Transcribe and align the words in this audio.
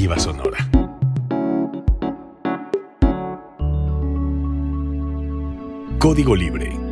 alternativa 0.00 0.18
sonora. 0.18 0.58
Código 5.98 6.34
Libre 6.34 6.89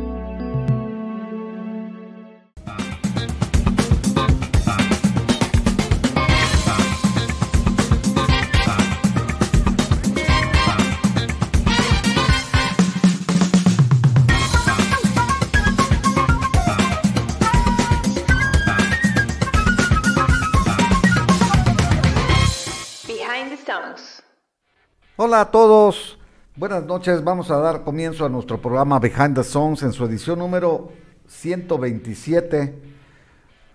Hola 25.39 25.47
a 25.47 25.51
todos, 25.51 26.17
buenas 26.57 26.83
noches. 26.83 27.23
Vamos 27.23 27.49
a 27.49 27.55
dar 27.59 27.85
comienzo 27.85 28.25
a 28.25 28.29
nuestro 28.29 28.61
programa 28.61 28.99
Behind 28.99 29.35
the 29.35 29.43
Songs 29.45 29.83
en 29.83 29.93
su 29.93 30.03
edición 30.03 30.37
número 30.37 30.89
127. 31.27 32.75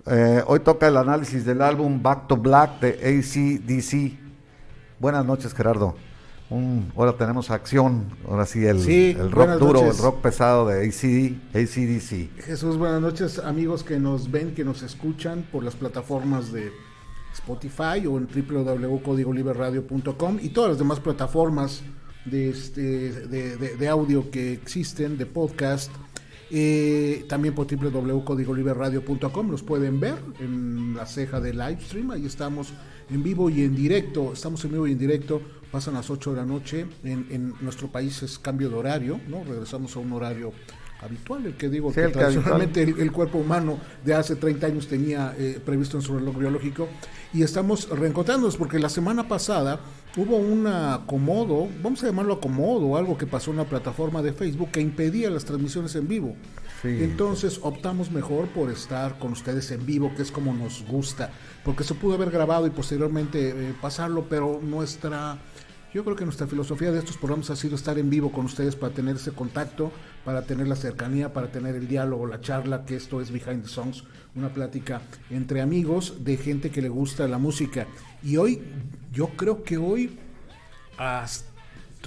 Eh, 0.05 0.45
hoy 0.47 0.61
toca 0.61 0.89
el 0.89 0.99
análisis 0.99 1.47
del 1.47 1.63
álbum 1.63 2.03
Back 2.03 2.27
to 2.27 2.37
Black 2.37 2.81
de 2.81 2.91
ACDC. 2.91 4.13
Buenas 5.01 5.25
noches, 5.25 5.55
Gerardo. 5.55 5.95
ahora 6.95 7.17
tenemos 7.17 7.51
acción, 7.51 8.11
ahora 8.29 8.45
sí, 8.45 8.67
el, 8.67 8.87
el 8.87 9.33
rock 9.33 9.53
duro, 9.53 9.91
el 9.91 9.97
rock 9.97 10.21
pesado 10.21 10.69
de 10.69 10.87
ACDC. 10.87 12.45
Jesús, 12.45 12.77
buenas 12.77 13.01
noches, 13.01 13.39
amigos 13.39 13.83
que 13.85 13.99
nos 13.99 14.31
ven, 14.31 14.55
que 14.55 14.67
nos 14.67 14.83
escuchan 14.83 15.47
por 15.51 15.65
las 15.65 15.77
plataformas 15.77 16.53
de 16.53 16.71
Spotify 17.35 18.07
o 18.07 18.19
en 18.19 18.27
www.codigoliberradio.com 18.27 20.39
y 20.41 20.49
todas 20.51 20.71
las 20.71 20.79
demás 20.79 21.01
plataformas 21.01 21.83
de, 22.25 22.49
este, 22.49 23.11
de, 23.29 23.89
audio 23.89 24.31
que 24.31 24.53
existen, 24.53 25.19
de 25.19 25.27
podcast. 25.27 25.91
Eh, 26.51 27.25
también 27.29 27.55
por 27.55 27.67
www.codigoliberradio.com 27.67 29.51
los 29.51 29.63
pueden 29.63 29.99
ver 29.99 30.17
en 30.41 30.95
la 30.95 31.07
ceja 31.07 31.41
de 31.41 31.53
live 31.53 31.79
stream. 31.81 32.13
Ahí 32.13 32.27
estamos 32.27 32.73
en 33.11 33.23
vivo 33.23 33.51
y 33.51 33.63
en 33.63 33.75
directo. 33.75 34.33
Estamos 34.33 34.65
en 34.65 34.73
vivo 34.73 34.87
y 34.87 34.93
en 34.93 34.99
directo. 34.99 35.43
Pasan 35.71 35.95
las 35.95 36.11
8 36.11 36.31
de 36.31 36.37
la 36.37 36.47
noche. 36.47 36.87
En, 37.03 37.27
en 37.31 37.55
nuestro 37.61 37.89
país 37.89 38.23
es 38.23 38.39
cambio 38.39 38.69
de 38.69 38.77
horario, 38.77 39.21
¿no? 39.29 39.43
Regresamos 39.45 39.97
a 39.97 39.99
un 39.99 40.13
horario 40.13 40.53
habitual, 41.05 41.47
el 41.47 41.55
que 41.55 41.69
digo 41.69 41.93
que 41.93 42.09
tradicionalmente 42.09 42.83
el, 42.83 43.13
cuerpo 43.13 43.39
humano 43.39 43.79
de 44.05 44.15
hace 44.15 44.37
30 44.37 44.67
años 44.67 44.89
tenía 44.89 45.35
eh, 45.39 45.61
previsto 45.65 45.97
en 45.99 46.03
su 46.03 46.19
reloj 46.19 46.37
biológico. 46.37 46.89
Y 47.33 47.43
estamos 47.43 47.89
reencontrándonos 47.89 48.57
porque 48.57 48.79
la 48.79 48.89
semana 48.89 49.29
pasada 49.29 49.81
hubo 50.17 50.37
un 50.37 50.67
acomodo, 50.67 51.69
vamos 51.83 52.03
a 52.03 52.07
llamarlo 52.07 52.35
acomodo, 52.35 52.97
algo 52.97 53.19
que 53.19 53.27
pasó 53.27 53.51
en 53.51 53.59
la 53.59 53.65
plataforma 53.65 54.23
de 54.23 54.33
Facebook 54.33 54.71
que 54.71 54.81
impedía 54.81 55.31
las 55.31 55.45
transmisiones 55.45 55.95
en 55.97 56.09
vivo. 56.09 56.37
Entonces 56.85 57.61
optamos 57.63 58.11
mejor 58.11 58.49
por 58.49 58.71
estar 58.71 59.19
con 59.19 59.33
ustedes 59.33 59.71
en 59.71 59.87
vivo, 59.87 60.13
que 60.15 60.21
es 60.21 60.31
como 60.31 60.53
nos 60.53 60.85
gusta, 60.87 61.31
porque 61.65 61.83
se 61.83 61.95
pudo 61.95 62.15
haber 62.15 62.31
grabado 62.31 62.67
y 62.67 62.71
posteriormente 62.71 63.49
eh, 63.49 63.75
pasarlo, 63.81 64.27
pero 64.29 64.61
nuestra 64.63 65.39
yo 65.95 66.03
creo 66.03 66.17
que 66.17 66.25
nuestra 66.25 66.49
filosofía 66.49 66.91
de 66.91 66.99
estos 66.99 67.17
programas 67.17 67.51
ha 67.51 67.57
sido 67.57 67.77
estar 67.77 67.97
en 68.01 68.11
vivo 68.11 68.33
con 68.33 68.47
ustedes 68.47 68.75
para 68.75 68.93
tener 68.93 69.15
ese 69.15 69.31
contacto, 69.31 69.93
para 70.25 70.43
tener 70.43 70.67
la 70.67 70.75
cercanía, 70.75 71.33
para 71.33 71.53
tener 71.53 71.77
el 71.77 71.87
diálogo, 71.87 72.27
la 72.27 72.41
charla, 72.41 72.85
que 72.85 72.97
esto 72.97 73.21
es 73.21 73.31
Behind 73.31 73.63
the 73.63 73.69
Songs, 73.69 74.03
una 74.35 74.53
plática 74.53 75.03
entre 75.31 75.61
amigos 75.61 76.25
de 76.25 76.37
gente 76.37 76.71
que 76.73 76.83
le 76.83 76.89
gusta 76.89 77.29
la 77.29 77.39
música. 77.39 77.87
Y 78.25 78.37
hoy, 78.39 78.61
yo 79.13 79.29
creo 79.37 79.63
que 79.63 79.79
hoy, 79.79 80.19
hasta 80.99 81.54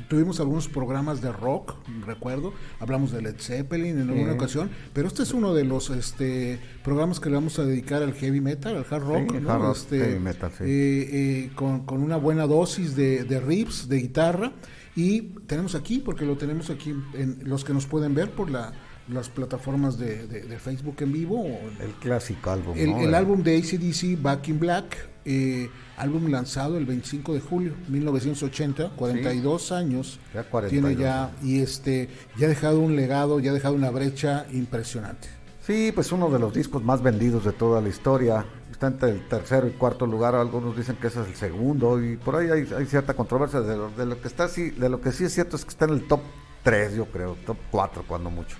tuvimos 0.03 0.40
algunos 0.40 0.68
programas 0.68 1.22
de 1.22 1.31
rock, 1.31 1.75
recuerdo, 2.06 2.53
hablamos 2.80 3.12
de 3.12 3.22
Led 3.22 3.35
Zeppelin 3.40 4.00
en 4.00 4.09
alguna 4.09 4.34
ocasión, 4.34 4.69
pero 4.94 5.08
este 5.08 5.24
es 5.24 5.34
uno 5.34 5.53
de 5.53 5.63
los 5.63 5.90
este 5.90 6.59
programas 6.84 7.19
que 7.19 7.30
le 7.30 7.35
vamos 7.35 7.59
a 7.59 7.66
dedicar 7.66 8.03
al 8.03 8.13
heavy 8.13 8.41
metal, 8.41 8.75
al 8.75 8.85
hard 8.90 9.03
rock, 9.03 9.34
este, 9.75 10.00
heavy 10.00 10.19
metal, 10.19 10.52
eh, 10.62 10.66
eh, 10.68 11.52
con, 11.56 11.84
una 12.02 12.18
buena 12.18 12.47
dosis 12.47 12.96
de, 12.96 13.24
de 13.24 13.40
riffs, 13.40 13.88
de 13.88 13.97
guitarra, 13.97 14.52
y 14.96 15.22
tenemos 15.47 15.75
aquí, 15.75 16.00
porque 16.00 16.25
lo 16.25 16.38
tenemos 16.38 16.69
aquí 16.69 16.96
en 17.14 17.40
los 17.44 17.64
que 17.64 17.74
nos 17.74 17.85
pueden 17.85 18.16
ver 18.16 18.31
por 18.31 18.50
la 18.50 18.74
las 19.09 19.29
plataformas 19.29 19.97
de, 19.97 20.58
Facebook 20.59 20.97
en 21.00 21.12
vivo. 21.12 21.46
el 21.79 21.91
clásico 22.00 22.52
álbum. 22.52 22.78
El, 22.78 23.14
álbum 23.14 23.41
de 23.44 23.58
ACDC, 23.58 24.22
Back 24.22 24.50
in 24.50 24.59
Black, 24.59 24.97
eh, 25.25 25.69
álbum 25.97 26.30
lanzado 26.30 26.78
el 26.78 26.85
25 26.85 27.34
de 27.34 27.41
julio 27.41 27.74
1980, 27.90 28.91
42 28.96 29.72
años. 29.72 30.19
Ya 30.34 30.44
42 30.44 30.69
tiene 30.69 31.02
ya, 31.02 31.31
y 31.44 31.59
este, 31.59 32.09
ya 32.38 32.46
ha 32.46 32.50
dejado 32.50 32.80
un 32.80 32.96
legado, 32.96 33.40
ya 33.40 33.52
ha 33.52 33.53
dejado 33.53 33.75
una 33.75 33.90
brecha 33.90 34.46
impresionante. 34.53 35.28
Sí, 35.62 35.91
pues 35.94 36.12
uno 36.13 36.30
de 36.30 36.40
los 36.40 36.53
discos 36.53 36.84
más 36.84 37.02
vendidos 37.02 37.44
de 37.44 37.52
toda 37.52 37.81
la 37.81 37.90
historia. 37.90 38.46
Está 38.72 38.88
entre 38.88 39.09
el 39.09 39.28
tercero 39.28 39.68
y 39.68 39.72
cuarto 39.72 40.06
lugar. 40.06 40.35
Algunos 40.35 40.78
dicen 40.78 40.96
que 40.96 41.08
ese 41.08 41.22
es 41.22 41.28
el 41.28 41.35
segundo. 41.35 42.02
Y 42.02 42.16
por 42.16 42.38
ahí 42.38 42.50
hay, 42.50 42.85
cierta 42.85 43.16
controversia. 43.16 43.59
De 43.59 43.75
lo, 43.75 43.90
de 43.90 44.06
lo, 44.06 44.22
que 44.22 44.29
está 44.29 44.47
sí, 44.47 44.69
de 44.69 44.88
lo 44.88 45.02
que 45.02 45.12
sí 45.12 45.25
es 45.25 45.34
cierto 45.34 45.58
es 45.58 45.66
que 45.66 45.72
está 45.72 45.85
en 45.85 45.91
el 45.91 46.08
top 46.08 46.22
3, 46.64 46.96
yo 46.96 47.06
creo, 47.08 47.35
top 47.46 47.58
4 47.72 48.06
cuando 48.08 48.29
mucho. 48.29 48.56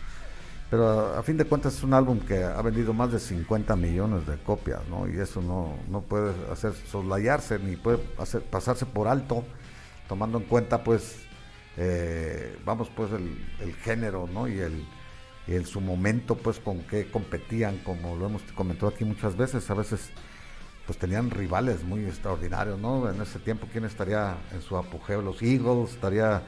Pero 0.70 1.16
a, 1.18 1.24
fin 1.24 1.38
de 1.38 1.46
cuentas 1.46 1.76
es 1.78 1.84
un 1.84 1.94
álbum 1.94 2.20
que 2.20 2.44
ha 2.44 2.62
vendido 2.62 2.94
más 2.94 3.12
de 3.12 3.20
50 3.20 3.76
millones 3.78 4.28
de 4.28 4.38
copias, 4.38 4.82
¿no? 4.90 5.08
Y 5.08 5.18
eso 5.18 5.42
no, 5.42 5.78
no 5.90 6.02
puede 6.02 6.34
hacer 6.52 6.74
soslayarse 6.74 7.58
ni 7.60 7.78
puede 7.78 8.00
hacer, 8.18 8.42
pasarse 8.42 8.86
por 8.86 9.08
alto, 9.08 9.46
tomando 10.10 10.38
en 10.40 10.44
cuenta, 10.44 10.84
pues, 10.84 11.20
eh, 11.78 12.58
vamos, 12.66 12.90
pues, 12.94 13.12
el, 13.14 13.76
género, 13.76 14.28
¿no? 14.34 14.50
Y 14.50 14.60
el, 14.60 14.86
y 15.48 15.56
en 15.56 15.66
su 15.66 15.80
momento, 15.80 16.36
pues, 16.36 16.60
con 16.60 16.80
qué 16.80 17.10
competían, 17.10 17.78
como 17.78 18.18
lo 18.18 18.26
hemos 18.26 18.42
comentado 18.54 18.90
aquí 18.90 19.06
muchas 19.06 19.38
veces, 19.38 19.70
a 19.70 19.74
veces, 19.74 20.10
pues, 20.86 21.00
tenían 21.00 21.30
rivales 21.30 21.86
muy 21.86 22.04
extraordinarios, 22.04 22.78
¿no? 22.78 23.10
En 23.10 23.22
ese 23.22 23.40
tiempo, 23.40 23.68
¿quién 23.72 23.86
estaría 23.86 24.36
en 24.52 24.62
su 24.62 24.76
apogeo? 24.76 25.22
Los 25.22 25.42
Eagles, 25.42 25.92
estaría 25.92 26.44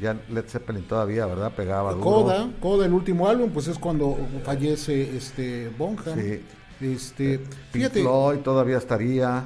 ya 0.00 0.16
Led 0.28 0.46
Zeppelin 0.46 0.84
todavía, 0.84 1.26
¿verdad? 1.26 1.52
Pegaba 1.52 1.92
duro. 1.92 2.04
Coda, 2.04 2.50
Coda, 2.60 2.86
el 2.86 2.92
último 2.92 3.28
álbum, 3.28 3.50
pues 3.50 3.68
es 3.68 3.78
cuando 3.78 4.18
fallece 4.44 5.16
este 5.16 5.70
Bonham. 5.76 6.18
Sí. 6.18 6.40
Este, 6.80 7.34
eh, 7.34 7.40
fíjate, 7.70 8.00
Floyd 8.00 8.38
todavía 8.38 8.78
estaría. 8.78 9.44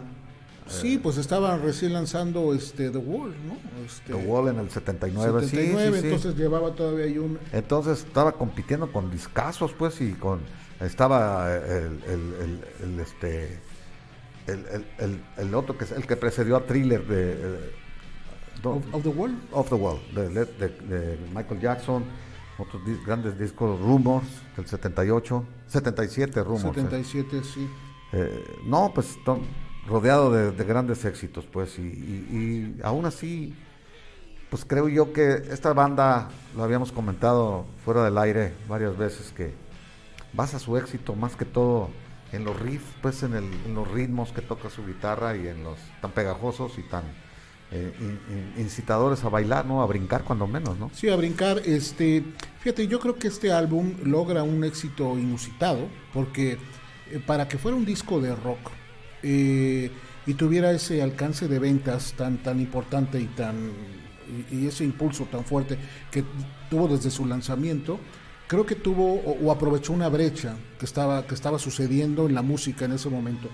Sí, 0.66 0.96
pues 0.96 1.18
estaba 1.18 1.58
recién 1.58 1.92
lanzando 1.92 2.54
este 2.54 2.90
The 2.90 2.96
Wall, 2.96 3.34
¿no? 3.46 3.84
Este, 3.84 4.14
The 4.14 4.26
Wall 4.26 4.48
en 4.48 4.60
el 4.60 4.70
79, 4.70 5.42
79 5.42 6.00
sí, 6.00 6.06
entonces 6.06 6.36
llevaba 6.36 6.70
todavía 6.70 7.04
ahí 7.04 7.18
un... 7.18 7.38
Entonces 7.52 7.98
estaba 7.98 8.32
compitiendo 8.32 8.90
con 8.90 9.10
discasos, 9.10 9.74
pues, 9.74 10.00
y 10.00 10.12
con... 10.12 10.40
Estaba 10.80 11.54
el, 11.54 12.02
el, 12.06 12.60
el, 12.82 13.00
este... 13.00 13.58
El, 14.46 15.22
el, 15.36 15.54
otro 15.54 15.76
que 15.76 15.84
es 15.84 15.92
el 15.92 16.06
que 16.06 16.16
precedió 16.16 16.56
a 16.56 16.64
Thriller 16.64 17.06
de 17.06 17.72
of, 18.62 19.02
the 19.02 19.08
Wall. 19.08 19.34
Of 19.52 19.68
the 19.68 19.74
Wall, 19.74 19.98
de, 20.14 21.18
Michael 21.34 21.60
Jackson, 21.60 22.04
otros 22.58 22.82
grandes 23.04 23.38
discos, 23.38 23.80
Rumors, 23.80 24.26
del 24.56 24.66
78, 24.66 25.44
77 25.66 26.42
Rumors. 26.42 26.62
77, 26.62 27.42
sí. 27.42 27.68
Eh, 28.12 28.44
no, 28.64 28.92
pues 28.94 29.16
rodeado 29.86 30.30
de, 30.30 30.64
grandes 30.64 31.04
éxitos, 31.04 31.46
pues, 31.46 31.78
y, 31.78 31.82
y, 31.82 32.80
aún 32.82 33.06
así, 33.06 33.54
pues 34.50 34.64
creo 34.64 34.88
yo 34.88 35.12
que 35.12 35.42
esta 35.50 35.72
banda, 35.72 36.28
lo 36.56 36.62
habíamos 36.62 36.92
comentado 36.92 37.66
fuera 37.84 38.04
del 38.04 38.16
aire 38.18 38.54
varias 38.68 38.96
veces, 38.96 39.32
que 39.32 39.52
basa 40.32 40.58
su 40.58 40.76
éxito 40.76 41.14
más 41.14 41.36
que 41.36 41.44
todo 41.44 41.90
en 42.32 42.44
los 42.44 42.58
riffs, 42.60 42.86
pues 43.00 43.22
en, 43.22 43.34
el, 43.34 43.44
en 43.66 43.74
los 43.74 43.90
ritmos 43.90 44.32
que 44.32 44.42
toca 44.42 44.68
su 44.70 44.84
guitarra 44.84 45.36
y 45.36 45.46
en 45.46 45.62
los 45.62 45.78
tan 46.00 46.10
pegajosos 46.10 46.78
y 46.78 46.82
tan 46.82 47.04
eh, 47.76 48.52
incitadores 48.56 49.24
a 49.24 49.28
bailar, 49.28 49.66
¿no? 49.66 49.82
A 49.82 49.86
brincar 49.86 50.22
cuando 50.22 50.46
menos, 50.46 50.78
¿no? 50.78 50.90
Sí, 50.94 51.08
a 51.08 51.16
brincar. 51.16 51.58
Este, 51.64 52.22
fíjate, 52.60 52.86
yo 52.86 53.00
creo 53.00 53.16
que 53.16 53.28
este 53.28 53.52
álbum 53.52 53.94
logra 54.04 54.44
un 54.44 54.62
éxito 54.62 55.18
inusitado, 55.18 55.88
porque 56.12 56.58
eh, 57.10 57.20
para 57.26 57.48
que 57.48 57.58
fuera 57.58 57.76
un 57.76 57.84
disco 57.84 58.20
de 58.20 58.34
rock 58.36 58.70
eh, 59.22 59.90
y 60.24 60.34
tuviera 60.34 60.70
ese 60.70 61.02
alcance 61.02 61.48
de 61.48 61.58
ventas 61.58 62.14
tan, 62.16 62.38
tan 62.38 62.60
importante 62.60 63.20
y 63.20 63.26
tan 63.26 63.72
y, 64.52 64.66
ese 64.66 64.84
impulso 64.84 65.24
tan 65.24 65.44
fuerte 65.44 65.76
que 66.10 66.24
tuvo 66.70 66.86
desde 66.86 67.10
su 67.10 67.26
lanzamiento, 67.26 67.98
creo 68.46 68.64
que 68.64 68.76
tuvo 68.76 69.14
o, 69.14 69.36
o 69.44 69.50
aprovechó 69.50 69.92
una 69.92 70.08
brecha 70.08 70.54
que 70.78 70.86
estaba, 70.86 71.26
que 71.26 71.34
estaba 71.34 71.58
sucediendo 71.58 72.26
en 72.26 72.34
la 72.34 72.42
música 72.42 72.84
en 72.84 72.92
ese 72.92 73.10
momento 73.10 73.48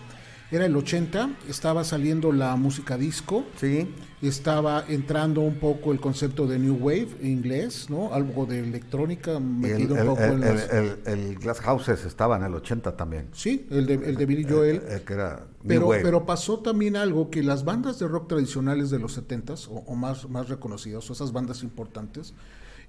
era 0.52 0.67
el 0.67 0.76
80, 0.76 1.31
estaba 1.49 1.85
saliendo 1.85 2.32
la 2.32 2.56
música 2.56 2.97
disco, 2.99 3.44
Sí. 3.56 3.88
estaba 4.20 4.85
entrando 4.88 5.41
un 5.43 5.55
poco 5.55 5.93
el 5.93 6.00
concepto 6.00 6.47
de 6.47 6.58
New 6.58 6.76
Wave 6.81 7.08
en 7.20 7.26
inglés, 7.29 7.88
¿no? 7.88 8.12
Algo 8.12 8.47
de 8.47 8.61
electrónica 8.61 9.38
metido 9.38 9.97
el, 9.97 10.02
un 10.02 10.14
poco 10.14 10.25
el- 10.25 10.32
en 10.32 10.43
el- 10.43 10.56
las... 10.56 11.06
el- 11.06 11.37
Glass 11.38 11.61
Houses 11.61 12.05
estaba 12.05 12.37
en 12.37 12.43
el 12.44 12.55
80 12.55 12.97
también. 12.97 13.29
Sí, 13.32 13.67
el 13.70 13.87
de, 13.87 13.94
el 13.94 14.17
de 14.17 14.26
Billy 14.26 14.44
Joel. 14.44 14.81
Que 15.06 15.12
era 15.14 15.37
New 15.62 15.69
Pero, 15.69 15.87
Wave. 15.88 16.02
pero 16.02 16.26
pasó 16.26 16.58
también 16.58 16.97
algo 16.97 17.31
que 17.31 17.43
las 17.43 17.64
bandas 17.64 17.99
de 17.99 18.08
rock 18.08 18.29
tradicionales 18.29 18.91
de 18.91 18.99
los 18.99 19.17
70s, 19.17 19.69
o, 19.69 19.85
o 19.87 19.94
más, 19.94 20.29
más 20.29 20.49
reconocidas, 20.49 21.08
o 21.08 21.12
esas 21.12 21.32
bandas 21.32 21.62
importantes, 21.62 22.35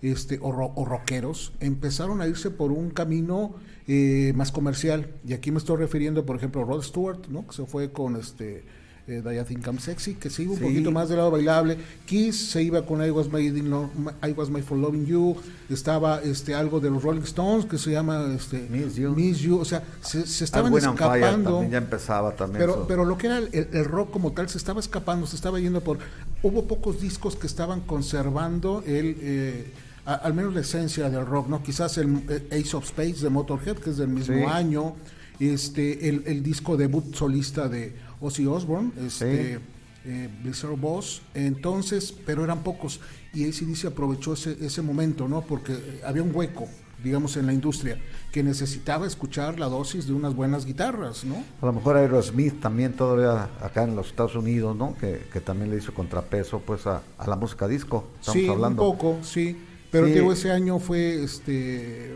este, 0.01 0.39
o, 0.42 0.51
ro- 0.51 0.74
o 0.75 0.86
rockeros, 0.86 1.53
empezaron 1.59 2.21
a 2.21 2.27
irse 2.27 2.50
por 2.51 2.71
un 2.71 2.89
camino 2.89 3.56
eh, 3.88 4.33
más 4.36 4.51
comercial. 4.51 5.07
Y 5.27 5.33
aquí 5.33 5.51
me 5.51 5.57
estoy 5.57 5.77
refiriendo, 5.77 6.25
por 6.25 6.36
ejemplo, 6.36 6.62
a 6.62 6.65
Rod 6.65 6.81
Stewart, 6.83 7.27
¿no? 7.30 7.45
que 7.48 7.53
se 7.56 7.65
fue 7.65 7.92
con 7.92 8.15
este 8.15 8.63
eh, 9.07 9.21
I'm 9.65 9.80
Sexy, 9.80 10.13
que 10.13 10.30
se 10.30 10.44
iba 10.44 10.53
un 10.53 10.59
Sí. 10.59 10.63
poquito 10.63 10.92
más 10.92 11.09
del 11.09 11.18
lado 11.18 11.31
bailable. 11.31 11.75
Kiss 12.06 12.51
se 12.51 12.62
iba 12.63 12.86
con 12.86 13.03
I 13.06 13.09
Was 13.09 13.27
Made, 13.30 13.45
in 13.45 13.69
Lo- 13.69 13.89
I 14.25 14.31
Was 14.31 14.50
Made 14.50 14.63
for 14.63 14.77
Loving 14.77 15.06
You. 15.06 15.36
Estaba 15.69 16.21
este, 16.21 16.53
algo 16.53 16.80
de 16.80 16.89
los 16.92 17.03
Rolling 17.03 17.24
Stones 17.24 17.65
que 17.65 17.77
se 17.77 17.92
llama 17.92 18.31
este, 18.33 18.68
Miss 18.69 18.95
You. 18.95 19.13
Miss 19.13 19.39
You. 19.39 19.57
O 19.59 19.65
sea, 19.65 19.83
se, 20.01 20.25
se 20.27 20.44
estaban 20.45 20.74
escapando. 20.77 21.50
también 21.51 21.71
ya 21.71 21.77
empezaba 21.80 22.36
también. 22.36 22.59
Pero, 22.62 22.74
eso. 22.74 22.86
pero 22.88 23.03
lo 23.06 23.18
que 23.18 23.27
era 23.27 23.39
el, 23.39 23.50
el 23.51 23.86
rock 23.86 24.12
como 24.12 24.31
tal 24.33 24.48
se 24.48 24.57
estaba 24.59 24.80
escapando, 24.80 25.25
se 25.27 25.36
estaba 25.36 25.59
yendo 25.59 25.81
por... 25.81 25.98
Hubo 26.44 26.65
pocos 26.68 27.01
discos 27.01 27.36
que 27.36 27.48
estaban 27.48 27.81
conservando 27.81 28.83
el... 28.86 29.18
eh, 29.19 29.74
a- 30.06 30.15
al 30.15 30.33
menos 30.33 30.53
la 30.53 30.62
esencia 30.62 31.09
del 31.09 31.25
rock, 31.25 31.48
¿no? 31.48 31.62
Quizás 31.63 31.98
el 31.98 32.24
eh, 32.30 32.48
Ace 32.59 32.75
of 32.75 32.88
Spades 32.88 33.21
de 33.21 33.30
Motorhead, 33.30 33.77
que 33.77 33.92
es 33.92 33.98
del 33.98 34.09
mismo 34.09 34.36
Sí. 34.36 34.44
año, 34.44 34.95
este, 35.39 36.09
el, 36.09 36.24
el 36.27 36.44
disco 36.44 36.77
debut 36.77 37.15
solista 37.15 37.68
de 37.68 37.95
Ozzy 38.19 38.45
Osbourne, 38.45 38.92
este, 39.06 39.59
eh, 40.06 40.30
Blizzard 40.44 40.77
Boss, 40.77 41.21
entonces, 41.33 42.13
pero 42.25 42.44
eran 42.44 42.63
pocos, 42.63 43.00
y 43.33 43.48
ACDC 43.48 43.86
aprovechó 43.88 44.33
ese, 44.33 44.57
ese 44.63 44.81
momento, 44.81 45.27
¿no? 45.27 45.42
Porque 45.42 45.74
eh, 45.74 46.01
había 46.06 46.21
un 46.24 46.36
hueco, 46.36 46.68
digamos, 47.03 47.36
en 47.38 47.48
la 47.48 47.53
industria, 47.53 47.98
que 48.31 48.44
necesitaba 48.44 49.07
escuchar 49.07 49.59
la 49.59 49.68
dosis 49.68 50.06
de 50.06 50.13
unas 50.13 50.36
buenas 50.36 50.65
guitarras, 50.65 51.24
¿no? 51.24 51.44
A 51.62 51.65
lo 51.65 51.74
mejor 51.74 51.98
Aerosmith 51.98 52.59
también 52.59 52.94
todavía 52.94 53.50
acá 53.62 53.83
en 53.83 53.95
los 53.95 54.07
Estados 54.07 54.36
Unidos, 54.36 54.75
¿no? 54.75 54.95
Que, 54.98 55.24
que 55.33 55.42
también 55.42 55.71
le 55.71 55.77
hizo 55.77 55.94
contrapeso 55.94 56.59
pues 56.59 56.86
a, 56.86 57.01
a 57.18 57.27
la 57.27 57.36
música 57.36 57.68
disco. 57.68 58.07
Estamos 58.19 58.39
sí, 58.42 58.48
hablando. 58.48 58.83
un 58.88 58.98
poco, 58.98 59.18
sí. 59.24 59.57
Pero 59.92 60.08
Sí. 60.08 60.14
digo, 60.14 60.32
ese 60.32 60.52
año 60.52 60.80
fue, 60.80 61.22
este, 61.24 62.16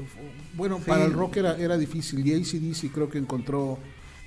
bueno, 0.56 0.78
Sí. 0.78 0.84
para 0.88 1.06
el 1.06 1.14
rock 1.14 1.38
era, 1.38 1.58
era 1.58 1.78
difícil. 1.78 2.26
Y 2.26 2.34
ACDC 2.34 2.90
creo 2.92 3.10
que 3.10 3.18
encontró 3.18 3.78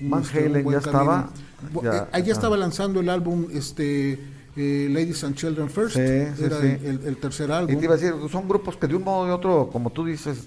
un, 0.01 0.11
Van 0.11 0.23
este, 0.23 0.39
un 0.41 0.45
Halen 0.51 0.65
buen 0.65 0.75
ya 0.75 0.79
estaba, 0.87 1.31
Bu- 1.73 1.83
ya, 1.83 1.91
eh, 1.97 2.07
ajá. 2.13 2.19
estaba 2.21 2.57
lanzando 2.57 3.01
el 3.01 3.09
álbum, 3.09 3.47
este, 3.53 4.19
eh, 4.57 4.89
Ladies 4.91 5.25
and 5.25 5.35
Children 5.35 5.71
First. 5.71 5.97
Sí, 5.97 6.01
era. 6.03 6.59
El, 6.59 6.85
el- 6.85 7.01
el 7.07 7.17
tercer 7.17 7.49
Y 7.49 7.53
álbum. 7.53 7.79
te 7.79 7.85
iba 7.85 7.95
a 7.95 7.97
decir, 7.97 8.15
son 8.31 8.47
grupos 8.49 8.77
que 8.77 8.87
de 8.87 8.95
un 8.97 9.03
modo 9.05 9.27
u 9.27 9.33
otro, 9.35 9.71
como 9.73 9.91
tú 9.91 10.05
dices, 10.05 10.47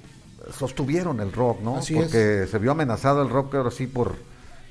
sostuvieron 0.57 1.19
el 1.19 1.31
rock, 1.31 1.61
¿no? 1.61 1.77
Así 1.77 1.93
Porque 1.95 2.45
se 2.49 2.57
vio 2.59 2.71
amenazado 2.71 3.21
el 3.21 3.29
rock 3.29 3.55
ahora 3.55 3.71
sí 3.71 3.87
por, 3.87 4.15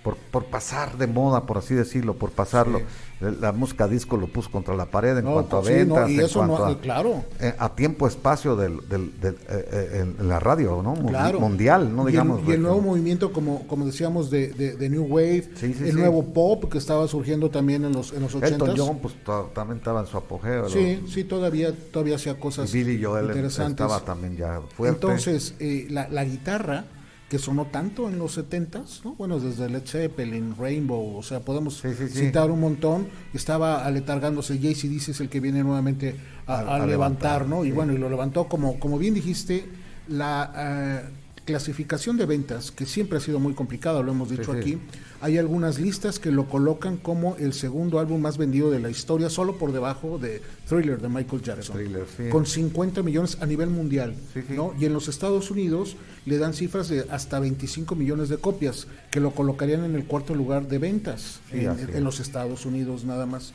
por, 0.02 0.17
por 0.17 0.47
pasar 0.47 0.97
de 0.97 1.06
moda, 1.06 1.44
por 1.44 1.58
así 1.58 1.75
decirlo, 1.75 2.14
por 2.14 2.31
pasarlo. 2.31 2.81
La 3.20 3.52
música 3.52 3.87
disco 3.87 4.17
lo 4.17 4.29
puso 4.29 4.50
contra 4.50 4.75
la 4.75 4.87
pared 4.87 5.14
en 5.19 5.26
No, 5.26 5.35
cuanto 5.35 5.58
a 5.58 5.62
sí, 5.62 5.69
no, 5.85 5.97
ventas, 5.97 6.11
y 6.11 6.14
en 6.14 6.20
eso 6.25 6.47
no- 6.47 6.56
cuanto 6.56 6.79
a, 6.79 6.81
claro. 6.81 7.25
eh, 7.38 7.55
a 7.58 7.75
tiempo, 7.75 8.06
espacio 8.06 8.56
del, 8.56 8.79
del, 8.88 9.20
del- 9.20 9.35
eh, 9.35 9.69
eh, 10.00 10.14
en, 10.19 10.26
la 10.26 10.41
radio, 10.41 10.81
¿no? 10.82 10.94
Claro. 10.94 11.38
Mundial, 11.38 11.94
no 11.94 12.05
Y 12.05 12.06
el- 12.06 12.12
digamos. 12.12 12.41
Y 12.49 12.52
el, 12.52 12.62
nuevo 12.62 12.81
movimiento, 12.81 13.31
como, 13.31 13.67
como 13.67 13.85
decíamos, 13.85 14.31
de, 14.31 14.49
de- 14.55 14.75
de 14.76 14.88
New 14.88 15.05
Wave, 15.05 15.50
Sí, 15.55 15.75
sí, 15.75 15.85
el 15.85 15.91
sí. 15.91 15.97
nuevo 15.99 16.25
pop 16.32 16.73
que 16.73 16.79
estaba 16.79 17.06
surgiendo 17.08 17.50
también 17.50 17.85
en 17.85 17.93
los, 17.93 18.14
en 18.14 18.23
los 18.23 18.35
80 18.35 18.55
Elton 18.55 18.75
John, 18.79 18.99
pues 19.02 19.14
también 19.52 19.76
estaba 19.79 20.00
en 20.00 20.06
su 20.06 20.17
apogeo. 20.17 20.70
Sí, 20.70 21.00
¿no? 21.02 21.08
sí, 21.08 21.25
todavía, 21.25 21.75
todavía 21.93 22.14
hacía 22.17 22.41
cosas 22.41 22.73
Y 22.75 22.82
Billy 22.85 23.05
Joel 23.05 23.26
interesantes. 23.26 23.85
estaba 23.85 24.00
también 24.00 24.35
ya 24.38 24.62
fuerte. 24.75 24.94
Entonces, 24.94 25.55
eh, 25.61 25.88
la, 25.91 26.08
la 26.08 26.25
guitarra 26.25 26.87
que 27.31 27.38
sonó 27.38 27.67
tanto 27.67 28.09
en 28.11 28.19
los 28.19 28.37
70s, 28.37 29.03
¿no? 29.05 29.15
Bueno, 29.15 29.38
desde 29.41 29.71
Led 29.71 29.87
Zeppelin, 29.87 30.55
Rainbow, 30.59 31.17
o 31.17 31.23
sea, 31.23 31.41
podemos 31.41 31.79
Sí, 31.79 31.88
sí, 31.97 32.09
sí. 32.09 32.19
citar 32.27 32.50
un 32.50 32.61
montón, 32.61 33.06
estaba 33.32 33.85
aletargándose, 33.87 34.59
JCDC 34.59 35.09
es 35.11 35.21
el 35.21 35.29
que 35.31 35.41
viene 35.41 35.62
nuevamente 35.62 36.17
a, 36.47 36.55
A- 36.55 36.56
a 36.56 36.61
a 36.61 36.65
levantar, 36.65 36.88
levantar, 36.88 37.47
¿no? 37.47 37.65
Y 37.65 37.71
bueno, 37.71 37.93
y 37.94 37.99
lo 37.99 38.11
levantó 38.11 38.49
como, 38.49 38.79
como 38.81 38.99
bien 38.99 39.15
dijiste, 39.15 39.65
la 40.09 40.53
eh, 40.56 41.09
clasificación 41.50 42.17
de 42.17 42.26
ventas, 42.26 42.70
que 42.70 42.87
siempre 42.87 43.19
ha 43.19 43.20
sido 43.20 43.41
muy 43.41 43.55
complicada, 43.55 44.02
lo 44.02 44.12
hemos 44.12 44.31
dicho 44.31 44.52
sí. 44.52 44.58
aquí, 44.58 44.79
hay 45.20 45.37
algunas 45.37 45.79
listas 45.79 46.19
que 46.19 46.31
lo 46.31 46.49
colocan 46.49 46.97
como 46.97 47.37
el 47.37 47.52
segundo 47.52 47.99
álbum 47.99 48.20
más 48.20 48.38
vendido 48.38 48.70
de 48.70 48.79
la 48.79 48.88
historia, 48.88 49.29
solo 49.29 49.56
por 49.56 49.73
debajo 49.73 50.19
de 50.19 50.41
Thriller 50.69 51.00
de 51.00 51.08
Michael 51.08 51.43
Jackson 51.43 51.76
Thriller, 51.76 52.06
sí. 52.17 52.29
con 52.31 52.47
50 52.47 53.02
millones 53.02 53.38
a 53.41 53.47
nivel 53.47 53.69
mundial. 53.69 54.14
¿no? 54.50 54.75
Y 54.79 54.85
en 54.85 54.93
los 54.93 55.08
Estados 55.08 55.50
Unidos 55.50 55.97
le 56.25 56.38
dan 56.38 56.55
cifras 56.55 56.88
de 56.88 57.06
hasta 57.11 57.41
25 57.41 57.94
millones 57.97 58.29
de 58.29 58.38
copias, 58.38 58.87
que 59.11 59.20
lo 59.20 59.32
colocarían 59.32 59.85
en 59.85 59.97
el 59.97 60.05
cuarto 60.05 60.35
lugar 60.35 60.69
de 60.69 60.79
ventas 60.79 61.41
en, 61.52 62.05
los 62.05 62.20
Estados 62.20 62.64
Unidos 62.64 63.05
nada 63.05 63.26
más. 63.26 63.52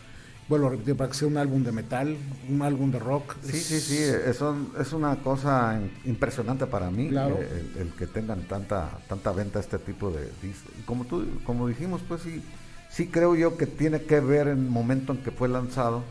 Bueno, 0.48 0.70
de- 0.70 0.94
para 0.94 1.10
que 1.10 1.18
sea 1.18 1.28
un 1.28 1.38
álbum 1.38 1.64
de 1.64 1.72
metal, 1.72 2.16
un 2.50 2.62
álbum 2.62 2.92
de 2.92 3.00
rock. 3.00 3.36
Sí, 3.44 3.58
es- 3.58 3.64
sí, 3.66 3.80
sí, 3.80 3.98
eso 4.28 4.56
es 4.80 4.94
una 4.94 5.16
cosa 5.18 5.80
impresionante 6.06 6.68
para 6.68 6.92
mí, 6.92 7.10
Claro. 7.10 7.40
eh, 7.42 7.72
el, 7.78 7.82
el 7.82 7.94
que 7.94 8.06
tengan 8.06 8.42
tanta 8.44 8.92
tanta 9.10 9.32
venta 9.32 9.60
este 9.60 9.80
tipo 9.80 10.12
de 10.12 10.26
discos. 10.44 10.72
Como 10.86 11.06
tú, 11.06 11.26
como 11.46 11.68
dijimos, 11.68 12.02
pues 12.08 12.22
sí, 12.22 12.44
sí 12.92 13.08
creo 13.08 13.36
yo 13.36 13.58
que 13.58 13.66
tiene 13.66 14.04
que 14.04 14.20
ver 14.20 14.48
en 14.50 14.60
el 14.60 14.70
momento 14.70 15.14
en 15.14 15.20
que 15.24 15.32
fue 15.32 15.48
lanzado 15.50 16.04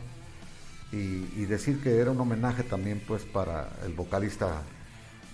y, 0.91 0.95
y 1.37 1.45
decir 1.47 1.81
que 1.81 1.97
era 1.97 2.11
un 2.11 2.19
homenaje 2.19 2.63
también, 2.63 3.01
pues, 3.07 3.23
para 3.23 3.69
el 3.85 3.93
vocalista 3.93 4.61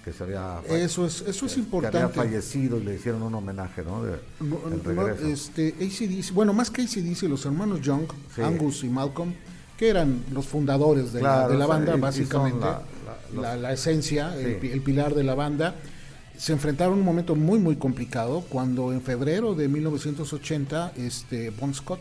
que 0.03 0.11
se 0.11 0.23
había 0.23 0.59
Eso 0.67 1.05
es, 1.05 1.21
eso 1.21 1.45
es 1.45 1.53
que- 1.53 1.61
que 1.61 1.77
había 1.77 1.89
importante. 2.01 2.13
fallecido 2.15 2.79
y 2.79 2.83
le 2.83 2.95
hicieron 2.95 3.21
un 3.23 3.35
homenaje, 3.35 3.83
¿no? 3.83 4.03
De, 4.03 4.17
No, 4.39 5.07
este, 5.27 5.75
AC/DC, 5.79 6.33
bueno, 6.33 6.53
más 6.53 6.71
que 6.71 6.81
ACDC, 6.81 7.27
los 7.27 7.45
hermanos 7.45 7.81
Young, 7.81 8.05
Sí. 8.35 8.41
Angus 8.41 8.83
y 8.83 8.89
Malcolm, 8.89 9.33
que 9.77 9.89
eran 9.89 10.23
los 10.31 10.45
fundadores 10.47 11.13
de, 11.13 11.21
la, 11.21 11.29
Claro, 11.47 11.51
de 11.53 11.57
la 11.57 11.65
o 11.65 11.67
sea, 11.67 11.77
banda, 11.77 11.95
básicamente, 11.97 12.59
la- 12.59 12.81
la, 13.35 13.41
la- 13.41 13.53
los- 13.53 13.61
la 13.61 13.73
esencia, 13.73 14.33
Sí. 14.37 14.67
el 14.71 14.81
pilar 14.81 15.13
de 15.15 15.23
la 15.23 15.35
banda, 15.35 15.75
se 16.37 16.53
enfrentaron 16.53 16.95
a 16.95 16.97
un 16.97 17.05
momento 17.05 17.35
muy, 17.35 17.59
muy 17.59 17.75
complicado 17.75 18.41
cuando 18.49 18.91
en 18.93 19.01
febrero 19.01 19.53
de 19.53 19.67
1980, 19.67 20.91
este, 20.97 21.51
Bon 21.51 21.73
Scott, 21.73 21.99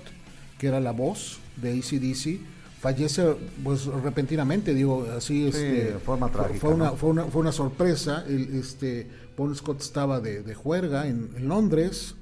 que 0.58 0.67
era 0.69 0.81
la 0.81 0.93
voz 0.93 1.38
de 1.56 1.73
ACDC, 1.79 2.41
fallece 2.81 3.37
pues 3.62 3.85
repentinamente, 3.87 4.73
digo, 4.75 5.06
así 5.17 5.50
Sí, 5.53 5.59
este, 5.59 5.99
forma 6.05 6.29
fue- 6.29 6.41
trágica, 6.41 6.61
Fue 6.61 6.71
una, 6.75 6.85
¿no? 6.87 6.97
fue 6.97 7.11
una, 7.11 7.25
fue 7.27 7.41
una 7.43 7.53
sorpresa. 7.53 8.25
El, 8.27 8.59
este, 8.59 9.06
Bon 9.37 9.55
Scott 9.55 9.81
estaba 9.81 10.21
de, 10.21 10.43
de 10.43 10.55
juerga 10.55 11.06
en, 11.06 11.31
en 11.37 11.49
Londres, 11.49 12.15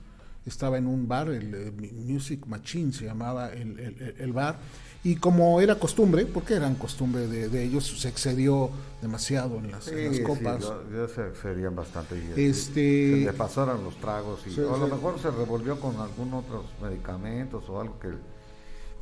estaba 0.46 0.78
en 0.78 0.86
un 0.86 1.06
bar, 1.06 1.28
el, 1.28 1.54
eh, 1.54 1.72
Music 2.06 2.46
Machine 2.46 2.92
se 2.92 3.04
llamaba 3.04 3.52
el, 3.52 3.78
el- 3.78 4.14
el 4.18 4.32
bar, 4.32 4.58
y 5.04 5.14
como 5.16 5.60
era 5.60 5.76
costumbre, 5.76 6.26
porque 6.26 6.54
eran 6.54 6.74
costumbre 6.74 7.28
de, 7.28 7.48
de 7.48 7.62
ellos, 7.62 7.86
se 7.86 8.08
excedió 8.08 8.68
demasiado 9.00 9.58
en 9.58 9.70
las, 9.70 9.86
en 9.88 10.06
las 10.06 10.16
Sí, 10.16 10.22
copas. 10.24 10.64
sí, 10.64 10.70
yo 10.92 11.06
se 11.08 11.34
serían 11.40 11.76
bastante. 11.76 12.16
y- 12.16 12.40
Este- 12.48 13.10
Se 13.20 13.24
le 13.26 13.32
pasaron 13.32 13.84
los 13.84 13.96
tragos 14.00 14.40
y 14.46 14.58
o 14.60 14.74
a 14.74 14.78
lo 14.78 14.88
mejor 14.88 15.20
se 15.20 15.30
revolvió 15.30 15.78
con 15.78 15.96
algún 16.00 16.34
otros 16.34 16.64
medicamentos 16.82 17.62
o 17.68 17.80
algo 17.80 17.98
que. 18.00 18.08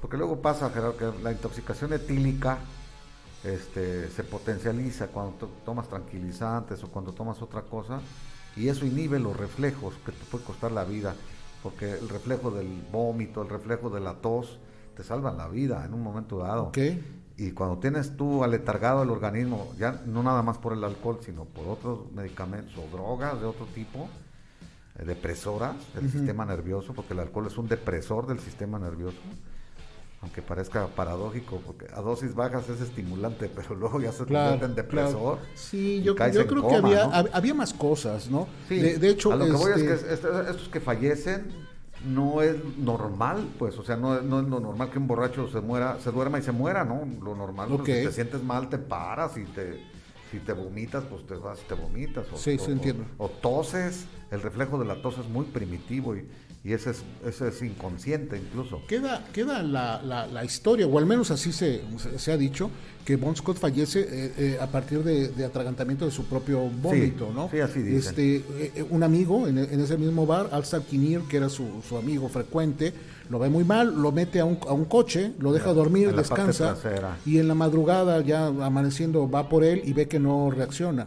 Porque 0.06 0.18
luego 0.18 0.40
pasa, 0.40 0.70
Gerardo, 0.70 0.96
que 0.96 1.10
la 1.20 1.32
intoxicación 1.32 1.92
etílica 1.92 2.58
este, 3.42 4.08
se 4.08 4.22
potencializa 4.22 5.08
cuando 5.08 5.32
to- 5.32 5.50
tomas 5.64 5.88
tranquilizantes 5.88 6.80
o 6.84 6.88
cuando 6.92 7.12
tomas 7.12 7.42
otra 7.42 7.62
cosa 7.62 7.98
y 8.54 8.68
eso 8.68 8.86
inhibe 8.86 9.18
los 9.18 9.36
reflejos 9.36 9.94
que 10.06 10.12
te 10.12 10.25
puede 10.30 10.44
costar 10.44 10.70
la 10.70 10.84
vida. 10.84 11.12
Porque 11.60 11.94
el 11.94 12.08
reflejo 12.08 12.52
del 12.52 12.68
vómito, 12.92 13.42
el 13.42 13.48
reflejo 13.48 13.90
de 13.90 13.98
la 13.98 14.14
tos, 14.14 14.60
te 14.96 15.02
salvan 15.02 15.38
la 15.38 15.48
vida 15.48 15.84
en 15.84 15.92
un 15.92 16.04
momento 16.04 16.38
dado. 16.38 16.66
Ok. 16.66 16.78
Y 17.36 17.50
cuando 17.50 17.78
tienes 17.78 18.16
tú 18.16 18.44
aletargado 18.44 19.02
el 19.02 19.10
organismo, 19.10 19.72
ya 19.76 20.02
no 20.06 20.22
nada 20.22 20.40
más 20.44 20.56
por 20.58 20.72
el 20.72 20.84
alcohol, 20.84 21.18
sino 21.20 21.46
por 21.46 21.66
otros 21.66 22.12
medicamentos 22.12 22.76
o 22.78 22.96
drogas 22.96 23.40
de 23.40 23.46
otro 23.46 23.66
tipo, 23.75 24.08
eh, 25.00 25.04
depresoras 25.04 25.75
del 25.96 26.08
sistema 26.12 26.44
nervioso, 26.44 26.94
porque 26.94 27.12
el 27.14 27.18
alcohol 27.18 27.48
es 27.48 27.58
un 27.58 27.66
depresor 27.66 28.28
del 28.28 28.38
sistema 28.38 28.78
nervioso, 28.78 29.18
aunque 30.23 30.42
parezca 30.42 30.87
paradójico, 30.88 31.61
porque 31.64 31.87
a 31.94 32.00
dosis 32.00 32.35
bajas 32.35 32.68
es 32.68 32.80
estimulante, 32.80 33.49
pero 33.54 33.75
luego 33.75 34.00
ya 34.00 34.12
se 34.12 34.25
Claro, 34.25 34.52
convierte 34.52 34.64
en 34.66 34.75
depresor. 34.75 35.38
claro. 35.38 35.49
Sí, 35.54 36.02
yo, 36.02 36.14
yo 36.30 36.46
creo 36.46 36.66
que 36.68 36.75
había, 36.76 37.04
había 37.04 37.54
más 37.54 37.73
cosas, 37.75 38.30
¿no? 38.30 38.49
Sí, 38.68 38.76
de, 38.80 38.99
de 38.99 39.08
hecho, 39.11 39.32
a 39.32 39.37
lo 39.37 39.44
que 39.46 39.52
voy 39.52 39.73
es 39.75 39.82
que 39.82 39.92
es- 39.94 40.02
este- 40.04 40.28
estos 40.50 40.68
que 40.68 40.80
fallecen 40.80 41.46
no 42.04 42.42
es 42.42 42.56
normal, 42.78 43.49
pues, 43.58 43.76
o 43.78 43.82
sea, 43.82 43.96
no, 43.96 44.16
es- 44.16 44.23
no 44.23 44.40
es 44.40 44.46
lo 44.49 44.61
normal 44.61 44.90
que 44.90 44.99
un 44.99 45.06
borracho 45.06 45.49
se 45.49 45.61
muera, 45.61 45.99
se 46.00 46.11
duerma 46.11 46.38
y 46.38 46.42
se 46.42 46.52
muera, 46.52 46.85
¿no? 46.85 47.02
Lo 47.23 47.35
normal, 47.35 47.68
pues, 47.68 47.80
Ok. 47.80 47.87
si 47.87 47.92
te 47.92 48.12
sientes 48.12 48.42
mal, 48.42 48.68
te 48.68 48.78
paras 48.78 49.37
y 49.37 49.44
te, 49.44 49.80
si 50.30 50.38
te 50.40 50.52
vomitas, 50.52 51.04
pues 51.04 51.26
te 51.26 51.35
vas 51.35 51.58
y 51.62 51.68
te 51.68 51.75
vomitas. 51.75 52.26
O, 52.32 52.37
Sí, 52.37 52.56
o- 52.61 52.64
sí, 52.64 52.70
entiendo. 52.70 53.04
O, 53.18 53.26
o 53.26 53.28
toses 53.28 54.06
el 54.30 54.40
reflejo 54.42 54.78
de 54.78 54.85
la 54.85 55.00
tos 55.02 55.18
es 55.18 55.28
muy 55.28 55.44
primitivo 55.46 56.14
y, 56.16 56.28
y 56.66 56.73
ese, 56.73 56.90
es, 56.90 57.40
es 57.40 57.62
inconsciente 57.62 58.37
incluso. 58.37 58.82
Queda, 58.88 59.25
queda 59.32 59.62
la, 59.62 60.02
la, 60.02 60.26
la 60.26 60.44
historia, 60.44 60.88
o 60.88 60.99
al 60.99 61.06
menos 61.06 61.30
así 61.30 61.52
se, 61.52 61.80
se, 62.16 62.32
ha 62.32 62.37
dicho, 62.37 62.73
que 63.04 63.14
Bon 63.14 63.37
Scott 63.37 63.56
fallece 63.56 64.00
eh, 64.00 64.32
eh, 64.37 64.58
a 64.61 64.66
partir 64.66 65.04
de, 65.04 65.28
de, 65.28 65.44
atragantamiento 65.44 66.06
de 66.06 66.11
su 66.11 66.25
propio 66.25 66.68
vómito, 66.68 67.28
sí, 67.28 67.32
¿no? 67.32 67.49
Sí, 67.52 67.61
así 67.61 67.82
dicen. 67.82 67.99
Este, 67.99 68.37
eh, 68.58 68.85
un 68.90 69.04
amigo 69.04 69.46
en, 69.46 69.58
en, 69.58 69.78
ese 69.78 69.96
mismo 69.96 70.26
bar, 70.26 70.50
Al 70.50 70.64
Kinir, 70.82 71.20
que 71.28 71.37
era 71.37 71.49
su, 71.49 71.85
su, 71.88 71.96
amigo 71.96 72.28
frecuente, 72.28 72.92
lo 73.30 73.38
ve 73.38 73.49
muy 73.49 73.62
mal, 73.62 73.94
lo 74.02 74.11
mete 74.11 74.40
a 74.40 74.44
un, 74.44 74.58
a 74.66 74.73
un 74.73 74.87
coche, 74.87 75.35
lo 75.38 75.52
deja 75.52 75.73
dormir, 75.73 76.16
descansa, 76.16 76.76
y 77.25 77.38
en 77.38 77.46
la 77.46 77.54
madrugada, 77.54 78.23
ya 78.23 78.46
amaneciendo, 78.49 79.30
va 79.30 79.49
por 79.49 79.62
él 79.62 79.82
y 79.85 79.92
ve 79.92 80.08
que 80.08 80.18
no 80.18 80.50
reacciona. 80.50 81.06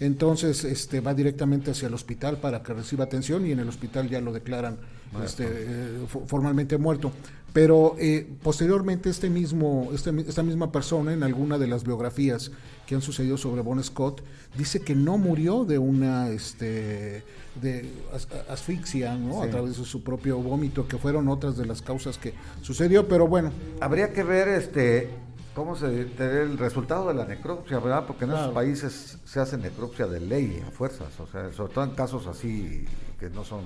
Entonces 0.00 0.64
este, 0.64 1.00
va 1.00 1.14
directamente 1.14 1.70
hacia 1.70 1.88
el 1.88 1.94
hospital 1.94 2.38
para 2.38 2.62
que 2.62 2.74
reciba 2.74 3.04
atención 3.04 3.46
y 3.46 3.52
en 3.52 3.60
el 3.60 3.68
hospital 3.68 4.08
ya 4.08 4.20
lo 4.20 4.32
declaran 4.32 4.76
este, 5.24 5.44
eh, 5.46 6.06
formalmente 6.26 6.78
muerto. 6.78 7.12
Pero 7.52 7.94
eh, 8.00 8.26
posteriormente 8.42 9.08
este 9.08 9.30
mismo, 9.30 9.90
este, 9.94 10.10
esta 10.26 10.42
misma 10.42 10.72
persona 10.72 11.12
en 11.12 11.22
alguna 11.22 11.56
de 11.56 11.68
las 11.68 11.84
biografías 11.84 12.50
que 12.84 12.96
han 12.96 13.00
sucedido 13.00 13.36
sobre 13.36 13.62
Bon 13.62 13.82
Scott 13.82 14.22
dice 14.58 14.80
que 14.80 14.96
no 14.96 15.18
murió 15.18 15.64
de 15.64 15.78
una 15.78 16.30
este, 16.30 17.22
de 17.62 17.88
as, 18.12 18.26
asfixia 18.48 19.14
¿no? 19.14 19.42
Sí. 19.42 19.48
a 19.48 19.50
través 19.50 19.78
de 19.78 19.84
su 19.84 20.02
propio 20.02 20.38
vómito, 20.38 20.88
que 20.88 20.98
fueron 20.98 21.28
otras 21.28 21.56
de 21.56 21.64
las 21.64 21.80
causas 21.80 22.18
que 22.18 22.34
sucedió, 22.60 23.06
pero 23.06 23.28
bueno. 23.28 23.52
Habría 23.80 24.12
que 24.12 24.24
ver 24.24 24.48
este 24.48 25.10
cómo 25.54 25.76
se 25.76 25.86
el 26.18 26.58
resultado 26.58 27.08
de 27.08 27.14
la 27.14 27.24
necropsia, 27.26 27.78
¿verdad? 27.78 28.04
Porque 28.06 28.24
en 28.24 28.30
Claro. 28.30 28.44
esos 28.44 28.54
países 28.54 29.18
se 29.24 29.40
hace 29.40 29.56
necropsia 29.56 30.06
de 30.06 30.20
ley 30.20 30.62
a 30.66 30.70
fuerzas, 30.70 31.08
o 31.20 31.26
sea, 31.26 31.52
sobre 31.52 31.72
todo 31.72 31.84
en 31.84 31.90
casos 31.90 32.26
así 32.26 32.84
que 33.20 33.30
no 33.30 33.44
son 33.44 33.60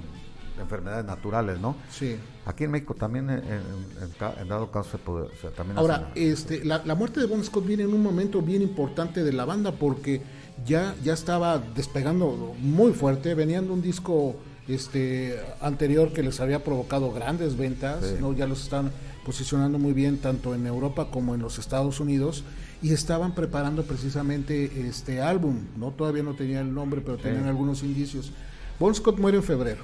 enfermedades 0.61 1.05
naturales, 1.05 1.61
¿no? 1.61 1.77
Sí. 1.91 2.17
Aquí 2.45 2.65
en 2.65 2.73
México 2.73 2.95
también, 2.95 3.31
en, 3.31 4.49
dado 4.49 4.71
caso, 4.71 4.91
se 4.91 4.99
puede, 4.99 5.27
o 5.27 5.31
sea, 5.41 5.51
también 5.51 5.79
Ahora, 5.79 6.11
este, 6.17 6.65
la, 6.65 6.83
la 6.85 6.95
muerte 6.97 7.21
de 7.21 7.27
Bon 7.27 7.43
Scott 7.45 7.65
viene 7.65 7.85
en 7.85 7.95
un 7.95 8.03
momento 8.03 8.43
bien 8.43 8.61
importante 8.63 9.23
de 9.23 9.33
la 9.33 9.45
banda 9.45 9.71
porque 9.73 10.21
ya, 10.67 10.97
ya 11.05 11.13
estaba 11.13 11.59
despegando 11.59 12.55
muy 12.59 12.93
fuerte, 12.93 13.35
venían 13.35 13.67
de 13.67 13.73
un 13.73 13.83
disco 13.83 14.35
este, 14.67 15.41
anterior 15.61 16.13
que 16.13 16.23
les 16.23 16.41
había 16.41 16.63
provocado 16.65 17.13
grandes 17.13 17.57
ventas, 17.57 18.05
Sí. 18.05 18.15
¿no? 18.21 18.33
ya 18.33 18.47
los 18.47 18.63
están 18.65 18.91
posicionando 19.29 19.79
muy 19.79 19.93
bien 19.93 20.17
tanto 20.17 20.55
en 20.55 20.67
Europa 20.67 21.11
como 21.11 21.35
en 21.35 21.43
los 21.43 21.59
Estados 21.59 22.01
Unidos 22.01 22.45
y 22.81 22.95
estaban 22.95 23.35
preparando 23.35 23.83
precisamente 23.83 24.89
este 24.89 25.21
álbum, 25.21 25.67
no 25.77 25.91
todavía 25.91 26.23
no 26.23 26.33
tenía 26.33 26.63
el 26.63 26.73
nombre, 26.73 27.03
pero 27.03 27.19
tenían 27.19 27.45
algunos 27.45 27.83
indicios. 27.83 28.33
Bon 28.81 28.95
Scott 28.95 29.19
muere 29.19 29.37
en 29.37 29.43
febrero. 29.43 29.83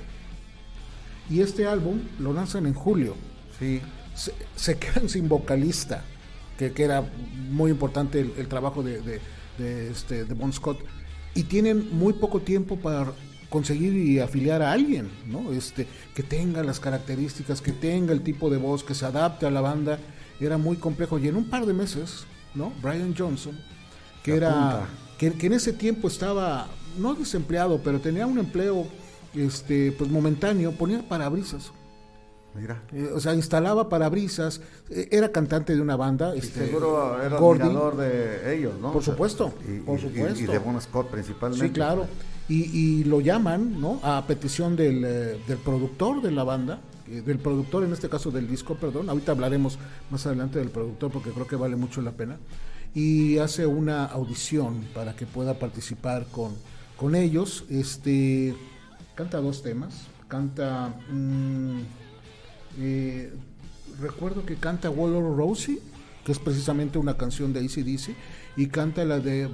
Y 1.29 1.41
este 1.41 1.67
álbum 1.67 1.99
lo 2.19 2.33
lanzan 2.33 2.65
en 2.65 2.73
julio. 2.73 3.17
Sí, 3.59 3.83
se, 4.15 4.33
se 4.57 4.79
quedan 4.79 5.11
sin 5.11 5.29
vocalista, 5.29 6.05
que, 6.57 6.73
que 6.73 6.83
era 6.83 7.05
muy 7.51 7.71
importante 7.71 8.21
el, 8.21 8.33
el 8.39 8.49
trabajo 8.49 8.83
de, 8.83 9.03
de, 9.03 9.21
de 9.59 9.91
este, 9.91 10.25
de 10.25 10.33
Bon 10.33 10.55
Scott, 10.55 10.79
y 11.35 11.43
tienen 11.43 11.95
muy 11.95 12.15
poco 12.15 12.41
tiempo 12.41 12.79
para 12.79 13.13
conseguir 13.55 13.95
y 13.95 14.19
afiliar 14.19 14.61
a 14.63 14.73
alguien, 14.73 15.09
¿no? 15.29 15.53
Este, 15.53 15.87
que 16.13 16.25
tenga 16.25 16.65
las 16.65 16.81
características, 16.81 17.61
que 17.63 17.71
tenga 17.73 18.13
el 18.13 18.23
tipo 18.23 18.51
de 18.51 18.57
voz, 18.57 18.83
que 18.83 18.95
se 18.95 19.07
adapte 19.07 19.47
a 19.47 19.51
la 19.53 19.61
banda, 19.61 19.99
era 20.41 20.59
muy 20.59 20.77
complejo. 20.77 21.21
Y 21.21 21.29
en 21.29 21.37
un 21.37 21.49
par 21.49 21.65
de 21.65 21.73
meses, 21.73 22.25
¿no? 22.57 22.73
Brian 22.83 23.15
Johnson, 23.17 23.57
que 24.25 24.35
era, 24.35 24.87
que, 25.19 25.33
que 25.35 25.47
en 25.47 25.53
ese 25.53 25.73
tiempo 25.73 26.09
estaba, 26.09 26.67
no 26.99 27.15
desempleado, 27.15 27.79
pero 27.85 28.01
tenía 28.01 28.27
un 28.27 28.39
empleo, 28.41 28.87
este, 29.35 29.93
pues 29.93 30.11
momentáneo, 30.11 30.73
ponía 30.73 31.09
parabrisas. 31.09 31.71
mira. 32.57 32.83
Eh, 32.93 33.09
o 33.15 33.21
sea, 33.21 33.35
instalaba 33.35 33.89
parabrisas, 33.89 34.61
eh, 34.91 35.09
era 35.13 35.31
cantante 35.31 35.75
de 35.77 35.81
una 35.81 35.95
banda. 35.97 36.35
Este, 36.35 36.67
seguro 36.67 37.23
era 37.23 37.39
Gordy. 37.39 37.63
admirador 37.63 37.97
de 37.99 38.57
ellos, 38.57 38.75
¿no? 38.81 38.93
Por 38.93 39.01
O 39.01 39.05
sea, 39.05 39.13
supuesto, 39.15 39.55
y, 39.69 39.79
por 39.79 39.99
y- 39.99 40.03
supuesto. 40.03 40.41
Y, 40.43 40.47
de 40.47 40.59
Bon 40.59 40.81
Scott 40.81 41.09
principalmente. 41.09 41.67
Sí, 41.69 41.73
claro. 41.73 42.07
Y, 42.49 43.05
lo 43.05 43.21
llaman, 43.21 43.81
¿no? 43.81 44.01
A 44.03 44.27
petición 44.27 44.77
del, 44.77 45.03
eh, 45.05 45.41
del 45.49 45.59
productor 45.59 46.21
de 46.21 46.31
la 46.31 46.45
banda, 46.45 46.81
eh, 47.09 47.23
del 47.23 47.39
productor 47.39 47.85
en 47.85 47.93
este 47.93 48.09
caso 48.09 48.31
del 48.31 48.49
disco, 48.49 48.75
perdón. 48.75 49.09
Ahorita 49.09 49.33
hablaremos 49.33 49.79
más 50.11 50.27
adelante 50.27 50.59
del 50.59 50.71
productor 50.71 51.11
porque 51.11 51.31
creo 51.31 51.47
que 51.47 51.57
vale 51.57 51.77
mucho 51.77 52.03
la 52.03 52.13
pena. 52.13 52.37
Y 52.95 53.39
hace 53.39 53.67
una 53.67 54.05
audición 54.05 54.85
para 54.95 55.17
que 55.17 55.27
pueda 55.27 55.59
participar 55.59 56.27
con, 56.31 56.53
con 56.97 57.15
ellos. 57.15 57.65
Este 57.71 58.55
canta 59.15 59.41
dos 59.41 59.63
temas. 59.63 60.07
Canta. 60.29 60.95
mm, 61.11 61.81
eh, 62.79 63.33
recuerdo 64.01 64.45
que 64.45 64.57
canta 64.57 64.91
Waller 64.91 65.23
Rosie, 65.23 65.81
que 66.25 66.33
es 66.33 66.39
precisamente 66.39 66.99
una 66.99 67.17
canción 67.17 67.53
de 67.53 67.61
ACDC, 67.61 68.15
y 68.57 68.67
canta 68.67 69.05
la 69.05 69.19
de 69.21 69.49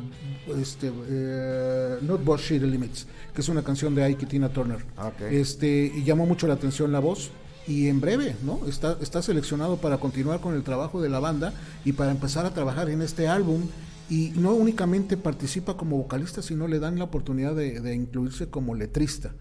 este, 0.58 0.92
eh, 1.08 1.98
Not 2.02 2.24
Bullshit 2.24 2.62
Limits, 2.62 3.06
que 3.34 3.40
es 3.40 3.48
una 3.48 3.62
canción 3.62 3.94
de 3.94 4.04
Ike 4.04 4.24
y 4.24 4.28
Tina 4.28 4.48
Turner. 4.50 4.84
Ah. 4.96 5.12
Este, 5.30 5.92
y 5.94 6.04
llamó 6.04 6.26
mucho 6.26 6.46
la 6.46 6.54
atención 6.54 6.92
la 6.92 7.00
voz. 7.00 7.30
Y 7.66 7.88
en 7.88 8.00
breve, 8.00 8.34
¿no? 8.42 8.66
Está, 8.66 8.96
está 9.00 9.22
seleccionado 9.22 9.76
para 9.76 9.98
continuar 9.98 10.40
con 10.40 10.54
el 10.54 10.64
trabajo 10.64 11.00
de 11.00 11.08
la 11.08 11.20
banda 11.20 11.52
y 11.84 11.92
para 11.92 12.10
empezar 12.10 12.44
a 12.44 12.52
trabajar 12.52 12.90
en 12.90 13.00
este 13.00 13.28
álbum. 13.28 13.62
Y 14.08 14.32
no 14.34 14.54
únicamente 14.54 15.16
participa 15.16 15.76
como 15.76 15.98
vocalista, 15.98 16.42
sino 16.42 16.66
le 16.66 16.80
dan 16.80 16.98
la 16.98 17.04
oportunidad 17.04 17.54
de, 17.54 17.80
de 17.80 17.94
incluirse 17.94 18.48
como 18.48 18.74
letrista. 18.74 19.32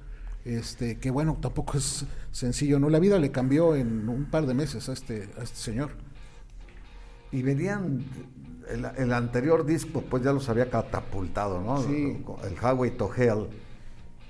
Este, 0.45 0.97
que 0.97 1.11
bueno, 1.11 1.37
tampoco 1.41 1.77
es 1.77 2.05
sencillo, 2.31 2.79
¿no? 2.79 2.89
La 2.89 2.99
vida 2.99 3.19
le 3.19 3.31
cambió 3.31 3.75
en 3.75 4.07
un 4.07 4.25
par 4.25 4.45
de 4.45 4.53
meses 4.53 4.89
a 4.89 4.93
este, 4.93 5.29
a 5.37 5.43
este 5.43 5.57
señor. 5.57 5.91
Y 7.31 7.41
venían, 7.41 8.03
el, 8.69 8.85
el 8.97 9.13
anterior 9.13 9.65
disco 9.65 10.01
pues 10.09 10.23
ya 10.23 10.31
los 10.33 10.47
había 10.49 10.69
catapultado, 10.69 11.61
¿no? 11.61 11.81
Sí. 11.83 12.23
El 12.43 12.53
Highway 12.55 12.91
to 12.91 13.09
Hell 13.15 13.47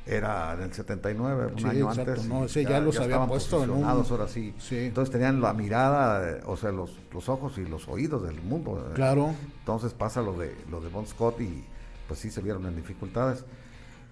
era 0.06 0.54
en 0.54 0.62
el 0.62 0.74
79, 0.74 1.52
un 1.54 1.60
Sí, 1.60 1.66
año 1.68 1.90
exacto, 1.90 2.12
antes. 2.14 2.26
no, 2.28 2.46
ese 2.46 2.64
ya 2.64 2.80
los 2.80 2.96
había 2.96 3.08
estaban 3.10 3.28
puesto 3.30 3.58
en 3.58 3.62
un- 3.64 3.68
posicionados, 3.76 4.12
ahora 4.12 4.28
sí. 4.28 4.56
Sí. 4.58 4.78
Entonces 4.78 5.12
tenían 5.12 5.40
la 5.40 5.54
mirada, 5.54 6.40
o 6.48 6.58
sea, 6.58 6.72
los, 6.72 6.98
los 7.14 7.30
ojos 7.30 7.58
y 7.60 7.66
los 7.66 7.88
oídos 7.88 8.24
del 8.24 8.42
mundo. 8.42 8.92
Claro. 8.96 9.36
Entonces 9.60 9.94
pasa 9.94 10.22
lo 10.22 10.34
de, 10.34 10.56
lo 10.72 10.82
de 10.82 10.90
Bon 10.90 11.06
Scott 11.06 11.40
y 11.42 11.64
pues 12.08 12.20
sí 12.20 12.32
se 12.32 12.42
vieron 12.42 12.66
en 12.66 12.76
dificultades. 12.76 13.46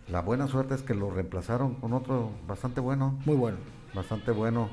La 0.08 0.22
buena 0.22 0.48
suerte 0.48 0.76
es 0.76 0.84
que 0.84 0.94
lo 0.94 1.10
reemplazaron 1.10 1.74
con 1.76 1.94
otro 1.94 2.30
bastante 2.48 2.80
bueno 2.80 3.18
Muy 3.26 3.36
bueno. 3.36 3.58
bastante 3.96 4.32
bueno. 4.32 4.70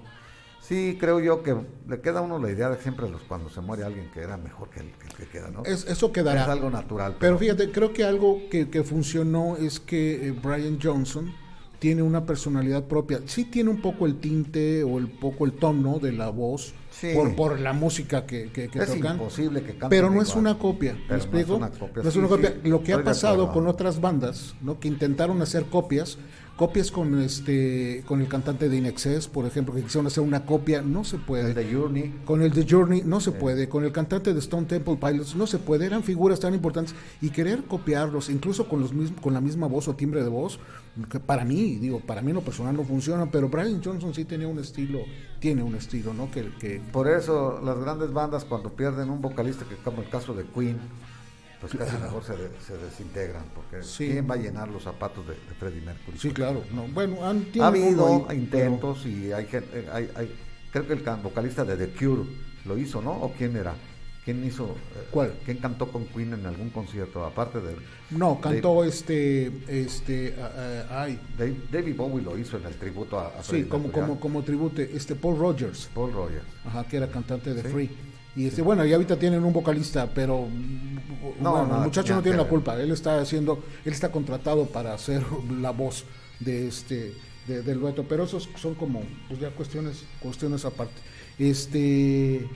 Sí, 0.67 0.97
creo 0.99 1.21
yo 1.21 1.43
que 1.43 1.55
le 1.89 2.01
queda 2.01 2.21
a 2.21 2.23
uno 2.23 2.39
la 2.39 2.51
idea 2.51 2.71
de 2.71 2.79
siempre 2.81 3.09
los, 3.11 3.21
cuando 3.23 3.51
se 3.51 3.61
muere 3.61 3.85
alguien 3.85 4.11
que 4.13 4.21
era 4.21 4.39
mejor 4.39 4.71
que 4.71 4.81
el 4.81 4.93
que, 4.93 5.07
el 5.09 5.13
que 5.15 5.27
queda, 5.27 5.51
¿no? 5.51 5.63
Es, 5.65 5.85
eso 5.87 6.11
quedará. 6.11 6.43
Es 6.45 6.49
algo 6.49 6.71
natural. 6.71 7.17
Pero 7.21 7.39
fíjate, 7.39 7.71
creo 7.71 7.93
que 7.93 8.03
algo 8.05 8.39
que, 8.51 8.71
que 8.71 8.83
funcionó 8.83 9.57
es 9.59 9.79
que 9.79 10.29
eh, 10.29 10.31
Brian 10.33 10.79
Johnson 10.83 11.31
tiene 11.81 12.01
una 12.03 12.25
personalidad 12.25 12.85
propia. 12.85 13.21
Sí 13.27 13.45
tiene 13.45 13.69
un 13.69 13.83
poco 13.83 14.07
el 14.07 14.17
tinte 14.21 14.83
o 14.85 14.97
el 14.99 15.09
poco 15.11 15.45
el 15.45 15.53
tono 15.53 15.99
de 15.99 16.13
la 16.13 16.31
voz 16.31 16.73
Sí. 16.89 17.11
por, 17.13 17.35
por 17.35 17.59
la 17.61 17.73
música 17.73 18.25
que, 18.25 18.51
que, 18.53 18.69
que 18.69 18.79
es 18.79 18.87
tocan. 18.95 19.17
imposible 19.17 19.63
que 19.63 19.73
canten 19.73 19.91
Pero 19.91 20.09
no 20.11 20.23
es 20.23 20.35
una 20.37 20.57
copia, 20.59 20.93
¿me 20.95 21.01
Pero 21.01 21.09
no 21.11 21.17
es 21.19 21.25
explico? 21.25 21.57
una 21.57 21.71
copia, 21.71 22.03
No 22.05 22.09
es 22.09 22.17
una 22.17 22.29
sí, 22.29 22.33
copia. 22.35 22.57
Lo 22.63 22.83
que 22.85 22.93
ha 22.95 23.03
pasado 23.05 23.53
con 23.53 23.67
otras 23.67 24.01
bandas, 24.01 24.55
¿no? 24.63 24.79
Que 24.79 24.87
intentaron 24.89 25.43
hacer 25.43 25.65
copias, 25.67 26.17
copias 26.57 26.91
con 26.91 27.21
este 27.21 28.05
con 28.07 28.21
el 28.21 28.29
cantante 28.29 28.69
de 28.69 28.77
Inexcess, 28.77 29.27
por 29.29 29.47
ejemplo, 29.47 29.75
que 29.75 29.83
quisieron 29.83 30.07
hacer 30.07 30.23
una 30.23 30.47
copia, 30.47 30.83
no 30.83 31.05
se 31.05 31.19
puede. 31.19 31.49
El 31.49 31.55
de 31.55 31.73
Journey. 31.73 32.15
Con 32.25 32.43
el 32.43 32.53
de 32.53 32.67
Journey 32.69 33.03
no 33.05 33.21
se 33.21 33.33
puede, 33.33 33.69
con 33.69 33.85
el 33.85 33.93
cantante 33.93 34.33
de 34.33 34.39
Stone 34.39 34.67
Temple 34.67 34.97
Pilots 34.97 35.35
no 35.35 35.47
se 35.47 35.59
puede, 35.59 35.87
eran 35.87 36.03
figuras 36.03 36.41
tan 36.41 36.55
importantes 36.55 36.95
y 37.21 37.31
querer 37.31 37.65
copiarlos, 37.65 38.29
incluso 38.31 38.69
con 38.69 38.81
los 38.81 38.93
mismos, 38.93 39.21
con 39.21 39.35
la 39.35 39.41
misma 39.41 39.67
voz 39.67 39.89
o 39.89 39.95
timbre 39.95 40.23
de 40.23 40.29
voz, 40.29 40.59
que 41.11 41.19
para 41.19 41.45
mí, 41.45 41.77
digo, 41.77 42.01
para 42.01 42.23
mí 42.23 42.31
en 42.31 42.37
lo 42.37 42.43
personal 42.43 42.77
no 42.77 42.85
funciona, 42.85 43.31
pero 43.31 43.49
Brian 43.49 43.83
Johnson 43.83 44.15
sí 44.15 44.25
tenía 44.25 44.47
un 44.47 44.59
estilo, 44.59 45.01
tiene 45.41 45.63
un 45.63 45.75
estilo, 45.75 46.15
¿no? 46.15 46.31
Que, 46.31 46.51
que 46.61 46.81
Por 46.93 47.09
eso 47.09 47.61
las 47.65 47.79
grandes 47.79 48.13
bandas 48.13 48.45
cuando 48.45 48.71
pierden 48.71 49.11
un 49.11 49.21
vocalista, 49.21 49.65
que 49.65 49.77
como 49.77 50.03
el 50.03 50.09
caso 50.09 50.35
de 50.35 50.45
Queen, 50.45 50.79
pues 51.61 51.75
casi 51.77 51.97
mejor 51.97 52.23
se, 52.25 52.37
de- 52.37 52.51
se 52.67 52.77
desintegran, 52.77 53.45
porque 53.55 53.83
Sí. 53.83 54.09
¿quién 54.11 54.29
va 54.31 54.35
a 54.35 54.39
llenar 54.39 54.69
los 54.69 54.83
zapatos 54.83 55.27
de, 55.27 55.35
de 55.35 55.55
Freddie 55.59 55.81
Mercury? 55.81 56.19
sí, 56.19 56.31
claro, 56.31 56.63
no, 56.73 56.87
bueno, 56.89 57.25
han, 57.25 57.47
Ha 57.61 57.67
habido 57.69 58.27
ahí, 58.29 58.37
intentos 58.39 59.07
y 59.07 59.33
hay, 59.33 59.49
eh, 59.53 59.89
hay, 59.93 60.11
hay- 60.15 60.35
creo 60.73 60.87
que 60.87 60.93
el 60.95 61.01
vocalista 61.23 61.65
de 61.65 61.77
The 61.77 61.93
Cure 61.99 62.23
lo 62.65 62.77
hizo, 62.79 63.01
¿no? 63.01 63.13
¿O 63.13 63.33
quién 63.33 63.57
era? 63.57 63.75
¿Quién 64.25 64.43
hizo? 64.43 64.65
eh, 64.97 65.07
¿Cuál? 65.11 65.35
¿Quién 65.45 65.59
cantó 65.59 65.93
con 65.93 66.07
Queen 66.07 66.33
en 66.33 66.47
algún 66.47 66.71
concierto? 66.71 67.27
Aparte 67.27 67.61
de... 67.61 67.77
no, 68.11 68.41
cantó 68.41 68.83
este, 68.83 69.53
este, 69.69 70.35
ah, 70.41 71.03
ay, 71.03 71.21
Dave- 71.37 71.57
David 71.71 71.95
Bowie 71.95 72.23
lo 72.25 72.39
hizo 72.39 72.57
en 72.57 72.65
el 72.65 72.75
tributo 72.75 73.19
a, 73.21 73.27
a 73.29 73.43
sí, 73.43 73.51
Freddie 73.51 73.69
como, 73.69 73.85
Mercury, 73.89 74.07
como, 74.07 74.21
como 74.21 74.43
tribute, 74.43 74.91
este 74.97 75.15
Paul 75.15 75.39
Rogers, 75.39 75.91
Paul 75.95 76.13
Rogers. 76.15 76.45
Ajá, 76.65 76.85
que 76.89 76.97
era 76.97 77.09
cantante 77.09 77.53
de 77.53 77.63
Sí. 77.63 77.69
Free. 77.69 77.91
Y 78.37 78.47
este, 78.47 78.63
bueno, 78.63 78.85
y 78.85 78.93
ahorita 78.93 79.17
tienen 79.19 79.45
un 79.45 79.53
vocalista, 79.53 80.09
pero 80.13 80.49
No, 81.41 81.51
bueno, 81.53 81.67
no, 81.69 81.77
el 81.79 81.85
muchacho 81.85 82.15
no 82.15 82.23
tiene 82.23 82.39
la 82.39 82.49
culpa. 82.49 82.81
Él 82.81 82.91
está 82.91 83.21
haciendo, 83.21 83.63
él 83.85 83.93
está 83.93 84.11
contratado 84.11 84.67
para 84.67 84.93
hacer 84.95 85.23
la 85.61 85.71
voz 85.71 86.05
de 86.41 86.67
este 86.69 87.15
de- 87.47 87.63
del 87.63 87.79
dueto, 87.79 88.05
pero 88.09 88.25
esos 88.25 88.49
son 88.57 88.75
como 88.75 89.03
pues 89.29 89.39
ya 89.41 89.51
cuestiones 89.51 90.05
cuestiones 90.21 90.65
aparte. 90.65 91.01
Este 91.39 92.47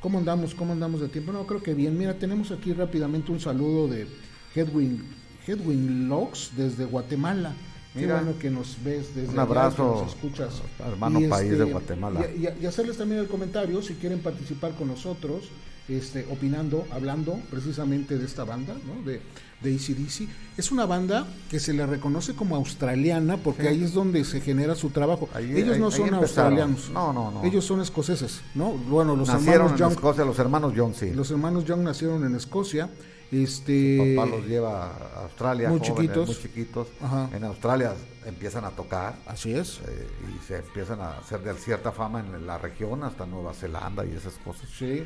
¿Cómo 0.00 0.18
andamos? 0.18 0.54
¿Cómo 0.54 0.72
andamos 0.72 1.00
de 1.00 1.08
tiempo? 1.08 1.32
No, 1.32 1.46
creo 1.46 1.62
que 1.62 1.74
bien. 1.74 1.96
Mira, 1.98 2.14
tenemos 2.14 2.50
aquí 2.52 2.72
rápidamente 2.72 3.32
un 3.32 3.40
saludo 3.40 3.88
de 3.88 4.06
Hedwin, 4.54 5.02
Hedwin 5.46 6.08
Logs 6.08 6.50
desde 6.56 6.84
Guatemala. 6.84 7.54
Qué 7.96 8.02
Mira. 8.02 8.20
bueno 8.22 8.38
que 8.38 8.50
nos 8.50 8.76
ves 8.84 9.14
desde 9.14 9.28
Un 9.30 9.38
allá, 9.38 9.42
abrazo, 9.42 9.76
que 9.94 10.02
nos 10.04 10.14
escuchas. 10.14 10.62
hermano 10.78 11.20
país 11.28 11.58
de 11.58 11.64
Guatemala. 11.64 12.20
Y, 12.36 12.44
y- 12.46 12.62
y 12.62 12.66
hacerles 12.66 12.96
también 12.98 13.20
el 13.22 13.26
comentario 13.26 13.80
si 13.82 13.94
quieren 13.94 14.20
participar 14.20 14.72
con 14.74 14.88
nosotros, 14.88 15.44
este, 15.88 16.26
opinando, 16.30 16.84
hablando 16.90 17.38
precisamente 17.50 18.18
de 18.18 18.24
esta 18.26 18.44
banda, 18.44 18.74
¿no? 18.74 19.02
De, 19.08 19.22
de 19.62 19.74
ACDC. 19.74 20.28
Es 20.58 20.72
una 20.72 20.84
banda 20.84 21.26
que 21.48 21.58
se 21.60 21.72
le 21.72 21.86
reconoce 21.86 22.34
como 22.34 22.56
australiana 22.56 23.36
porque 23.38 23.62
Sí. 23.62 23.68
ahí 23.68 23.84
es 23.84 23.92
donde 23.94 24.24
se 24.24 24.40
genera 24.40 24.74
su 24.74 24.90
trabajo. 24.90 25.28
Ahí- 25.32 25.52
Ellos 25.56 25.74
ahí- 25.76 25.80
no 25.80 25.90
son 25.90 26.12
australianos. 26.14 26.90
No, 26.90 27.12
no, 27.12 27.30
no. 27.30 27.44
Ellos 27.44 27.64
son 27.64 27.80
escoceses, 27.80 28.40
¿no? 28.54 28.72
Bueno, 28.72 29.14
los 29.16 29.28
Nacieron 29.28 29.52
hermanos 29.54 29.72
en 29.72 29.76
Young, 29.78 29.92
Escocia, 29.92 30.24
los 30.24 30.38
hermanos 30.38 30.72
John, 30.76 30.94
sí. 30.94 31.10
los 31.14 31.30
hermanos 31.30 31.64
Young 31.64 31.80
nacieron 31.82 32.24
en 32.24 32.34
Escocia. 32.34 32.90
Este 33.32 34.14
Papá 34.16 34.28
los 34.30 34.46
lleva 34.46 34.86
a 34.90 35.22
Australia, 35.24 35.68
muy 35.68 35.78
jóvenes, 35.80 35.96
chiquitos. 35.96 36.26
muy 36.28 36.36
chiquitos. 36.36 36.88
Ajá. 37.02 37.28
En 37.34 37.44
Australia 37.44 37.92
empiezan 38.24 38.64
a 38.64 38.70
tocar 38.70 39.14
Así 39.26 39.52
es. 39.52 39.80
eh, 39.86 40.06
y 40.34 40.44
se 40.46 40.58
empiezan 40.58 41.00
a 41.00 41.18
hacer 41.18 41.40
de 41.42 41.54
cierta 41.54 41.92
fama 41.92 42.20
en 42.20 42.46
la 42.46 42.58
región, 42.58 43.02
hasta 43.02 43.26
Nueva 43.26 43.52
Zelanda 43.52 44.04
y 44.04 44.12
esas 44.12 44.34
cosas. 44.44 44.68
Sí. 44.78 45.04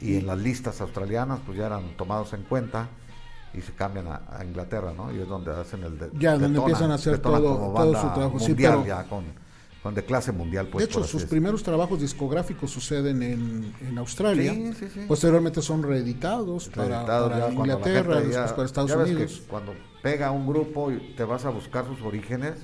Y 0.00 0.16
en 0.16 0.26
las 0.26 0.38
listas 0.38 0.80
australianas, 0.80 1.40
pues 1.46 1.56
ya 1.58 1.66
eran 1.66 1.96
tomados 1.96 2.32
en 2.32 2.42
cuenta 2.42 2.88
y 3.54 3.60
se 3.60 3.72
cambian 3.72 4.08
a, 4.08 4.22
a 4.36 4.44
Inglaterra, 4.44 4.92
¿no? 4.96 5.12
Y 5.14 5.20
es 5.20 5.28
donde 5.28 5.52
hacen 5.52 5.84
el 5.84 5.98
de, 5.98 6.10
Ya, 6.18 6.36
donde 6.36 6.58
empiezan 6.58 6.90
a 6.90 6.94
hacer 6.94 7.18
todo- 7.18 7.74
su 7.94 8.00
trabajo, 8.12 8.38
sí, 8.40 8.48
mundial 8.48 8.72
pero- 8.82 8.86
ya 8.86 9.04
con, 9.04 9.24
de 9.82 10.04
clase 10.04 10.30
mundial, 10.30 10.68
pues. 10.68 10.84
de 10.86 10.90
hecho, 10.92 11.02
sus 11.04 11.24
primeros 11.24 11.62
trabajos 11.64 12.00
discográficos 12.00 12.70
suceden 12.70 13.22
en, 13.22 13.74
en 13.80 13.98
Australia. 13.98 14.54
Sí, 14.54 14.72
sí, 14.78 14.86
sí. 14.94 15.00
Posteriormente 15.08 15.60
son 15.60 15.82
reeditados 15.82 16.68
para, 16.68 16.88
Reeditados 16.88 17.32
para 17.32 17.52
Inglaterra, 17.52 18.14
gente 18.20 18.32
ya- 18.32 18.42
después 18.42 18.52
para 18.54 18.66
Estados 18.66 18.90
ya 18.90 18.96
ves 18.96 19.06
que 19.08 19.14
Unidos. 19.16 19.42
cuando 19.48 19.74
pega 20.02 20.30
un 20.30 20.46
grupo 20.46 20.92
y 20.92 21.14
te 21.16 21.24
vas 21.24 21.44
a 21.44 21.50
buscar 21.50 21.84
sus 21.86 22.00
orígenes, 22.02 22.54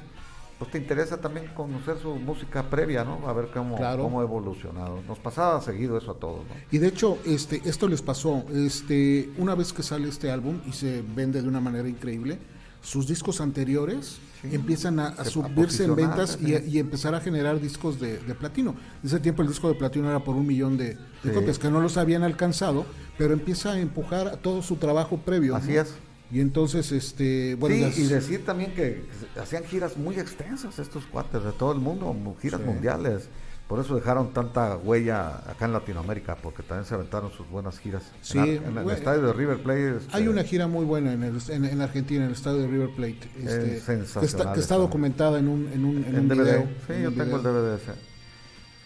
pues 0.61 0.71
te 0.73 0.79
interesa 0.79 1.21
también 1.21 1.49
conocer 1.55 1.99
su 1.99 2.15
música 2.17 2.69
previa, 2.71 3.05
¿no? 3.05 3.29
A 3.29 3.33
ver 3.33 3.49
cómo, 3.53 3.77
Claro. 3.77 4.03
cómo 4.05 4.21
ha 4.21 4.23
evolucionado. 4.25 5.03
Nos 5.07 5.19
pasaba 5.19 5.61
seguido 5.61 5.97
eso 5.99 6.13
a 6.13 6.15
todos, 6.15 6.47
¿no? 6.47 6.55
Y 6.71 6.79
de 6.79 6.89
hecho, 6.89 7.19
este, 7.25 7.63
esto 7.65 7.89
les 7.89 8.03
pasó, 8.03 8.45
este, 8.55 9.31
una 9.39 9.55
vez 9.55 9.73
que 9.73 9.83
sale 9.83 10.09
este 10.09 10.31
álbum 10.31 10.61
y 10.69 10.73
se 10.73 11.03
vende 11.15 11.43
de 11.43 11.49
una 11.49 11.61
manera 11.61 11.89
increíble, 11.89 12.39
sus 12.83 13.07
discos 13.09 13.41
anteriores 13.41 14.19
empiezan 14.45 15.01
a, 15.01 15.09
a 15.09 15.15
Se- 15.17 15.21
a 15.23 15.25
subirse 15.27 15.85
en 15.85 15.97
ventas 15.97 16.39
y, 16.41 16.79
empezar 16.79 17.15
a 17.15 17.21
generar 17.21 17.61
discos 17.61 17.99
de, 18.01 18.19
de 18.19 18.35
platino. 18.35 18.71
En 19.03 19.07
ese 19.09 19.21
tiempo 19.21 19.43
el 19.43 19.49
disco 19.49 19.69
de 19.69 19.75
platino 19.75 20.09
era 20.09 20.21
por 20.23 20.37
un 20.37 20.47
millón 20.47 20.77
de, 20.77 20.95
de 20.95 20.99
Sí. 21.23 21.31
copias 21.31 21.59
que 21.59 21.71
no 21.71 21.81
los 21.81 21.97
habían 21.97 22.23
alcanzado, 22.23 22.87
pero 23.17 23.33
empieza 23.35 23.73
a 23.73 23.81
empujar 23.81 24.37
todo 24.39 24.63
su 24.63 24.77
trabajo 24.77 25.19
previo. 25.19 25.57
Así 25.57 25.73
¿no? 25.73 25.81
es. 25.83 25.95
Y 26.31 26.41
entonces, 26.41 26.93
este, 26.93 27.55
bueno, 27.55 27.75
sí, 27.77 27.81
las- 27.83 27.99
y 27.99 28.03
decir 28.07 28.45
también 28.45 28.75
que 28.75 29.05
hacían 29.41 29.65
giras 29.65 29.97
muy 29.97 30.17
extensas 30.17 30.79
estos 30.79 31.05
cuates 31.07 31.43
de 31.43 31.53
todo 31.53 31.73
el 31.73 31.79
mundo, 31.79 32.13
mu- 32.13 32.37
giras 32.37 32.61
mundiales. 32.61 33.29
Por 33.69 33.81
eso 33.81 33.95
dejaron 33.95 34.33
tanta 34.33 34.77
huella 34.79 35.43
acá 35.51 35.67
en 35.67 35.75
Latinoamérica, 35.75 36.37
porque 36.37 36.63
también 36.63 36.87
se 36.87 36.95
aventaron 36.95 37.31
sus 37.31 37.47
buenas 37.51 37.79
giras. 37.79 38.03
Sí, 38.23 38.39
en, 38.39 38.79
el 38.79 38.91
estadio 38.91 39.21
de 39.27 39.33
River 39.35 39.63
Plate. 39.63 39.97
este, 39.99 40.17
Hay 40.17 40.27
una 40.27 40.43
gira 40.43 40.67
muy 40.67 40.87
buena 40.87 41.13
en, 41.13 41.23
el- 41.23 41.39
en, 41.51 41.65
en 41.67 41.81
Argentina, 41.83 42.23
en 42.23 42.29
el 42.29 42.35
estadio 42.35 42.61
de 42.63 42.67
River 42.67 42.91
Plate, 42.97 43.19
este, 43.37 43.45
que, 43.65 43.77
está, 43.77 43.93
sensacional 43.93 44.55
que 44.55 44.61
está 44.61 44.77
documentada 44.77 45.39
en 45.39 45.49
un, 45.49 45.69
en 45.71 45.85
un, 45.85 46.03
en 46.03 46.19
un 46.19 46.29
DVD. 46.29 46.35
video. 46.45 46.69
Sí, 46.87 47.03
yo 47.03 47.13
tengo 47.13 47.37
el. 47.37 47.43
DVD 47.43 47.75
ese. 47.77 47.93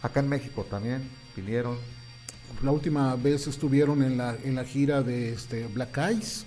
Acá 0.03 0.19
en 0.19 0.29
México 0.29 0.67
también 0.69 1.09
vinieron. 1.37 1.77
La 2.65 2.73
última 2.73 3.15
vez 3.15 3.47
estuvieron 3.47 4.03
en 4.03 4.19
la, 4.19 4.35
en 4.43 4.57
la 4.57 4.65
gira 4.65 5.03
de 5.05 5.33
este, 5.33 5.69
Black 5.69 5.97
Eyes, 5.97 6.45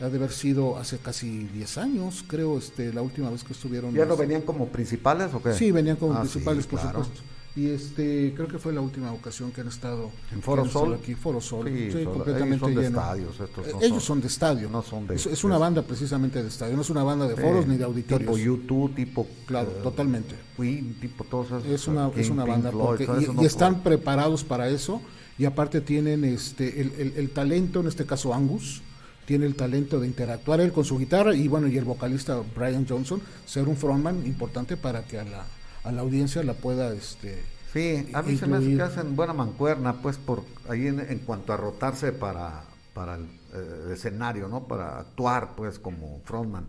ha 0.00 0.10
de 0.10 0.16
haber 0.18 0.30
sido 0.30 0.76
hace 0.76 0.98
casi 0.98 1.44
10 1.54 1.78
años, 1.78 2.22
creo, 2.28 2.58
este, 2.58 2.92
la 2.92 3.00
última 3.00 3.30
vez 3.30 3.42
que 3.44 3.54
estuvieron. 3.54 3.94
¿Ya 3.94 4.04
no 4.04 4.12
este, 4.12 4.26
venían 4.26 4.42
como 4.42 4.68
principales 4.68 5.32
o 5.32 5.42
qué? 5.42 5.54
Sí, 5.54 5.72
venían 5.72 5.96
como 5.96 6.12
Ah, 6.12 6.20
principales, 6.20 6.64
sí, 6.64 6.70
por 6.70 6.80
claro. 6.80 7.02
supuesto. 7.04 7.24
Y 7.58 7.70
este, 7.70 8.32
creo 8.36 8.46
que 8.46 8.58
fue 8.58 8.72
la 8.72 8.80
última 8.80 9.12
ocasión 9.12 9.50
que 9.50 9.62
han 9.62 9.66
estado 9.68 10.12
¿En 10.32 10.40
Foro 10.40 10.64
Sol? 10.66 10.94
Aquí, 10.94 11.14
Foro 11.16 11.40
Sol, 11.40 11.66
Sí, 11.66 11.90
sí, 11.90 12.04
completamente 12.04 12.54
ellos 12.54 12.60
son 12.60 12.74
de 12.74 12.82
lleno. 12.82 12.98
estadios, 13.00 13.40
estos 13.40 13.66
no 13.66 13.72
Eh, 13.72 13.74
Ellos 13.80 13.90
son- 13.90 14.00
son 14.00 14.20
de 14.20 14.26
estadio. 14.28 14.70
no 14.70 14.82
son 14.82 15.06
de- 15.08 15.14
es, 15.16 15.26
es 15.26 15.42
una 15.42 15.54
de- 15.56 15.60
banda 15.60 15.82
precisamente 15.82 16.40
de 16.40 16.48
estadio, 16.48 16.76
no 16.76 16.82
es 16.82 16.90
una 16.90 17.02
banda 17.02 17.26
de 17.26 17.34
foros 17.34 17.66
ni 17.66 17.76
de 17.76 17.82
auditorios. 17.84 18.20
Tipo 18.32 18.38
YouTube, 18.38 18.94
tipo. 18.94 19.26
Claro, 19.46 19.70
eh, 19.76 19.80
totalmente. 19.82 20.36
Queen, 20.56 20.94
tipo 21.00 21.24
esos. 21.44 21.64
Es 21.66 21.88
una, 21.88 22.10
King, 22.12 22.20
es 22.20 22.30
una 22.30 22.44
Pink 22.44 22.52
banda 22.54 22.70
Floyd, 22.70 22.84
porque, 22.86 23.06
todo 23.06 23.42
y, 23.42 23.46
están 23.46 23.82
preparados 23.82 24.44
para 24.44 24.68
eso 24.68 25.00
y 25.36 25.44
aparte 25.44 25.80
tienen 25.80 26.24
este 26.24 26.80
el, 26.80 26.92
el- 26.96 27.12
el 27.16 27.30
talento, 27.30 27.80
en 27.80 27.88
este 27.88 28.06
caso 28.06 28.32
Angus, 28.34 28.82
tiene 29.26 29.46
el 29.46 29.56
talento 29.56 29.98
de 29.98 30.06
interactuar 30.06 30.60
él 30.60 30.70
con 30.72 30.84
su 30.84 30.96
guitarra 30.96 31.34
y 31.34 31.48
bueno, 31.48 31.66
y 31.66 31.76
el 31.76 31.84
vocalista 31.84 32.40
Brian 32.56 32.86
Johnson, 32.88 33.20
ser 33.46 33.66
un 33.66 33.76
frontman 33.76 34.24
importante 34.26 34.76
para 34.76 35.02
que 35.04 35.18
a 35.18 35.24
la, 35.24 35.44
a 35.84 35.92
la 35.92 36.02
audiencia 36.02 36.42
la 36.42 36.54
pueda 36.54 36.92
este 36.92 37.42
Sí, 37.72 38.08
a 38.14 38.22
mí 38.22 38.36
se 38.38 38.46
me 38.46 38.56
hace 38.56 38.76
que 38.76 38.82
hacen 38.82 39.14
buena 39.14 39.34
mancuerna, 39.34 40.00
pues, 40.00 40.16
por 40.16 40.42
ahí 40.70 40.86
en, 40.86 41.00
en 41.00 41.18
cuanto 41.18 41.52
a 41.52 41.58
rotarse 41.58 42.12
para, 42.12 42.64
para 42.94 43.16
el, 43.16 43.24
eh, 43.54 43.90
escenario, 43.92 44.48
¿no? 44.48 44.66
Para 44.66 44.98
actuar, 45.00 45.54
pues, 45.54 45.78
como 45.78 46.20
frontman. 46.24 46.66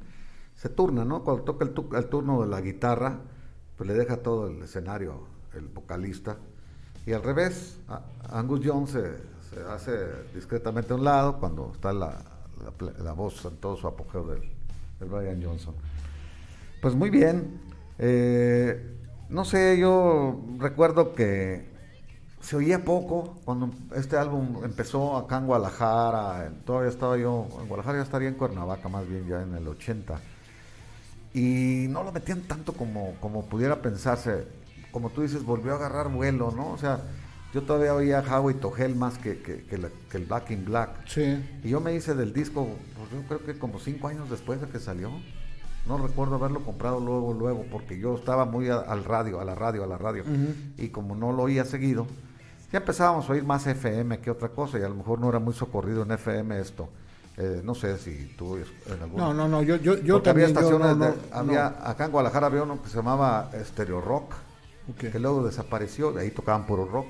Se 0.58 0.67
turna, 0.67 1.06
¿no? 1.06 1.24
Cuando 1.24 1.43
toca 1.43 1.63
el, 1.63 1.72
tu- 1.72 1.95
el 1.95 2.06
turno 2.10 2.41
de 2.41 2.50
la 2.50 2.60
guitarra, 2.60 3.17
pues 3.78 3.88
le 3.88 3.93
deja 3.93 4.17
todo 4.17 4.48
el 4.48 4.62
escenario 4.62 5.24
el 5.54 5.67
vocalista. 5.69 6.36
Y 7.06 7.13
al 7.13 7.24
revés, 7.24 7.78
a- 7.88 8.02
Angus 8.38 8.60
Young 8.60 8.86
se, 8.89 9.04
se 9.50 9.62
hace 9.69 9.91
discretamente 10.36 10.91
a 10.91 10.98
un 10.98 11.06
lado 11.06 11.39
cuando 11.39 11.72
está 11.74 11.93
la, 11.93 12.22
la 13.02 13.13
voz 13.13 13.45
en 13.45 13.56
todo 13.56 13.78
su 13.78 13.88
apogeo 13.88 14.28
del, 14.28 14.41
del 15.00 15.08
Brian 15.08 15.41
Johnson. 15.41 15.76
Pues 16.82 16.93
muy 16.93 17.10
bien. 17.10 17.62
Eh, 17.98 18.98
no 19.30 19.46
sé, 19.46 19.78
yo 19.80 20.39
recuerdo 20.58 21.13
que 21.15 21.68
se 22.42 22.56
oía 22.56 22.84
poco 22.86 23.38
cuando 23.46 23.70
este 23.96 24.18
álbum 24.18 24.63
empezó 24.63 25.18
acá 25.18 25.38
en 25.38 25.46
Guadalajara. 25.48 26.52
Todavía 26.65 26.89
estaba 26.89 27.18
yo, 27.18 27.48
en 27.62 27.68
Guadalajara 27.68 27.98
ya 28.00 28.04
estaría 28.04 28.30
en 28.30 28.36
Cuernavaca, 28.36 28.88
más 28.89 29.08
bien 29.08 29.28
ya 29.28 29.42
en 29.42 29.56
el 29.56 29.68
80. 29.68 30.20
Y 31.34 31.86
no 31.89 32.04
lo 32.04 32.12
metían 32.12 32.42
tanto 32.42 32.74
como, 32.74 33.13
como 33.20 33.46
pudiera 33.46 33.82
pensarse. 33.82 34.48
Como 34.92 35.10
tú 35.12 35.22
dices, 35.22 35.44
volvió 35.44 35.74
a 35.74 35.76
agarrar 35.76 36.10
vuelo, 36.10 36.52
¿no? 36.56 36.72
O 36.72 36.78
sea, 36.78 37.02
yo 37.54 37.62
todavía 37.63 37.94
oía 37.94 38.22
Howie 38.22 38.56
to 38.56 38.76
Hell 38.76 38.96
más 38.96 39.18
que, 39.20 39.42
que, 39.42 39.63
que 39.65 39.78
la- 39.78 39.89
que 40.10 40.18
el 40.18 40.26
Black 40.26 40.50
in 40.52 40.65
Black. 40.65 40.89
sí, 41.08 41.44
Y 41.63 41.70
yo 41.70 41.80
me 41.82 41.94
hice 41.94 42.15
del 42.15 42.34
disco, 42.34 42.68
pues 42.98 43.12
yo 43.12 43.28
creo 43.28 43.46
que 43.46 43.60
como 43.60 43.80
cinco 43.80 44.08
años 44.08 44.30
después 44.30 44.60
de 44.62 44.68
que 44.68 44.80
salió. 44.80 45.12
No 45.89 45.97
recuerdo 45.97 46.36
haberlo 46.36 46.62
comprado 46.62 46.99
luego, 47.02 47.34
luego, 47.34 47.65
porque 47.71 47.97
yo 47.99 48.15
estaba 48.15 48.45
muy 48.45 48.69
a- 48.69 48.78
al 48.80 49.04
radio, 49.04 49.41
a 49.41 49.43
la 49.45 49.56
radio, 49.56 49.84
a 49.84 49.88
la 49.88 49.97
radio. 49.97 50.23
Y 50.78 50.89
como 50.89 51.15
no 51.15 51.34
lo 51.34 51.43
oía 51.43 51.65
seguido, 51.65 52.06
ya 52.71 52.80
empezábamos 52.80 53.28
a 53.28 53.34
oír 53.34 53.43
más 53.43 53.65
FM 53.67 54.19
que 54.19 54.30
otra 54.32 54.49
cosa, 54.49 54.80
y 54.80 54.84
a 54.84 54.89
lo 54.89 54.95
mejor 54.95 55.19
no 55.19 55.28
era 55.30 55.39
muy 55.39 55.54
socorrido 55.54 56.04
en 56.04 56.12
FM 56.12 56.60
esto. 56.60 56.88
Eh, 57.38 57.62
no 57.63 57.73
sé 57.73 57.97
si 57.97 58.36
tú 58.38 58.58
en 58.58 59.02
algún... 59.02 59.17
no, 59.17 59.34
no, 59.34 59.47
no, 59.47 59.62
yo 59.63 59.78
yo 59.78 59.97
yo 59.97 60.17
había 60.17 60.23
también 60.23 60.54
yo 60.54 60.60
estaciones, 60.60 60.97
no, 60.97 61.06
de- 61.06 61.12
no, 61.12 61.17
había, 61.32 61.69
no. 61.80 61.86
acá 61.88 62.06
en 62.06 62.12
Guadalajara 62.12 62.47
había 62.47 62.63
uno 62.63 62.82
que 62.82 62.89
se 62.89 62.95
llamaba 62.97 63.49
Stereo 63.63 64.02
Rock, 64.02 64.34
que 64.97 65.17
luego 65.19 65.43
desapareció, 65.45 66.12
de 66.12 66.21
ahí 66.21 66.32
tocaban 66.32 66.65
puro 66.67 66.86
rock, 66.86 67.08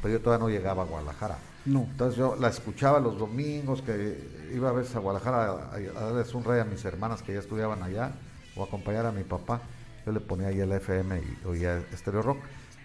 pero 0.00 0.14
yo 0.14 0.20
todavía 0.22 0.46
no 0.46 0.50
llegaba 0.50 0.82
a 0.84 0.86
Guadalajara. 0.86 1.36
No. 1.64 1.82
Entonces 1.90 2.18
yo 2.18 2.36
la 2.36 2.48
escuchaba 2.48 2.98
los 3.00 3.18
domingos, 3.18 3.82
que 3.82 4.18
iba 4.54 4.70
a 4.70 4.72
veces 4.72 4.94
a 4.96 4.98
Guadalajara 4.98 5.44
a, 5.44 5.74
a 5.76 6.02
darles 6.06 6.34
un 6.34 6.44
rey 6.44 6.60
a 6.60 6.64
mis 6.64 6.84
hermanas 6.84 7.22
que 7.22 7.32
ya 7.34 7.38
estudiaban 7.38 7.82
allá, 7.82 8.12
o 8.56 8.64
acompañar 8.64 9.06
a 9.06 9.12
mi 9.12 9.22
papá. 9.24 9.60
Yo 10.04 10.12
le 10.12 10.20
ponía 10.20 10.48
ahí 10.48 10.58
el 10.60 10.72
FM 10.72 11.20
y 11.20 11.46
oía 11.46 11.82
Stereo 11.96 12.22
Rock. 12.22 12.38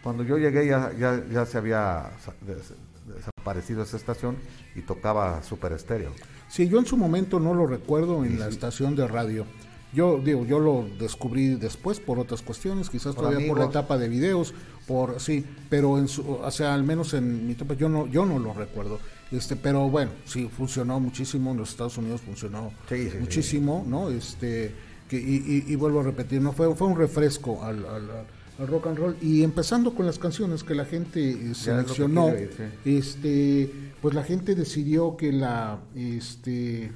Cuando 0.04 0.24
yo 0.24 0.38
llegué 0.38 0.68
ya, 0.68 0.92
ya, 0.98 1.24
ya 1.32 1.46
se 1.46 1.58
había 1.58 2.12
sa- 2.24 2.34
des- 2.46 2.74
desaparecido 3.16 3.82
esa 3.84 3.98
estación 3.98 4.38
y 4.76 4.82
tocaba 4.82 5.42
Super 5.42 5.72
Estéreo. 5.74 6.12
Sí, 6.48 6.70
yo 6.70 6.78
en 6.80 6.86
su 6.86 6.96
momento 6.98 7.40
no 7.40 7.54
lo 7.54 7.66
recuerdo 7.66 8.24
en 8.24 8.40
la 8.40 8.48
estación 8.48 8.96
de 8.96 9.08
radio. 9.08 9.46
Yo 9.94 10.20
digo, 10.20 10.46
yo 10.46 10.60
lo 10.60 10.86
descubrí 11.00 11.56
después 11.56 12.00
por 12.00 12.20
otras 12.20 12.42
cuestiones, 12.42 12.90
quizás 12.90 13.16
Por 13.16 13.26
todavía 13.26 13.48
por 13.48 13.58
la 13.60 13.66
etapa 13.66 13.98
de 13.98 14.10
videos, 14.10 14.54
por 14.88 15.20
sí, 15.20 15.46
pero 15.70 15.98
en 16.00 16.08
su, 16.08 16.28
o 16.32 16.50
sea, 16.52 16.74
al 16.74 16.84
menos 16.84 17.14
en 17.14 17.46
mi 17.46 17.54
etapa 17.54 17.74
yo 17.74 17.90
no, 17.90 18.08
yo 18.08 18.26
no 18.26 18.40
lo 18.40 18.54
recuerdo. 18.54 19.00
Este, 19.32 19.58
pero 19.58 19.90
bueno, 19.90 20.12
sí 20.26 20.48
funcionó 20.56 21.00
muchísimo 21.02 21.52
en 21.52 21.58
los 21.58 21.70
Estados 21.72 21.98
Unidos 21.98 22.22
funcionó 22.22 22.72
Sí, 22.88 23.10
sí, 23.10 23.18
muchísimo, 23.20 23.84
¿no? 23.86 24.10
Este, 24.10 24.74
que, 25.10 25.18
y, 25.18 25.44
y- 25.68 25.72
y 25.74 25.76
vuelvo 25.76 26.00
a 26.00 26.04
repetir, 26.04 26.42
no 26.42 26.54
fue, 26.54 26.74
fue 26.76 26.88
un 26.88 26.98
refresco 26.98 27.62
al, 27.64 27.86
al- 27.86 28.12
al 28.60 28.68
rock 28.68 28.88
and 28.88 28.98
roll 28.98 29.18
y 29.22 29.44
empezando 29.44 29.94
con 29.94 30.06
las 30.06 30.18
canciones 30.18 30.64
que 30.64 30.74
la 30.74 30.86
gente 30.86 31.30
eh, 31.30 31.54
seleccionó, 31.54 32.32
este, 32.86 33.70
pues 34.02 34.16
la 34.16 34.24
gente 34.24 34.56
decidió 34.56 35.18
que 35.18 35.32
la, 35.32 35.80
este, 35.96 36.92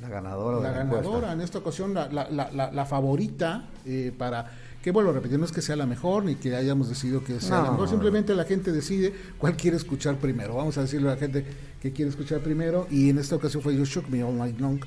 La 0.00 0.08
ganadora. 0.08 0.60
La 0.60 0.68
de 0.68 0.70
la 0.70 0.78
ganadora, 0.84 1.08
encuesta. 1.16 1.32
en 1.32 1.40
esta 1.40 1.58
ocasión, 1.58 1.94
la, 1.94 2.08
la- 2.08 2.30
la- 2.30 2.50
la- 2.52 2.70
la 2.72 2.86
favorita 2.86 3.68
eh, 3.84 4.12
para... 4.16 4.50
Que 4.86 4.92
vuelvo 4.92 5.10
a 5.10 5.14
repetir, 5.14 5.36
no 5.36 5.44
es 5.44 5.50
que 5.50 5.62
sea 5.62 5.74
la 5.74 5.84
mejor 5.84 6.24
ni 6.24 6.36
que 6.36 6.54
hayamos 6.54 6.88
decidido 6.88 7.24
que 7.24 7.40
sea 7.40 7.56
No, 7.58 7.64
la 7.64 7.70
mejor, 7.72 7.88
simplemente 7.88 8.36
la 8.36 8.44
gente 8.44 8.70
decide 8.70 9.12
cuál 9.36 9.56
quiere 9.56 9.76
escuchar 9.76 10.16
primero. 10.18 10.54
Vamos 10.54 10.78
a 10.78 10.82
decirle 10.82 11.08
a 11.08 11.14
la 11.14 11.18
gente 11.18 11.44
que 11.82 11.92
quiere 11.92 12.08
escuchar 12.08 12.38
primero 12.40 12.86
y 12.88 13.10
en 13.10 13.18
esta 13.18 13.34
ocasión 13.34 13.64
fue 13.64 13.74
You 13.74 13.84
Shook 13.84 14.08
Me 14.08 14.22
All 14.22 14.38
Night 14.38 14.60
Long. 14.60 14.78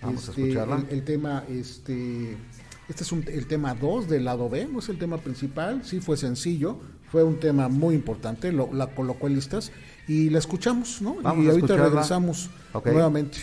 Vamos 0.00 0.26
a 0.26 0.30
Este, 0.30 0.40
escucharla. 0.48 0.76
El, 0.88 0.96
el 1.00 1.04
tema, 1.04 1.44
este, 1.50 2.34
este 2.88 3.02
es 3.02 3.12
un- 3.12 3.26
el 3.28 3.46
tema 3.46 3.74
2 3.74 4.08
del 4.08 4.24
lado 4.24 4.48
B, 4.48 4.66
no 4.72 4.78
es 4.78 4.88
el 4.88 4.98
tema 4.98 5.18
principal, 5.18 5.82
sí 5.84 6.00
fue 6.00 6.16
sencillo, 6.16 6.78
fue 7.10 7.22
un 7.22 7.38
tema 7.38 7.68
muy 7.68 7.94
importante, 7.94 8.52
lo, 8.52 8.72
la 8.72 8.86
colocó 8.86 9.26
en 9.26 9.34
listas 9.34 9.70
y 10.08 10.30
la 10.30 10.38
escuchamos, 10.38 11.02
¿no? 11.02 11.16
Vamos 11.16 11.44
y 11.44 11.48
a 11.48 11.50
ahorita 11.50 11.66
escucharla. 11.74 11.84
regresamos 11.90 12.48
nuevamente. 12.86 13.36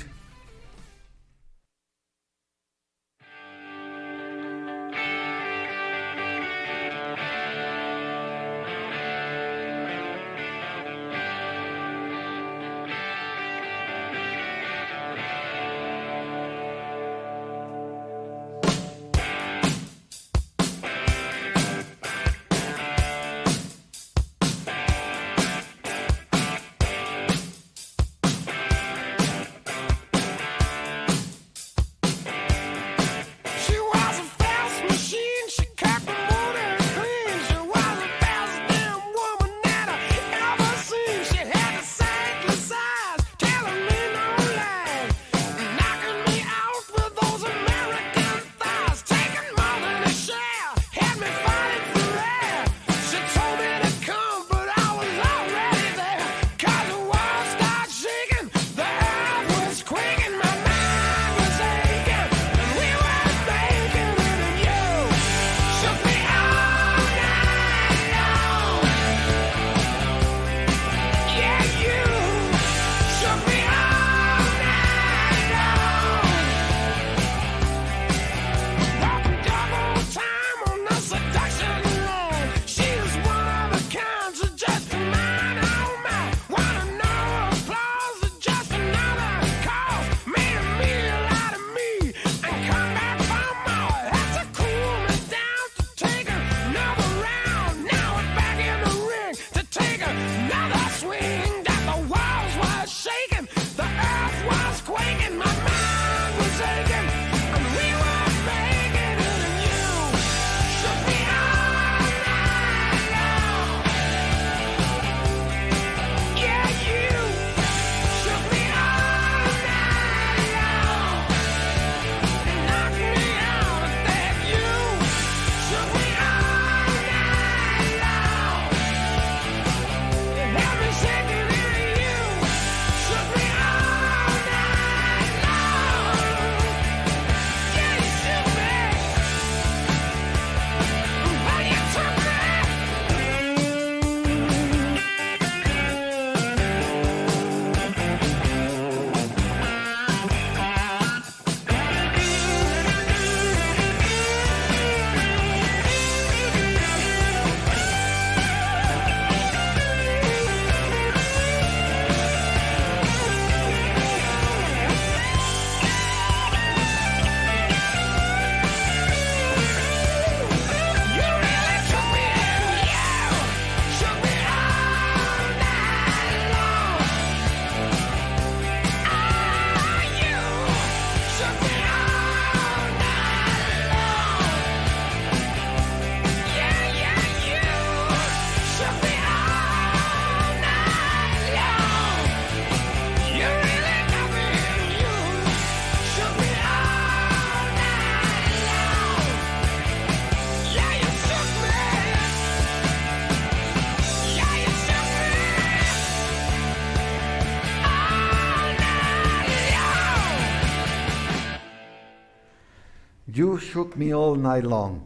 Shook 213.71 213.95
me 213.95 214.13
all 214.13 214.37
night 214.41 214.63
long. 214.65 215.01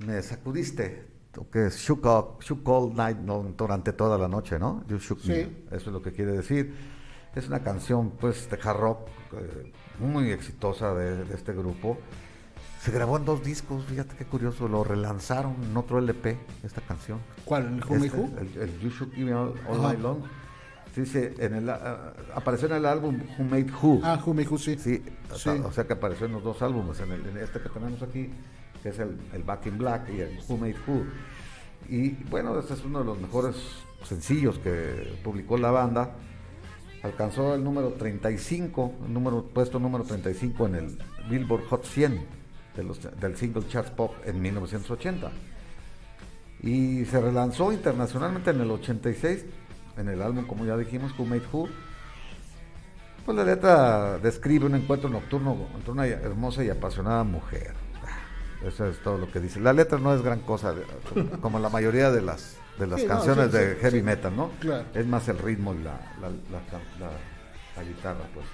Me 0.00 0.22
sacudiste. 0.22 1.06
Que 1.52 1.70
shook, 1.70 2.04
up- 2.06 2.42
shook 2.42 2.66
all 2.68 2.92
night 2.94 3.18
long 3.24 3.54
durante 3.56 3.92
toda 3.92 4.18
la 4.18 4.26
noche, 4.26 4.58
¿no? 4.58 4.82
You 4.88 4.98
shook 4.98 5.24
me. 5.26 5.34
Sí. 5.44 5.56
Eso 5.70 5.76
es 5.90 5.92
lo 5.92 6.02
que 6.02 6.12
quiere 6.12 6.32
decir. 6.32 6.74
Es 7.34 7.46
una 7.46 7.62
canción, 7.62 8.10
pues, 8.18 8.50
de 8.50 8.58
hard 8.62 8.76
rock 8.80 8.98
eh, 9.34 9.72
muy 10.00 10.30
exitosa 10.32 10.94
de, 10.94 11.24
de 11.24 11.34
este 11.34 11.52
grupo. 11.52 11.98
Se 12.82 12.90
grabó 12.90 13.16
en 13.18 13.24
dos 13.24 13.44
discos, 13.44 13.84
fíjate 13.84 14.16
qué 14.16 14.24
curioso. 14.24 14.66
Lo 14.66 14.82
relanzaron 14.82 15.54
en 15.62 15.76
otro 15.76 15.98
LP, 15.98 16.38
esta 16.64 16.80
canción. 16.80 17.20
¿Cuál? 17.44 17.66
¿El 17.78 17.84
Who 17.84 17.94
Me 17.96 18.06
Este, 18.06 18.18
Who? 18.18 18.30
El, 18.40 18.56
el 18.62 18.80
You 18.80 18.88
Shook 18.90 19.16
Me 19.16 19.34
All, 19.34 19.54
All. 19.68 19.82
Night 19.82 20.00
Long. 20.00 20.18
Sí, 21.04 21.06
sí, 21.06 21.28
en 21.38 21.54
el, 21.54 21.68
ah, 21.70 22.12
apareció 22.34 22.66
en 22.68 22.74
el 22.74 22.86
álbum 22.86 23.20
Who 23.38 23.44
Made 23.44 23.66
Who. 23.82 24.00
Ah, 24.02 24.20
Who 24.24 24.34
Me 24.34 24.42
Who, 24.46 24.58
sí. 24.58 24.76
Sí, 24.78 25.02
Sí. 25.34 25.50
o 25.50 25.70
sea 25.70 25.86
que 25.86 25.92
apareció 25.92 26.26
en 26.26 26.32
los 26.32 26.42
dos 26.42 26.60
álbumes, 26.62 26.98
en, 27.00 27.12
el, 27.12 27.24
en 27.26 27.38
este 27.38 27.60
que 27.60 27.68
tenemos 27.68 28.02
aquí, 28.02 28.30
que 28.82 28.88
es 28.88 28.98
el, 28.98 29.16
el 29.32 29.42
Back 29.44 29.66
in 29.66 29.78
Black 29.78 30.08
y 30.10 30.20
el 30.20 30.38
Who 30.48 30.56
Made 30.56 30.76
Who. 30.86 31.04
Y 31.88 32.10
bueno, 32.30 32.58
este 32.58 32.74
es 32.74 32.84
uno 32.84 32.98
de 33.00 33.04
los 33.04 33.20
mejores 33.20 33.54
sencillos 34.04 34.58
que 34.58 35.18
publicó 35.22 35.56
la 35.56 35.70
banda. 35.70 36.10
Alcanzó 37.02 37.54
el 37.54 37.62
número 37.62 37.90
35, 37.92 38.92
el 39.06 39.12
número, 39.12 39.44
puesto 39.44 39.78
número 39.78 40.02
35 40.04 40.66
en 40.66 40.74
el 40.74 40.98
Billboard 41.30 41.64
Hot 41.68 41.84
100 41.84 42.20
de 42.76 42.82
los- 42.82 43.00
del 43.20 43.36
single 43.36 43.66
Charts 43.68 43.90
Pop 43.92 44.12
en 44.24 44.40
1980. 44.42 45.30
Y 46.62 47.04
se 47.04 47.20
relanzó 47.20 47.72
internacionalmente 47.72 48.50
en 48.50 48.60
el 48.60 48.70
86, 48.72 49.44
en 49.98 50.08
el 50.08 50.22
álbum, 50.22 50.46
como 50.46 50.64
ya 50.64 50.76
dijimos, 50.76 51.12
Who 51.18 51.26
Made 51.26 51.42
Who. 51.52 51.68
Pues 53.24 53.36
la 53.36 53.44
letra 53.44 54.18
describe 54.18 54.64
un 54.66 54.74
encuentro 54.74 55.10
nocturno 55.10 55.56
entre 55.74 55.90
una 55.92 56.06
hermosa 56.06 56.64
y 56.64 56.70
apasionada 56.70 57.24
mujer. 57.24 57.74
Eso 58.64 58.86
es 58.86 58.98
todo 59.02 59.18
lo 59.18 59.30
que 59.30 59.38
dice. 59.38 59.60
La 59.60 59.72
letra 59.72 59.98
no 59.98 60.14
es 60.14 60.22
gran 60.22 60.40
cosa, 60.40 60.74
como- 61.42 61.58
la 61.58 61.68
mayoría 61.68 62.10
de 62.10 62.22
las 62.22 62.56
de 62.78 62.86
las 62.86 63.00
Sí, 63.00 63.06
no, 63.08 63.14
canciones 63.14 63.50
sí, 63.50 63.58
de 63.58 63.74
sí, 63.74 63.80
heavy 63.82 64.02
metal, 64.02 64.36
¿no? 64.36 64.50
Claro. 64.60 64.84
Es 64.94 65.04
más 65.04 65.28
el 65.28 65.38
ritmo 65.38 65.74
y 65.74 65.78
la, 65.82 65.92
la, 66.20 66.28
la 66.28 66.60
la- 67.76 67.82
guitarra, 67.82 68.20
pues. 68.32 68.46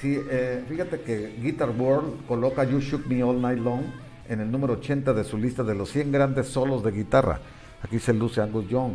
Sí, 0.00 0.20
eh, 0.28 0.64
fíjate 0.68 1.00
que 1.02 1.36
Guitar 1.40 1.70
World 1.70 2.26
coloca 2.26 2.64
You 2.64 2.80
Shook 2.80 3.06
Me 3.06 3.22
All 3.22 3.40
Night 3.40 3.58
Long 3.60 3.82
en 4.28 4.40
el 4.40 4.50
número 4.50 4.74
80 4.74 5.12
de 5.14 5.22
su 5.24 5.38
lista 5.38 5.62
de 5.62 5.74
los 5.76 5.88
100 5.90 6.10
grandes 6.12 6.48
solos 6.48 6.82
de 6.84 6.90
guitarra. 6.90 7.38
Aquí 7.82 7.98
se 8.00 8.12
luce 8.12 8.40
Angus 8.40 8.68
Young. 8.68 8.92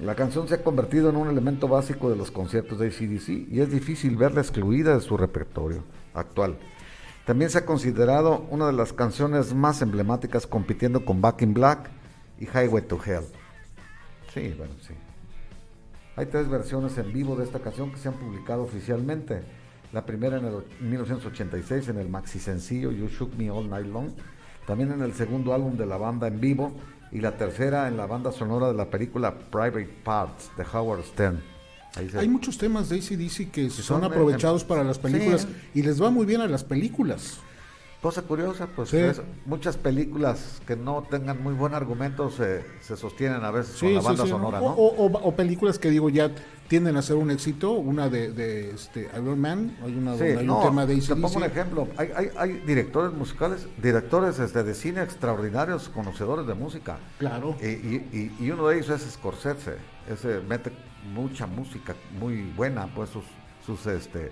La 0.00 0.14
canción 0.14 0.48
se 0.48 0.54
ha 0.56 0.62
convertido 0.64 1.08
en 1.08 1.16
un 1.16 1.28
elemento 1.28 1.68
básico 1.68 2.10
de 2.10 2.16
los 2.16 2.30
conciertos 2.30 2.78
de 2.80 2.88
ACDC 2.88 3.52
y 3.52 3.60
es 3.60 3.70
difícil 3.70 4.16
verla 4.16 4.40
excluida 4.40 4.94
de 4.94 5.00
su 5.00 5.16
repertorio 5.16 5.84
actual. 6.14 6.56
También 7.26 7.48
se 7.50 7.58
ha 7.58 7.64
considerado 7.66 8.44
una 8.50 8.66
de 8.66 8.72
las 8.72 8.92
canciones 8.92 9.54
más 9.54 9.80
emblemáticas 9.82 10.46
compitiendo 10.46 11.04
con 11.04 11.20
Back 11.20 11.42
in 11.42 11.54
Black 11.54 11.90
y 12.38 12.44
Highway 12.46 12.82
to 12.82 12.98
Hell. 13.04 13.24
Sí, 14.34 14.52
bueno, 14.58 14.74
sí. 14.80 14.94
Hay 16.16 16.26
tres 16.26 16.48
versiones 16.48 16.98
en 16.98 17.12
vivo 17.12 17.36
de 17.36 17.44
esta 17.44 17.60
canción 17.60 17.90
que 17.92 17.98
se 17.98 18.08
han 18.08 18.14
publicado 18.14 18.62
oficialmente. 18.62 19.42
La 19.92 20.04
primera 20.04 20.38
en 20.38 20.44
el 20.44 20.54
och- 20.54 20.64
1986 20.80 21.88
en 21.88 21.98
el 21.98 22.08
maxi 22.08 22.40
sencillo 22.40 22.90
You 22.90 23.06
Shook 23.08 23.34
Me 23.36 23.48
All 23.50 23.70
Night 23.70 23.86
Long. 23.86 24.10
También 24.66 24.90
en 24.92 25.02
el 25.02 25.14
segundo 25.14 25.54
álbum 25.54 25.76
de 25.76 25.86
la 25.86 25.96
banda 25.96 26.26
en 26.26 26.40
vivo. 26.40 26.72
Y 27.14 27.20
la 27.20 27.36
tercera 27.36 27.88
en 27.88 27.96
la 27.96 28.06
banda 28.06 28.32
sonora 28.32 28.66
de 28.68 28.74
la 28.74 28.90
película 28.90 29.32
Private 29.32 29.88
Parts 30.04 30.50
de 30.58 30.64
Howard 30.72 31.04
Stern. 31.04 31.40
Se- 32.10 32.18
Hay 32.18 32.28
muchos 32.28 32.58
temas 32.58 32.88
de 32.88 32.96
ACDC 32.98 33.50
que 33.52 33.70
son 33.70 33.84
son, 33.84 34.02
eh, 34.02 34.06
aprovechados 34.06 34.64
para 34.64 34.82
las 34.82 34.98
películas 34.98 35.42
sí. 35.42 35.78
y 35.78 35.82
les 35.82 36.02
va 36.02 36.10
muy 36.10 36.26
bien 36.26 36.40
a 36.40 36.48
las 36.48 36.64
películas. 36.64 37.38
Cosa 38.04 38.20
curiosa, 38.20 38.66
pues 38.76 38.90
Sí. 38.90 38.98
es- 38.98 39.22
muchas 39.46 39.78
películas 39.78 40.60
que 40.66 40.76
no 40.76 41.06
tengan 41.08 41.42
muy 41.42 41.54
buen 41.54 41.72
argumento 41.72 42.28
se, 42.30 42.62
se 42.82 42.98
sostienen 42.98 43.42
a 43.44 43.50
veces 43.50 43.76
Sí, 43.78 43.86
con 43.86 43.94
la 43.94 44.00
banda 44.02 44.24
sí, 44.24 44.28
sonora, 44.28 44.60
¿no? 44.60 44.66
¿no? 44.66 44.72
O, 44.74 45.06
o- 45.06 45.20
o 45.26 45.34
películas 45.34 45.78
que 45.78 45.88
digo 45.88 46.10
ya 46.10 46.30
tienden 46.68 46.98
a 46.98 47.02
ser 47.02 47.16
un 47.16 47.30
éxito. 47.30 47.72
Una 47.72 48.10
de, 48.10 48.30
de, 48.30 48.72
este, 48.72 49.08
Iron 49.16 49.40
Man, 49.40 49.74
hay, 49.82 49.96
una, 49.96 50.10
donde 50.10 50.36
hay 50.36 50.46
no, 50.46 50.58
un 50.58 50.64
tema 50.66 50.84
de 50.84 50.96
te 51.00 51.16
pongo 51.16 51.34
un 51.38 51.44
ejemplo. 51.44 51.88
Hay, 51.96 52.10
hay, 52.14 52.28
hay 52.36 52.52
directores 52.66 53.10
musicales, 53.14 53.66
directores 53.82 54.38
este, 54.38 54.62
de 54.62 54.74
cine 54.74 55.02
extraordinarios, 55.02 55.88
conocedores 55.88 56.46
de 56.46 56.52
música. 56.52 56.98
Claro. 57.18 57.56
Y, 57.62 57.68
y- 57.68 58.08
y- 58.38 58.44
y 58.44 58.50
uno 58.50 58.68
de 58.68 58.76
ellos 58.80 58.90
es 58.90 59.10
Scorsese. 59.12 59.76
Ese 60.12 60.40
mete 60.46 60.70
mucha 61.14 61.46
música 61.46 61.94
muy 62.20 62.52
buena, 62.54 62.86
pues 62.94 63.08
sus, 63.08 63.24
sus, 63.64 63.86
este, 63.86 64.30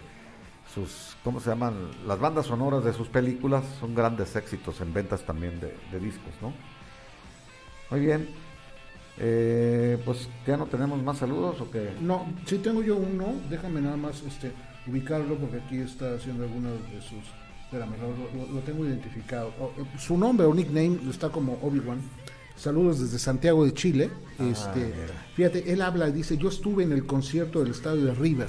sus, 0.75 1.17
¿cómo 1.25 1.41
se 1.41 1.51
llaman? 1.51 1.75
Las 2.07 2.19
bandas 2.19 2.47
sonoras 2.47 2.85
de 2.85 2.93
sus 2.93 3.09
películas 3.09 3.65
son 3.81 3.95
grandes 3.95 4.35
éxitos 4.37 4.81
en 4.81 4.93
ventas 4.93 5.23
también 5.25 5.61
de, 5.61 5.75
de 5.91 6.01
discos, 6.01 6.33
¿no? 6.41 6.53
Muy 7.91 8.01
bien. 8.01 8.29
Eh, 9.19 9.99
pues 10.05 10.29
ya 10.47 10.57
no 10.57 10.67
tenemos 10.67 11.03
más 11.03 11.19
saludos 11.19 11.61
o 11.61 11.71
qué? 11.71 11.91
No, 12.01 12.27
sí 12.47 12.59
tengo 12.59 12.83
yo 12.83 12.97
uno, 12.97 13.35
déjame 13.51 13.81
nada 13.83 13.97
más 13.97 14.23
este, 14.23 14.53
ubicarlo 14.87 15.37
porque 15.37 15.59
aquí 15.59 15.79
está 15.79 16.15
haciendo 16.15 16.45
algunos 16.45 16.73
de 16.91 17.01
sus... 17.03 17.21
Espérame, 17.65 17.93
lo, 18.01 18.45
lo- 18.47 18.53
lo 18.53 18.61
tengo 18.61 18.85
identificado. 18.87 19.49
Eh, 19.79 19.85
su 19.99 20.17
nombre 20.17 20.47
o 20.47 20.55
nickname 20.55 20.99
está 21.11 21.29
como 21.29 21.59
Obi-Wan. 21.63 22.01
Saludos 22.57 23.01
desde 23.01 23.19
Santiago 23.19 23.65
de 23.65 23.73
Chile. 23.75 24.11
Este, 24.39 24.81
mira. 24.81 25.25
fíjate, 25.35 25.73
él 25.73 25.81
habla 25.83 26.09
y 26.09 26.13
dice, 26.13 26.37
yo 26.37 26.49
estuve 26.49 26.83
en 26.85 26.93
el 26.93 27.07
concierto 27.07 27.61
del 27.61 27.71
estadio 27.71 28.05
de 28.07 28.15
River. 28.15 28.49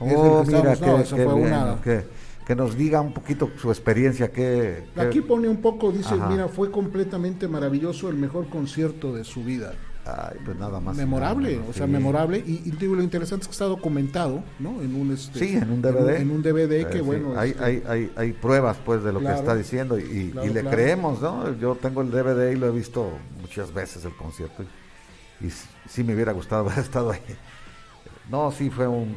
Oh, 0.00 0.44
mira, 0.46 0.72
estábamos- 0.74 0.80
no, 0.80 0.96
qué- 0.96 1.02
eso 1.02 1.16
qué 1.16 1.24
fue 1.24 1.32
bueno, 1.34 1.46
una- 1.64 1.80
que, 1.82 2.04
que 2.46 2.54
nos 2.54 2.76
diga 2.76 3.00
un 3.00 3.12
poquito 3.12 3.50
su 3.60 3.68
experiencia. 3.70 4.30
Que, 4.32 4.84
Aquí 4.96 5.20
pone 5.20 5.48
un 5.48 5.58
poco, 5.60 5.90
dice, 5.92 6.14
Ajá. 6.14 6.28
mira, 6.28 6.48
fue 6.48 6.70
completamente 6.70 7.48
maravilloso, 7.48 8.08
el 8.08 8.16
mejor 8.16 8.48
concierto 8.48 9.12
de 9.14 9.24
su 9.24 9.42
vida. 9.44 9.72
Ay, 10.10 10.38
pues 10.42 10.56
nada 10.56 10.80
más. 10.80 10.96
memorable, 10.96 11.56
nada 11.56 11.68
o 11.68 11.72
sea, 11.74 11.84
sí. 11.84 11.92
memorable. 11.92 12.38
Y, 12.38 12.62
y 12.64 12.70
digo, 12.70 12.94
lo 12.94 13.02
interesante 13.02 13.42
es 13.42 13.48
que 13.48 13.52
está 13.52 13.66
documentado, 13.66 14.42
¿no? 14.58 14.80
En 14.80 14.94
un, 14.94 15.12
este, 15.12 15.38
Sí, 15.38 15.54
en 15.56 15.70
un 15.70 15.82
DVD. 15.82 16.16
En 16.22 16.30
un, 16.30 16.42
DVD 16.42 16.80
Eh, 16.80 16.86
que, 16.86 16.98
sí, 16.98 17.04
bueno. 17.04 17.38
Hay, 17.38 17.50
este, 17.50 17.62
hay, 17.64 17.82
hay, 17.86 18.12
hay 18.16 18.32
pruebas, 18.32 18.78
pues, 18.86 19.02
de 19.04 19.12
lo 19.12 19.20
Claro. 19.20 19.34
que 19.36 19.40
está 19.42 19.54
diciendo 19.54 19.98
y, 19.98 20.02
y- 20.04 20.30
Claro, 20.30 20.46
y 20.48 20.54
le 20.54 20.60
claro. 20.62 20.76
creemos, 20.76 21.20
¿no? 21.20 21.54
Yo 21.58 21.74
tengo 21.74 22.00
el 22.00 22.10
DVD 22.10 22.52
y 22.52 22.56
lo 22.56 22.68
he 22.68 22.70
visto 22.70 23.10
muchas 23.42 23.74
veces 23.74 24.02
el 24.06 24.16
concierto 24.16 24.62
y, 25.42 25.46
y 25.48 25.50
sí 25.86 26.02
me 26.04 26.14
hubiera 26.14 26.32
gustado 26.32 26.62
haber 26.66 26.78
estado 26.78 27.10
ahí. 27.10 27.20
No, 28.30 28.50
sí 28.50 28.70
fue 28.70 28.86
un, 28.86 29.16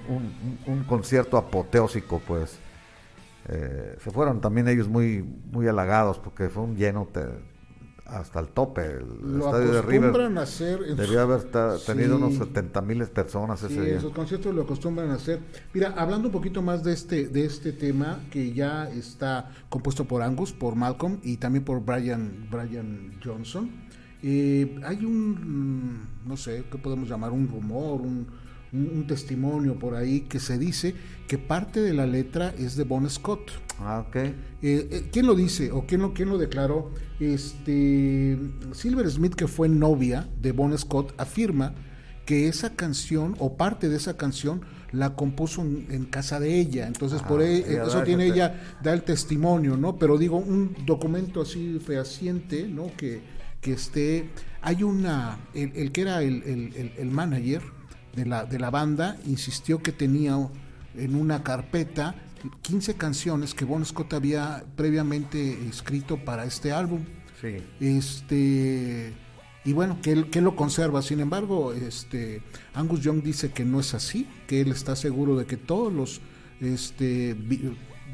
un- 0.67 0.83
concierto 0.83 1.37
apoteósico, 1.37 2.21
pues. 2.25 2.57
Eh, 3.49 3.97
se 4.03 4.11
fueron 4.11 4.39
también 4.39 4.67
ellos 4.67 4.87
muy, 4.87 5.23
muy 5.51 5.67
halagados 5.67 6.19
porque 6.19 6.49
fue 6.49 6.63
un 6.63 6.75
lleno 6.77 7.07
te- 7.11 7.51
hasta 8.05 8.39
el 8.39 8.47
tope. 8.49 8.81
El 8.85 9.37
lo 9.39 9.45
estadio 9.45 9.71
de 9.73 9.81
River 9.81 10.09
acostumbran 10.09 10.37
a 10.37 10.41
hacer. 10.41 10.79
debió 10.95 11.21
haber 11.21 11.43
ta- 11.45 11.77
tenido 11.85 12.17
Sí. 12.17 12.23
unos 12.23 12.35
70 12.35 12.81
mil 12.81 13.03
personas 13.07 13.59
Sí, 13.61 13.67
ese 13.67 13.81
día. 13.81 13.97
esos 13.97 14.11
conciertos 14.13 14.53
lo 14.53 14.61
acostumbran 14.63 15.09
a 15.11 15.15
hacer. 15.15 15.39
Mira, 15.73 15.93
hablando 15.97 16.27
un 16.27 16.31
poquito 16.33 16.61
más 16.61 16.83
de 16.83 16.93
este, 16.93 17.27
de 17.27 17.45
este 17.45 17.71
tema 17.73 18.19
que 18.29 18.53
ya 18.53 18.89
está 18.89 19.51
compuesto 19.69 20.05
por 20.05 20.21
Angus, 20.21 20.51
por 20.53 20.75
Malcolm 20.75 21.19
y 21.23 21.37
también 21.37 21.63
por 21.65 21.83
Brian, 21.83 22.47
Brian 22.51 23.19
Johnson. 23.23 23.69
eh, 24.23 24.79
hay 24.85 25.03
un, 25.03 25.31
mm, 26.25 26.27
no 26.29 26.37
sé, 26.37 26.63
¿qué 26.71 26.77
podemos 26.77 27.09
llamar? 27.09 27.31
Un 27.31 27.47
rumor, 27.47 28.01
un, 28.01 28.27
un- 28.73 28.89
un 28.99 29.07
testimonio 29.07 29.77
por 29.77 29.95
ahí 29.95 30.21
que 30.21 30.39
se 30.39 30.57
dice 30.57 30.95
que 31.27 31.37
parte 31.37 31.81
de 31.81 31.93
la 31.93 32.05
letra 32.05 32.53
es 32.57 32.75
de 32.75 32.83
Bon 32.83 33.09
Scott. 33.09 33.51
Ah, 33.79 34.05
ok. 34.07 34.15
Eh, 34.15 34.33
eh, 34.61 35.09
¿Quién 35.11 35.25
lo 35.25 35.35
dice 35.35 35.71
o 35.71 35.85
quién 35.85 36.01
lo, 36.01 36.13
quién 36.13 36.29
lo 36.29 36.37
declaró? 36.37 36.91
Este, 37.19 38.37
Silver 38.73 39.09
Smith, 39.09 39.35
que 39.35 39.47
fue 39.47 39.67
novia 39.69 40.27
de 40.41 40.51
Bon 40.51 40.77
Scott, 40.77 41.13
afirma 41.17 41.73
que 42.25 42.47
esa 42.47 42.75
canción 42.75 43.35
o 43.39 43.57
parte 43.57 43.89
de 43.89 43.97
esa 43.97 44.15
canción 44.15 44.61
la 44.91 45.15
compuso 45.15 45.61
en, 45.61 45.87
en 45.89 46.05
casa 46.05 46.39
de 46.39 46.59
ella. 46.59 46.87
Entonces, 46.87 47.21
Ah, 47.23 47.27
por 47.27 47.41
ahí- 47.41 47.63
ella 47.67 47.83
eso 47.85 48.03
tiene 48.03 48.25
ella, 48.27 48.61
da 48.83 48.93
el 48.93 49.03
testimonio, 49.03 49.75
¿no? 49.77 49.97
Pero 49.97 50.17
digo, 50.17 50.37
un 50.37 50.75
documento 50.85 51.41
así 51.41 51.79
fehaciente, 51.83 52.67
¿no? 52.67 52.91
Que, 52.97 53.21
que 53.61 53.73
esté. 53.73 54.29
Hay 54.61 54.83
una. 54.83 55.39
El, 55.53 55.71
el 55.75 55.91
que 55.91 56.01
era 56.01 56.21
el, 56.21 56.43
el- 56.43 56.73
el- 56.75 56.93
el 56.97 57.09
manager 57.09 57.61
de 58.15 58.25
la, 58.25 58.45
de 58.45 58.59
la 58.59 58.69
banda 58.69 59.17
insistió 59.25 59.81
que 59.81 59.91
tenía 59.91 60.37
en 60.95 61.15
una 61.15 61.43
carpeta 61.43 62.15
15 62.61 62.95
canciones 62.95 63.53
que 63.53 63.65
Bon 63.65 63.85
Scott 63.85 64.13
había 64.13 64.63
previamente 64.75 65.67
escrito 65.67 66.17
para 66.17 66.45
este 66.45 66.71
álbum. 66.71 67.05
Sí. 67.39 67.57
Este 67.79 69.13
y 69.63 69.73
bueno, 69.73 69.99
que 70.01 70.11
él, 70.11 70.29
que 70.29 70.39
él 70.39 70.45
lo 70.45 70.55
conserva. 70.55 71.01
Sin 71.01 71.19
embargo, 71.19 71.73
este 71.73 72.41
Angus 72.73 73.01
Young 73.01 73.21
dice 73.21 73.51
que 73.51 73.63
no 73.63 73.79
es 73.79 73.93
así, 73.93 74.27
que 74.47 74.61
él 74.61 74.71
está 74.71 74.95
seguro 74.95 75.35
de 75.37 75.45
que 75.45 75.57
todos 75.57 75.93
los 75.93 76.21
este 76.59 77.35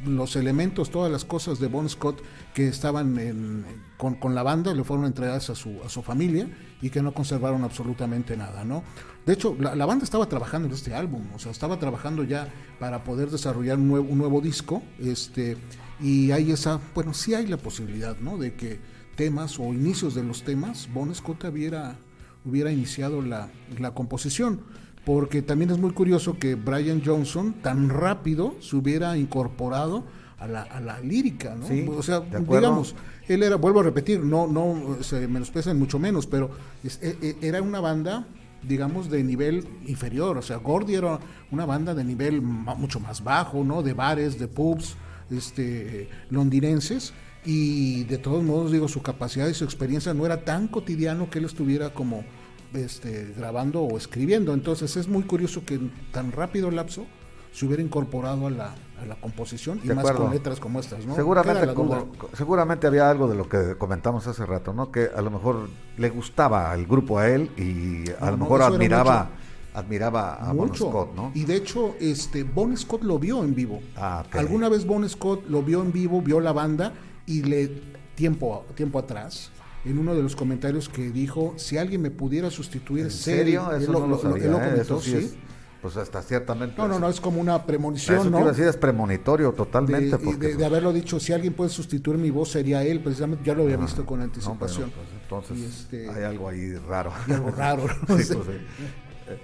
los 0.06 0.36
elementos, 0.36 0.90
todas 0.92 1.12
las 1.12 1.26
cosas 1.26 1.60
de 1.60 1.68
Bon 1.68 1.88
Scott 1.90 2.22
que 2.54 2.68
estaban 2.68 3.18
en- 3.20 3.66
con, 3.98 4.16
con 4.16 4.36
la 4.36 4.44
banda 4.44 4.74
le 4.74 4.84
fueron 4.84 5.06
entregadas 5.06 5.50
a 5.50 5.56
su, 5.56 5.82
a 5.84 5.90
su 5.90 6.02
familia 6.04 6.48
y 6.82 6.90
que 6.90 7.02
no 7.02 7.14
conservaron 7.14 7.64
absolutamente 7.64 8.38
nada, 8.38 8.64
¿no? 8.64 8.84
De 9.26 9.34
hecho, 9.34 9.56
la, 9.60 9.76
la 9.76 9.86
banda 9.86 10.04
estaba 10.06 10.28
trabajando 10.28 10.68
en 10.68 10.74
este 10.74 10.94
álbum, 10.94 11.24
o 11.36 11.40
sea, 11.40 11.52
estaba 11.52 11.80
trabajando 11.80 12.24
ya 12.24 12.48
para 12.80 13.04
poder 13.04 13.30
desarrollar 13.30 13.78
un 13.78 13.88
nuevo, 13.88 14.08
un 14.10 14.18
nuevo 14.18 14.40
disco, 14.42 14.84
este, 15.00 15.58
y 16.00 16.32
hay 16.32 16.52
esa, 16.52 16.80
bueno, 16.94 17.14
sí 17.14 17.34
hay 17.34 17.48
la 17.48 17.58
posibilidad, 17.58 18.18
¿no? 18.20 18.38
De 18.38 18.54
que 18.56 18.80
temas 19.16 19.60
o 19.60 19.74
inicios 19.74 20.14
de 20.16 20.24
los 20.24 20.44
temas, 20.44 20.88
Bon 20.94 21.14
Scott 21.14 21.44
hubiera, 21.46 21.98
hubiera 22.46 22.72
iniciado 22.72 23.22
la, 23.22 23.50
la 23.80 23.92
composición 23.92 24.62
porque 25.08 25.41
también 25.41 25.72
es 25.72 25.78
muy 25.78 25.91
curioso 25.91 26.38
que 26.38 26.56
Brian 26.56 27.02
Johnson 27.04 27.54
tan 27.62 27.88
rápido 27.88 28.56
se 28.60 28.76
hubiera 28.76 29.17
incorporado 29.17 30.04
a 30.38 30.48
la, 30.48 30.63
a 30.63 30.82
la 30.82 31.00
lírica, 31.00 31.56
¿no? 31.56 31.65
Sí, 31.65 31.86
o 31.89 32.04
sea, 32.04 32.20
digamos, 32.60 32.93
él 33.30 33.41
era, 33.41 33.56
vuelvo 33.56 33.80
a 33.80 33.84
repetir, 33.84 34.20
no, 34.20 34.48
no 34.48 34.98
se 35.02 35.26
menosprecian 35.30 35.80
mucho 35.80 35.98
menos, 35.98 36.28
pero 36.28 36.50
es- 36.84 37.00
e- 37.02 37.15
e- 37.22 37.38
era 37.48 37.62
una 37.62 37.80
banda, 37.80 38.28
digamos, 38.67 39.10
de 39.10 39.24
nivel 39.24 39.65
inferior, 39.88 40.38
o 40.38 40.41
sea, 40.41 40.58
Gordy 40.58 40.96
era 40.96 41.20
una 41.52 41.65
banda 41.65 41.96
de 41.96 42.04
nivel 42.04 42.41
mucho 42.41 43.00
más 43.00 43.24
bajo, 43.24 43.63
¿no? 43.63 43.84
De 43.84 43.93
bares, 43.93 44.38
de 44.38 44.50
pubs, 44.50 44.98
este, 45.32 46.10
londinenses, 46.30 47.13
y 47.46 48.04
de 48.04 48.17
todos 48.17 48.43
modos, 48.43 48.74
digo, 48.74 48.89
su 48.89 49.02
capacidad 49.02 49.48
y 49.48 49.54
su 49.54 49.63
experiencia 49.63 50.13
no 50.13 50.26
era 50.26 50.43
tan 50.43 50.67
cotidiano 50.67 51.30
que 51.30 51.39
él 51.39 51.46
estuviera 51.46 51.93
como 51.93 52.26
este, 52.73 53.34
grabando 53.38 53.82
o 53.84 53.97
escribiendo. 53.97 54.53
Entonces 54.53 54.95
es 54.97 55.08
muy 55.08 55.23
curioso 55.23 55.63
que 55.65 55.75
en 55.75 55.91
tan 56.12 56.32
rápido 56.32 56.71
lapso 56.71 57.06
se 57.51 57.65
hubiera 57.65 57.82
incorporado 57.82 58.45
a 58.47 58.51
la, 58.51 58.75
a 59.01 59.06
la 59.08 59.15
composición 59.15 59.80
y 59.84 59.88
De 59.88 59.95
más 59.95 60.03
acuerdo. 60.03 60.25
con 60.25 60.34
letras 60.34 60.60
como 60.60 60.80
estas, 60.80 61.06
¿no? 61.06 61.15
Seguramente, 61.15 61.73
como- 61.73 62.08
seguramente 62.34 62.86
había 62.88 63.10
algo 63.10 63.27
de 63.27 63.36
lo 63.36 63.49
que 63.49 63.75
comentamos 63.77 64.27
hace 64.27 64.45
rato, 64.45 64.73
¿no? 64.73 64.91
Que 64.91 65.10
a 65.15 65.21
lo 65.21 65.32
mejor 65.32 65.67
le 65.97 66.10
gustaba 66.10 66.73
el 66.75 66.86
grupo 66.86 67.17
a 67.17 67.27
él 67.30 67.49
y 67.58 68.10
a 68.21 68.25
No, 68.25 68.32
lo 68.32 68.38
mejor 68.38 68.62
admiraba, 68.62 69.30
admiraba 69.73 70.36
a 70.36 70.53
Bon 70.53 70.67
mucho. 70.67 70.89
Scott, 70.89 71.15
¿no? 71.15 71.32
Y 71.34 71.45
de 71.45 71.56
hecho, 71.56 71.95
este 71.99 72.43
Bon 72.43 72.75
Scott 72.77 73.01
lo 73.03 73.17
vio 73.17 73.43
en 73.43 73.56
vivo. 73.56 73.80
Ah. 73.95 74.23
Alguna 74.34 74.69
vez 74.69 74.86
Bon 74.86 75.08
Scott 75.10 75.47
lo 75.47 75.63
vio 75.63 75.82
en 75.82 75.91
vivo, 75.91 76.21
vio 76.21 76.39
la 76.39 76.51
banda 76.51 76.93
y 77.25 77.41
le 77.43 77.71
tiempo 78.15 78.65
tiempo 78.75 78.99
atrás 78.99 79.51
en 79.88 79.97
uno 80.00 80.13
de 80.15 80.23
los 80.23 80.36
comentarios 80.36 80.89
que 80.89 81.10
dijo 81.12 81.54
si 81.58 81.78
alguien 81.78 82.02
me 82.02 82.12
pudiera 82.12 82.50
sustituir 82.52 83.02
¿En 83.02 83.06
él". 83.08 83.12
serio? 83.12 83.71
Él 83.71 83.84
Eso 83.84 83.91
lo- 83.93 84.00
no 84.02 84.08
lo- 84.08 84.17
sabía, 84.19 84.45
él 84.45 84.52
lo 84.52 84.58
¿eh? 84.58 84.62
comentó, 84.62 84.82
Eso 84.82 85.02
sí, 85.02 85.12
sí. 85.12 85.17
es, 85.17 85.36
pues 85.82 85.95
hasta 85.97 86.21
ciertamente. 86.21 86.76
No, 86.78 86.88
no, 86.88 87.00
no, 87.00 87.08
es 87.08 87.21
como 87.21 87.39
una 87.39 87.56
Eso 87.58 87.65
premonición, 87.65 88.23
te 88.23 88.30
¿no? 88.32 88.45
decir, 88.45 88.65
es 88.65 88.76
premonitorio 88.78 89.52
totalmente. 89.54 90.17
porque, 90.17 90.38
de- 90.39 90.47
de 90.50 90.54
pues, 90.56 90.65
haberlo 90.65 90.91
dicho, 90.91 91.19
si 91.19 91.34
alguien 91.34 91.54
puede 91.54 91.69
sustituir 91.69 92.17
mi 92.17 92.30
voz 92.32 92.50
sería 92.52 92.84
él, 92.84 93.00
precisamente 93.00 93.43
ya 93.45 93.54
lo 93.54 93.63
había 93.63 93.78
visto 93.78 94.06
con 94.06 94.19
no, 94.19 94.26
anticipación. 94.26 94.91
bueno, 94.91 94.93
pues, 94.95 95.21
entonces 95.21 95.80
este- 95.82 96.10
hay 96.10 96.23
algo 96.23 96.50
ahí 96.50 96.73
raro. 96.76 97.12
Algo 97.30 97.52
raro, 97.52 97.84
¿no? 97.88 97.88
Sí, 98.17 98.34
pues, 98.34 98.47
sí. 98.47 98.52
Eh, 99.30 99.38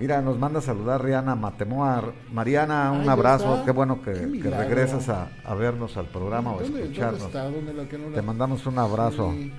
Mira, 0.00 0.20
nos 0.22 0.36
manda 0.38 0.58
a 0.58 0.62
saludar 0.62 1.04
Rihanna 1.04 1.36
Matemoa. 1.36 2.12
Mariana, 2.32 2.90
un 2.90 3.08
abrazo. 3.08 3.52
está. 3.54 3.64
Qué 3.66 3.70
bueno 3.70 4.02
que, 4.02 4.12
Qué 4.12 4.20
que 4.22 4.26
milagro. 4.26 4.58
regresas 4.68 5.08
a, 5.08 5.28
a 5.44 5.54
vernos 5.54 5.96
al 5.96 6.06
programa 6.06 6.50
o 6.50 6.58
a 6.58 6.62
¿Dónde, 6.62 6.80
dónde 6.80 6.82
escucharnos. 6.94 7.22
está? 7.22 7.44
¿Dónde 7.44 7.72
la 7.74 7.88
que 7.88 7.98
no 7.98 8.08
la- 8.10 8.16
Te 8.16 8.22
mandamos 8.22 8.66
un 8.66 8.76
abrazo. 8.80 9.30
Sí, 9.32 9.52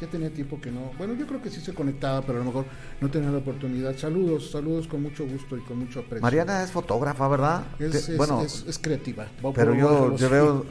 ya 0.00 0.06
tenía 0.08 0.30
tiempo 0.32 0.60
que 0.60 0.70
no. 0.70 0.92
Bueno, 0.98 1.14
yo 1.14 1.26
creo 1.26 1.42
que 1.42 1.50
sí 1.50 1.60
se 1.60 1.74
conectaba, 1.74 2.22
pero 2.22 2.38
a 2.38 2.40
lo 2.40 2.44
mejor 2.46 2.64
no 3.00 3.10
tenía 3.10 3.30
la 3.30 3.38
oportunidad. 3.38 3.96
Saludos, 3.96 4.50
saludos 4.50 4.86
con 4.86 5.02
mucho 5.02 5.26
gusto 5.26 5.56
y 5.56 5.60
con 5.60 5.78
mucho 5.78 6.00
aprecio. 6.00 6.22
Mariana 6.22 6.62
es 6.62 6.70
fotógrafa, 6.70 7.26
¿verdad? 7.28 7.64
es, 7.78 8.08
es- 8.08 8.16
bueno, 8.16 8.42
es- 8.42 8.64
es 8.68 8.78
creativa. 8.78 9.26
Va 9.44 9.52
pero 9.52 9.74
yo, 9.74 10.16
yo 10.16 10.30
veo 10.30 10.64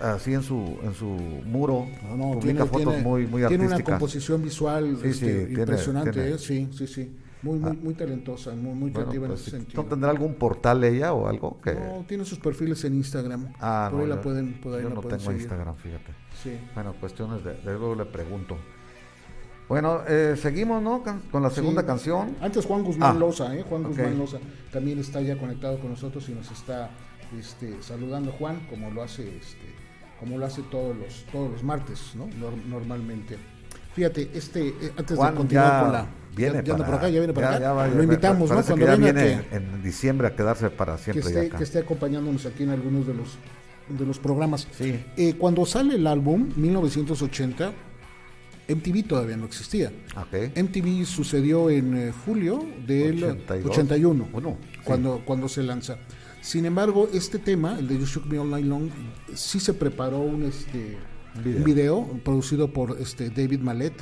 así 0.00 0.32
en 0.34 0.42
su 0.42 0.78
en 0.82 0.94
su 0.94 1.06
muro 1.06 1.86
No, 2.08 2.16
no, 2.16 2.24
publica 2.32 2.40
tiene, 2.40 2.66
fotos 2.66 2.82
tiene- 2.94 3.02
muy 3.02 3.26
muy 3.26 3.42
tiene 3.46 3.64
una 3.64 3.74
artísticas. 3.74 3.84
composición 3.98 4.42
visual 4.42 4.98
Sí, 5.02 5.08
este, 5.08 5.46
sí, 5.48 5.52
impresionante, 5.54 6.10
tiene- 6.12 6.30
¿eh? 6.30 6.38
sí, 6.38 6.68
sí, 6.76 6.86
sí. 6.86 7.16
Muy, 7.42 7.58
muy, 7.58 7.76
muy 7.76 7.94
talentosa, 7.94 8.50
muy, 8.52 8.72
muy 8.72 8.90
Bueno, 8.90 9.08
creativa 9.08 9.26
pues, 9.26 9.40
en 9.40 9.42
ese 9.42 9.50
sí, 9.50 9.56
sentido. 9.56 9.82
¿no 9.82 9.88
tendrá 9.88 10.10
algún 10.10 10.34
portal 10.34 10.84
ella 10.84 11.12
o 11.12 11.26
algo 11.26 11.60
que 11.60 11.74
No, 11.74 12.04
tiene 12.06 12.24
sus 12.24 12.38
perfiles 12.38 12.84
en 12.84 12.94
Instagram. 12.94 13.52
Ah, 13.60 13.88
por 13.90 13.98
no, 13.98 14.04
ahí 14.04 14.08
la 14.10 14.14
yo- 14.16 14.22
pueden, 14.22 14.60
por 14.60 14.74
ahí 14.74 14.82
yo 14.82 14.88
la 14.90 14.94
no 14.94 15.00
pueden 15.00 15.18
tengo 15.18 15.30
seguir. 15.32 15.42
Instagram, 15.42 15.74
fíjate. 15.76 16.12
Sí. 16.40 16.56
Bueno, 16.74 16.94
cuestiones 17.00 17.42
de, 17.42 17.54
de 17.54 17.64
luego 17.64 17.94
le 17.96 18.04
pregunto. 18.06 18.56
Bueno, 19.68 20.02
eh, 20.06 20.36
seguimos, 20.40 20.82
¿no? 20.82 21.02
Con 21.30 21.42
la 21.42 21.50
segunda 21.50 21.80
Sí. 21.82 21.86
canción. 21.86 22.36
Antes 22.40 22.66
Juan 22.66 22.84
Guzmán 22.84 23.16
Ah, 23.16 23.18
Loza, 23.18 23.56
¿eh? 23.56 23.64
Juan. 23.68 23.84
Guzmán 23.84 24.18
Loza 24.18 24.38
también 24.70 24.98
está 24.98 25.20
ya 25.20 25.36
conectado 25.38 25.78
con 25.80 25.90
nosotros 25.90 26.28
y 26.28 26.32
nos 26.32 26.50
está 26.50 26.90
este, 27.38 27.82
saludando 27.82 28.32
Juan, 28.32 28.66
como 28.68 28.90
lo 28.90 29.02
hace 29.02 29.22
este, 29.36 29.66
como 30.20 30.36
lo 30.38 30.44
hace 30.46 30.62
todos 30.70 30.94
los 30.96 31.24
todos 31.32 31.50
los 31.50 31.62
martes, 31.62 32.12
¿no? 32.14 32.26
Nor- 32.26 32.62
normalmente. 32.66 33.38
Fíjate, 33.94 34.30
este 34.34 34.68
eh, 34.68 34.92
antes 34.96 35.16
Juan 35.16 35.32
de 35.32 35.38
continuar 35.38 35.66
ya 35.72 35.80
con 35.82 35.92
la 35.92 36.06
viene 36.34 36.52
ya, 36.54 36.58
anda 36.60 36.76
para, 36.76 36.86
por 36.86 36.94
acá, 36.96 37.08
ya 37.08 37.18
viene 37.20 37.32
para 37.32 37.50
ya- 37.50 37.56
acá. 37.56 37.64
ya 37.64 37.72
va- 37.72 37.88
lo 37.88 38.02
invitamos, 38.02 38.50
¿no? 38.50 38.56
Cuando 38.56 38.74
que 38.76 38.80
ya 38.84 38.90
venga 38.96 39.12
viene 39.12 39.42
que, 39.50 39.56
en 39.56 39.82
diciembre 39.82 40.26
a 40.28 40.34
quedarse 40.36 40.70
para 40.70 40.96
que 40.96 41.02
siempre 41.04 41.22
ya 41.24 41.28
esté, 41.30 41.46
acá. 41.46 41.58
que 41.58 41.64
esté 41.64 41.78
acompañándonos 41.80 42.46
aquí 42.46 42.62
en 42.64 42.70
algunos 42.70 43.06
de 43.06 43.14
los 43.14 43.28
de 43.88 44.06
los 44.06 44.18
programas. 44.18 44.68
Sí. 44.78 44.98
Eh, 45.16 45.34
cuando 45.36 45.66
sale 45.66 45.96
el 45.96 46.06
álbum 46.06 46.48
1980 46.56 47.72
MTV 48.68 49.02
todavía 49.06 49.36
no 49.36 49.44
existía. 49.46 49.92
Ok. 50.16 50.56
MTV 50.56 51.04
sucedió 51.04 51.68
en 51.68 51.96
eh, 51.96 52.12
julio 52.24 52.64
del 52.86 53.22
82. 53.24 53.70
81, 53.70 54.28
Bueno, 54.32 54.56
sí. 54.72 54.78
cuando, 54.84 55.20
cuando 55.24 55.48
se 55.48 55.62
lanza. 55.62 55.98
Sin 56.40 56.64
embargo, 56.64 57.08
este 57.12 57.38
tema, 57.38 57.76
el 57.78 57.88
de 57.88 57.98
You 57.98 58.06
Shook 58.06 58.26
Me 58.26 58.38
All 58.38 58.50
Night 58.50 58.66
Long, 58.66 58.88
sí 59.34 59.60
se 59.60 59.74
preparó 59.74 60.18
un, 60.20 60.44
este, 60.44 60.96
video. 61.44 61.58
un 61.58 61.64
video 61.64 62.20
producido 62.24 62.72
por 62.72 62.96
este, 63.00 63.30
David 63.30 63.60
Mallet. 63.60 63.92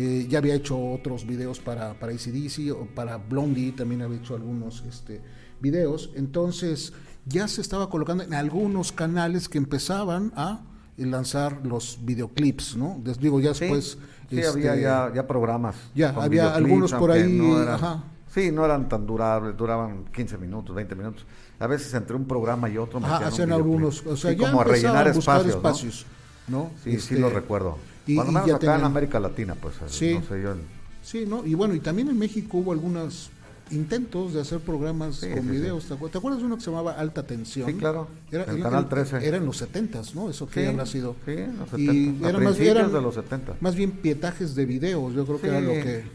Eh, 0.00 0.26
ya 0.28 0.38
había 0.38 0.54
hecho 0.54 0.78
otros 0.92 1.26
videos 1.26 1.58
para, 1.58 1.94
para 1.98 2.12
ACDC 2.12 2.70
o 2.72 2.86
para 2.94 3.16
Blondie, 3.16 3.72
también 3.72 4.00
había 4.02 4.18
hecho 4.18 4.36
algunos 4.36 4.84
este, 4.88 5.20
videos. 5.60 6.10
Entonces, 6.14 6.92
ya 7.26 7.48
se 7.48 7.60
estaba 7.60 7.90
colocando 7.90 8.22
en 8.22 8.32
algunos 8.32 8.92
canales 8.92 9.48
que 9.48 9.58
empezaban 9.58 10.32
a 10.36 10.60
lanzar 10.96 11.66
los 11.66 11.98
videoclips, 12.02 12.76
¿no? 12.76 13.00
Les 13.04 13.18
digo, 13.18 13.40
ya 13.40 13.48
después... 13.48 13.98
sí, 14.30 14.38
este, 14.38 14.46
había 14.68 14.76
ya, 14.76 15.12
ya 15.12 15.26
programas. 15.26 15.74
ya, 15.96 16.10
había 16.10 16.54
algunos 16.54 16.92
por 16.92 17.10
ahí, 17.10 17.32
no 17.32 17.60
eran- 17.60 17.74
ajá. 17.74 18.04
Sí, 18.32 18.52
no 18.52 18.64
eran 18.64 18.88
tan 18.88 19.04
durables, 19.04 19.56
duraban 19.56 20.04
15 20.12 20.38
minutos, 20.38 20.76
20 20.76 20.94
minutos. 20.94 21.26
A 21.58 21.66
veces 21.66 21.92
entre 21.94 22.14
un 22.14 22.24
programa 22.24 22.68
y 22.68 22.78
otro 22.78 23.00
Ajá, 23.02 23.26
hacían 23.26 23.50
algunos, 23.50 24.06
o 24.06 24.16
sea, 24.16 24.30
Sí, 24.30 24.36
ya 24.36 24.46
como 24.48 24.60
a 24.60 24.64
rellenar 24.64 25.08
a 25.08 25.12
buscar 25.12 25.40
espacios, 25.46 25.54
¿no? 25.54 25.68
espacios, 25.68 26.06
¿no? 26.46 26.70
Sí, 26.84 26.90
sí 26.92 26.96
Este, 26.96 27.18
lo 27.18 27.30
recuerdo. 27.30 27.78
Y- 28.08 28.14
Cuando 28.16 28.32
y 28.32 28.34
menos 28.34 28.48
ya 28.48 28.56
acá 28.56 28.66
en 28.66 28.72
tenían- 28.72 28.84
América 28.90 29.20
Latina, 29.20 29.54
pues, 29.60 29.74
Sí. 29.88 30.14
no 30.14 30.22
sé 30.26 30.42
yo. 30.42 30.52
en- 30.52 30.78
Sí, 31.02 31.24
¿no? 31.26 31.46
Y 31.46 31.54
bueno, 31.54 31.74
y 31.74 31.80
también 31.80 32.08
en 32.08 32.18
México 32.18 32.58
hubo 32.58 32.72
algunos 32.72 33.30
intentos 33.70 34.32
de 34.34 34.40
hacer 34.40 34.60
programas 34.60 35.16
Sí, 35.16 35.30
con 35.30 35.42
sí, 35.44 35.48
videos. 35.50 35.84
¿Te 35.86 35.94
acuer- 35.94 36.10
¿Te 36.10 36.18
acuerdas 36.18 36.40
de 36.40 36.46
uno 36.46 36.56
que 36.56 36.62
se 36.62 36.70
llamaba 36.70 36.92
Alta 36.92 37.22
Tensión? 37.26 37.66
Sí, 37.70 37.74
claro, 37.76 38.08
Era, 38.30 38.44
en 38.44 38.54
era- 38.56 38.62
Canal 38.62 38.88
13. 38.88 39.26
Era 39.26 39.36
en 39.36 39.44
los 39.46 39.56
70 39.58 40.00
¿no? 40.14 40.30
Eso 40.30 40.48
que 40.48 40.62
Sí, 40.62 40.66
habrá 40.66 40.86
sido. 40.86 41.16
sí, 41.24 41.32
en 41.32 41.58
los 41.58 41.68
Y 41.78 41.86
70, 41.86 42.26
a 42.26 42.30
eran 42.30 42.44
más, 42.44 42.58
eran 42.60 42.92
de 42.92 43.00
los 43.02 43.14
70. 43.14 43.54
Más 43.60 43.74
bien 43.74 43.90
pietajes 43.92 44.54
de 44.54 44.64
videos, 44.66 45.14
yo 45.14 45.24
creo 45.26 45.36
que 45.40 45.48
Sí, 45.48 45.54
era 45.54 45.60
lo 45.60 45.72
que, 45.72 46.02
Sí, 46.02 46.08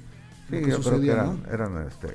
lo 0.50 0.58
que 0.58 0.62
yo 0.62 0.62
creo 0.62 0.78
que 0.78 0.84
sucedía, 0.84 1.14
eran, 1.14 1.44
¿no? 1.44 1.52
eran 1.52 1.88
este, 1.88 2.08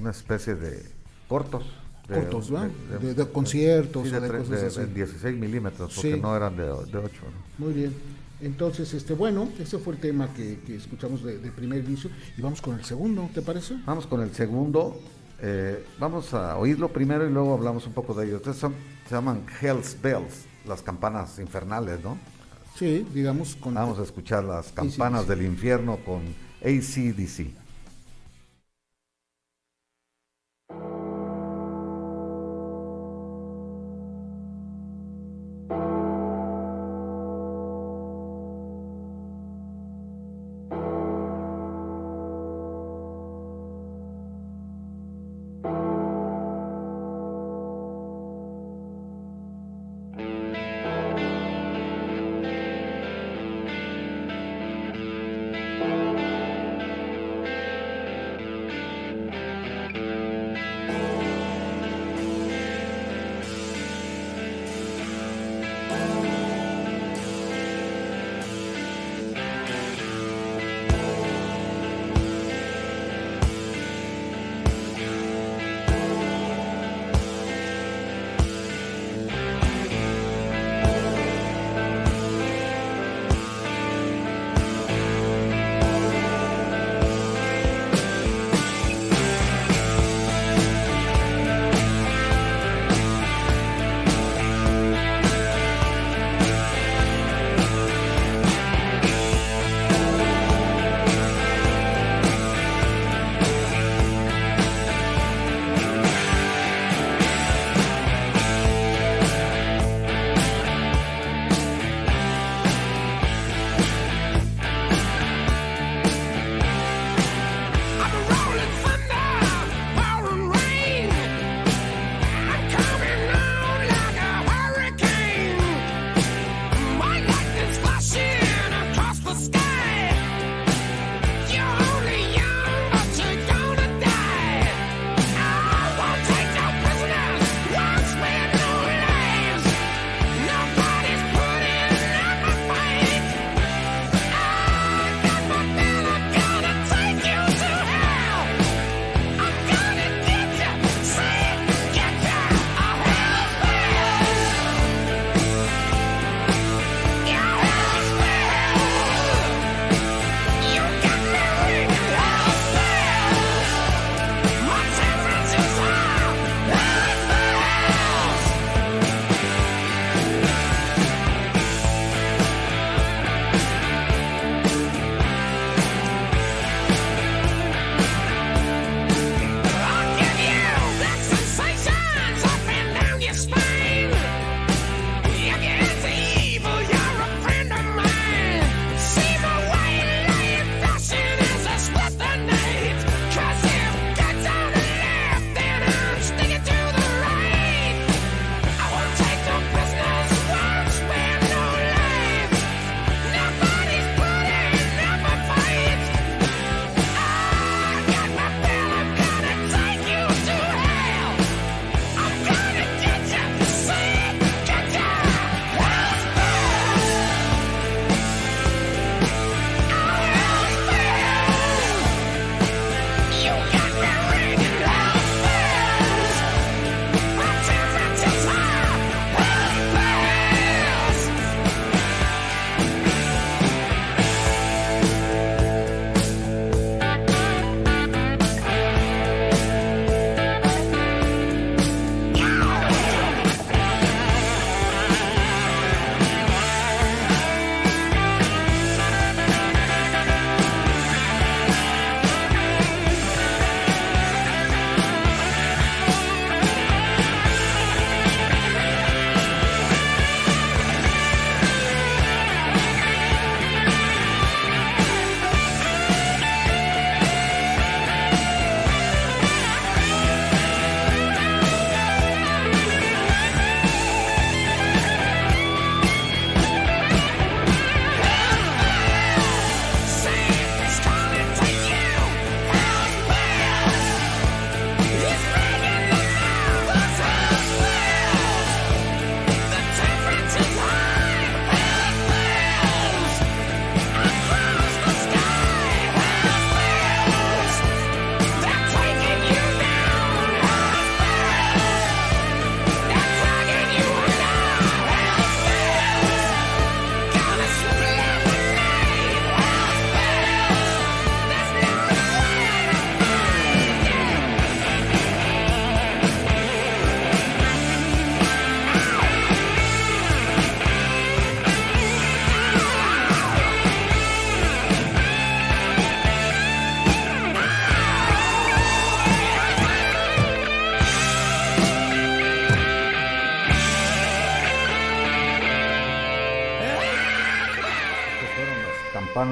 una 0.00 0.10
especie 0.10 0.54
de 0.54 0.82
cortos. 1.28 1.64
de- 2.08 2.14
Cortos, 2.14 2.50
¿verdad? 2.50 2.68
De- 3.02 3.12
de 3.12 3.26
conciertos 3.28 4.08
sí, 4.08 4.14
o 4.14 4.20
de 4.22 4.28
cosas 4.38 4.62
así. 4.62 4.80
de 4.80 4.86
16 4.86 5.36
milímetros, 5.38 5.92
porque 5.94 6.14
Sí. 6.14 6.18
no 6.20 6.34
eran 6.34 6.56
de, 6.56 6.62
de 6.64 6.70
8. 6.98 7.20
Muy 7.58 7.74
bien. 7.74 7.92
Entonces, 8.40 8.94
este, 8.94 9.14
bueno, 9.14 9.48
ese 9.58 9.78
fue 9.78 9.94
el 9.94 10.00
tema 10.00 10.32
que, 10.32 10.60
que 10.66 10.76
escuchamos 10.76 11.24
de, 11.24 11.38
de 11.38 11.50
primer 11.50 11.84
inicio. 11.84 12.10
Y 12.36 12.40
vamos 12.42 12.60
con 12.60 12.78
el 12.78 12.84
segundo, 12.84 13.28
¿te 13.34 13.42
parece? 13.42 13.76
Vamos 13.84 14.06
con 14.06 14.20
el 14.22 14.32
segundo. 14.34 15.00
eh, 15.40 15.84
vamos 16.00 16.34
a 16.34 16.56
oírlo 16.56 16.88
primero 16.92 17.24
y 17.28 17.30
luego 17.32 17.54
hablamos 17.54 17.86
un 17.86 17.92
poco 17.92 18.12
de 18.14 18.26
ello. 18.26 18.36
Entonces 18.36 18.60
son- 18.60 18.74
se 19.08 19.14
llaman 19.14 19.44
Hell's 19.60 19.96
Bells, 20.02 20.44
las 20.66 20.82
campanas 20.82 21.38
infernales, 21.38 22.02
¿no? 22.02 22.18
Sí, 22.76 23.06
digamos, 23.14 23.56
con 23.56 23.74
Vamos 23.74 23.98
a 23.98 24.02
escuchar 24.02 24.44
las 24.44 24.70
campanas 24.72 25.22
AC/DC. 25.22 25.36
del 25.36 25.46
infierno 25.46 25.98
con 26.04 26.22
ACDC. 26.62 27.52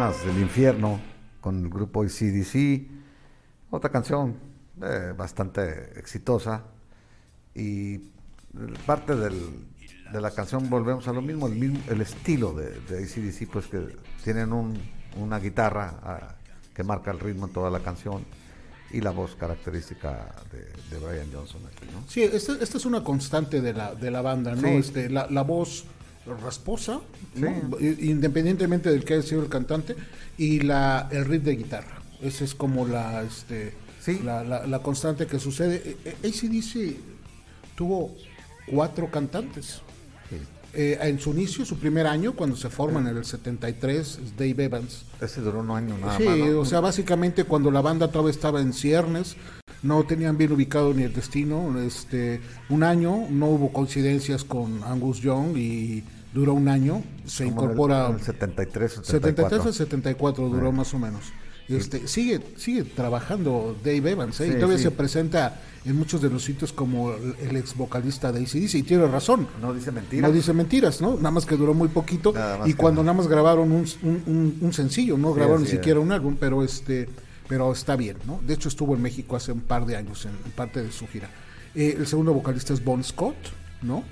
Campanas 0.06 0.24
del 0.26 0.42
Infierno 0.42 1.00
con 1.40 1.64
el 1.64 1.68
grupo 1.68 2.02
ACDC. 2.02 2.86
Otra 3.70 3.90
canción 3.90 4.36
eh, 4.82 5.12
bastante 5.16 5.98
exitosa. 5.98 6.62
Y 7.54 7.98
parte 8.86 9.14
del- 9.16 9.66
de 10.12 10.20
la 10.20 10.30
canción 10.30 10.70
volvemos 10.70 11.08
a 11.08 11.12
lo 11.12 11.20
mismo, 11.22 11.48
el, 11.48 11.54
mismo- 11.56 11.80
el 11.88 12.00
estilo 12.00 12.52
de, 12.52 12.78
de 12.82 13.02
ACDC, 13.02 13.48
pues 13.50 13.66
que 13.66 13.96
tienen 14.22 14.52
un- 14.52 14.78
una 15.16 15.38
guitarra 15.40 15.98
ah, 16.02 16.34
que 16.74 16.84
marca 16.84 17.10
el 17.10 17.18
ritmo 17.18 17.46
en 17.46 17.52
toda 17.52 17.70
la 17.70 17.80
canción 17.80 18.24
y 18.92 19.00
la 19.00 19.10
voz 19.10 19.34
característica 19.34 20.32
de, 20.52 20.60
de 20.96 21.04
Brian 21.04 21.26
Johnson 21.32 21.62
aquí, 21.66 21.86
¿no? 21.92 22.04
Sí, 22.08 22.22
esta, 22.22 22.52
esta 22.60 22.78
es 22.78 22.86
una 22.86 23.02
constante 23.02 23.60
de 23.60 23.72
la, 23.72 23.94
de 23.96 24.10
la 24.12 24.22
banda, 24.22 24.54
¿no? 24.54 24.60
Sí. 24.68 24.74
Este, 24.74 25.10
la, 25.10 25.26
la 25.28 25.42
voz 25.42 25.84
rasposa, 26.42 27.00
independientemente 27.80 28.90
del 28.90 29.04
que 29.04 29.14
haya 29.14 29.22
sido 29.22 29.42
el 29.42 29.48
cantante, 29.48 29.96
y 30.38 30.60
la, 30.60 31.08
el 31.10 31.24
riff 31.24 31.42
de 31.44 31.56
guitarra. 31.56 32.00
Esa 32.22 32.44
es 32.44 32.54
como 32.54 32.86
la, 32.86 33.22
este, 33.22 33.74
Sí. 34.00 34.20
la, 34.24 34.44
la- 34.44 34.66
la 34.66 34.78
constante 34.82 35.26
que 35.26 35.38
sucede. 35.38 35.82
Eh, 35.84 35.96
eh, 36.22 36.28
ACDC 36.28 36.96
tuvo 37.74 38.14
cuatro 38.66 39.10
cantantes. 39.10 39.80
Sí. 40.30 40.36
Eh, 40.74 40.98
en 41.02 41.18
su 41.18 41.30
inicio, 41.30 41.64
su 41.64 41.78
primer 41.78 42.06
año, 42.06 42.34
cuando 42.34 42.54
se 42.56 42.68
forman 42.70 43.06
en 43.08 43.16
el 43.16 43.24
73, 43.24 43.98
es 44.24 44.36
Dave 44.36 44.64
Evans. 44.64 45.04
Ese 45.20 45.40
duró 45.40 45.60
un 45.60 45.70
año 45.70 45.96
nada 45.98 46.16
Sí, 46.18 46.24
más. 46.24 46.38
¿no? 46.38 46.60
o 46.60 46.64
sea, 46.64 46.80
básicamente 46.80 47.44
cuando 47.44 47.70
la 47.70 47.80
banda 47.80 48.08
todavía 48.10 48.30
estaba 48.32 48.60
en 48.60 48.72
ciernes, 48.72 49.36
no 49.82 50.04
tenían 50.04 50.36
bien 50.38 50.52
ubicado 50.52 50.92
ni 50.94 51.02
el 51.04 51.12
destino. 51.14 51.78
Este, 51.80 52.40
un 52.68 52.82
año, 52.82 53.26
no 53.30 53.46
hubo 53.46 53.72
coincidencias 53.72 54.44
con 54.44 54.82
Angus 54.84 55.20
Young 55.20 55.56
y 55.56 56.04
duró 56.36 56.52
un 56.54 56.68
año. 56.68 57.02
Se 57.24 57.44
Como 57.44 57.62
incorpora 57.62 58.06
en 58.08 58.14
el 58.16 58.20
73, 58.20 58.92
73 58.92 59.10
74. 59.10 59.62
al 59.68 59.74
74 59.74 60.48
duró 60.48 60.70
más 60.70 60.92
o 60.94 60.98
menos. 60.98 61.24
Este, 61.68 62.06
sigue, 62.06 62.40
sigue 62.56 62.84
trabajando 62.84 63.74
Dave 63.84 64.12
Evans, 64.12 64.40
¿eh? 64.40 64.46
y 64.48 64.54
todavía 64.54 64.76
sí. 64.76 64.84
se 64.84 64.90
presenta 64.92 65.60
en 65.84 65.96
muchos 65.96 66.22
de 66.22 66.30
los 66.30 66.44
sitios 66.44 66.72
como 66.72 67.12
el, 67.12 67.56
ex 67.56 67.74
vocalista 67.76 68.30
de 68.30 68.40
ACDC, 68.42 68.74
y 68.76 68.82
tiene 68.84 69.06
razón. 69.08 69.48
No 69.60 69.74
dice 69.74 69.90
mentira. 69.90 70.28
No 70.28 70.32
dice 70.32 70.52
mentiras, 70.52 71.00
¿no? 71.00 71.16
Nada 71.16 71.32
más 71.32 71.44
que 71.44 71.56
duró 71.56 71.74
muy 71.74 71.88
poquito. 71.88 72.32
Y 72.66 72.74
cuando 72.74 73.02
nada. 73.02 73.14
nada 73.14 73.16
más 73.16 73.26
grabaron 73.26 73.72
un, 73.72 73.84
un- 74.04 74.22
un- 74.26 74.58
un 74.60 74.72
sencillo, 74.72 75.18
no 75.18 75.30
Sí, 75.32 75.38
grabaron 75.38 75.62
ni 75.62 75.68
siquiera 75.68 75.98
un 75.98 76.12
álbum, 76.12 76.36
pero 76.38 76.62
este 76.62 77.08
pero 77.48 77.72
está 77.72 77.94
bien, 77.96 78.16
¿no? 78.26 78.40
De 78.46 78.54
hecho 78.54 78.68
estuvo 78.68 78.94
en 78.94 79.02
México 79.02 79.34
hace 79.36 79.50
un 79.52 79.60
par 79.60 79.86
de 79.86 79.96
años 79.96 80.24
en, 80.24 80.32
en 80.44 80.52
parte 80.52 80.82
de 80.82 80.90
su 80.92 81.06
gira. 81.08 81.30
Eh, 81.74 81.96
el 81.98 82.06
segundo 82.06 82.32
vocalista 82.32 82.74
es 82.74 82.84
Bon 82.84 83.02
Scott, 83.04 83.36
¿no? 83.82 84.02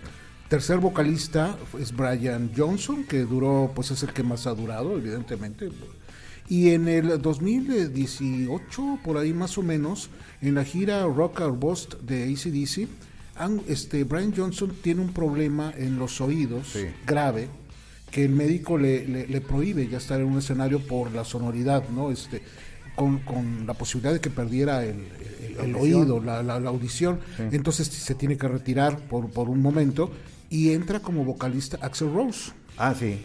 Tercer 0.49 0.79
vocalista 0.79 1.57
es 1.81 1.95
Brian 1.97 2.51
Johnson, 2.57 3.05
que 3.05 3.21
duró, 3.21 3.73
pues 3.75 3.91
es 3.91 4.03
el 4.03 4.13
que 4.13 4.23
más 4.23 4.47
ha 4.47 4.55
durado, 4.55 4.97
evidentemente. 4.97 5.71
Y 6.49 6.71
en 6.71 6.87
el 6.89 7.21
2018, 7.21 8.99
por 9.03 9.17
ahí 9.17 9.33
más 9.33 9.57
o 9.57 9.63
menos, 9.63 10.11
en 10.43 10.55
la 10.57 10.65
gira 10.65 11.03
Rock 11.05 11.41
or 11.41 11.53
Bust 11.57 11.95
de 12.03 12.25
ACDC, 12.25 12.89
este, 13.69 14.05
Brian 14.05 14.35
Johnson 14.37 14.73
tiene 14.83 15.01
un 15.01 15.13
problema 15.13 15.73
en 15.77 15.99
los 15.99 16.21
oídos 16.21 16.69
Sí. 16.73 16.87
grave 17.07 17.49
que 18.11 18.25
el 18.25 18.31
médico 18.31 18.79
le, 18.79 19.09
le- 19.09 19.27
le 19.27 19.41
prohíbe 19.41 19.89
ya 19.89 19.97
estar 19.99 20.21
en 20.21 20.27
un 20.27 20.39
escenario 20.39 20.79
por 20.81 21.11
la 21.13 21.25
sonoridad, 21.25 21.89
¿no? 21.89 22.13
Este, 22.13 22.43
con, 22.95 23.19
con 23.21 23.67
la 23.67 23.75
posibilidad 23.75 24.13
de 24.13 24.21
que 24.21 24.31
perdiera 24.31 24.85
el, 24.85 25.05
el- 25.61 25.75
oído, 25.75 26.21
la, 26.23 26.43
la- 26.45 26.61
la 26.61 26.69
audición. 26.71 27.19
Entonces 27.51 27.89
se 27.89 28.15
tiene 28.15 28.37
que 28.37 28.47
retirar 28.47 29.01
por, 29.09 29.31
por 29.31 29.49
un 29.49 29.61
momento 29.63 30.13
y 30.55 30.73
entra 30.73 31.01
como 31.01 31.25
vocalista 31.25 31.79
Axel 31.81 32.15
Rose. 32.15 32.53
Ah, 32.79 32.95
sí. 32.97 33.21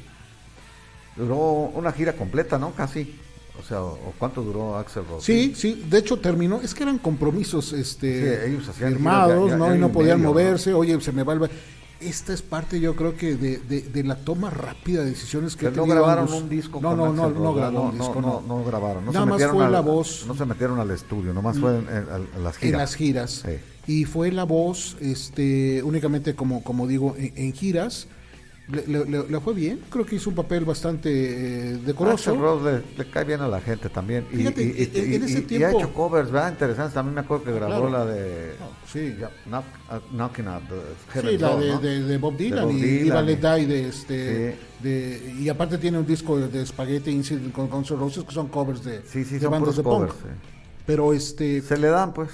Duró 1.16 1.38
una 1.76 1.92
gira 1.92 2.14
completa, 2.14 2.58
¿no? 2.58 2.74
Casi. 2.74 3.20
O 3.60 3.62
sea, 3.62 3.84
¿o 3.84 4.14
cuánto 4.18 4.42
duró 4.42 4.78
Axel 4.78 5.04
Rose? 5.08 5.28
Sí, 5.28 5.54
sí, 5.56 5.86
de 5.88 6.00
hecho 6.00 6.18
terminó, 6.18 6.60
es 6.60 6.74
que 6.74 6.82
eran 6.82 6.98
compromisos 6.98 7.72
este, 7.74 8.46
Sí, 8.46 8.50
ellos 8.50 8.68
hacían 8.68 8.94
firmados, 8.94 9.56
¿no? 9.56 9.76
y 9.76 9.78
no 9.78 9.92
podían 9.92 10.18
medio, 10.18 10.30
¿no? 10.30 10.34
moverse, 10.34 10.74
oye, 10.74 11.00
se 11.02 11.12
me 11.12 11.22
va 11.22 11.34
el... 11.34 11.42
Esta 12.02 12.34
es 12.34 12.42
parte, 12.42 12.80
yo 12.80 12.96
creo 12.96 13.18
que 13.18 13.36
de, 13.36 13.58
de- 13.58 13.82
de 13.82 14.04
la 14.06 14.16
toma 14.16 14.50
rápida 14.50 15.04
de 15.04 15.10
decisiones 15.10 15.58
que 15.58 15.70
no 15.70 15.86
grabaron 15.86 16.28
Angus. 16.28 16.42
un 16.44 16.50
disco 16.50 16.80
No, 16.82 16.96
no, 16.96 17.12
no, 17.12 17.30
no 17.30 17.52
un 17.52 17.74
no, 17.74 17.92
disco, 17.92 18.22
no, 18.22 18.42
no. 18.48 18.58
no 18.60 18.64
grabaron. 18.64 19.06
Nada 19.06 19.20
se 19.20 19.26
más 19.26 19.52
fue 19.52 19.66
al- 19.66 19.72
la 19.74 19.82
voz. 19.82 20.24
No 20.26 20.34
se 20.36 20.46
metieron 20.46 20.80
al 20.80 20.92
estudio, 20.92 21.34
nomás 21.34 21.58
fue 21.60 21.78
en, 21.78 21.88
en- 21.90 22.10
a 22.10 22.40
las 22.40 22.58
giras. 22.58 22.72
en 22.74 22.78
las 22.78 22.96
giras. 22.96 23.44
Sí. 23.46 23.92
Y 23.92 24.06
fue 24.06 24.32
la 24.32 24.46
voz, 24.46 24.96
este, 25.02 25.84
únicamente 25.84 26.36
como, 26.36 26.64
como 26.64 26.88
digo, 26.88 27.16
en, 27.18 27.34
en 27.36 27.54
giras. 27.54 28.08
Le, 28.72 28.86
le- 29.28 29.40
fue 29.40 29.56
bien, 29.56 29.80
creo 29.90 30.06
que 30.06 30.18
hizo 30.18 30.30
un 30.30 30.36
papel 30.36 30.64
bastante 30.64 31.10
eh, 31.10 31.78
decoroso. 31.78 32.32
Axl 32.32 32.40
Rose 32.42 32.84
le, 32.94 32.98
le 33.04 33.10
cae 33.10 33.24
bien 33.26 33.42
a 33.42 33.48
la 33.48 33.60
gente 33.62 33.90
también. 33.90 34.28
Y, 34.32 34.36
Fíjate, 34.38 34.62
y- 34.64 34.92
y- 35.12 35.16
en- 35.16 35.24
ese 35.24 35.40
y 35.40 35.42
tiempo- 35.42 35.66
ha 35.68 35.82
hecho 35.82 35.94
covers, 35.94 36.30
¿verdad? 36.30 36.52
Interesantes. 36.52 36.94
También 36.94 37.16
me 37.16 37.22
acuerdo 37.22 37.46
que 37.46 37.52
grabó 37.54 37.88
Claro. 37.88 37.90
la 37.90 38.06
de... 38.06 38.54
No, 38.60 38.68
sí. 38.92 39.16
Knock- 39.50 39.64
uh, 39.92 40.16
Knocking 40.16 40.48
at 40.48 40.62
the 40.70 41.20
Sí, 41.22 41.38
la 41.40 41.48
Door, 41.50 41.60
de, 41.62 41.68
¿no? 41.70 41.80
de- 41.80 42.04
de 42.04 42.18
Bob 42.20 42.38
Dylan 42.38 42.66
Bob 42.66 42.72
y 42.74 42.82
Dylan, 42.82 43.04
Viva 43.04 43.22
Let 43.24 43.34
y- 43.34 43.66
Die 43.66 43.66
de 43.68 43.88
este 43.90 44.58
de, 44.84 45.36
y 45.40 45.50
aparte 45.50 45.78
tiene 45.80 45.98
un 45.98 46.06
disco 46.06 46.38
de, 46.38 46.66
Spaghetti 46.66 47.10
Incident 47.10 47.52
con 47.52 47.70
Guns 47.70 47.90
N' 47.90 47.98
Roses 48.00 48.24
que 48.24 48.32
son 48.34 48.50
covers 48.50 48.84
de, 48.84 49.02
Sí, 49.08 49.26
sí, 49.26 49.36
de 49.36 49.42
son 49.42 49.52
bandas 49.52 49.78
de 49.78 49.84
covers. 49.84 50.14
punk. 50.14 50.24
sí. 50.26 50.30
Pero 50.86 51.12
este 51.14 51.62
Se 51.62 51.76
le 51.78 51.88
dan, 51.88 52.14
pues. 52.14 52.30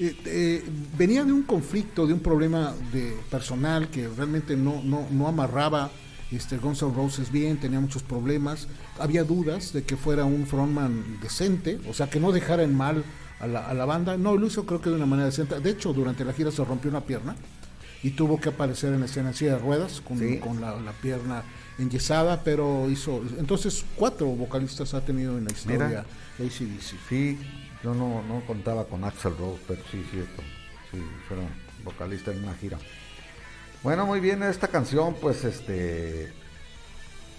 Eh, 0.00 0.16
eh, 0.24 0.64
venía 0.98 1.24
de 1.24 1.32
un 1.32 1.42
conflicto, 1.42 2.06
de 2.06 2.14
un 2.14 2.20
problema 2.20 2.74
de 2.92 3.16
personal 3.30 3.88
que 3.90 4.08
realmente 4.08 4.56
no, 4.56 4.82
no, 4.82 5.06
no 5.10 5.28
amarraba 5.28 5.90
este 6.32 6.56
Guns 6.58 6.82
N' 6.82 6.94
Roses 6.94 7.30
bien, 7.30 7.58
tenía 7.58 7.80
muchos 7.80 8.02
problemas, 8.02 8.66
había 8.98 9.24
dudas 9.24 9.72
de 9.72 9.82
que 9.82 9.96
fuera 9.96 10.24
un 10.24 10.46
frontman 10.46 11.18
decente, 11.20 11.78
o 11.88 11.92
sea, 11.94 12.08
que 12.08 12.20
no 12.20 12.32
dejara 12.32 12.62
en 12.62 12.74
mal 12.74 13.04
a 13.40 13.46
la, 13.46 13.66
a 13.66 13.74
la 13.74 13.84
banda, 13.84 14.16
no, 14.16 14.36
lo 14.36 14.46
hizo 14.46 14.64
creo 14.64 14.80
que 14.80 14.90
de 14.90 14.96
una 14.96 15.06
manera 15.06 15.26
decente, 15.26 15.58
de 15.60 15.70
hecho 15.70 15.92
durante 15.92 16.24
la 16.24 16.32
gira 16.32 16.50
se 16.52 16.64
rompió 16.64 16.90
una 16.90 17.00
pierna 17.00 17.34
y 18.02 18.10
tuvo 18.10 18.40
que 18.40 18.48
aparecer 18.50 18.94
en 18.94 19.02
escena 19.02 19.30
en 19.30 19.34
silla 19.34 19.52
de 19.54 19.58
ruedas 19.58 20.00
con, 20.00 20.18
Sí. 20.18 20.38
con 20.38 20.60
la, 20.60 20.80
la 20.80 20.92
pierna 20.92 21.42
enyesada, 21.78 22.42
pero 22.44 22.88
hizo, 22.88 23.22
entonces 23.38 23.84
cuatro 23.96 24.26
vocalistas 24.26 24.94
ha 24.94 25.04
tenido 25.04 25.36
en 25.36 25.44
la 25.46 25.52
historia. 25.52 26.04
ACDC. 26.38 26.94
Sí, 27.08 27.38
yo 27.82 27.94
no, 27.94 28.22
no 28.22 28.42
contaba 28.46 28.84
con 28.86 29.04
Axel 29.04 29.36
Rose, 29.36 29.60
pero 29.66 29.82
sí, 29.90 30.04
cierto. 30.10 30.42
Sí, 30.90 31.02
fueron 31.28 31.46
vocalista 31.84 32.30
en 32.32 32.42
una 32.44 32.54
gira. 32.54 32.78
Bueno, 33.82 34.04
muy 34.06 34.20
bien, 34.20 34.42
esta 34.42 34.68
canción, 34.68 35.14
pues, 35.20 35.44
este. 35.44 36.32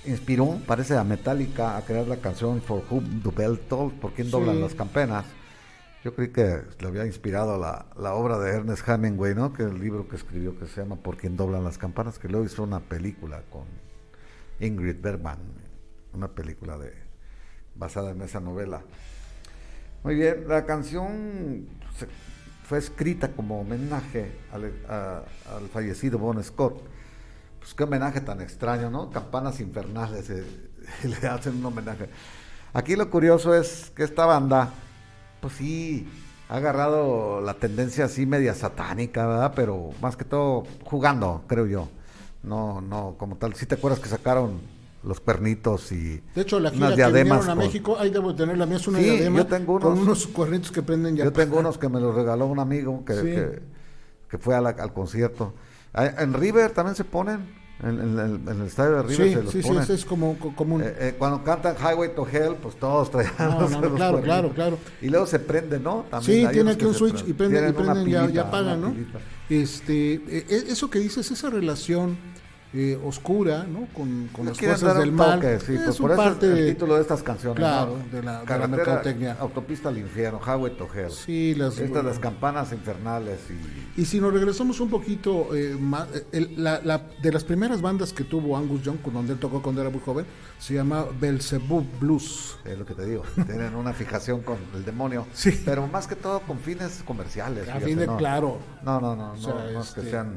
Inspiró, 0.05 0.57
parece 0.65 0.97
a 0.97 1.03
Metallica, 1.03 1.77
a 1.77 1.83
crear 1.85 2.07
la 2.07 2.17
canción 2.17 2.59
For 2.61 2.83
Whom 2.89 3.21
the 3.21 3.29
Bell 3.29 3.59
Tolls, 3.59 3.93
por 3.93 4.13
quien 4.13 4.31
doblan 4.31 4.55
Sí. 4.55 4.61
las 4.61 4.73
campanas. 4.73 5.25
Yo 6.03 6.15
creí 6.15 6.29
que 6.29 6.61
le 6.79 6.87
había 6.87 7.05
inspirado 7.05 7.59
la, 7.59 7.85
la 7.95 8.15
obra 8.15 8.39
de 8.39 8.49
Ernest 8.49 8.87
Hemingway, 8.87 9.35
¿no? 9.35 9.53
Que 9.53 9.61
el 9.61 9.79
libro 9.79 10.07
que 10.07 10.15
escribió 10.15 10.57
que 10.57 10.65
se 10.65 10.81
llama 10.81 10.95
Por 10.95 11.17
quien 11.17 11.37
doblan 11.37 11.63
las 11.63 11.77
campanas, 11.77 12.17
que 12.17 12.27
luego 12.27 12.43
hizo 12.43 12.63
una 12.63 12.79
película 12.79 13.43
con 13.51 13.65
Ingrid 14.59 14.99
Bergman, 14.99 15.37
una 16.13 16.29
película 16.29 16.79
de 16.79 16.91
basada 17.75 18.09
en 18.09 18.23
esa 18.23 18.39
novela. 18.39 18.81
Muy 20.03 20.15
bien, 20.15 20.45
la 20.47 20.65
canción 20.65 21.67
fue 22.63 22.79
escrita 22.79 23.29
como 23.31 23.61
homenaje 23.61 24.31
al, 24.51 24.71
a- 24.89 25.23
al 25.57 25.67
fallecido 25.69 26.17
Bon 26.17 26.41
Scott. 26.43 26.81
Pues 27.59 27.73
qué 27.75 27.83
homenaje 27.83 28.21
tan 28.21 28.41
extraño, 28.41 28.89
¿no? 28.89 29.11
Campanas 29.11 29.59
infernales, 29.59 30.29
eh, 30.29 30.43
le 31.21 31.27
hacen 31.27 31.57
un 31.57 31.65
homenaje. 31.65 32.09
Aquí 32.73 32.95
lo 32.95 33.09
curioso 33.09 33.53
es 33.53 33.91
que 33.95 34.03
esta 34.03 34.25
banda, 34.25 34.69
pues 35.41 35.53
sí, 35.53 36.07
ha 36.49 36.57
agarrado 36.57 37.41
la 37.41 37.53
tendencia 37.55 38.05
así 38.05 38.25
media 38.25 38.55
satánica, 38.55 39.27
¿verdad? 39.27 39.53
Pero 39.55 39.91
más 40.01 40.15
que 40.15 40.25
todo 40.25 40.63
jugando, 40.83 41.43
creo 41.47 41.67
yo. 41.67 41.89
No, 42.43 42.81
no, 42.81 43.15
como 43.19 43.35
tal. 43.37 43.53
Si 43.55 43.65
te 43.67 43.75
acuerdas 43.75 43.99
que 43.99 44.09
sacaron 44.09 44.59
los 45.03 45.19
cuernitos 45.19 45.91
y 45.91 46.21
De 46.35 46.41
hecho, 46.41 46.59
la 46.59 46.69
gira 46.69 46.87
unas 46.87 46.97
que 46.97 47.03
vinieron 47.03 47.13
diademas 47.13 47.45
a 47.45 47.49
con- 47.49 47.57
México, 47.57 47.97
ahí 47.99 48.09
debo 48.11 48.35
tener 48.35 48.57
la 48.57 48.65
mía, 48.65 48.77
es 48.77 48.87
una 48.87 48.99
Sí, 48.99 49.05
diadema 49.05 49.37
yo 49.39 49.47
tengo 49.47 49.79
con 49.79 49.93
unos- 49.93 50.03
unos 50.05 50.27
cuernitos 50.27 50.71
que 50.71 50.81
prenden 50.83 51.15
ya. 51.15 51.23
Yo 51.23 51.31
tengo 51.33 51.59
unos 51.59 51.77
que 51.77 51.89
me 51.89 51.99
los 51.99 52.13
regaló 52.13 52.45
un 52.47 52.59
amigo 52.59 53.03
que, 53.05 53.13
Sí. 53.15 53.21
que, 53.23 53.61
que 54.29 54.37
fue 54.37 54.55
a 54.55 54.61
la- 54.61 54.69
al 54.69 54.93
concierto. 54.93 55.53
En 55.93 56.33
River 56.33 56.71
también 56.71 56.95
se 56.95 57.03
ponen, 57.03 57.59
en, 57.83 57.99
en 57.99 58.19
el, 58.19 58.35
en 58.47 58.61
el 58.61 58.67
estadio 58.67 58.97
de 58.97 59.01
River 59.03 59.27
Sí, 59.27 59.33
se 59.33 59.43
los 59.43 59.51
sí, 59.51 59.61
sí, 59.63 59.67
ponen. 59.69 59.83
ese 59.83 59.93
es 59.95 60.05
como, 60.05 60.37
co- 60.37 60.55
como 60.55 60.75
un... 60.75 60.83
Eh, 60.83 60.93
eh, 60.99 61.15
cuando 61.17 61.43
cantan 61.43 61.75
Highway 61.77 62.13
to 62.15 62.27
Hell, 62.31 62.55
pues 62.61 62.75
todos 62.75 63.09
traían 63.09 63.33
No, 63.39 63.67
no, 63.67 63.95
claro, 63.95 64.21
claro, 64.21 64.49
claro. 64.53 64.77
Y 65.01 65.09
luego 65.09 65.25
se 65.25 65.39
prende, 65.39 65.79
¿no? 65.79 66.05
También 66.11 66.41
Sí, 66.47 66.47
tiene 66.53 66.61
unos 66.61 66.73
aquí 66.75 66.81
que 66.81 66.85
un 66.87 66.93
switch 66.93 67.27
y 67.27 67.33
prenden, 67.33 67.69
y 67.69 67.73
prenden 67.73 68.05
ya, 68.07 68.21
pilita, 68.21 68.29
ya 68.29 68.41
apagan, 68.43 68.77
una 68.79 68.87
¿no? 68.89 68.93
pilita. 68.93 69.19
Este, 69.49 70.13
eh, 70.13 70.21
eh, 70.47 70.63
eso 70.69 70.89
que 70.91 70.99
dices, 70.99 71.29
esa 71.31 71.49
relación 71.49 72.17
eh, 72.73 72.97
oscura, 73.05 73.65
¿no? 73.65 73.87
Con, 73.93 74.29
con 74.31 74.45
las 74.45 74.57
dar 74.81 74.97
del 74.97 75.11
mal. 75.11 75.39
toque, 75.41 75.59
sí, 75.59 75.73
es 75.73 75.81
pues 75.81 75.99
un 75.99 76.03
por 76.07 76.11
eso 76.11 76.21
parte 76.23 76.45
es 76.45 76.51
el 76.57 76.65
de- 76.65 76.73
título 76.73 76.95
de 76.95 77.01
estas 77.01 77.21
canciones. 77.21 77.57
Claro, 77.57 77.97
¿no? 77.97 78.17
de 78.17 78.23
la- 78.23 78.43
de 78.43 78.57
la 78.59 78.67
mercadotecnia. 78.67 79.37
Autopista 79.39 79.89
al 79.89 79.97
infierno, 79.97 80.39
Highway 80.45 80.77
to 80.77 80.87
Hell. 80.93 81.11
Sí, 81.11 81.53
las- 81.55 81.77
Estas 81.77 82.05
las 82.05 82.17
campanas 82.19 82.71
infernales 82.71 83.39
y 83.49 84.01
Y 84.01 84.05
si 84.05 84.21
nos 84.21 84.33
regresamos 84.33 84.79
un 84.79 84.89
poquito, 84.89 85.53
eh, 85.53 85.75
ma- 85.77 86.07
el- 86.31 86.63
la- 86.63 86.79
la- 86.81 87.01
de 87.21 87.31
las 87.31 87.43
primeras 87.43 87.81
bandas 87.81 88.13
que 88.13 88.23
tuvo 88.23 88.57
Angus 88.57 88.83
Young, 88.83 88.99
donde 89.11 89.33
él 89.33 89.39
tocó 89.39 89.61
cuando 89.61 89.81
era 89.81 89.89
muy 89.89 89.99
joven, 89.99 90.25
se 90.57 90.73
llama 90.75 91.05
Belzebub 91.19 91.85
Blues. 91.99 92.57
es 92.63 92.79
lo 92.79 92.85
que 92.85 92.93
te 92.93 93.05
digo, 93.05 93.23
tienen 93.47 93.75
una 93.75 93.91
fijación 93.91 94.41
con 94.43 94.57
el 94.75 94.85
demonio, 94.85 95.27
Sí. 95.33 95.61
pero 95.65 95.87
más 95.87 96.07
que 96.07 96.15
todo 96.15 96.39
con 96.41 96.57
fines 96.59 97.03
comerciales. 97.05 97.63
A 97.63 97.73
fíjate, 97.73 97.85
fin 97.85 97.97
de 97.99 98.07
no. 98.07 98.15
claro. 98.17 98.59
No, 98.83 99.01
no, 99.01 99.15
no, 99.15 99.33
O 99.33 99.37
sea, 99.37 99.53
no, 99.55 99.71
no 99.71 99.81
es 99.81 99.91
que 99.91 99.99
este- 99.99 100.11
sean 100.11 100.35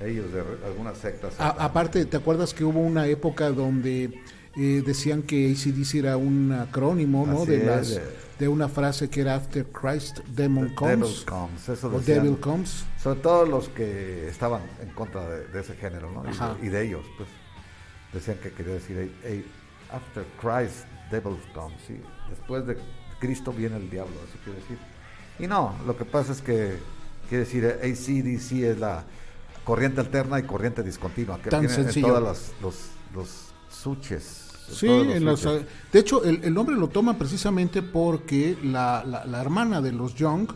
ellos 0.00 0.32
de 0.32 0.40
algunas 0.66 0.98
sectas. 0.98 1.34
Aparte, 1.38 2.04
¿te 2.06 2.16
acuerdas 2.16 2.54
que 2.54 2.64
hubo 2.64 2.80
una 2.80 3.06
época 3.06 3.50
donde 3.50 4.20
eh, 4.56 4.82
decían 4.84 5.22
que 5.22 5.50
ACDC 5.52 5.94
era 5.96 6.16
un 6.16 6.52
acrónimo, 6.52 7.26
¿no? 7.26 7.42
Así 7.42 7.50
De, 7.52 7.64
las, 7.66 7.90
de- 7.90 8.02
de 8.38 8.48
una 8.48 8.68
frase 8.68 9.10
que 9.10 9.20
era 9.20 9.34
After 9.34 9.66
Christ, 9.66 10.20
Demon 10.34 10.68
The 10.70 10.74
Comes. 10.74 10.98
Devil 11.00 11.24
Comes, 11.26 11.68
eso 11.68 11.86
o 11.88 11.98
decían. 11.98 12.22
Devil 12.24 12.40
Comes. 12.40 12.84
Sobre 12.98 13.20
todo 13.20 13.44
los 13.46 13.68
que 13.68 14.28
estaban 14.28 14.62
en 14.82 14.88
contra 14.90 15.28
de, 15.28 15.46
de 15.48 15.60
ese 15.60 15.74
género, 15.76 16.10
¿no? 16.10 16.24
Y 16.62 16.66
y 16.66 16.68
de 16.70 16.86
ellos, 16.86 17.04
pues, 17.18 17.28
decían 18.14 18.38
que 18.42 18.50
quería 18.52 18.74
decir, 18.74 19.12
"Hey, 19.22 19.44
after 19.92 20.24
Christ, 20.40 20.86
devil 21.10 21.36
comes, 21.54 21.78
¿sí? 21.86 22.00
Después 22.30 22.66
de 22.66 22.76
Cristo 23.20 23.52
viene 23.52 23.76
el 23.76 23.90
diablo, 23.90 24.14
eso 24.26 24.38
quiere 24.42 24.58
decir. 24.60 24.78
Y 25.38 25.46
no, 25.46 25.74
lo 25.86 25.96
que 25.96 26.04
pasa 26.06 26.32
es 26.32 26.40
que 26.40 26.78
quiere 27.28 27.44
decir, 27.44 27.64
ACDC 27.66 28.62
es 28.70 28.78
la 28.78 29.04
corriente 29.64 30.00
alterna 30.00 30.38
y 30.38 30.42
corriente 30.44 30.82
discontinua, 30.82 31.40
que 31.40 31.50
Tan 31.50 31.60
viene 31.60 31.74
en 31.74 31.84
sencillo. 31.84 32.08
todas 32.08 32.22
las, 32.22 32.52
los, 32.62 32.74
los 33.14 33.28
suches. 33.70 34.46
en 34.68 34.74
Sí, 34.74 34.86
en 34.88 35.24
las- 35.24 35.42
de 35.42 35.98
hecho, 35.98 36.22
el, 36.24 36.44
el 36.44 36.54
nombre 36.54 36.76
lo 36.76 36.88
toma 36.88 37.18
precisamente 37.18 37.82
porque 37.82 38.56
la, 38.62 39.04
la- 39.04 39.24
la 39.24 39.40
hermana 39.40 39.80
de 39.80 39.92
los 39.92 40.14
Young 40.14 40.48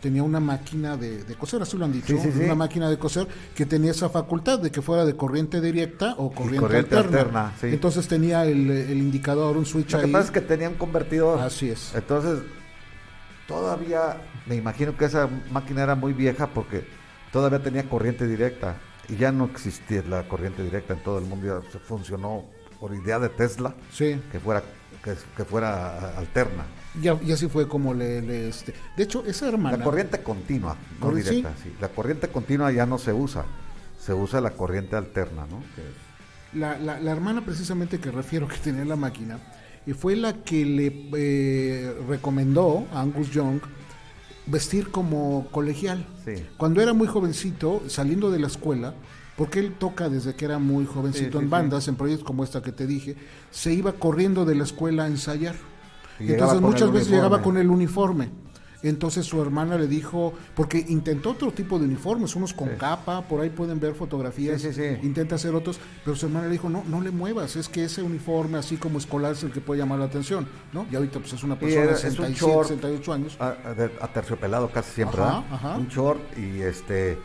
tenía 0.00 0.22
una 0.22 0.38
máquina 0.40 0.96
de, 0.96 1.24
de 1.24 1.34
coser, 1.34 1.60
así 1.60 1.76
lo 1.76 1.84
han 1.84 1.92
dicho, 1.92 2.06
Sí, 2.16 2.18
sí, 2.22 2.30
sí. 2.32 2.44
una 2.44 2.54
máquina 2.54 2.88
de 2.88 2.98
coser 2.98 3.26
que 3.54 3.66
tenía 3.66 3.90
esa 3.90 4.08
facultad 4.08 4.60
de 4.60 4.70
que 4.70 4.80
fuera 4.80 5.04
de 5.04 5.16
corriente 5.16 5.60
directa 5.60 6.14
o 6.18 6.30
corriente, 6.30 6.60
corriente 6.60 6.96
alterna. 6.96 7.18
alterna, 7.48 7.52
sí. 7.60 7.66
Entonces 7.68 8.06
tenía 8.06 8.44
el, 8.44 8.70
el 8.70 8.96
indicador, 8.98 9.56
un 9.56 9.66
switch 9.66 9.92
Lo 9.92 9.98
que 9.98 10.06
ahí. 10.06 10.12
pasa 10.12 10.26
es 10.26 10.30
que 10.30 10.40
tenían 10.40 10.74
convertido. 10.74 11.34
Así 11.40 11.68
es. 11.70 11.92
Entonces, 11.96 12.38
todavía 13.46 14.18
me 14.46 14.56
imagino 14.56 14.96
que 14.96 15.04
esa 15.06 15.28
máquina 15.50 15.82
era 15.82 15.94
muy 15.94 16.12
vieja 16.12 16.46
porque 16.48 16.86
todavía 17.32 17.62
tenía 17.62 17.88
corriente 17.88 18.26
directa 18.26 18.76
y 19.08 19.16
ya 19.16 19.32
no 19.32 19.46
existía 19.46 20.02
la 20.08 20.26
corriente 20.28 20.62
directa 20.62 20.94
en 20.94 21.02
todo 21.02 21.18
el 21.18 21.24
mundo. 21.24 21.62
Ya 21.62 21.70
se 21.70 21.78
funcionó 21.78 22.44
por 22.80 22.94
idea 22.94 23.18
de 23.18 23.28
Tesla 23.28 23.74
Sí, 23.92 24.20
que 24.30 24.38
fuera 24.40 24.62
que, 25.02 25.14
que 25.36 25.44
fuera 25.44 26.16
alterna. 26.18 26.64
y, 27.00 27.08
y 27.28 27.32
así 27.32 27.48
fue 27.48 27.68
como 27.68 27.94
le, 27.94 28.20
le, 28.22 28.48
este. 28.48 28.74
De 28.96 29.04
hecho, 29.04 29.24
esa 29.26 29.48
hermana. 29.48 29.76
La 29.76 29.84
corriente 29.84 30.22
continua, 30.22 30.76
no 31.00 31.12
directa. 31.14 31.52
sí. 31.62 31.72
La 31.80 31.88
corriente 31.88 32.28
continua 32.28 32.70
ya 32.72 32.86
no 32.86 32.98
se 32.98 33.12
usa. 33.12 33.44
Se 34.00 34.12
usa 34.14 34.40
la 34.40 34.50
corriente 34.50 34.96
alterna, 34.96 35.46
¿no? 35.50 35.62
La, 36.58 36.78
la- 36.78 36.98
la 36.98 37.10
hermana 37.12 37.44
precisamente 37.44 37.98
que 38.00 38.10
refiero 38.10 38.48
que 38.48 38.56
tenía 38.56 38.84
la 38.84 38.96
máquina 38.96 39.38
y 39.86 39.92
fue 39.92 40.16
la 40.16 40.32
que 40.44 40.64
le 40.64 41.10
eh, 41.16 41.94
recomendó 42.08 42.86
a 42.92 43.00
Angus 43.00 43.30
Young 43.30 43.60
vestir 44.50 44.90
como 44.90 45.46
colegial. 45.50 46.06
Sí. 46.24 46.44
Cuando 46.56 46.80
era 46.80 46.92
muy 46.92 47.06
jovencito, 47.06 47.82
saliendo 47.86 48.30
de 48.30 48.38
la 48.38 48.46
escuela, 48.46 48.94
porque 49.36 49.60
él 49.60 49.74
toca 49.78 50.08
desde 50.08 50.34
que 50.34 50.44
era 50.44 50.58
muy 50.58 50.84
jovencito 50.84 51.38
Sí, 51.38 51.44
en 51.44 51.50
bandas, 51.50 51.86
en 51.86 51.94
proyectos 51.94 52.26
como 52.26 52.42
esta 52.42 52.60
que 52.60 52.72
te 52.72 52.86
dije, 52.86 53.16
se 53.52 53.72
iba 53.72 53.92
corriendo 53.92 54.44
de 54.44 54.56
la 54.56 54.64
escuela 54.64 55.04
a 55.04 55.06
ensayar. 55.06 55.54
Y 56.18 56.32
Entonces 56.32 56.60
muchas 56.60 56.90
veces 56.90 57.10
llegaba 57.10 57.40
con 57.40 57.56
el 57.56 57.70
uniforme. 57.70 58.30
Entonces 58.82 59.26
su 59.26 59.42
hermana 59.42 59.76
le 59.76 59.88
dijo, 59.88 60.34
porque 60.54 60.84
intentó 60.88 61.30
otro 61.30 61.50
tipo 61.50 61.78
de 61.80 61.86
uniformes, 61.86 62.36
unos 62.36 62.54
con 62.54 62.68
Sí. 62.68 62.74
capa, 62.78 63.22
por 63.26 63.40
ahí 63.40 63.50
pueden 63.50 63.80
ver 63.80 63.94
fotografías, 63.94 64.62
Sí, 64.62 64.72
sí, 64.72 64.80
sí. 64.96 65.06
intenta 65.06 65.34
hacer 65.34 65.54
otros, 65.54 65.80
pero 66.04 66.16
su 66.16 66.26
hermana 66.26 66.46
le 66.46 66.52
dijo, 66.52 66.68
no, 66.68 66.84
no 66.86 67.00
le 67.00 67.10
muevas, 67.10 67.56
es 67.56 67.68
que 67.68 67.84
ese 67.84 68.02
uniforme 68.02 68.56
así 68.58 68.76
como 68.76 68.98
escolar 68.98 69.32
es 69.32 69.42
el 69.42 69.50
que 69.50 69.60
puede 69.60 69.80
llamar 69.80 69.98
la 69.98 70.04
atención, 70.04 70.46
¿no? 70.72 70.86
Y 70.92 70.94
ahorita 70.96 71.18
pues 71.18 71.32
es 71.32 71.42
una 71.42 71.58
persona 71.58 71.82
era- 71.82 71.92
de 71.92 71.98
es 71.98 72.04
un 72.04 72.10
67, 72.12 72.52
short. 72.52 72.68
68 72.68 73.12
años. 73.12 73.36
a- 73.40 73.46
a- 73.48 74.12
casi 74.72 74.92
siempre, 74.92 75.20
Ajá, 75.22 75.40
¿verdad? 75.40 75.54
ajá. 75.54 75.76
Un 75.76 75.88
short 75.88 76.38
y 76.38 76.60
este 76.62 77.18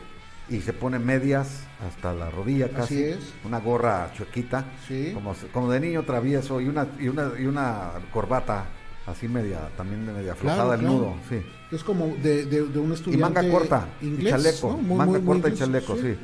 y 0.50 0.60
se 0.60 0.74
pone 0.74 0.98
medias 0.98 1.60
hasta 1.88 2.12
la 2.12 2.28
rodilla 2.30 2.68
casi, 2.68 2.94
Así 2.96 3.04
es. 3.04 3.18
una 3.44 3.60
gorra 3.60 4.10
chuequita, 4.14 4.64
Sí. 4.86 5.12
como, 5.14 5.34
como 5.52 5.70
de 5.70 5.80
niño 5.80 6.02
travieso 6.02 6.60
y 6.60 6.68
una 6.68 6.86
y 6.98 7.08
una 7.08 7.30
y 7.38 7.46
una 7.46 7.92
corbata 8.12 8.66
así 9.06 9.28
media 9.28 9.68
también 9.76 10.06
de 10.06 10.12
media 10.12 10.32
aflojada 10.32 10.62
Claro, 10.64 10.74
el 10.74 10.80
claro. 10.80 10.94
nudo, 10.96 11.16
sí. 11.28 11.42
Es 11.70 11.84
como 11.84 12.14
de, 12.22 12.46
de, 12.46 12.62
de 12.68 12.78
un 12.78 12.90
Y 12.90 12.94
estudiante 12.94 13.42
manga 13.42 13.50
corta, 13.50 13.88
inglés, 14.00 14.36
y 14.36 14.36
chaleco, 14.36 14.68
¿no? 14.68 14.78
Muy, 14.78 14.96
manga 14.96 15.18
muy, 15.18 15.20
muy 15.20 15.40
corta 15.40 15.48
y 15.48 15.54
chaleco, 15.54 15.96
sí. 15.96 16.16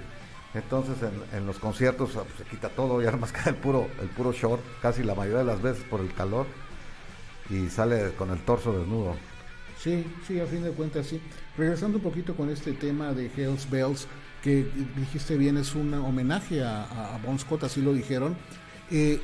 Entonces 0.55 0.97
en, 1.03 1.39
en 1.39 1.47
los 1.47 1.59
conciertos 1.59 2.17
ah, 2.17 2.25
pues, 2.25 2.39
se 2.39 2.45
quita 2.45 2.69
todo 2.71 3.01
y 3.03 3.05
ahora 3.07 3.19
más 3.19 3.33
queda 3.33 3.51
el 3.51 3.57
puro 3.57 3.89
el 4.01 4.09
puro 4.11 4.33
short, 4.33 4.63
casi 4.81 5.03
la 5.03 5.15
mayoría 5.15 5.41
de 5.41 5.45
las 5.45 5.63
veces 5.63 5.85
por 5.85 6.01
el 6.01 6.13
calor 6.15 6.47
y 7.49 7.69
sale 7.69 8.13
con 8.15 8.31
el 8.31 8.41
torso 8.41 8.77
desnudo. 8.79 9.17
Sí, 9.79 10.05
sí, 10.27 10.39
a 10.41 10.47
fin 10.47 10.63
de 10.63 10.71
cuentas 10.73 11.07
sí. 11.07 11.21
Regresando 11.57 11.99
un 11.99 12.05
poquito 12.05 12.35
con 12.37 12.51
este 12.51 12.73
tema 12.73 13.13
de 13.13 13.31
Hells 13.37 13.69
Bells, 13.71 14.07
que 14.43 14.67
dijiste 14.97 15.37
bien, 15.37 15.57
es 15.57 15.75
un 15.75 15.93
homenaje 15.95 16.63
a, 16.63 16.85
a, 16.85 17.15
a 17.15 17.19
Bon 17.19 17.39
Scott, 17.39 17.65
así 17.65 17.81
lo 17.81 17.93
dijeron. 17.93 18.37
Eh, 18.91 19.21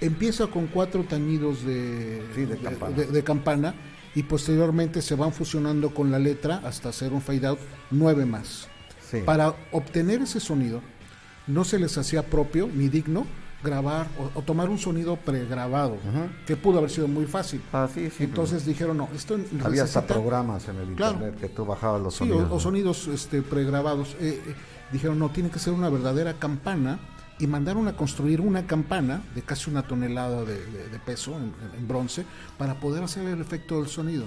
empieza 0.00 0.46
con 0.46 0.66
cuatro 0.66 1.04
tañidos 1.04 1.64
de, 1.64 2.22
Sí, 2.34 2.44
de 2.46 2.56
campana. 2.58 2.96
de- 2.96 3.06
de 3.06 3.24
campana 3.24 3.74
y 4.14 4.22
posteriormente 4.24 5.02
se 5.02 5.14
van 5.14 5.32
fusionando 5.32 5.90
con 5.94 6.10
la 6.10 6.18
letra 6.18 6.60
hasta 6.64 6.88
hacer 6.88 7.12
un 7.12 7.20
fade 7.20 7.46
out, 7.46 7.58
nueve 7.90 8.24
más. 8.26 8.68
Sí. 9.10 9.18
Para 9.24 9.54
obtener 9.72 10.22
ese 10.22 10.40
sonido, 10.40 10.80
no 11.46 11.64
se 11.64 11.78
les 11.78 11.96
hacía 11.98 12.24
propio 12.26 12.68
ni 12.72 12.88
digno 12.88 13.26
grabar 13.62 14.08
o, 14.18 14.38
o 14.38 14.42
tomar 14.42 14.70
un 14.70 14.78
sonido 14.78 15.16
pregrabado, 15.16 15.98
que 16.46 16.56
pudo 16.56 16.78
haber 16.78 16.90
sido 16.90 17.08
muy 17.08 17.26
fácil. 17.26 17.60
Ah, 17.72 17.88
sí, 17.92 18.08
sí. 18.08 18.24
Entonces 18.24 18.64
dijeron, 18.64 18.96
no, 18.96 19.08
esto 19.14 19.36
Había 19.62 19.82
hasta 19.82 20.06
programas 20.06 20.66
en 20.68 20.76
el 20.76 20.94
Claro. 20.94 21.14
internet 21.16 21.40
que 21.40 21.48
tú 21.50 21.66
bajabas 21.66 22.00
los 22.00 22.14
sonidos. 22.14 22.50
o, 22.50 22.54
o 22.54 22.60
sonidos 22.60 23.06
este, 23.08 23.42
pregrabados. 23.42 24.16
Eh, 24.18 24.40
eh, 24.46 24.54
dijeron, 24.92 25.18
no, 25.18 25.28
tiene 25.28 25.50
que 25.50 25.58
ser 25.58 25.74
una 25.74 25.90
verdadera 25.90 26.34
campana. 26.38 27.00
Y 27.40 27.46
mandaron 27.46 27.88
a 27.88 27.96
construir 27.96 28.40
una 28.40 28.66
campana 28.66 29.22
de 29.34 29.42
casi 29.42 29.70
una 29.70 29.82
tonelada 29.82 30.44
de, 30.44 30.64
de- 30.66 30.88
de 30.88 30.98
peso 30.98 31.32
en, 31.36 31.52
en 31.78 31.88
bronce 31.88 32.24
para 32.58 32.78
poder 32.78 33.02
hacer 33.02 33.26
el 33.26 33.40
efecto 33.40 33.78
del 33.80 33.88
sonido. 33.88 34.26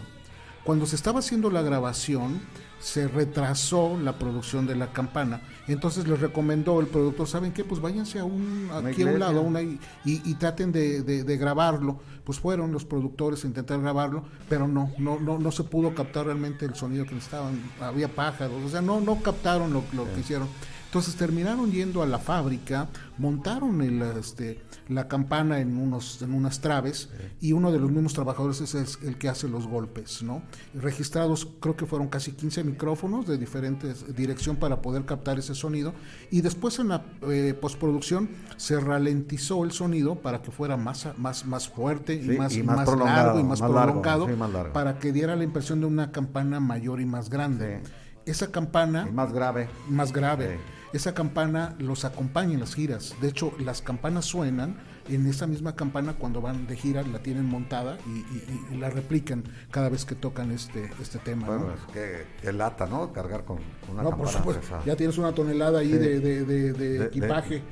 Cuando 0.64 0.86
se 0.86 0.96
estaba 0.96 1.20
haciendo 1.20 1.50
la 1.52 1.62
grabación, 1.62 2.40
se 2.80 3.08
retrasó 3.10 3.98
la 4.02 4.18
producción 4.18 4.66
de 4.66 4.76
la 4.76 4.92
campana. 4.94 5.42
Entonces 5.68 6.08
les 6.08 6.20
recomendó 6.20 6.80
el 6.80 6.88
productor, 6.88 7.28
¿saben 7.28 7.52
qué? 7.52 7.64
Pues 7.66 7.82
váyanse 7.82 8.20
a 8.20 8.24
un, 8.26 8.70
aquí 8.88 9.04
a 9.04 9.06
un 9.08 9.20
lado 9.20 9.42
una 9.42 9.62
y, 9.62 9.80
y- 10.06 10.22
y 10.24 10.34
traten 10.36 10.72
de, 10.72 11.02
de- 11.04 11.24
de 11.24 11.38
grabarlo. 11.38 12.00
Pues 12.24 12.40
fueron 12.40 12.72
los 12.72 12.86
productores 12.86 13.44
a 13.44 13.48
intentar 13.48 13.80
grabarlo, 13.82 14.24
pero 14.48 14.66
no, 14.68 14.90
no, 14.98 15.20
no, 15.20 15.38
no 15.38 15.52
se 15.52 15.64
pudo 15.64 15.94
captar 15.94 16.26
realmente 16.28 16.66
el 16.66 16.76
sonido 16.76 17.04
que 17.06 17.14
necesitaban. 17.16 17.62
Había 17.82 18.08
pájaros, 18.08 18.64
o 18.66 18.70
sea, 18.70 18.82
no, 18.82 19.02
no 19.02 19.22
captaron 19.22 19.74
lo, 19.74 19.84
lo 19.94 20.06
que 20.14 20.22
hicieron. 20.22 20.48
Entonces 20.94 21.16
terminaron 21.16 21.72
yendo 21.72 22.04
a 22.04 22.06
la 22.06 22.20
fábrica, 22.20 22.88
montaron 23.18 23.82
el, 23.82 24.00
este, 24.04 24.62
la 24.90 25.08
campana 25.08 25.60
en, 25.60 25.76
unos, 25.76 26.22
en 26.22 26.36
unas 26.36 26.62
traves 26.62 27.10
y 27.42 27.52
uno 27.52 27.72
de 27.72 27.80
los 27.80 27.90
mismos 27.90 28.14
trabajadores 28.14 28.62
es 28.62 28.76
el, 28.76 29.08
el 29.08 29.18
que 29.18 29.28
hace 29.28 29.48
los 29.48 29.66
golpes, 29.66 30.22
¿no? 30.22 30.44
Registrados 30.76 31.48
creo 31.60 31.76
que 31.76 31.88
fueron 31.88 32.10
casi 32.10 32.34
15 32.34 32.64
micrófonos 32.64 33.26
de 33.26 33.40
diferentes 33.40 34.16
dirección 34.16 34.58
para 34.58 34.84
poder 34.84 35.04
captar 35.06 35.40
ese 35.40 35.56
sonido 35.56 35.96
y 36.30 36.42
después 36.42 36.78
en 36.78 36.90
la 36.90 37.04
eh, 37.24 37.58
postproducción 37.60 38.30
se 38.58 38.80
ralentizó 38.80 39.64
el 39.64 39.72
sonido 39.72 40.22
para 40.22 40.44
que 40.44 40.52
fuera 40.52 40.78
más, 40.78 41.08
más, 41.18 41.48
más 41.48 41.70
fuerte 41.70 42.14
y 42.14 42.38
más, 42.38 42.56
y 42.56 42.62
más 42.62 42.88
largo 42.88 43.40
y 43.40 43.44
más, 43.44 43.62
más 43.62 43.72
largo, 43.72 44.04
prolongado 44.04 44.28
sí, 44.28 44.34
más 44.34 44.52
largo. 44.52 44.74
para 44.74 45.00
que 45.00 45.12
diera 45.12 45.36
la 45.36 45.44
impresión 45.44 45.80
de 45.80 45.88
una 45.88 46.12
campana 46.12 46.60
mayor 46.60 47.02
y 47.02 47.08
más 47.08 47.32
grande. 47.32 47.82
Esa 48.26 48.52
campana 48.52 49.08
Y 49.10 49.12
más 49.12 49.34
grave. 49.34 49.68
más 49.90 50.14
grave. 50.14 50.58
Esa 50.94 51.14
campana 51.16 51.76
los 51.80 52.06
acompaña 52.06 52.54
en 52.54 52.60
las 52.60 52.76
giras. 52.76 53.16
De 53.20 53.28
hecho, 53.30 53.52
las 53.60 53.82
campanas 53.82 54.26
suenan 54.26 54.78
en 55.10 55.26
esa 55.28 55.48
misma 55.48 55.76
campana 55.76 56.14
cuando 56.14 56.40
van 56.40 56.68
de 56.68 56.76
gira, 56.78 57.02
la 57.02 57.20
tienen 57.20 57.46
montada 57.46 57.98
y, 58.08 58.20
y- 58.20 58.68
y 58.72 58.76
la 58.78 58.90
replican 58.92 59.44
cada 59.72 59.90
vez 59.90 60.06
que 60.06 60.14
tocan 60.16 60.52
este, 60.52 60.92
este 61.02 61.18
tema. 61.20 61.48
¿no? 61.48 61.58
Bueno, 61.58 61.74
es 61.74 61.94
que, 61.94 62.26
que 62.42 62.54
lata, 62.54 62.86
¿no? 62.86 63.12
Cargar 63.12 63.44
con 63.44 63.58
una 63.92 64.04
No, 64.04 64.12
por 64.12 64.20
campana 64.20 64.38
supuesto, 64.38 64.62
pesada. 64.62 64.86
ya 64.86 64.96
tienes 64.96 65.18
una 65.18 65.32
tonelada 65.34 65.80
ahí 65.80 65.90
Sí. 65.92 65.98
de, 65.98 66.20
de- 66.20 66.46
de- 66.46 66.74
de 66.74 67.00
de- 67.00 67.06
equipaje. 67.06 67.64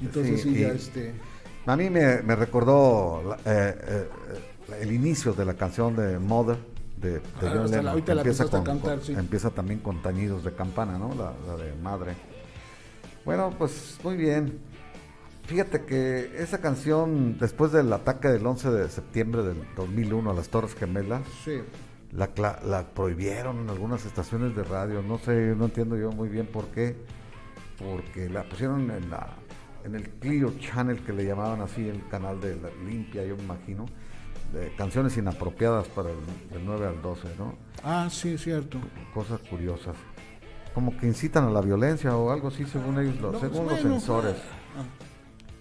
Entonces 0.00 0.40
sí, 0.42 0.54
sí, 0.54 0.60
ya 0.60 0.68
y- 0.68 0.76
este... 0.76 1.14
A 1.66 1.76
mí 1.76 1.90
me, 1.90 2.22
me 2.22 2.34
recordó 2.34 3.36
eh, 3.44 3.76
eh, 3.86 4.08
el 4.80 4.92
inicio 4.92 5.32
de 5.34 5.44
la 5.44 5.54
canción 5.54 5.94
de 5.94 6.18
Mother 6.18 6.56
de, 6.96 7.10
de 7.12 7.18
Ah, 7.18 7.40
John 7.40 7.52
la- 7.56 7.64
Lennon. 7.66 7.88
ahorita 7.88 8.14
la 8.14 8.22
empieza, 8.22 8.44
a 8.44 8.48
cantar, 8.48 8.96
con- 8.96 9.02
sí. 9.02 9.12
empieza 9.12 9.50
también 9.50 9.80
con 9.80 10.00
tañidos 10.02 10.42
de 10.42 10.52
campana, 10.54 10.98
¿no? 10.98 11.14
La, 11.14 11.32
la 11.46 11.62
de 11.62 11.72
madre. 11.82 12.16
Bueno, 13.24 13.54
pues 13.56 13.98
muy 14.02 14.16
bien. 14.16 14.58
Fíjate 15.44 15.84
que 15.84 16.32
esa 16.38 16.58
canción, 16.60 17.36
después 17.38 17.72
del 17.72 17.92
ataque 17.92 18.28
del 18.28 18.46
11 18.46 18.70
de 18.70 18.88
septiembre 18.88 19.42
del 19.42 19.56
2001 19.76 20.30
a 20.30 20.34
las 20.34 20.48
Torres 20.48 20.74
Gemelas, 20.74 21.22
Sí. 21.44 21.60
la, 22.12 22.30
la 22.64 22.86
prohibieron 22.94 23.58
en 23.60 23.70
algunas 23.70 24.04
estaciones 24.06 24.54
de 24.56 24.62
radio. 24.64 25.02
No 25.02 25.18
sé, 25.18 25.54
no 25.56 25.66
entiendo 25.66 25.96
yo 25.96 26.10
muy 26.12 26.28
bien 26.28 26.46
por 26.46 26.66
qué. 26.68 26.96
Porque 27.78 28.28
la 28.28 28.44
pusieron 28.44 28.90
en, 28.90 29.10
la, 29.10 29.30
en 29.84 29.96
el 29.96 30.08
Clio 30.10 30.54
Channel, 30.60 31.00
que 31.04 31.12
le 31.12 31.24
llamaban 31.24 31.60
así, 31.60 31.88
el 31.88 32.06
canal 32.08 32.40
de 32.40 32.54
la 32.56 32.68
limpia, 32.88 33.24
yo 33.24 33.36
me 33.36 33.42
imagino. 33.42 33.86
De 34.52 34.72
canciones 34.76 35.16
inapropiadas 35.16 35.88
para 35.88 36.10
el 36.10 36.16
del 36.50 36.64
9 36.64 36.86
al 36.86 37.02
12, 37.02 37.28
¿no? 37.38 37.56
Ah, 37.82 38.08
sí, 38.10 38.36
cierto. 38.38 38.78
Cosas 39.14 39.40
curiosas. 39.40 39.96
Como 40.74 40.96
que 40.96 41.06
incitan 41.06 41.44
a 41.44 41.50
la 41.50 41.60
violencia 41.60 42.16
o 42.16 42.30
algo 42.32 42.48
así, 42.48 42.64
según 42.64 42.98
ellos, 42.98 43.20
los, 43.20 43.32
No, 43.34 43.40
según 43.40 43.64
bueno, 43.66 43.70
los 43.72 43.80
censores. 43.80 44.36
ah, 44.76 44.84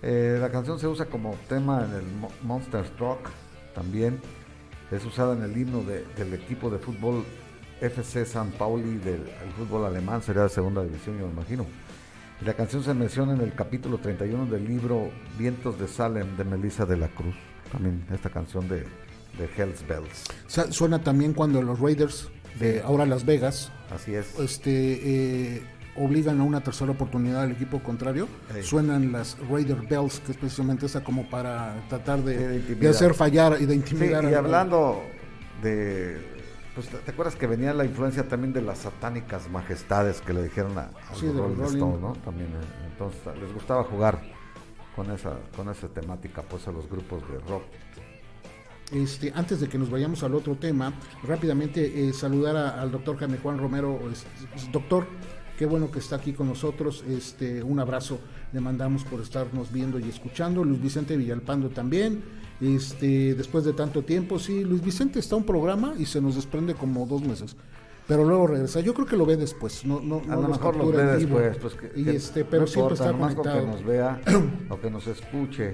Eh, 0.04 0.38
la 0.42 0.50
canción 0.50 0.80
se 0.80 0.88
usa 0.88 1.06
como 1.06 1.36
tema 1.48 1.86
en 1.86 1.94
el 1.94 2.06
Mo- 2.20 2.32
Monster 2.44 2.84
Truck 2.98 3.20
también. 3.76 4.20
Es 4.90 5.06
usada 5.06 5.36
en 5.36 5.44
el 5.44 5.56
himno 5.56 5.84
de- 5.84 6.06
del 6.18 6.34
equipo 6.34 6.70
de 6.72 6.80
fútbol 6.80 7.24
FC 7.82 8.26
San 8.26 8.50
Pauli 8.52 8.98
del 8.98 9.22
el 9.22 9.52
fútbol 9.58 9.86
alemán, 9.86 10.22
sería 10.24 10.44
de 10.44 10.50
segunda 10.50 10.84
división, 10.84 11.20
yo 11.20 11.28
me 11.28 11.34
imagino. 11.34 11.66
Y 12.42 12.46
la 12.46 12.54
canción 12.56 12.84
se 12.84 12.94
menciona 12.96 13.34
en 13.34 13.42
el 13.42 13.54
capítulo 13.54 14.00
31 14.00 14.48
del 14.48 14.66
libro 14.68 15.12
Vientos 15.38 15.78
de 15.80 15.88
Salem 15.88 16.36
de 16.36 16.44
Melissa 16.46 16.86
de 16.88 16.98
la 16.98 17.08
Cruz. 17.10 17.36
También 17.72 18.04
esta 18.12 18.30
canción 18.32 18.68
de, 18.68 18.80
de 19.38 19.50
Hells 19.56 19.86
Bells. 19.88 20.26
Suena 20.74 21.04
también 21.04 21.34
cuando 21.34 21.62
los 21.62 21.80
Raiders 21.80 22.30
de 22.60 22.82
ahora 22.82 23.06
Las 23.06 23.26
Vegas 23.26 23.72
Así 23.94 24.14
es. 24.14 24.38
este, 24.40 24.72
eh, 25.56 25.62
obligan 25.96 26.40
a 26.40 26.44
una 26.44 26.62
tercera 26.62 26.92
oportunidad 26.92 27.42
al 27.44 27.52
equipo 27.52 27.82
contrario. 27.84 28.28
Sí. 28.54 28.64
Suenan 28.64 29.12
las 29.12 29.38
Raider 29.50 29.82
Bells, 29.88 30.20
que 30.22 30.32
es 30.32 30.38
precisamente 30.38 30.86
esa 30.86 31.04
como 31.04 31.30
para 31.30 31.76
tratar 31.90 32.22
de, 32.24 32.88
hacer 32.90 33.14
fallar 33.14 33.58
y 33.60 33.66
de 33.66 33.74
Sí, 33.74 33.80
intimidar. 33.80 34.24
y 34.26 34.34
hablando 34.34 35.02
de. 35.62 36.30
Pues, 36.74 36.88
¿te, 36.88 37.12
acuerdas 37.12 37.36
que 37.36 37.48
venía 37.48 37.74
la 37.74 37.84
influencia 37.84 38.28
también 38.30 38.54
de 38.54 38.62
las 38.62 38.80
satánicas 38.80 39.50
majestades 39.50 40.22
que 40.22 40.32
le 40.34 40.44
dijeron 40.44 40.78
a, 40.78 40.84
a 41.10 41.16
Sí, 41.16 41.28
Rolling 41.28 41.56
Rolling. 41.58 41.76
Stones, 41.76 42.00
¿no? 42.00 42.14
También, 42.24 42.48
eh, 42.48 42.88
entonces 42.90 43.20
les 43.42 43.54
gustaba 43.54 43.84
jugar 43.84 44.22
con 44.96 45.12
esa 45.12 45.34
con 45.58 45.68
esa 45.70 45.90
temática, 45.90 46.42
pues 46.44 46.68
a 46.70 46.72
los 46.72 46.90
grupos 46.90 47.22
de 47.30 47.40
rock. 47.40 47.64
Este, 48.92 49.32
antes 49.36 49.60
de 49.62 49.68
que 49.70 49.78
nos 49.78 49.90
vayamos 49.90 50.22
al 50.24 50.36
otro 50.36 50.56
tema, 50.56 50.94
rápidamente 51.24 52.10
eh, 52.10 52.14
saludar 52.14 52.56
a- 52.58 52.82
al 52.82 52.92
doctor 52.92 53.18
Jaime 53.18 53.38
Juan 53.38 53.58
Romero. 53.58 54.00
Es- 54.12 54.26
es- 54.56 54.72
doctor, 54.72 55.06
qué 55.58 55.66
bueno 55.66 55.90
que 55.92 56.00
está 56.00 56.18
aquí 56.18 56.34
con 56.34 56.48
nosotros. 56.48 57.04
Este, 57.10 57.64
un 57.64 57.80
abrazo 57.80 58.20
le 58.52 58.60
mandamos 58.60 59.04
por 59.06 59.22
estarnos 59.22 59.72
viendo 59.72 59.98
y 60.00 60.10
escuchando. 60.10 60.64
Luis 60.64 60.82
Vicente 60.82 61.16
Villalpando 61.16 61.70
también. 61.70 62.22
Este, 62.60 63.34
después 63.34 63.64
de 63.64 63.74
tanto 63.74 64.04
tiempo, 64.04 64.38
sí, 64.38 64.64
Luis 64.64 64.84
Vicente 64.84 65.20
está 65.20 65.36
un 65.36 65.46
programa 65.46 65.94
y 65.98 66.06
se 66.06 66.22
nos 66.22 66.36
desprende 66.36 66.74
como 66.76 67.06
dos 67.06 67.22
meses. 67.24 67.56
Pero 68.08 68.26
luego 68.26 68.46
regresa. 68.48 68.82
Yo 68.82 68.94
creo 68.94 69.06
que 69.08 69.16
lo 69.16 69.26
ve 69.26 69.38
después. 69.38 69.86
No, 69.86 70.02
no, 70.02 70.18
A 70.18 70.28
no 70.28 70.42
lo 70.42 70.48
los 70.50 70.58
mejor 70.60 70.92
ve 70.96 71.04
después, 71.18 71.58
pues 71.58 71.74
que, 71.76 71.92
y 72.00 72.10
este, 72.10 72.44
pero 72.44 72.64
no 72.64 72.68
siempre 72.68 72.96
importa, 72.96 73.06
está 73.06 73.18
conectado. 73.18 73.60
que 73.62 73.72
nos 73.72 73.86
vea 73.86 74.22
o 74.70 74.80
que 74.80 74.92
nos 74.92 75.08
escuche. 75.08 75.72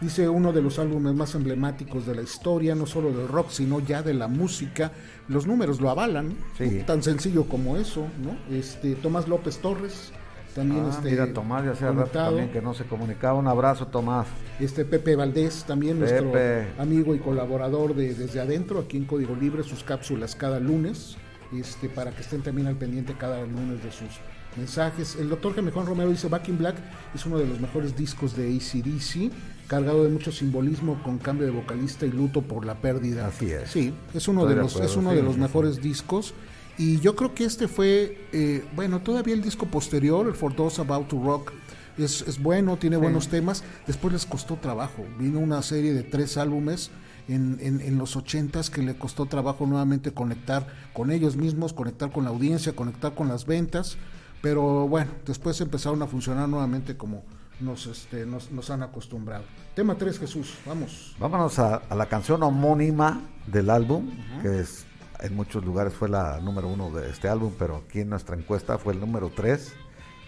Dice 0.00 0.28
uno 0.28 0.52
de 0.52 0.60
los 0.60 0.78
álbumes 0.78 1.14
más 1.14 1.34
emblemáticos 1.34 2.04
de 2.06 2.14
la 2.16 2.22
historia, 2.22 2.74
no 2.74 2.84
solo 2.84 3.12
del 3.12 3.28
rock, 3.28 3.50
sino 3.50 3.80
ya 3.80 4.02
de 4.02 4.12
la 4.12 4.28
música. 4.28 4.92
Los 5.28 5.46
números 5.46 5.80
lo 5.80 5.88
avalan, 5.88 6.36
Sí. 6.58 6.82
tan 6.86 7.02
sencillo 7.02 7.44
como 7.44 7.76
eso, 7.76 8.06
¿no? 8.22 8.36
Este 8.54 8.96
Tomás 8.96 9.28
López 9.28 9.58
Torres, 9.58 10.12
también 10.54 10.84
Ah, 10.86 10.90
este, 10.90 11.10
mira, 11.10 11.32
Tomás, 11.32 11.64
ya 11.64 11.70
hacía 11.72 11.90
rato 11.92 12.10
también 12.10 12.50
que 12.50 12.60
no 12.60 12.74
se 12.74 12.84
comunicaba. 12.84 13.38
Un 13.38 13.46
abrazo, 13.46 13.86
Tomás. 13.86 14.26
Este 14.60 14.84
Pepe 14.84 15.16
Valdés, 15.16 15.64
también 15.64 15.98
nuestro 16.00 16.32
amigo 16.78 17.14
y 17.14 17.18
colaborador 17.20 17.94
de 17.94 18.14
Desde 18.14 18.40
Adentro, 18.40 18.80
aquí 18.80 18.96
en 18.96 19.04
Código 19.04 19.34
Libre, 19.34 19.62
sus 19.62 19.82
cápsulas 19.84 20.34
cada 20.34 20.60
lunes, 20.60 21.16
este, 21.52 21.88
para 21.88 22.10
que 22.10 22.20
estén 22.22 22.42
también 22.42 22.66
al 22.66 22.76
pendiente 22.76 23.14
cada 23.18 23.40
lunes 23.42 23.82
de 23.82 23.90
sus 23.92 24.08
mensajes. 24.56 25.16
El 25.16 25.28
doctor 25.28 25.54
Jaime 25.54 25.70
Juan 25.70 25.86
Romero 25.86 26.10
dice, 26.10 26.28
Back 26.28 26.48
in 26.48 26.58
Black 26.58 26.76
es 27.14 27.24
uno 27.26 27.38
de 27.38 27.46
los 27.46 27.60
mejores 27.60 27.96
discos 27.96 28.36
de 28.36 28.46
ACDC, 28.56 29.32
cargado 29.66 30.04
de 30.04 30.10
mucho 30.10 30.32
simbolismo 30.32 31.02
con 31.02 31.18
cambio 31.18 31.46
de 31.46 31.52
vocalista 31.52 32.06
y 32.06 32.10
luto 32.10 32.42
por 32.42 32.64
la 32.64 32.74
pérdida. 32.76 33.26
Así 33.26 33.50
es. 33.50 33.70
Sí, 33.70 33.94
es 34.12 34.28
uno 34.28 34.42
Estoy 34.42 34.54
de 34.54 34.62
los, 34.62 34.80
es 34.80 34.96
uno 34.96 35.10
sí, 35.10 35.16
de 35.16 35.22
los 35.22 35.34
sí, 35.34 35.40
mejores 35.40 35.80
discos. 35.80 36.34
Y 36.76 36.98
yo 37.00 37.14
creo 37.14 37.34
que 37.34 37.44
este 37.44 37.68
fue, 37.68 38.18
eh, 38.32 38.64
bueno, 38.74 39.00
todavía 39.00 39.34
el 39.34 39.42
disco 39.42 39.66
posterior, 39.66 40.26
el 40.26 40.34
For 40.34 40.54
Those 40.54 40.80
About 40.80 41.08
to 41.08 41.22
Rock, 41.22 41.52
es, 41.96 42.22
es 42.22 42.42
bueno, 42.42 42.76
tiene 42.76 42.96
buenos 42.96 43.28
temas. 43.28 43.62
Después 43.86 44.12
les 44.12 44.26
costó 44.26 44.56
trabajo. 44.56 45.04
Vino 45.18 45.38
una 45.38 45.62
serie 45.62 45.94
de 45.94 46.02
tres 46.02 46.36
álbumes 46.36 46.90
en, 47.28 47.58
en, 47.60 47.80
en 47.80 47.96
los 47.96 48.16
ochentas 48.16 48.70
que 48.70 48.82
le 48.82 48.96
costó 48.96 49.26
trabajo 49.26 49.66
nuevamente 49.66 50.12
conectar 50.12 50.66
con 50.92 51.12
ellos 51.12 51.36
mismos, 51.36 51.72
conectar 51.72 52.10
con 52.10 52.24
la 52.24 52.30
audiencia, 52.30 52.74
conectar 52.74 53.14
con 53.14 53.28
las 53.28 53.46
ventas. 53.46 53.96
Pero 54.42 54.88
bueno, 54.88 55.12
después 55.24 55.60
empezaron 55.60 56.02
a 56.02 56.06
funcionar 56.06 56.48
nuevamente 56.48 56.96
como 56.96 57.22
nos, 57.60 57.86
este, 57.86 58.26
nos, 58.26 58.50
nos 58.50 58.70
han 58.70 58.82
acostumbrado. 58.82 59.44
Tema 59.74 59.94
3, 59.96 60.18
Jesús, 60.18 60.54
vamos. 60.66 61.14
Vámonos 61.18 61.58
a, 61.58 61.76
a 61.76 61.94
la 61.94 62.06
canción 62.06 62.42
homónima 62.42 63.20
del 63.46 63.70
álbum, 63.70 64.10
que 64.42 64.60
es 64.60 64.86
en 65.20 65.34
muchos 65.36 65.64
lugares 65.64 65.94
fue 65.94 66.08
la 66.08 66.40
número 66.40 66.68
uno 66.68 66.90
de 66.90 67.08
este 67.08 67.28
álbum, 67.28 67.52
pero 67.58 67.82
aquí 67.86 68.00
en 68.00 68.10
nuestra 68.10 68.36
encuesta 68.36 68.78
fue 68.78 68.92
el 68.92 69.00
número 69.00 69.30
tres 69.34 69.72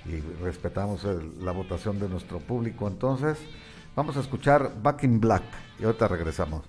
y 0.06 0.20
respetamos 0.42 1.04
el- 1.04 1.44
la 1.44 1.52
votación 1.52 1.98
de 1.98 2.08
nuestro 2.08 2.38
público. 2.38 2.86
Entonces, 2.88 3.36
vamos 3.96 4.16
a 4.16 4.20
escuchar 4.20 4.72
Back 4.82 5.02
in 5.04 5.20
Black 5.20 5.42
y 5.80 5.84
ahorita 5.84 6.08
regresamos. 6.08 6.62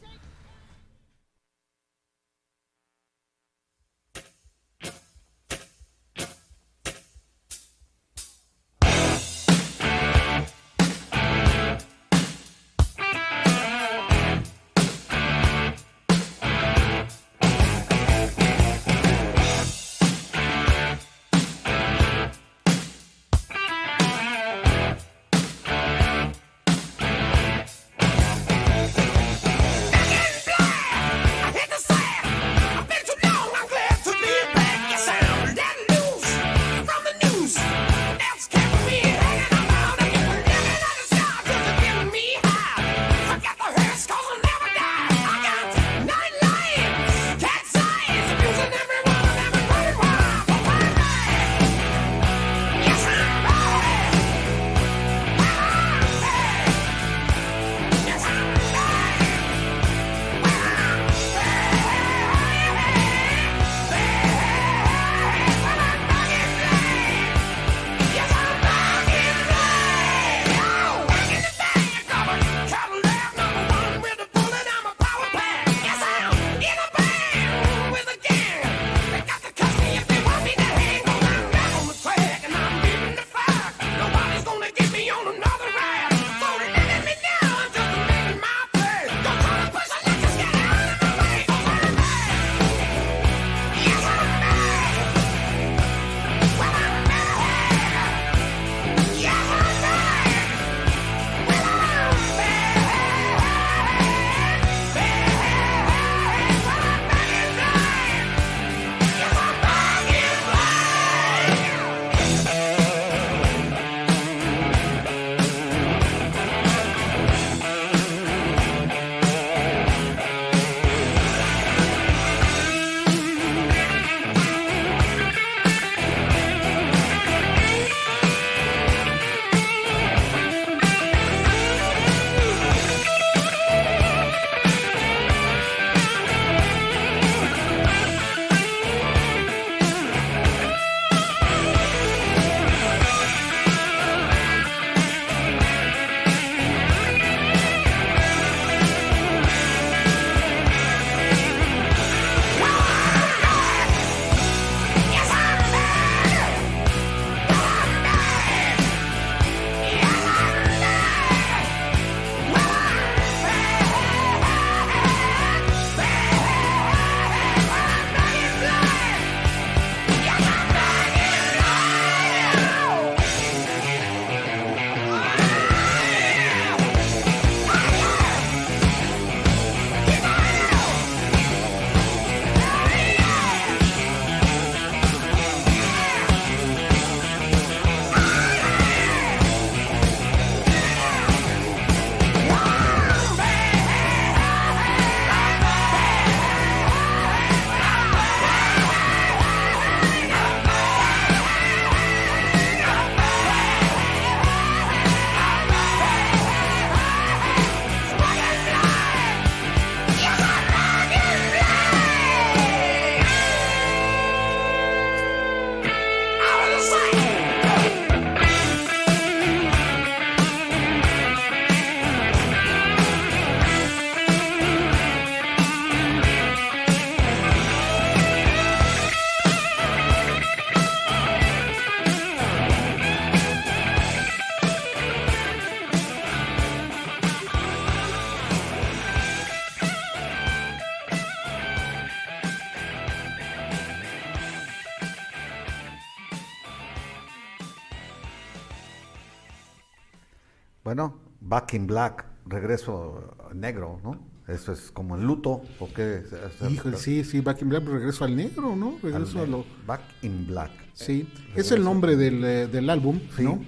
Back 251.58 251.74
in 251.74 251.88
Black, 251.88 252.24
regreso 252.46 253.36
negro, 253.56 254.00
¿no? 254.04 254.20
Eso 254.48 254.72
es 254.74 254.92
como 254.92 255.16
el 255.16 255.24
luto, 255.24 255.62
¿o 255.80 255.90
qué? 255.94 256.22
Híjole, 256.70 256.98
sí, 256.98 257.24
sí, 257.24 257.42
Back 257.42 257.64
in 257.64 257.70
Black, 257.70 257.84
regreso 257.88 258.26
al 258.26 258.36
negro, 258.36 258.76
¿no? 258.76 258.90
Al 258.98 259.02
Regreso 259.02 259.42
a 259.42 259.48
lo... 259.48 259.66
Back 259.88 260.02
in 260.22 260.46
Black. 260.46 260.70
Sí, 260.94 261.28
Eh, 261.56 261.62
es 261.62 261.72
el 261.72 261.84
nombre 261.84 262.16
del, 262.16 262.44
eh, 262.44 262.68
del 262.68 262.90
álbum, 262.92 263.20
Sí. 263.36 263.42
¿no? 263.44 263.60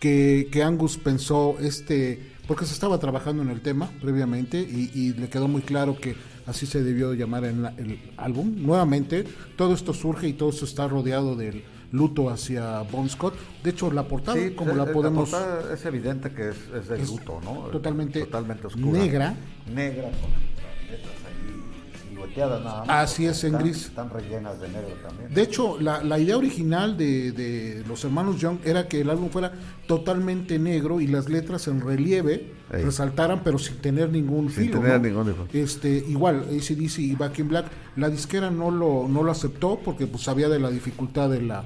Que, 0.00 0.48
que 0.50 0.64
Angus 0.64 0.98
pensó 0.98 1.56
este, 1.60 2.32
porque 2.48 2.66
se 2.66 2.72
estaba 2.74 2.98
trabajando 2.98 3.42
en 3.42 3.50
el 3.50 3.60
tema 3.60 3.90
previamente 4.02 4.58
y, 4.60 4.90
y 4.92 5.12
le 5.14 5.28
quedó 5.28 5.46
muy 5.46 5.62
claro 5.62 5.96
que 5.96 6.16
así 6.46 6.66
se 6.66 6.82
debió 6.82 7.14
llamar 7.14 7.44
en 7.44 7.62
la- 7.62 7.74
el 7.78 8.00
álbum. 8.16 8.54
Nuevamente, 8.56 9.24
todo 9.56 9.72
esto 9.72 9.94
surge 9.94 10.26
y 10.26 10.32
todo 10.32 10.50
esto 10.50 10.64
está 10.64 10.88
rodeado 10.88 11.36
del 11.36 11.62
luto 11.96 12.30
hacia 12.30 12.82
Bon 12.82 13.08
Scott. 13.08 13.34
De 13.64 13.70
hecho, 13.70 13.90
la 13.90 14.06
portada, 14.06 14.36
Sí, 14.38 14.50
como 14.54 14.74
la 14.74 14.86
podemos... 14.92 15.30
portada 15.30 15.72
es 15.74 15.84
evidente 15.84 16.30
que 16.30 16.50
es, 16.50 16.56
es 16.78 16.88
de 16.88 17.00
Es 17.02 17.08
luto, 17.10 17.40
¿no? 17.42 17.52
totalmente 17.72 18.20
totalmente 18.20 18.66
oscura. 18.68 18.98
negra. 18.98 19.34
Negra 19.74 20.02
con 20.04 20.30
las 20.30 20.90
letras 20.90 21.14
ahí 21.26 22.08
silueteadas 22.08 22.62
nada 22.64 22.84
más. 22.84 22.88
Así 23.10 23.26
es, 23.26 23.42
en 23.44 23.48
Están- 23.54 23.62
gris. 23.64 23.84
Están 23.86 24.10
rellenas 24.10 24.60
de 24.60 24.68
negro 24.68 24.94
también. 25.06 25.34
De 25.34 25.42
hecho, 25.42 25.80
la, 25.80 26.02
la 26.04 26.18
idea 26.18 26.36
original 26.36 26.96
de, 26.96 27.32
de 27.32 27.82
los 27.88 28.04
hermanos 28.04 28.40
Young 28.40 28.58
era 28.64 28.86
que 28.88 29.00
el 29.00 29.10
álbum 29.10 29.28
fuera 29.30 29.52
totalmente 29.86 30.58
negro 30.58 31.00
y 31.00 31.06
las 31.06 31.28
letras 31.28 31.68
en 31.68 31.80
relieve 31.80 32.52
Ey. 32.72 32.82
resaltaran, 32.82 33.42
pero 33.44 33.58
sin 33.58 33.76
tener 33.76 34.10
ningún 34.10 34.50
Sin 34.50 34.64
filo. 34.66 34.80
tener 34.80 35.00
¿no? 35.12 35.24
ningún. 35.24 35.48
Este, 35.52 35.88
igual, 36.08 36.40
ACDC 36.50 36.98
y 36.98 37.14
Back 37.14 37.38
in 37.38 37.48
Black, 37.48 37.66
la 37.96 38.08
disquera 38.10 38.50
no 38.50 38.70
lo, 38.70 39.06
no 39.08 39.22
lo 39.22 39.30
aceptó 39.30 39.78
porque 39.84 40.06
pues, 40.06 40.24
sabía 40.24 40.48
de 40.48 40.58
la 40.58 40.70
dificultad 40.70 41.30
de 41.30 41.42
la, 41.42 41.64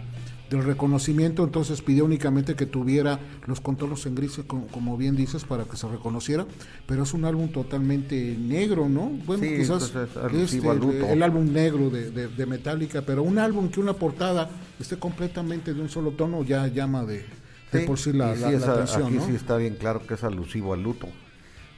del 0.50 0.64
reconocimiento, 0.64 1.44
entonces 1.44 1.80
pidió 1.80 2.04
únicamente 2.04 2.56
que 2.56 2.66
tuviera 2.66 3.20
los 3.46 3.60
contornos 3.60 4.04
en 4.06 4.16
gris, 4.16 4.40
como, 4.48 4.66
como 4.66 4.96
bien 4.96 5.14
dices, 5.14 5.44
para 5.44 5.62
que 5.64 5.76
se 5.76 5.86
reconociera, 5.88 6.44
pero 6.86 7.04
es 7.04 7.14
un 7.14 7.24
álbum 7.24 7.50
totalmente 7.52 8.36
negro, 8.36 8.88
¿no? 8.88 9.10
Bueno, 9.26 9.44
Sí, 9.44 9.56
quizás 9.56 9.88
pues, 9.90 10.10
es 10.10 10.16
es 10.16 10.16
alusivo 10.22 10.70
al 10.72 10.82
el, 10.82 11.22
álbum 11.22 11.52
negro 11.52 11.88
de, 11.88 12.10
de, 12.10 12.26
de 12.28 12.46
Metallica, 12.46 13.02
pero 13.02 13.22
un 13.22 13.38
álbum 13.38 13.68
que 13.68 13.78
una 13.78 13.92
portada 13.92 14.50
esté 14.80 14.98
completamente 14.98 15.72
de 15.72 15.80
un 15.80 15.88
solo 15.88 16.10
tono 16.10 16.42
ya 16.42 16.66
llama 16.66 17.04
de, 17.04 17.24
por 17.86 17.96
sí 17.98 18.12
la, 18.12 18.34
sí, 18.34 18.42
la 18.42 18.50
esa- 18.50 18.72
atención, 18.74 19.04
aquí 19.04 19.14
¿no? 19.14 19.26
sí 19.26 19.34
está 19.36 19.56
bien 19.56 19.76
claro 19.76 20.04
que 20.04 20.14
es 20.14 20.24
alusivo 20.24 20.74
al 20.74 20.82
luto. 20.82 21.06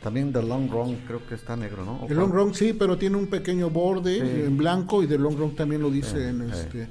También 0.03 0.33
The 0.33 0.43
Long 0.43 0.69
Run 0.71 0.97
creo 1.07 1.25
que 1.27 1.35
está 1.35 1.55
negro, 1.57 1.85
¿no? 1.85 1.97
¿O 2.03 2.09
El 2.09 2.17
long 2.17 2.33
run 2.33 2.55
sí, 2.55 2.73
pero 2.73 2.99
tiene 2.99 3.17
un 3.19 3.27
pequeño 3.29 3.71
borde 3.71 4.47
en 4.47 4.57
blanco 4.57 5.03
y 5.03 5.07
The 5.07 5.19
long 5.19 5.37
run 5.37 5.55
también 5.55 5.81
lo 5.83 5.91
dice 5.91 6.31
en 6.31 6.41
este 6.51 6.89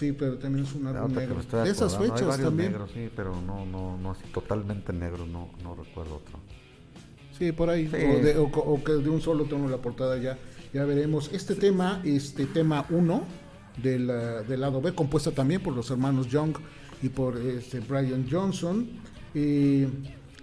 sí, 0.00 0.12
pero 0.12 0.38
también 0.38 0.64
es 0.64 0.74
un 0.74 0.86
álbum 0.86 1.12
negro. 1.14 1.36
De 1.62 1.70
esas 1.70 1.94
hay 1.96 2.08
fechas 2.08 2.40
también. 2.40 2.72
negros, 2.72 2.90
sí, 2.92 3.10
pero 3.14 3.40
no, 3.42 3.66
no, 3.66 3.98
no 3.98 4.12
así 4.12 4.24
totalmente 4.32 4.92
negro, 4.94 5.26
no, 5.26 5.50
no 5.62 5.74
recuerdo 5.74 6.16
otro. 6.16 6.40
Sí, 7.38 7.52
por 7.52 7.68
ahí. 7.68 7.86
Sí. 7.86 7.96
O, 7.96 8.24
de, 8.24 8.36
o 8.38 8.82
que 8.82 8.92
de 8.92 9.10
un 9.10 9.20
solo 9.20 9.44
tono 9.44 9.68
la 9.68 9.76
portada 9.76 10.16
ya, 10.16 10.38
ya 10.72 10.84
veremos. 10.84 11.30
Este 11.32 11.54
tema, 11.54 12.00
este 12.04 12.46
tema 12.46 12.86
1 12.88 13.22
del, 13.82 14.06
del 14.48 14.60
lado 14.60 14.80
B, 14.80 14.94
compuesta 14.94 15.30
también 15.30 15.62
por 15.62 15.74
los 15.74 15.90
hermanos 15.90 16.28
Young 16.28 16.56
y 17.02 17.10
por 17.10 17.36
este 17.36 17.80
Brian 17.80 18.26
Johnson. 18.30 18.88
Eh, 19.34 19.88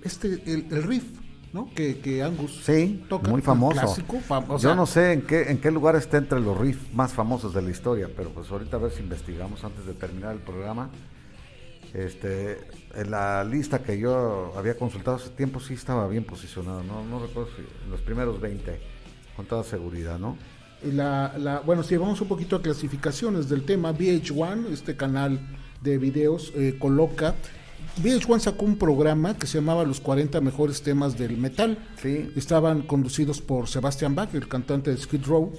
este, 0.04 0.42
el, 0.46 0.68
el 0.72 0.84
riff, 0.84 1.04
¿no? 1.54 1.70
Que, 1.74 2.00
que 2.00 2.22
Angus 2.24 2.62
Sí, 2.64 3.04
toca. 3.10 3.30
muy 3.30 3.42
famoso. 3.42 3.80
clásico, 3.82 4.18
fam- 4.28 4.46
o 4.50 4.58
Yo 4.60 4.76
no 4.76 4.86
sé 4.86 5.14
en 5.14 5.22
qué, 5.24 5.50
en 5.52 5.60
qué 5.60 5.72
lugar 5.72 5.96
está 5.96 6.18
entre 6.18 6.40
los 6.40 6.58
riffs 6.58 6.94
más 6.94 7.14
famosos 7.14 7.54
de 7.54 7.62
la 7.62 7.70
historia, 7.72 8.10
pero 8.16 8.30
pues 8.32 8.50
ahorita 8.52 8.78
a 8.78 8.80
ver 8.80 8.92
si 8.92 9.02
investigamos 9.02 9.64
antes 9.64 9.86
de 9.86 9.94
terminar 9.94 10.34
el 10.34 10.40
programa. 10.40 10.90
Este, 11.94 12.60
en 12.96 13.12
la 13.12 13.44
lista 13.44 13.80
que 13.82 13.98
yo 13.98 14.54
había 14.58 14.78
consultado 14.78 15.16
hace 15.18 15.30
tiempo 15.30 15.60
sí 15.60 15.74
estaba 15.74 16.08
bien 16.08 16.26
posicionado, 16.26 16.84
no, 16.84 17.04
no 17.06 17.20
recuerdo 17.20 17.50
si 17.56 17.62
en 17.86 17.90
los 17.92 18.02
primeros 18.02 18.42
20, 18.42 18.78
con 19.36 19.46
toda 19.46 19.64
seguridad, 19.64 20.20
¿no? 20.20 20.38
La, 20.84 21.34
la, 21.38 21.60
bueno, 21.62 21.82
si 21.82 21.96
vamos 21.98 22.20
un 22.22 22.28
poquito 22.28 22.58
a 22.58 22.62
clasificaciones 22.62 23.50
del 23.50 23.64
tema, 23.64 23.94
VH1, 23.94 24.68
este 24.72 24.96
canal 24.96 25.40
de 25.82 25.98
videos, 25.98 26.52
eh, 26.56 26.76
coloca. 26.78 27.34
VH1 28.02 28.40
sacó 28.40 28.66
un 28.66 28.78
programa 28.78 29.38
que 29.38 29.48
se 29.48 29.58
llamaba 29.60 29.84
Los 29.84 30.00
40 30.00 30.40
mejores 30.42 30.82
temas 30.82 31.18
del 31.18 31.38
metal. 31.38 31.78
Sí. 32.02 32.30
Estaban 32.36 32.82
conducidos 32.84 33.42
por 33.42 33.68
Sebastian 33.68 34.16
Bach, 34.16 34.34
el 34.34 34.48
cantante 34.48 34.92
de 34.92 34.98
Skid 34.98 35.26
Row. 35.26 35.52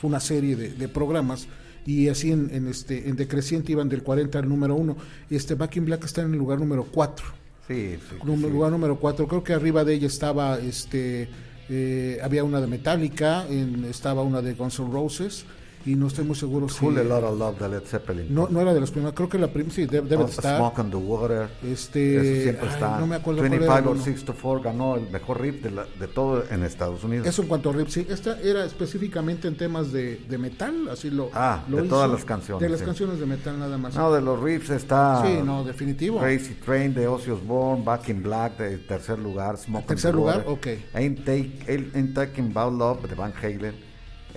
Fue 0.00 0.08
una 0.08 0.20
serie 0.20 0.54
de, 0.56 0.70
de 0.70 0.88
programas 0.88 1.48
y 1.86 2.08
así 2.08 2.30
en, 2.32 2.50
en 2.52 2.68
este 2.68 3.08
en 3.08 3.16
decreciente 3.16 3.72
iban 3.72 3.88
del 3.88 4.02
40 4.02 4.38
al 4.38 4.48
número 4.48 4.74
1. 4.76 4.96
Y 5.30 5.36
este 5.36 5.54
Back 5.54 5.76
in 5.76 5.86
Black 5.86 6.04
está 6.04 6.22
en 6.22 6.32
el 6.32 6.38
lugar 6.38 6.58
número 6.58 6.84
4. 6.84 7.26
Sí, 7.66 7.96
sí. 8.08 8.16
Lugar 8.24 8.70
número 8.70 8.98
4. 8.98 9.26
Creo 9.26 9.42
que 9.42 9.52
arriba 9.52 9.84
de 9.84 9.94
ella 9.94 10.06
estaba, 10.06 10.58
este, 10.58 11.28
eh, 11.68 12.18
había 12.22 12.44
una 12.44 12.60
de 12.60 12.66
Metallica, 12.66 13.46
en- 13.48 13.84
estaba 13.84 14.22
una 14.22 14.40
de 14.40 14.54
Guns 14.54 14.78
N' 14.78 14.90
Roses, 14.90 15.44
y 15.86 15.94
no 15.94 16.08
estoy 16.08 16.24
muy 16.24 16.36
seguro 16.36 16.68
si... 16.68 16.78
Full 16.78 16.98
a 16.98 17.02
Lot 17.04 17.24
of 17.24 17.38
Love 17.38 17.58
de 17.60 17.68
Led 17.68 17.82
Zeppelin. 17.84 18.26
No, 18.34 18.48
no 18.50 18.60
era 18.60 18.74
de 18.74 18.80
las 18.80 18.90
primeras, 18.90 19.14
creo 19.14 19.28
que 19.28 19.38
la 19.38 19.48
primera, 19.48 19.74
sí, 19.74 19.86
debe, 19.86 20.08
debe 20.08 20.24
Oh, 20.24 20.26
de 20.26 20.32
estar. 20.32 20.56
Smoke 20.58 20.78
on 20.80 20.90
the 20.90 20.96
Water. 20.96 21.48
Este, 21.62 22.16
Eso 22.16 22.42
siempre 22.42 22.68
ay, 22.68 22.74
está. 22.74 22.98
no 23.00 23.06
me 23.06 23.16
acuerdo 23.16 23.40
cuál 23.40 23.52
era 23.52 23.58
25 23.74 23.90
or 23.90 23.96
uno. 23.96 24.04
64 24.04 24.62
ganó 24.62 24.96
el 24.96 25.10
mejor 25.10 25.40
riff 25.40 25.62
de, 25.62 25.70
la- 25.70 25.86
de 25.98 26.08
todo 26.08 26.44
en 26.50 26.62
Estados 26.64 27.02
Unidos. 27.04 27.26
Eso 27.26 27.42
en 27.42 27.48
cuanto 27.48 27.70
a 27.70 27.72
riff, 27.72 27.88
sí. 27.90 28.06
Esta 28.08 28.38
era 28.40 28.64
específicamente 28.64 29.48
en 29.48 29.56
temas 29.56 29.92
de, 29.92 30.16
de 30.28 30.38
metal, 30.38 30.88
así 30.90 31.10
lo. 31.10 31.30
Ah, 31.32 31.64
lo 31.68 31.78
de 31.78 31.84
hizo. 31.86 31.94
todas 31.94 32.10
las 32.10 32.24
canciones, 32.24 32.62
De 32.62 32.68
las 32.68 32.80
sí. 32.80 32.84
canciones 32.84 33.18
de 33.20 33.26
metal 33.26 33.58
nada 33.58 33.78
más. 33.78 33.94
No, 33.94 34.12
de 34.12 34.20
los 34.20 34.40
riffs 34.40 34.70
está 34.70 35.22
sí, 35.24 35.38
no, 35.44 35.64
definitivo. 35.64 36.18
Crazy 36.20 36.54
Train 36.54 36.92
de 36.94 37.06
Ozzy 37.08 37.30
Osbourne, 37.30 37.84
Back 37.84 38.08
in 38.08 38.22
Black 38.22 38.58
de 38.58 38.78
tercer 38.78 39.18
lugar, 39.18 39.56
Smoke 39.56 39.82
on 39.84 39.86
Tercer 39.88 40.10
the 40.10 40.16
lugar, 40.16 40.44
Water, 40.46 40.50
ok. 40.74 40.94
Ain't, 40.94 41.24
take, 41.24 41.50
Ain't- 41.68 41.94
Ain't 41.96 42.14
Talking 42.14 42.50
About 42.54 42.72
Love 42.74 43.08
de 43.08 43.14
Van 43.14 43.32
Halen, 43.32 43.74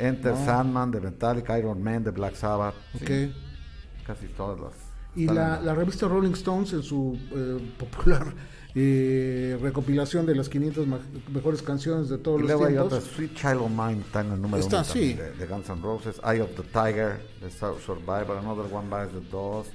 Enter 0.02 0.36
Sandman 0.36 0.92
de 0.92 1.00
Metallica, 1.02 1.58
Iron 1.60 1.82
Man 1.82 2.04
de 2.04 2.12
Black 2.12 2.36
Sabbath. 2.36 2.76
sí, 2.98 3.04
Ok. 3.06 4.06
casi 4.08 4.28
todas 4.28 4.60
las. 4.60 4.74
Y 5.16 5.26
la, 5.26 5.60
la 5.62 5.76
revista 5.76 6.08
Rolling 6.08 6.32
Stones, 6.34 6.72
en 6.74 6.84
su 6.84 7.18
eh, 7.36 7.74
popular 7.78 8.34
eh, 8.74 9.58
recopilación 9.62 10.26
de 10.26 10.34
las 10.36 10.48
500 10.48 10.88
ma- 10.88 11.00
mejores 11.34 11.62
canciones 11.62 12.08
de 12.08 12.18
todos 12.18 12.38
Y 12.40 12.44
los 12.44 12.48
luego 12.52 12.66
hay 12.66 12.74
tiempos, 12.74 12.94
otras, 12.94 13.12
Sweet 13.16 13.34
Child 13.36 13.58
of 13.62 13.70
Mine 13.72 14.02
está 14.06 14.22
en 14.22 14.32
el 14.32 14.42
número 14.42 14.64
Está, 14.64 14.78
uno 14.78 14.86
sí. 14.86 15.14
de, 15.14 15.32
de 15.34 15.46
Guns 15.48 15.70
N' 15.70 15.82
Roses, 15.82 16.22
Eye 16.24 16.40
of 16.42 16.52
the 16.56 16.64
Tiger 16.64 17.20
de 17.42 17.52
Sur- 17.52 17.78
Survivor, 17.86 18.38
Another 18.38 18.74
One 18.74 18.88
Bites 18.90 19.12
the 19.12 19.30
Dust. 19.30 19.72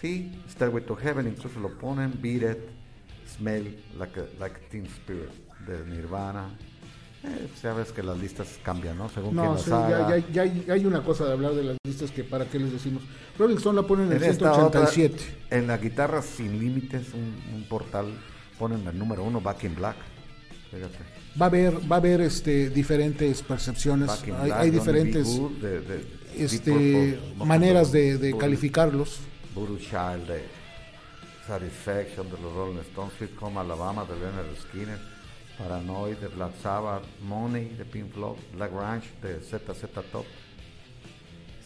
Sí, 0.00 0.30
Stairway 0.48 0.84
to 0.84 0.94
Heaven 0.94 1.26
incluso 1.26 1.58
lo 1.58 1.70
ponen, 1.76 2.12
Beat 2.22 2.42
It, 2.42 2.58
Smell 3.26 3.76
Like 3.98 4.20
a, 4.20 4.24
like 4.38 4.56
a 4.64 4.68
Teen 4.70 4.86
Spirit 4.86 5.30
de 5.66 5.84
Nirvana. 5.84 6.56
Eh, 7.28 7.46
pues 7.48 7.62
ya 7.62 7.72
ves 7.74 7.92
que 7.92 8.02
las 8.02 8.16
listas 8.18 8.58
cambian, 8.62 8.96
¿no? 8.96 9.08
Según 9.08 9.34
No, 9.36 9.52
las 9.54 9.62
sí, 9.62 9.70
ya, 9.70 9.86
haga. 9.86 10.18
ya, 10.18 10.28
ya 10.32 10.42
hay, 10.42 10.64
ya 10.66 10.74
hay 10.74 10.86
una 10.86 11.02
cosa 11.04 11.24
de 11.26 11.32
hablar 11.32 11.52
de 11.54 11.62
las 11.64 11.76
listas 11.86 12.10
que 12.10 12.24
para 12.24 12.44
qué 12.46 12.58
les 12.58 12.72
decimos. 12.72 13.02
Rolling 13.38 13.56
Stone 13.56 13.80
la 13.80 13.86
ponen 13.86 14.06
en 14.06 14.16
el 14.16 14.22
En 14.22 14.30
otra, 14.34 14.54
187. 14.54 15.16
en 15.50 15.66
la 15.66 15.76
guitarra 15.78 16.22
sin 16.22 16.58
límites, 16.58 17.12
un, 17.14 17.34
un 17.54 17.64
portal, 17.68 18.06
ponen 18.58 18.86
el 18.86 18.98
número 18.98 19.22
uno, 19.24 19.40
Back 19.40 19.64
in 19.64 19.74
Black. 19.74 19.96
Fíjate. 20.70 20.98
Va 21.40 21.46
a 21.46 21.48
haber, 21.48 21.74
va 21.90 21.96
a 21.96 21.98
haber 21.98 22.20
este, 22.22 22.70
diferentes 22.70 23.42
percepciones, 23.42 24.08
Back 24.08 24.28
in 24.28 24.34
hay, 24.34 24.46
Black, 24.46 24.60
hay 24.60 24.70
diferentes 24.70 25.26
Good 25.26 25.52
de- 25.62 25.80
de 25.80 26.06
este, 26.36 26.70
Purple, 26.72 27.44
maneras 27.46 27.92
de, 27.92 28.18
de 28.18 28.32
Voodoo- 28.32 28.38
calificarlos. 28.38 29.18
Voodoo 29.54 29.78
Child 29.78 30.26
de 30.28 30.44
Satisfaction 31.46 32.26
de 32.30 32.36
los 32.42 32.52
Rolling 32.54 32.80
Stones, 32.80 33.12
Sweet 33.18 33.30
Home 33.40 33.60
Alabama 33.60 34.04
de 34.04 34.18
Leonard 34.18 34.46
Skinner, 34.60 34.98
Paranoid 35.58 36.16
de 36.18 36.28
Black 36.28 36.52
Sabbath, 36.62 37.02
Money 37.22 37.70
de 37.76 37.84
Pink 37.84 38.12
Floyd, 38.12 38.38
Black 38.54 38.72
Ranch 38.72 39.04
de 39.22 39.40
ZZ 39.40 39.82
Top, 40.12 40.24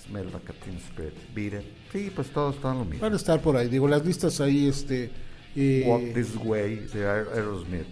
Smell 0.06 0.26
Like 0.32 0.50
a 0.50 0.54
Teen 0.64 0.76
Spirit, 0.78 1.14
Beat 1.34 1.52
It. 1.62 1.66
Sí, 1.92 2.10
pues 2.14 2.30
todos 2.30 2.56
están 2.56 2.78
lo 2.78 2.84
mismo. 2.84 3.00
Van 3.02 3.12
a 3.12 3.16
estar 3.16 3.40
por 3.40 3.56
ahí, 3.56 3.68
digo, 3.68 3.86
las 3.88 4.04
listas 4.04 4.40
ahí, 4.40 4.66
este... 4.68 5.10
eh, 5.54 5.84
Walk 5.86 6.14
This 6.14 6.36
Way 6.36 6.76
de 6.92 7.04
Aer- 7.06 7.28
Aerosmith. 7.34 7.86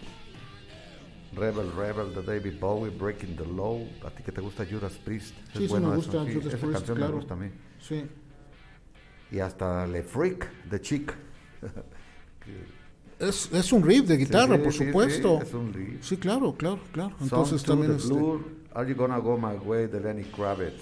Rebel 1.32 1.70
Rebel 1.76 2.12
de 2.14 2.22
David 2.22 2.58
Bowie, 2.58 2.90
Breaking 2.90 3.36
the 3.36 3.44
Law. 3.46 3.86
A 4.04 4.10
ti 4.10 4.22
que 4.24 4.32
te 4.32 4.40
gusta 4.40 4.66
Judas 4.68 4.94
Priest. 5.04 5.36
Es 5.48 5.52
sí, 5.52 5.58
sí 5.60 5.66
bueno 5.68 5.88
me 5.90 5.98
eso, 6.00 6.10
gusta 6.10 6.24
sí, 6.24 6.32
Judas 6.34 6.46
esa 6.54 6.56
Priest, 6.58 6.72
canción 6.74 6.96
claro. 6.96 7.12
me 7.12 7.18
gusta 7.18 7.34
a 7.34 7.36
mí. 7.36 7.50
Sí. 7.78 8.04
Y 9.30 9.38
hasta 9.38 9.86
Le 9.86 10.02
Freak 10.02 10.50
de 10.64 10.80
Chic. 10.80 11.14
Es, 13.20 13.50
es 13.52 13.72
un 13.72 13.82
riff 13.82 14.06
de 14.06 14.16
guitarra, 14.16 14.56
Sí, 14.56 14.62
por 14.62 14.72
sí, 14.72 14.78
sí, 14.78 14.86
supuesto. 14.86 15.40
es 15.42 15.52
un 15.54 15.72
riff. 15.72 16.02
Sí, 16.04 16.16
claro, 16.16 16.54
claro, 16.56 16.80
claro. 16.92 17.10
Song 17.10 17.22
Entonces 17.24 17.62
to 17.62 17.72
también 17.72 17.92
the 17.92 18.02
este, 18.02 18.14
Are 18.74 18.88
You 18.88 18.96
Gonna 18.96 19.18
Go 19.18 19.36
My 19.36 19.56
Way 19.62 19.88
de 19.88 20.00
Lenny 20.00 20.24
Kravitz. 20.24 20.80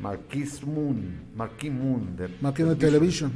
Marquis 0.00 0.62
Moon, 0.64 1.20
Marquis 1.34 1.70
Moon 1.70 2.16
de 2.16 2.28
Máquina 2.40 2.70
de 2.70 2.76
Television. 2.76 3.32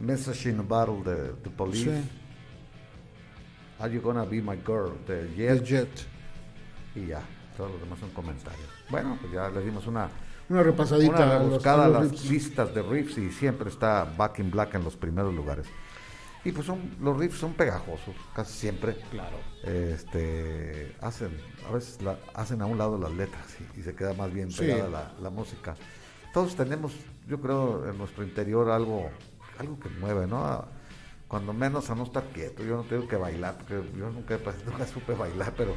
Message 0.00 0.48
in 0.50 0.58
a 0.60 0.62
Battle 0.62 1.02
de 1.04 1.32
The 1.42 1.50
Police. 1.50 1.84
Sí, 1.84 2.08
Are 3.80 3.92
You 3.92 4.00
Gonna 4.00 4.24
Be 4.24 4.40
My 4.40 4.56
Girl 4.64 4.92
de 5.06 5.26
The 5.26 5.34
Jet. 5.36 5.64
Jet. 5.64 5.88
Y 6.94 7.06
ya, 7.06 7.22
todos 7.56 7.72
los 7.72 7.80
demás 7.80 7.98
son 7.98 8.10
comentarios. 8.10 8.68
Bueno, 8.90 9.18
pues 9.20 9.32
ya 9.32 9.48
le 9.50 9.60
dimos 9.64 9.86
una, 9.86 10.08
Una 10.48 10.62
repasadita 10.62 11.14
una 11.14 11.22
a 11.24 11.38
los- 11.38 11.48
rebuscada 11.48 11.82
a 11.82 11.86
a 11.86 11.88
los 11.88 12.02
las 12.02 12.10
riffs. 12.12 12.30
listas 12.30 12.74
de 12.74 12.82
riffs 12.82 13.18
y 13.18 13.30
siempre 13.32 13.68
está 13.70 14.04
Back 14.16 14.38
in 14.40 14.50
Black 14.50 14.74
en 14.74 14.84
los 14.84 14.96
primeros 14.96 15.34
lugares. 15.34 15.66
Y 16.44 16.50
pues 16.52 16.66
son, 16.66 16.96
los 17.00 17.16
riffs 17.16 17.38
son 17.38 17.52
pegajosos, 17.54 18.14
casi 18.34 18.52
siempre. 18.52 18.96
Claro. 19.10 19.36
Este, 19.62 20.96
hacen, 21.00 21.36
a 21.68 21.72
veces 21.72 22.02
la- 22.02 22.18
hacen 22.34 22.60
a 22.62 22.66
un 22.66 22.78
lado 22.78 22.98
las 22.98 23.12
letras 23.12 23.44
y, 23.76 23.80
y 23.80 23.82
se 23.82 23.94
queda 23.94 24.12
más 24.14 24.32
bien 24.32 24.50
Sí. 24.50 24.60
pegada 24.60 24.88
la, 24.88 25.12
la 25.22 25.30
música. 25.30 25.74
Todos 26.34 26.56
tenemos, 26.56 26.92
yo 27.28 27.40
creo, 27.40 27.88
en 27.88 27.96
nuestro 27.98 28.24
interior 28.24 28.70
algo, 28.70 29.10
algo 29.58 29.78
que 29.78 29.88
mueve, 29.88 30.26
¿no? 30.26 30.44
A- 30.44 30.68
cuando 31.28 31.52
menos 31.54 31.88
a 31.90 31.94
no 31.94 32.02
estar 32.02 32.24
quieto. 32.24 32.62
Yo 32.62 32.76
no 32.76 32.82
tengo 32.82 33.06
que 33.08 33.16
bailar, 33.16 33.56
porque 33.58 33.74
yo 33.96 34.10
nunca, 34.10 34.38
nunca 34.66 34.86
supe 34.86 35.14
bailar, 35.14 35.54
pero, 35.56 35.74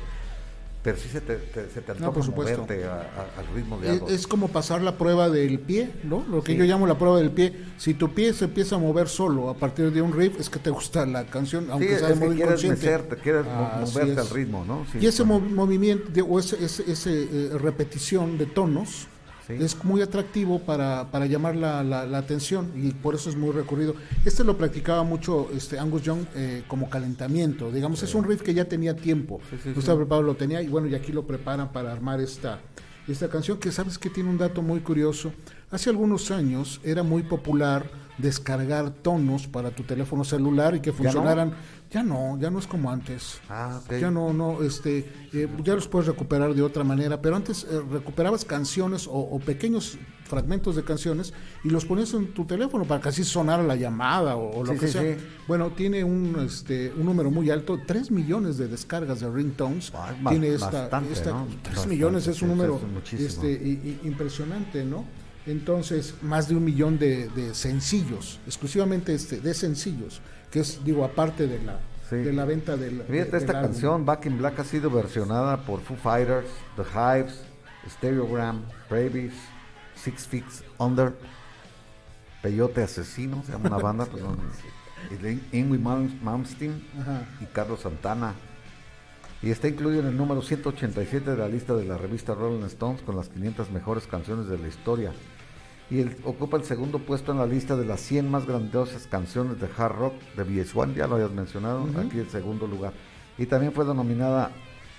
pero 0.86 0.98
sí 0.98 1.10
se 1.10 1.20
te, 1.20 1.36
te- 1.36 1.68
se 1.70 1.82
te 1.82 1.92
antoja 1.92 2.12
por 2.14 2.24
supuesto. 2.24 2.62
moverte 2.62 2.86
a- 2.86 2.92
a- 2.94 3.40
al 3.40 3.48
ritmo 3.56 3.78
de 3.80 3.88
Es, 3.88 3.94
algo. 3.94 4.08
es 4.08 4.28
como 4.28 4.48
pasar 4.48 4.82
la 4.82 4.98
prueba 4.98 5.30
del 5.30 5.60
pie, 5.60 5.90
¿no? 6.04 6.24
Lo 6.30 6.42
que 6.44 6.54
Sí. 6.54 6.58
yo 6.60 6.64
llamo 6.64 6.86
la 6.88 6.98
prueba 6.98 7.18
del 7.18 7.32
pie. 7.32 7.54
Si 7.78 7.96
tu 7.96 8.14
pie 8.14 8.32
se 8.34 8.46
empieza 8.46 8.76
a 8.76 8.78
mover 8.80 9.10
solo 9.10 9.50
a 9.50 9.56
partir 9.56 9.92
de 9.92 10.02
un 10.02 10.14
riff, 10.14 10.40
es 10.40 10.50
que 10.50 10.60
te 10.60 10.70
gusta 10.70 11.06
la 11.06 11.26
canción, 11.26 11.66
Sí, 11.66 11.70
aunque 11.72 11.94
es 11.94 12.00
sea 12.00 12.10
de 12.10 12.16
modo 12.16 12.36
quieres 12.36 12.64
mecerte, 12.64 13.16
quieres 13.18 13.46
moverte 13.46 14.22
al 14.22 14.30
ritmo, 14.30 14.64
¿no? 14.64 14.86
Sí, 14.92 15.00
y 15.02 15.08
ese 15.08 15.24
bueno. 15.24 15.50
movimiento 15.50 16.24
o 16.24 16.40
ese, 16.40 16.64
ese- 16.64 16.90
ese, 16.90 17.24
eh, 17.24 17.50
repetición 17.58 18.38
de 18.38 18.46
tonos 18.46 19.08
Sí. 19.48 19.54
es 19.60 19.84
muy 19.84 20.02
atractivo 20.02 20.60
para, 20.60 21.12
para 21.12 21.26
llamar 21.28 21.56
la, 21.56 21.84
la- 21.84 22.06
la 22.06 22.18
atención 22.18 22.72
y 22.76 22.92
por 22.92 23.14
eso 23.16 23.30
es 23.30 23.36
muy 23.36 23.52
recurrido. 23.52 23.94
Este 24.26 24.44
lo 24.44 24.58
practicaba 24.58 25.04
mucho 25.04 25.50
este 25.56 25.78
Angus 25.78 26.02
Young 26.04 26.26
eh, 26.36 26.64
como 26.68 26.90
calentamiento. 26.90 27.72
Digamos, 27.72 28.02
es 28.04 28.16
un 28.16 28.24
riff 28.24 28.42
que 28.42 28.54
ya 28.54 28.66
tenía 28.66 28.96
tiempo. 28.96 29.40
Sí, 29.64 29.70
estaba 29.78 30.00
preparado, 30.00 30.24
lo 30.24 30.36
tenía 30.36 30.62
y 30.62 30.68
bueno, 30.68 30.88
y 30.88 30.96
aquí 30.96 31.12
lo 31.12 31.28
preparan 31.28 31.72
para 31.72 31.92
armar 31.92 32.20
esta, 32.22 32.60
esta 33.08 33.30
canción 33.30 33.60
que 33.60 33.72
sabes 33.72 33.98
que 34.00 34.10
tiene 34.10 34.30
un 34.30 34.38
dato 34.38 34.62
muy 34.64 34.80
curioso. 34.80 35.32
Hace 35.70 35.90
algunos 35.92 36.32
años 36.32 36.80
era 36.84 37.04
muy 37.04 37.22
popular 37.24 37.86
descargar 38.18 38.90
tonos 38.92 39.46
para 39.48 39.72
tu 39.72 39.84
teléfono 39.84 40.24
celular 40.24 40.74
y 40.76 40.80
que 40.80 40.92
no? 41.50 41.56
Ya 41.96 42.04
no, 42.04 42.38
ya 42.38 42.50
no 42.52 42.60
es 42.60 42.68
como 42.68 42.92
antes. 42.92 43.40
Ah, 43.48 43.80
ok. 43.86 43.94
Ya 44.02 44.12
no, 44.12 44.34
no, 44.34 44.62
este, 44.64 45.10
eh, 45.32 45.48
ya 45.64 45.76
los 45.76 45.88
puedes 45.88 46.08
recuperar 46.10 46.54
de 46.54 46.62
otra 46.62 46.84
manera, 46.84 47.22
pero 47.22 47.38
antes 47.38 47.64
eh, 47.72 47.80
recuperabas 47.90 48.44
canciones 48.44 49.08
o, 49.08 49.12
o 49.14 49.40
pequeños 49.40 49.98
fragmentos 50.26 50.76
de 50.76 50.84
canciones 50.84 51.32
y 51.64 51.70
los 51.70 51.86
ponías 51.86 52.14
en 52.14 52.34
tu 52.34 52.44
teléfono 52.44 52.84
para 52.84 53.00
que 53.00 53.08
así 53.08 53.24
sonara 53.24 53.64
la 53.64 53.78
llamada 53.78 54.36
o, 54.36 54.58
o 54.60 54.66
lo 54.66 54.74
Sí, 54.74 54.80
que 54.80 54.88
sí, 54.88 54.92
sea. 54.92 55.02
sí. 55.04 55.24
Bueno, 55.48 55.70
tiene 55.70 56.04
un, 56.04 56.38
este, 56.46 56.92
un 56.98 57.06
número 57.06 57.32
muy 57.32 57.50
alto, 57.50 57.80
3 57.88 58.12
millones 58.12 58.58
de 58.58 58.68
descargas 58.68 59.22
de 59.22 59.32
ringtones. 59.32 59.86
Es 59.86 59.92
ba- 59.94 60.32
tiene 60.32 60.50
esta, 60.54 60.70
bastante, 60.90 61.14
esta- 61.14 61.30
¿no? 61.32 61.46
3 61.48 61.64
Bastante, 61.64 61.90
millones 61.96 62.28
es 62.28 62.42
un 62.42 62.50
número 62.50 62.82
es 63.06 63.22
este, 63.22 64.00
impresionante, 64.04 64.84
¿no? 64.84 65.06
Entonces, 65.48 66.16
más 66.24 66.50
de 66.50 66.56
un 66.58 66.66
millón 66.66 67.00
de, 67.00 67.30
de 67.30 67.54
sencillos, 67.56 68.40
exclusivamente 68.48 69.14
este, 69.14 69.40
de 69.40 69.54
sencillos, 69.54 70.20
que 70.56 70.62
es, 70.62 70.82
digo, 70.86 71.04
aparte 71.04 71.48
de 71.48 71.60
la, 71.62 71.82
Sí. 72.10 72.16
de 72.16 72.32
la 72.32 72.46
venta 72.46 72.78
del. 72.78 73.02
Fíjate, 73.04 73.32
de- 73.32 73.38
esta 73.40 73.52
del 73.54 73.62
canción, 73.64 74.06
Back 74.06 74.26
in 74.28 74.38
Black, 74.38 74.58
ha 74.60 74.64
sido 74.64 74.90
versionada 74.90 75.58
por 75.66 75.82
Foo 75.82 75.98
Fighters, 75.98 76.48
The 76.78 76.84
Hives, 76.84 77.42
Stereogram, 77.90 78.62
Bravis, 78.90 79.34
Six 79.96 80.26
Feet 80.28 80.46
Under, 80.78 81.14
Peyote 82.42 82.84
Asesino, 82.84 83.44
se 83.46 83.52
llama 83.52 83.68
una 83.68 83.78
banda, 83.84 84.06
de 84.06 85.40
Ingrid 85.52 85.82
Malm- 85.82 86.22
Malmsteen 86.22 86.82
y 87.42 87.46
Carlos 87.48 87.82
Santana. 87.82 88.34
Y 89.42 89.50
está 89.52 89.68
incluido 89.68 90.00
en 90.00 90.08
el 90.08 90.16
número 90.18 90.42
187 90.42 91.32
de 91.32 91.38
la 91.38 91.50
lista 91.50 91.76
de 91.76 91.84
la 91.84 91.98
revista 91.98 92.34
Rolling 92.34 92.64
Stones 92.64 93.02
con 93.02 93.18
las 93.18 93.28
500 93.28 93.72
mejores 93.72 94.08
canciones 94.08 94.48
de 94.48 94.58
la 94.58 94.70
historia. 94.70 95.12
Y 95.90 96.00
él 96.00 96.18
ocupa 96.24 96.58
el 96.58 96.64
segundo 96.64 96.98
puesto 97.00 97.32
en 97.32 97.38
la 97.38 97.46
lista 97.46 97.76
de 97.76 97.86
las 97.86 98.02
100 98.02 98.30
más 98.30 98.46
grandiosas 98.48 99.06
canciones 99.08 99.60
de 99.62 99.68
hard 99.78 99.96
rock 99.96 100.14
de 100.36 100.44
VH1, 100.44 100.96
ya 100.96 101.06
lo 101.08 101.16
habías 101.16 101.32
mencionado, 101.32 101.86
aquí 102.04 102.18
el 102.20 102.30
segundo 102.30 102.66
lugar. 102.66 102.94
Y 103.38 103.46
también 103.46 103.72
fue 103.72 103.86
denominada 103.86 104.52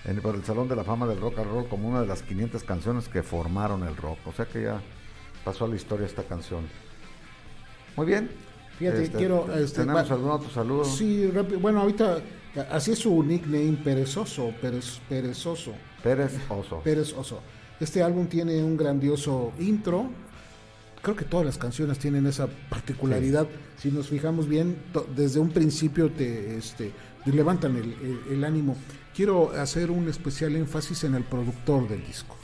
en- 0.05 0.21
por 0.21 0.37
el 0.37 0.45
Salón 0.45 0.69
de 0.69 0.77
la 0.77 0.85
Fama 0.85 1.07
del 1.09 1.21
Rock 1.21 1.39
and 1.41 1.51
Roll 1.51 1.69
como 1.69 1.89
una 1.89 2.03
de 2.03 2.07
las 2.07 2.23
500 2.23 2.63
canciones 2.63 3.09
que 3.09 3.23
formaron 3.25 3.83
el 3.83 3.97
rock. 3.97 4.19
O 4.27 4.33
sea 4.33 4.45
que 4.47 4.63
ya 4.63 4.81
pasó 5.45 5.65
a 5.65 5.69
la 5.69 5.75
historia 5.75 6.07
esta 6.07 6.23
canción. 6.23 6.61
Muy 7.97 8.07
bien. 8.07 8.31
Fíjate, 8.79 9.11
quiero, 9.11 9.53
este, 9.57 9.81
¿Tenemos 9.81 10.09
va- 10.11 10.15
algún 10.15 10.31
otro 10.31 10.51
saludo? 10.51 10.85
Sí, 10.85 11.27
rápido. 11.31 11.59
bueno, 11.61 11.81
ahorita, 11.81 12.19
así 12.71 12.93
es 12.93 12.99
su 12.99 13.23
nickname, 13.23 13.79
Perezoso, 13.83 14.53
Perez, 14.61 15.01
Perezoso, 15.09 15.73
Pérez 16.03 16.35
Oso. 16.49 16.81
Perezoso. 16.85 17.41
Este 17.81 18.03
álbum 18.03 18.27
tiene 18.27 18.63
un 18.63 18.77
grandioso 18.77 19.53
intro. 19.59 20.11
Creo 21.07 21.15
que 21.15 21.25
todas 21.25 21.47
las 21.47 21.57
canciones 21.57 22.01
tienen 22.01 22.27
esa 22.27 22.49
particularidad. 22.69 23.47
Si 23.79 23.93
nos 23.93 24.09
fijamos 24.09 24.49
bien, 24.49 24.77
to- 24.93 25.07
desde 25.15 25.39
un 25.39 25.51
principio 25.51 26.11
te, 26.11 26.57
este, 26.59 26.91
te 27.25 27.31
levantan 27.31 27.77
el, 27.77 27.93
el- 28.03 28.21
el 28.33 28.45
ánimo. 28.45 28.77
Quiero 29.15 29.53
hacer 29.53 29.93
un 29.93 30.09
especial 30.09 30.57
énfasis 30.57 31.05
en 31.05 31.15
el 31.15 31.23
productor 31.23 31.89
del 31.89 32.05
disco. 32.05 32.35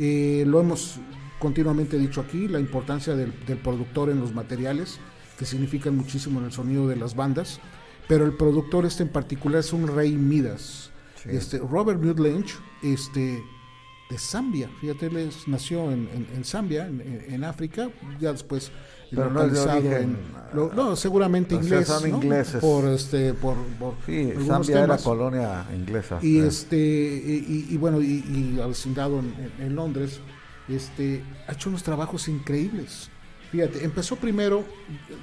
Eh, 0.00 0.42
lo 0.48 0.60
hemos 0.60 0.96
continuamente 1.38 1.96
dicho 1.96 2.20
aquí, 2.20 2.48
la 2.48 2.58
importancia 2.58 3.14
del, 3.14 3.32
del 3.46 3.58
productor 3.58 4.10
en 4.10 4.18
los 4.18 4.34
materiales, 4.34 4.98
que 5.38 5.44
significan 5.44 5.96
muchísimo 5.96 6.40
en 6.40 6.46
el 6.46 6.52
sonido 6.52 6.88
de 6.88 6.96
las 6.96 7.14
bandas, 7.14 7.60
pero 8.08 8.24
el 8.24 8.32
productor 8.36 8.84
este 8.84 9.04
en 9.04 9.10
particular 9.10 9.60
es 9.60 9.72
un 9.72 9.86
rey 9.86 10.16
Midas. 10.16 10.90
Sí. 11.22 11.28
Este, 11.30 11.58
Robert 11.60 12.02
Lynch, 12.18 12.58
este, 12.82 13.40
de 14.12 14.18
Zambia, 14.18 14.68
fíjate, 14.80 15.06
él 15.06 15.16
es- 15.16 15.48
nació 15.48 15.90
en, 15.90 16.06
en- 16.14 16.26
en 16.36 16.44
Zambia, 16.44 16.86
en, 16.86 17.44
África, 17.44 17.88
ya 18.20 18.32
después 18.32 18.70
Pero 19.10 19.30
no 19.30 19.42
es 19.42 19.52
de 19.52 19.58
localizado 19.58 19.78
origen, 19.78 20.02
en- 20.02 20.56
lo- 20.56 20.72
no, 20.74 20.96
seguramente 20.96 21.54
o 21.54 21.58
sea, 21.62 21.64
inglés, 21.80 21.88
son 21.88 22.10
¿no? 22.10 22.16
ingleses. 22.18 22.60
por 22.60 22.84
este, 22.88 23.32
por, 23.34 23.56
por 23.78 23.94
Sí, 24.04 24.32
Zambia 24.46 24.84
era 24.84 24.98
colonia 24.98 25.64
inglesa. 25.74 26.18
Y 26.20 26.38
Eh, 26.40 26.46
este 26.46 26.76
y, 26.76 27.66
y- 27.70 27.74
y 27.74 27.76
bueno, 27.78 28.00
y, 28.02 28.22
y 28.56 28.60
avecindado 28.62 29.18
en, 29.20 29.32
en- 29.58 29.66
en 29.66 29.74
Londres, 29.76 30.20
este 30.68 31.22
ha 31.48 31.52
hecho 31.52 31.70
unos 31.70 31.82
trabajos 31.82 32.28
increíbles. 32.28 33.08
Fíjate, 33.50 33.84
empezó 33.84 34.16
primero 34.16 34.64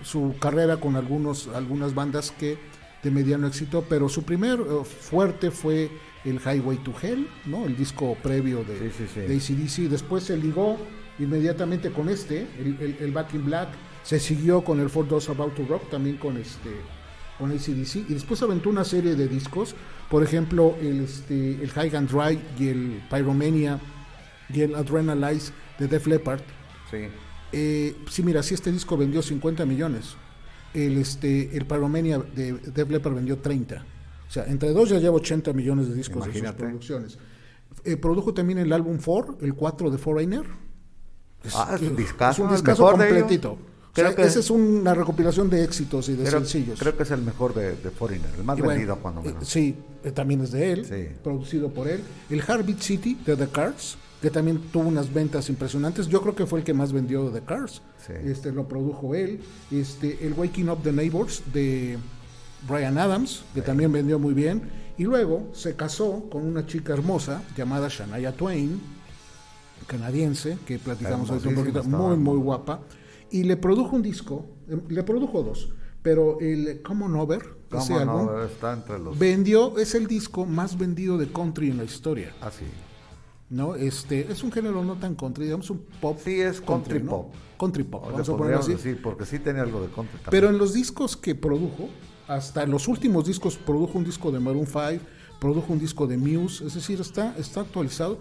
su 0.03 0.35
carrera 0.39 0.77
con 0.77 0.95
algunos 0.95 1.47
algunas 1.49 1.93
bandas 1.93 2.31
que 2.31 2.57
de 3.03 3.11
mediano 3.11 3.47
éxito, 3.47 3.85
pero 3.87 4.09
su 4.09 4.23
primer 4.23 4.59
eh, 4.59 4.83
fuerte 4.83 5.51
fue 5.51 5.89
el 6.25 6.39
Highway 6.39 6.77
to 6.77 6.93
Hell, 7.01 7.27
¿no? 7.45 7.65
El 7.65 7.75
disco 7.77 8.15
previo 8.21 8.63
de, 8.63 8.77
Sí, 8.77 8.95
sí, 8.97 9.05
sí. 9.13 9.19
de 9.21 9.35
AC/DC. 9.37 9.87
Después 9.89 10.23
se 10.23 10.37
ligó 10.37 10.77
inmediatamente 11.19 11.91
con 11.91 12.09
este, 12.09 12.47
el, 12.59 12.77
el- 12.79 12.97
el 12.99 13.11
Back 13.11 13.33
in 13.33 13.45
Black. 13.45 13.69
Se 14.03 14.19
siguió 14.19 14.63
con 14.63 14.79
el 14.79 14.89
For 14.89 15.07
Those 15.07 15.31
About 15.31 15.55
to 15.55 15.65
Rock, 15.67 15.89
también 15.89 16.17
con 16.17 16.37
este 16.37 16.69
con 17.37 17.51
ACDC 17.51 18.09
y 18.09 18.13
después 18.15 18.41
aventó 18.43 18.69
una 18.69 18.83
serie 18.83 19.15
de 19.15 19.29
discos, 19.29 19.73
por 20.09 20.23
ejemplo 20.23 20.75
el, 20.81 21.05
este, 21.05 21.51
el 21.63 21.69
High 21.71 21.95
and 21.95 22.09
Dry 22.11 22.37
y 22.59 22.67
el 22.67 23.01
Pyromania 23.09 23.79
y 24.53 24.59
el 24.59 24.75
Adrenalize 24.75 25.53
de 25.77 25.87
Def 25.87 26.05
Leppard. 26.07 26.41
sí. 26.91 26.97
Eh, 27.53 27.95
sí, 28.09 28.21
mira, 28.23 28.43
si 28.43 28.53
este 28.55 28.71
disco 28.73 28.95
vendió 28.97 29.21
50 29.21 29.65
millones, 29.65 30.15
el, 30.73 30.97
este, 30.97 31.55
el 31.57 31.65
Pyromania 31.65 32.17
de 32.19 32.53
Def 32.53 32.89
Leppard 32.89 33.15
vendió 33.15 33.37
30. 33.37 33.85
O 34.29 34.31
sea, 34.31 34.45
entre 34.45 34.69
dos 34.73 34.89
ya 34.89 34.99
lleva 34.99 35.15
80 35.15 35.51
millones 35.53 35.89
de 35.89 35.95
discos 35.95 36.25
de 36.25 36.33
sus 36.39 36.51
producciones. 36.51 37.17
Eh, 37.83 37.97
produjo 37.97 38.33
también 38.33 38.59
el 38.59 38.71
álbum 38.71 38.99
4, 39.03 39.39
el 39.41 39.55
4 39.55 39.89
de 39.89 39.97
Foreigner. 39.97 40.43
Ah, 41.55 41.71
es 41.75 41.81
un 41.81 41.87
Es 41.91 41.97
discazo, 41.97 42.43
un 42.43 42.51
discazo 42.51 42.83
mejor 42.83 42.99
de 42.99 43.05
ellos. 43.07 43.17
completito. 43.19 43.51
O 43.53 43.95
sea, 43.95 44.15
que- 44.15 44.21
esa 44.23 44.39
es 44.39 44.49
una 44.51 44.93
recopilación 44.93 45.49
de 45.49 45.63
éxitos 45.63 46.07
y 46.09 46.13
de 46.13 46.23
Creo, 46.25 46.39
sencillos. 46.39 46.79
creo 46.79 46.95
que 46.95 47.03
es 47.03 47.11
el 47.11 47.21
mejor 47.23 47.53
de, 47.55 47.75
de 47.75 47.89
Foreigner, 47.89 48.29
el 48.37 48.43
más 48.43 48.57
bueno, 48.57 48.69
vendido 48.73 48.95
cuando 48.97 49.21
eh, 49.21 49.25
menos. 49.25 49.47
sí, 49.47 49.75
eh, 50.03 50.11
también 50.11 50.41
es 50.41 50.51
de 50.51 50.71
él, 50.73 50.85
Sí. 50.85 51.15
producido 51.23 51.69
por 51.69 51.87
él. 51.87 52.01
El 52.29 52.39
Heartbeat 52.41 52.79
City 52.79 53.17
de 53.25 53.35
The 53.35 53.47
Cars, 53.47 53.97
que 54.21 54.29
también 54.29 54.59
tuvo 54.71 54.87
unas 54.87 55.11
ventas 55.11 55.49
impresionantes. 55.49 56.07
Yo 56.07 56.21
creo 56.21 56.35
que 56.35 56.45
fue 56.45 56.59
el 56.59 56.65
que 56.65 56.73
más 56.73 56.93
vendió 56.93 57.29
de 57.31 57.39
The 57.39 57.45
Cars. 57.45 57.81
Sí. 58.05 58.13
Este 58.25 58.51
lo 58.51 58.67
produjo 58.67 59.15
él. 59.15 59.39
Este 59.71 60.25
el 60.25 60.33
Waking 60.33 60.69
Up 60.69 60.79
the 60.83 60.91
Neighbors 60.91 61.41
de 61.51 61.97
Brian 62.67 62.97
Adams, 62.97 63.43
que 63.53 63.61
también 63.61 63.91
vendió 63.91 64.19
muy 64.19 64.33
bien. 64.33 64.61
Y 64.97 65.03
luego 65.03 65.49
se 65.53 65.75
casó 65.75 66.29
con 66.29 66.45
una 66.45 66.65
chica 66.65 66.93
hermosa 66.93 67.41
llamada 67.55 67.87
Shania 67.89 68.33
Twain, 68.35 68.81
canadiense, 69.87 70.57
que 70.65 70.77
platicamos 70.79 71.29
ahorita 71.29 71.49
un 71.49 71.55
poquito, 71.55 71.83
muy, 71.85 72.17
muy 72.17 72.37
guapa. 72.37 72.81
Y 73.31 73.43
le 73.43 73.57
produjo 73.57 73.95
un 73.95 74.01
disco, 74.01 74.45
eh, 74.67 74.77
le 74.89 75.03
produjo 75.03 75.43
dos, 75.43 75.69
pero 76.01 76.39
el 76.41 76.81
Common 76.81 77.15
Over, 77.15 77.41
ese 77.71 77.93
¿Cómo 77.93 77.99
álbum, 77.99 78.25
no? 78.25 78.43
Está 78.43 78.73
entre 78.73 78.99
los... 78.99 79.17
vendió, 79.17 79.77
es 79.77 79.95
el 79.95 80.07
disco 80.07 80.45
más 80.45 80.77
vendido 80.77 81.17
de 81.17 81.31
country 81.31 81.69
en 81.69 81.77
la 81.77 81.83
historia, 81.83 82.33
Ah, 82.41 82.49
sí. 82.51 82.65
¿no? 83.49 83.75
Este, 83.75 84.31
es 84.31 84.43
un 84.43 84.51
género 84.51 84.83
no 84.83 84.95
tan 84.95 85.15
country, 85.15 85.45
digamos 85.45 85.69
un 85.69 85.85
pop. 86.01 86.19
Sí, 86.23 86.39
es 86.41 86.59
country 86.61 87.01
¿no? 87.01 87.09
pop. 87.11 87.33
Country 87.59 87.83
pop, 87.83 88.03
O 88.03 88.07
le 88.07 88.11
vamos 88.13 88.29
a 88.29 88.31
ponerlo 88.31 88.37
podríamos 88.59 88.65
así. 88.65 88.73
decir, 88.89 89.01
porque 89.01 89.25
sí 89.25 89.39
tenía 89.39 89.61
algo 89.61 89.81
de 89.81 89.87
country 89.87 90.17
también. 90.19 90.29
Pero 90.31 90.49
en 90.49 90.57
los 90.57 90.73
discos 90.73 91.15
que 91.17 91.35
produjo, 91.35 91.89
hasta 92.29 92.63
los 92.67 92.87
últimos 92.87 93.25
discos, 93.25 93.57
produjo 93.57 93.97
un 93.97 94.05
disco 94.05 94.31
de 94.31 94.39
Maroon 94.39 94.67
5, 94.67 95.03
produjo 95.39 95.73
un 95.73 95.79
disco 95.79 96.05
de 96.05 96.15
Muse, 96.15 96.63
es 96.67 96.75
decir, 96.75 97.01
está, 97.01 97.35
está 97.37 97.61
actualizado. 97.61 98.19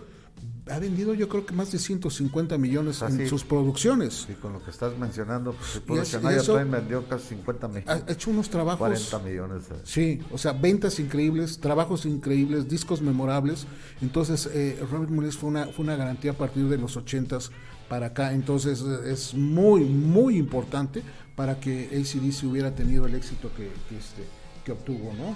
Ha 0.70 0.78
vendido 0.78 1.14
yo 1.14 1.30
creo 1.30 1.47
que 1.47 1.55
más 1.55 1.72
de 1.72 1.78
150 1.78 2.59
millones 2.59 3.01
Así. 3.03 3.22
en 3.22 3.28
sus 3.28 3.43
producciones. 3.43 4.26
Y 4.30 4.34
con 4.34 4.53
lo 4.53 4.62
que 4.62 4.70
estás 4.70 4.97
mencionando, 4.99 5.53
pues 5.53 5.70
si 5.70 5.80
puro 5.80 6.03
es- 6.03 6.09
y 6.09 6.12
Shania 6.12 6.36
eso- 6.36 6.55
vendió 6.55 7.09
casi 7.09 7.28
50 7.28 7.66
Ha 7.66 7.70
millones, 7.70 8.05
hecho 8.09 8.30
unos 8.30 8.51
trabajos 8.51 8.78
40 8.78 9.18
millones. 9.20 9.64
Sí, 9.84 10.20
o 10.30 10.36
sea, 10.36 10.53
ventas 10.53 11.01
increíbles, 11.01 11.59
trabajos 11.59 12.05
increíbles, 12.05 12.68
discos 12.68 13.01
memorables. 13.01 13.66
Entonces, 14.03 14.47
eh, 14.53 14.78
Robert 14.91 15.11
Mules 15.11 15.36
fue 15.39 15.49
una, 15.49 15.66
fue 15.68 15.84
una 15.86 15.97
garantía 15.97 16.32
a 16.32 16.34
partir 16.36 16.68
de 16.68 16.76
los 16.76 16.97
80s 16.99 17.51
para 17.89 18.07
acá. 18.09 18.34
Entonces, 18.34 18.82
eh, 18.82 19.11
es 19.12 19.32
muy, 19.34 19.84
muy 19.84 20.36
importante 20.36 21.03
para 21.34 21.59
que 21.61 21.89
ACDC 21.93 22.45
hubiera 22.47 22.74
tenido 22.74 23.07
el 23.07 23.14
éxito 23.14 23.51
que, 23.57 23.70
que, 23.89 23.97
este, 23.97 24.22
que 24.64 24.72
obtuvo, 24.72 25.14
¿no? 25.14 25.34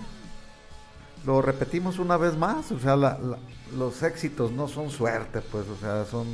Lo 1.27 1.41
repetimos 1.43 1.99
una 1.99 2.17
vez 2.17 2.37
más, 2.37 2.73
o 2.73 2.79
sea, 2.81 2.97
la- 2.97 3.19
la- 3.19 3.39
los 3.77 4.03
éxitos 4.03 4.51
no 4.53 4.67
son 4.69 4.91
suerte, 4.91 5.41
pues, 5.41 5.67
o 5.69 5.77
sea, 5.77 6.05
son 6.05 6.27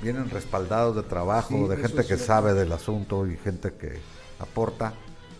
vienen 0.00 0.28
respaldados 0.30 0.96
de 0.96 1.02
trabajo, 1.02 1.48
Sí, 1.50 1.68
de 1.68 1.76
gente 1.76 1.98
que 1.98 2.02
cierto. 2.04 2.24
sabe 2.24 2.54
del 2.54 2.72
asunto 2.72 3.26
y 3.26 3.36
gente 3.36 3.72
que 3.74 3.98
aporta. 4.40 4.92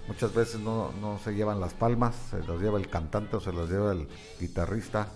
Muchas 0.06 0.34
veces 0.34 0.60
no, 0.60 0.92
no 1.00 1.18
se 1.24 1.34
llevan 1.34 1.60
las 1.60 1.72
palmas, 1.72 2.14
se 2.30 2.38
las 2.40 2.60
lleva 2.60 2.78
el 2.78 2.88
cantante 2.88 3.36
o 3.36 3.40
se 3.40 3.52
las 3.52 3.68
lleva 3.70 3.92
el 3.92 4.06
guitarrista, 4.40 5.08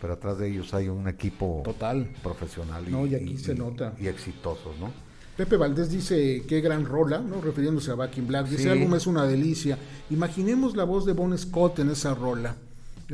pero 0.00 0.14
atrás 0.14 0.38
de 0.38 0.48
ellos 0.50 0.72
hay 0.74 0.88
un 0.88 1.06
equipo 1.06 1.60
Total. 1.64 2.10
profesional 2.22 2.84
y, 2.88 2.90
No, 2.90 3.06
y 3.06 3.14
aquí 3.14 3.36
se 3.38 3.54
nota. 3.54 3.92
y 4.00 4.08
exitosos, 4.08 4.76
¿no? 4.78 4.90
Pepe 5.36 5.56
Valdés 5.56 5.90
dice, 5.90 6.44
qué 6.48 6.60
gran 6.60 6.84
rola, 6.84 7.18
¿no? 7.20 7.40
Refiriéndose 7.40 7.90
a 7.90 7.94
Back 7.94 8.18
in 8.18 8.26
Black. 8.26 8.46
Dice, 8.48 8.64
Sí. 8.64 8.68
el 8.68 8.78
álbum 8.82 8.94
es 8.94 9.06
una 9.06 9.24
delicia. 9.26 9.78
Imaginemos 10.10 10.76
la 10.76 10.84
voz 10.84 11.06
de 11.06 11.12
Bon 11.12 11.36
Scott 11.38 11.78
en 11.78 11.90
esa 11.90 12.14
rola. 12.14 12.56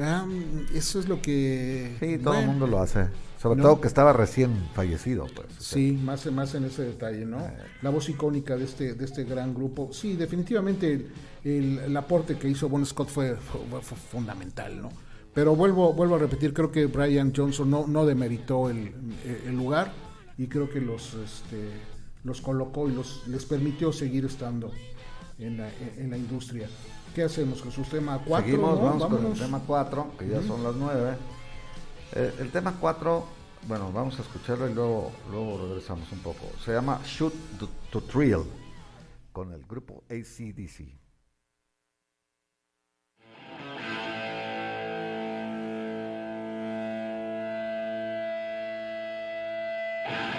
Ah, 0.01 0.27
eso 0.75 1.01
es 1.01 1.09
lo 1.09 1.21
que... 1.23 1.97
Sí, 2.01 2.19
todo 2.19 2.35
el 2.39 2.47
mundo 2.47 2.67
lo 2.67 2.81
hace, 2.81 3.07
sobre 3.41 3.57
No. 3.59 3.65
todo 3.65 3.81
que 3.81 3.89
estaba 3.89 4.13
recién 4.13 4.51
fallecido, 4.75 5.27
pues. 5.35 5.49
o 5.49 5.61
sea, 5.61 5.75
Sí, 5.77 5.93
más, 5.93 6.25
más 6.33 6.55
en 6.55 6.65
ese 6.65 6.83
detalle, 6.83 7.25
¿no? 7.27 7.39
La 7.83 7.91
voz 7.91 8.09
icónica 8.09 8.57
de 8.57 8.65
este, 8.65 8.95
de 8.95 9.05
este 9.05 9.25
gran 9.25 9.55
grupo. 9.55 9.91
Sí, 9.93 10.15
definitivamente 10.15 10.93
el, 10.93 11.11
el- 11.45 11.79
el 11.81 11.97
aporte 11.97 12.37
que 12.37 12.49
hizo 12.49 12.69
Bon 12.69 12.85
Scott 12.87 13.09
fue, 13.09 13.37
fue- 13.37 13.83
fue 13.83 13.97
fundamental, 13.97 14.81
¿no? 14.81 14.91
Pero 15.35 15.55
vuelvo, 15.55 15.93
vuelvo 15.93 16.17
a 16.17 16.19
repetir, 16.19 16.53
creo 16.53 16.71
que 16.73 16.87
Brian 16.87 17.33
Johnson 17.37 17.71
no, 17.71 17.87
no 17.87 18.05
demeritó 18.07 18.71
el, 18.71 18.93
el 19.47 19.55
lugar 19.57 19.93
y 20.37 20.47
creo 20.49 20.69
que 20.69 20.81
los, 20.81 21.15
este, 21.15 21.69
los 22.25 22.41
colocó 22.41 22.89
y 22.89 22.93
los, 22.93 23.27
les 23.29 23.45
permitió 23.45 23.93
seguir 23.93 24.25
estando 24.25 24.73
en 25.39 25.59
la, 25.59 25.71
en 25.97 26.11
la 26.11 26.17
industria. 26.17 26.69
¿Qué 27.19 27.25
hacemos, 27.25 27.61
Jesús? 27.65 27.89
Tema 27.89 28.23
4, 28.25 28.47
Seguimos, 28.47 28.79
¿no? 28.79 28.85
vamos 28.85 29.03
con 29.03 29.13
Vámonos. 29.15 29.41
el 29.41 29.45
tema 29.45 29.61
4, 29.67 30.13
que 30.21 30.29
ya 30.29 30.41
son 30.41 30.63
las 30.63 30.77
9. 30.77 31.17
el 32.15 32.53
tema 32.53 32.77
4, 32.79 33.25
bueno, 33.67 33.91
vamos 33.91 34.17
a 34.21 34.23
escucharlo 34.23 34.69
y 34.69 34.73
luego, 34.73 35.11
luego 35.29 35.67
regresamos 35.67 36.13
un 36.13 36.21
poco. 36.21 36.47
Se 36.65 36.73
llama 36.73 37.01
Shoot 37.05 37.35
to, 37.59 37.69
to 37.91 38.03
Thrill, 38.03 38.45
con 39.33 39.53
el 39.53 39.67
grupo 39.67 40.05
ACDC. 40.09 40.85
Shoot 50.09 50.38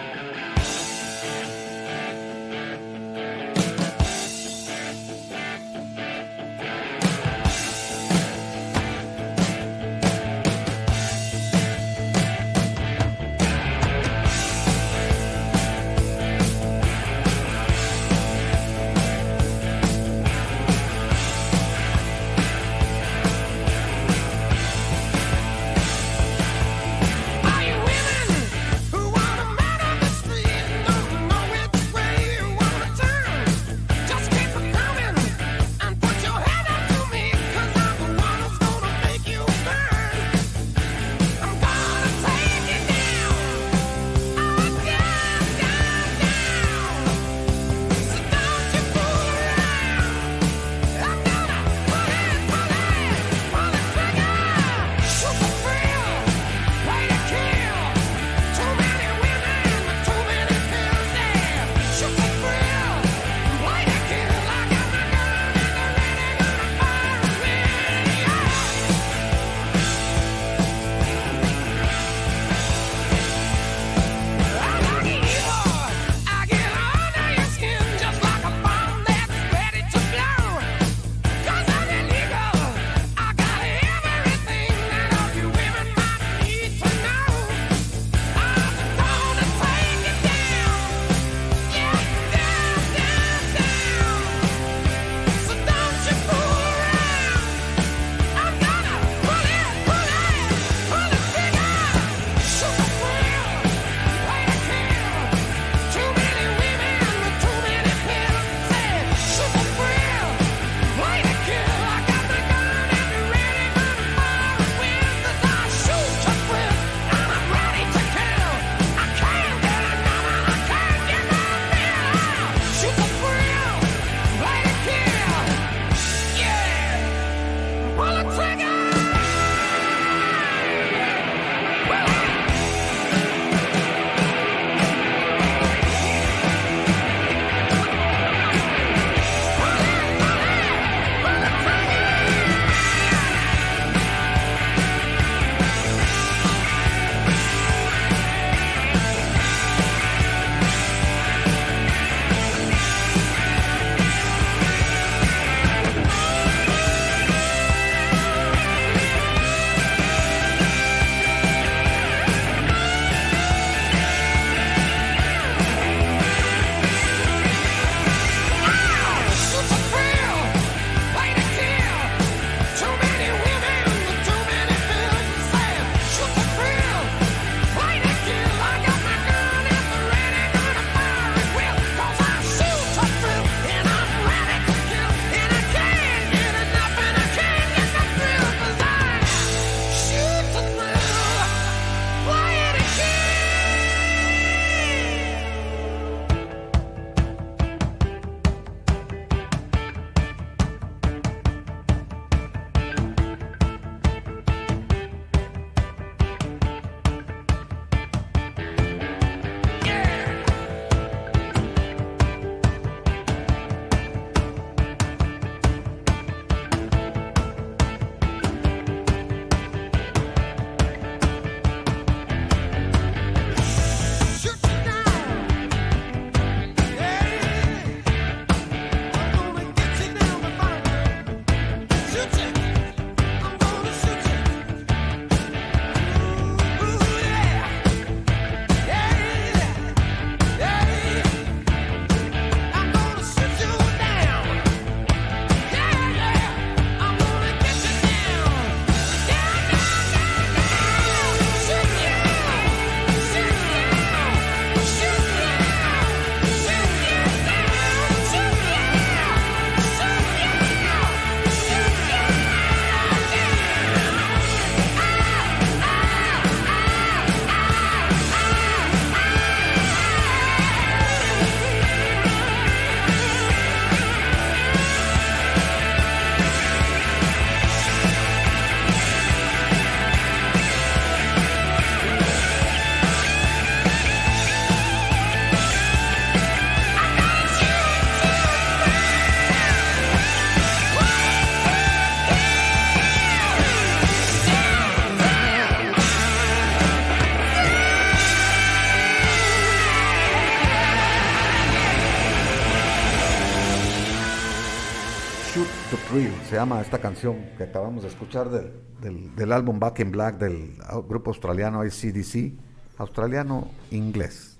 llama 306.59 306.81
esta 306.81 306.99
canción 306.99 307.37
que 307.57 307.63
acabamos 307.63 308.03
de 308.03 308.09
escuchar 308.09 308.49
del, 308.49 308.73
del- 309.01 309.33
del 309.33 309.51
álbum 309.53 309.79
Back 309.79 309.99
in 310.01 310.11
Black 310.11 310.37
del 310.39 310.75
grupo 311.07 311.29
australiano 311.31 311.79
ACDC, 311.79 312.51
australiano-inglés. 312.97 314.57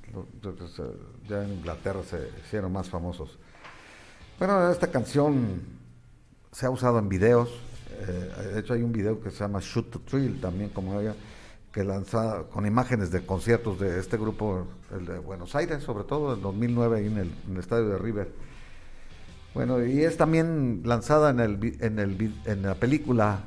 Ya 1.28 1.44
en 1.44 1.54
Inglaterra 1.56 2.00
se 2.04 2.30
hicieron 2.46 2.72
más 2.72 2.90
famosos. 2.90 3.38
Bueno, 4.38 4.72
esta 4.72 4.88
canción 4.88 5.62
se 6.54 6.66
ha 6.66 6.70
usado 6.70 7.00
en 7.00 7.10
videos. 7.10 7.50
eh, 8.08 8.52
de 8.54 8.60
hecho, 8.62 8.74
hay 8.74 8.82
un 8.82 8.94
video 8.94 9.20
que 9.20 9.30
se 9.30 9.40
llama 9.40 9.60
Shoot 9.62 9.92
to 9.92 10.00
Thrill, 10.00 10.40
también 10.40 10.70
como 10.70 11.00
ella, 11.02 11.16
que 11.74 11.84
lanza 11.84 12.44
con 12.50 12.66
imágenes 12.66 13.12
de 13.12 13.26
conciertos 13.26 13.78
de 13.78 14.00
este 14.00 14.16
grupo, 14.16 14.66
el 14.98 15.06
de 15.06 15.20
Buenos 15.20 15.54
Aires, 15.54 15.84
sobre 15.84 16.06
todo 16.06 16.34
en 16.34 16.42
2009, 16.42 16.98
ahí 16.98 17.08
en 17.08 17.18
el, 17.18 17.32
en 17.46 17.54
el 17.56 17.58
estadio 17.60 17.90
de 17.90 17.98
River. 17.98 18.32
Bueno, 19.54 19.84
y 19.84 20.04
es 20.04 20.18
también 20.18 20.82
lanzada 20.86 21.32
en, 21.32 21.40
el, 21.40 21.78
en, 21.82 22.00
el, 22.00 22.34
en 22.46 22.62
la 22.62 22.76
película 22.76 23.44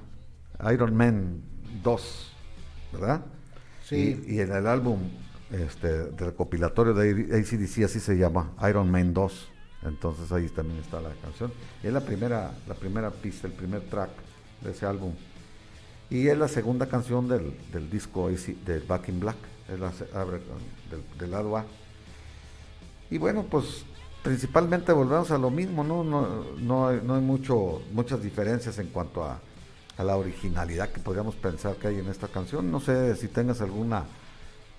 Iron 0.72 0.96
Man 0.96 1.42
2, 1.82 2.32
¿verdad? 2.92 3.22
Sí. 3.84 4.20
Y, 4.26 4.34
y 4.34 4.40
en 4.40 4.52
el 4.52 4.66
álbum 4.66 4.98
este, 5.52 5.88
de 5.88 6.24
recopilatorio 6.24 6.94
de 6.94 7.36
ACDC, 7.38 7.84
así 7.84 8.00
se 8.00 8.16
llama, 8.16 8.52
Iron 8.68 8.90
Man 8.90 9.12
2. 9.12 9.48
Entonces 9.84 10.30
ahí 10.32 10.48
también 10.48 10.80
está 10.80 11.00
la 11.00 11.10
canción. 11.22 11.52
Y 11.82 11.88
es 11.88 11.92
la 11.92 12.00
primera, 12.00 12.52
la 12.68 12.74
primera 12.74 13.10
pista, 13.10 13.46
el 13.46 13.52
primer 13.52 13.82
track 13.82 14.10
de 14.62 14.70
ese 14.70 14.86
álbum. 14.86 15.12
Y 16.08 16.28
es 16.28 16.38
la 16.38 16.48
segunda 16.48 16.86
canción 16.86 17.28
del, 17.28 17.56
del 17.72 17.90
disco 17.90 18.28
AC 18.28 18.56
de 18.64 18.80
Back 18.80 19.08
in 19.08 19.20
Black. 19.20 19.36
Es 19.72 19.80
la 19.80 19.92
del 21.18 21.30
lado 21.30 21.56
A. 21.56 21.64
Y 23.10 23.18
bueno, 23.18 23.44
pues 23.44 23.84
principalmente 24.22 24.92
volvemos 24.92 25.30
a 25.30 25.38
lo 25.38 25.50
mismo, 25.50 25.84
¿no? 25.84 26.04
No, 26.04 26.44
no, 26.58 26.88
hay, 26.88 27.00
no 27.02 27.14
hay 27.16 27.20
mucho, 27.22 27.82
muchas 27.92 28.22
diferencias 28.22 28.78
en 28.78 28.88
cuanto 28.88 29.24
a, 29.24 29.40
a 29.96 30.04
la 30.04 30.16
originalidad 30.16 30.90
que 30.90 31.00
podríamos 31.00 31.34
pensar 31.34 31.76
que 31.76 31.88
hay 31.88 31.98
en 31.98 32.08
esta 32.08 32.28
canción. 32.28 32.70
No 32.70 32.80
sé 32.80 33.14
si 33.16 33.28
tengas 33.28 33.60
alguna 33.60 34.04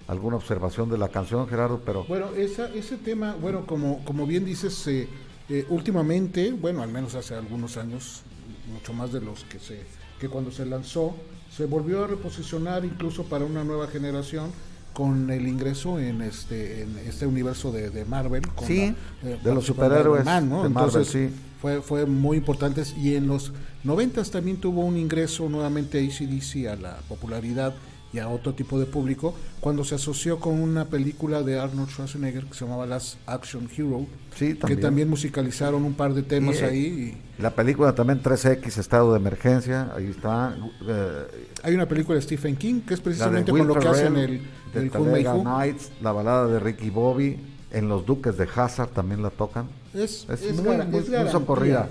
alguna 0.07 0.35
observación 0.35 0.89
de 0.89 0.97
la 0.97 1.07
canción, 1.07 1.47
Gerardo, 1.47 1.81
pero 1.85 2.03
Bueno, 2.03 2.31
esa, 2.35 2.67
ese 2.73 2.97
tema, 2.97 3.35
bueno, 3.39 3.65
como, 3.65 4.03
como 4.03 4.27
bien 4.27 4.43
dices, 4.43 4.85
eh, 4.87 5.07
eh, 5.49 5.65
últimamente, 5.69 6.51
bueno, 6.51 6.83
al 6.83 6.89
menos 6.89 7.15
hace 7.15 7.35
algunos 7.35 7.77
años, 7.77 8.23
mucho 8.71 8.93
más 8.93 9.13
de 9.13 9.21
los 9.21 9.45
que 9.45 9.59
se 9.59 9.85
que 10.19 10.29
cuando 10.29 10.51
se 10.51 10.65
lanzó, 10.65 11.15
se 11.51 11.65
volvió 11.65 12.03
a 12.03 12.07
reposicionar 12.07 12.85
incluso 12.85 13.25
para 13.25 13.43
una 13.43 13.65
nueva 13.65 13.87
generación 13.87 14.51
con 14.93 15.29
el 15.31 15.47
ingreso 15.47 15.99
en 15.99 16.21
este 16.21 16.83
en 16.83 16.97
este 17.07 17.25
universo 17.25 17.71
de, 17.71 17.89
de 17.89 18.05
Marvel 18.05 18.47
con 18.49 18.67
Sí, 18.67 18.93
la- 19.23 19.29
eh, 19.31 19.39
de 19.43 19.53
los 19.55 19.65
superhéroes 19.65 20.21
Iron 20.23 20.25
Man, 20.25 20.49
¿no? 20.49 20.63
de 20.63 20.69
Marvel, 20.69 20.89
Entonces, 21.01 21.29
sí. 21.31 21.35
fue, 21.61 21.81
fue 21.81 22.05
muy 22.05 22.37
importante 22.37 22.83
y 23.01 23.15
en 23.15 23.27
los 23.27 23.51
noventas 23.83 24.29
también 24.31 24.57
tuvo 24.57 24.81
un 24.85 24.97
ingreso 24.97 25.49
nuevamente 25.49 25.99
ACDC 25.99 26.67
a 26.67 26.75
la 26.75 26.97
popularidad 27.09 27.73
y 28.13 28.19
a 28.19 28.27
otro 28.29 28.53
tipo 28.53 28.79
de 28.79 28.85
público 28.85 29.33
cuando 29.59 29.83
se 29.83 29.95
asoció 29.95 30.39
con 30.39 30.59
una 30.61 30.85
película 30.85 31.41
de 31.41 31.59
Arnold 31.59 31.89
Schwarzenegger 31.89 32.45
que 32.45 32.53
se 32.53 32.63
llamaba 32.65 32.85
Las 32.85 33.17
Action 33.25 33.67
Hero 33.75 34.05
Sí, 34.35 34.53
que 34.53 34.75
también. 34.75 35.09
musicalizaron 35.09 35.83
un 35.83 35.95
par 35.95 36.13
de 36.13 36.21
temas 36.21 36.57
Y, 36.57 36.59
eh, 36.59 36.65
ahí 36.65 37.17
y 37.39 37.41
la 37.41 37.49
película 37.55 37.95
también 37.95 38.21
3X, 38.21 38.77
estado 38.77 39.13
de 39.13 39.19
emergencia, 39.19 39.91
ahí 39.95 40.05
está. 40.05 40.55
eh, 40.87 41.23
hay 41.63 41.73
una 41.73 41.87
película 41.87 42.15
de 42.17 42.21
Stephen 42.21 42.55
King 42.55 42.81
que 42.81 42.93
es 42.93 42.99
precisamente 42.99 43.49
con 43.51 43.65
lo 43.67 43.73
que 43.79 43.87
hacen 43.87 44.15
el, 44.15 44.41
de 44.73 44.81
el 44.81 44.91
Talladega. 44.91 45.33
Nights, 45.35 45.91
la 46.01 46.11
balada 46.11 46.47
de 46.47 46.59
Ricky 46.59 46.89
Bobby, 46.89 47.39
en 47.71 47.89
Los 47.89 48.05
Duques 48.05 48.37
de 48.37 48.47
Hazard 48.55 48.89
también 48.89 49.21
la 49.21 49.29
tocan. 49.29 49.67
es, 49.93 50.27
Es, 50.29 50.41
es 50.43 50.61
muy, 50.61 50.77
muy- 50.77 50.85
muy 51.09 51.29
socorrida. 51.31 51.87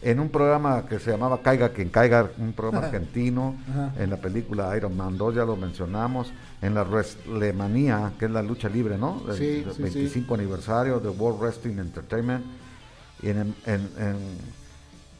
En 0.00 0.20
un 0.20 0.28
programa 0.28 0.86
que 0.86 1.00
se 1.00 1.10
llamaba 1.10 1.42
Caiga 1.42 1.70
quien 1.70 1.88
caiga, 1.88 2.30
un 2.38 2.52
programa 2.52 2.86
argentino, 2.86 3.56
Ajá. 3.68 3.92
en 3.98 4.10
la 4.10 4.16
película 4.16 4.76
Iron 4.76 4.96
Man 4.96 5.18
2, 5.18 5.34
ya 5.34 5.44
lo 5.44 5.56
mencionamos, 5.56 6.30
en 6.62 6.74
la 6.74 6.84
WrestleMania, 6.84 8.12
que 8.16 8.26
es 8.26 8.30
la 8.30 8.42
lucha 8.42 8.68
libre, 8.68 8.96
¿no? 8.96 9.20
Del- 9.26 9.36
Sí, 9.36 9.46
del 9.64 9.74
sí, 9.74 9.82
25 9.82 10.34
aniversario 10.34 11.00
de 11.00 11.08
World 11.08 11.40
Wrestling 11.40 11.78
Entertainment. 11.78 12.44
Y 13.22 13.30
en, 13.30 13.38
en- 13.66 13.90
en- 13.98 14.58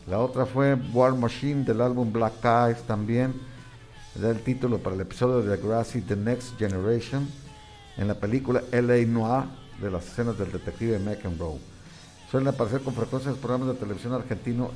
la 0.08 0.20
otra 0.20 0.46
fue 0.46 0.74
War 0.94 1.12
Machine 1.14 1.64
del 1.64 1.80
álbum 1.80 2.12
Black 2.12 2.44
Eyes 2.44 2.82
también. 2.86 3.34
Da 4.20 4.30
el 4.30 4.40
título 4.42 4.78
para 4.78 4.96
el 4.96 5.02
episodio 5.02 5.42
de 5.42 5.56
Grassy 5.56 6.00
The 6.00 6.16
Next 6.16 6.58
Generation. 6.58 7.28
En 7.96 8.08
la 8.08 8.14
película 8.14 8.62
L.A. 8.72 9.06
Noir 9.06 9.44
de 9.80 9.90
las 9.90 10.06
escenas 10.06 10.36
del 10.38 10.50
detective 10.50 10.98
McEnroe. 10.98 11.58
Suelen 12.30 12.48
aparecer 12.48 12.80
con 12.82 12.94
frecuencia 12.94 13.28
en 13.28 13.34
los 13.36 13.40
programas 13.40 13.68
de 13.68 13.74
televisión 13.74 14.12
argentino 14.12 14.72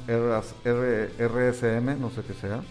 RSM, 1.18 2.00
no 2.00 2.10
sé 2.10 2.22
qué 2.22 2.34
sea. 2.34 2.62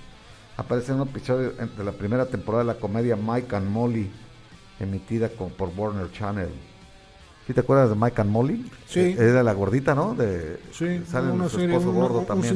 Aparece 0.58 0.92
en 0.94 1.02
un 1.02 1.08
episodio 1.08 1.52
de 1.52 1.84
la 1.84 1.92
primera 1.92 2.26
temporada 2.26 2.64
de 2.64 2.68
la 2.74 2.80
comedia 2.80 3.16
Mike 3.16 3.56
and 3.56 3.70
Molly, 3.70 4.10
emitida 4.80 5.30
con- 5.30 5.52
por 5.52 5.70
Warner 5.76 6.12
Channel. 6.12 6.50
¿Sí 7.48 7.54
te 7.54 7.60
acuerdas 7.62 7.90
de 7.90 7.96
Mike 7.96 8.22
and 8.22 8.30
Molly? 8.32 8.70
Sí. 8.88 9.00
Eh, 9.00 9.16
Era 9.18 9.44
la 9.44 9.54
gordita, 9.54 9.94
¿no? 9.96 10.14
De, 10.16 10.60
Sí, 10.72 11.02
sale 11.08 11.32
una 11.32 11.50
su 11.50 11.58
esposo 11.60 11.92
gordo 11.94 12.20
también. 12.28 12.54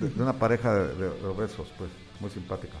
De, 0.00 0.08
de 0.10 0.22
una 0.22 0.32
pareja 0.34 0.74
de- 0.74 0.94
de 0.94 1.26
obesos, 1.26 1.68
pues, 1.78 1.90
muy 2.20 2.30
simpática. 2.30 2.74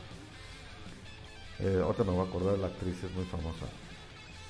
Eh, 1.60 1.80
ahorita 1.82 2.04
me 2.04 2.10
voy 2.12 2.26
a 2.26 2.28
acordar 2.28 2.58
la 2.58 2.66
actriz, 2.68 3.02
es 3.04 3.14
muy 3.14 3.24
famosa. 3.26 3.66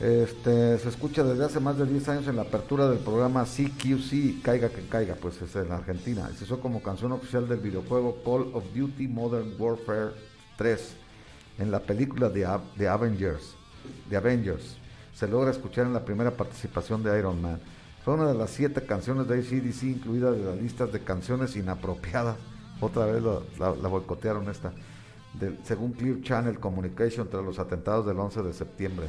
Este, 0.00 0.78
se 0.78 0.88
escucha 0.88 1.22
desde 1.22 1.44
hace 1.44 1.60
más 1.60 1.78
de 1.78 1.86
10 1.86 2.08
años 2.08 2.26
en 2.26 2.36
la 2.36 2.42
apertura 2.42 2.88
del 2.88 2.98
programa 2.98 3.44
CQC, 3.44 4.42
Caiga 4.42 4.68
que 4.70 4.86
Caiga, 4.88 5.14
pues 5.14 5.40
es 5.40 5.54
en 5.54 5.70
Argentina. 5.70 6.28
Se 6.36 6.44
usó 6.44 6.58
como 6.60 6.82
canción 6.82 7.12
oficial 7.12 7.48
del 7.48 7.60
videojuego 7.60 8.16
Call 8.24 8.50
of 8.54 8.64
Duty 8.74 9.06
Modern 9.06 9.52
Warfare 9.58 10.10
3 10.58 10.94
en 11.58 11.70
la 11.70 11.78
película 11.80 12.28
de, 12.28 12.44
A- 12.44 12.60
de 12.76 12.88
Avengers. 12.88 13.54
Avengers. 14.14 14.76
Se 15.14 15.28
logra 15.28 15.52
escuchar 15.52 15.86
en 15.86 15.92
la 15.92 16.04
primera 16.04 16.32
participación 16.32 17.02
de 17.04 17.16
Iron 17.16 17.40
Man. 17.40 17.60
Fue 18.04 18.14
una 18.14 18.26
de 18.26 18.34
las 18.34 18.50
siete 18.50 18.84
canciones 18.84 19.28
de 19.28 19.38
ACDC 19.38 19.82
incluida 19.84 20.32
de 20.32 20.42
las 20.44 20.56
listas 20.60 20.92
de 20.92 21.00
canciones 21.00 21.54
inapropiadas. 21.54 22.36
Otra 22.80 23.06
vez 23.06 23.22
lo- 23.22 23.44
la, 23.60 23.70
la 23.76 23.88
boicotearon 23.88 24.48
esta. 24.50 24.72
Del- 25.38 25.58
según 25.64 25.92
Clear 25.92 26.20
Channel 26.22 26.58
Communication 26.60 27.28
tras 27.28 27.44
los 27.44 27.58
atentados 27.58 28.06
del 28.06 28.18
11 28.18 28.42
de 28.42 28.52
septiembre. 28.52 29.06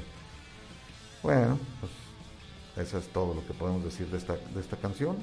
Bueno, 1.23 1.57
pues 1.79 2.87
eso 2.87 2.97
es 2.97 3.07
todo 3.07 3.33
lo 3.33 3.45
que 3.47 3.53
podemos 3.53 3.83
decir 3.83 4.07
de 4.07 4.17
esta, 4.17 4.33
de 4.35 4.59
esta 4.59 4.77
canción. 4.77 5.17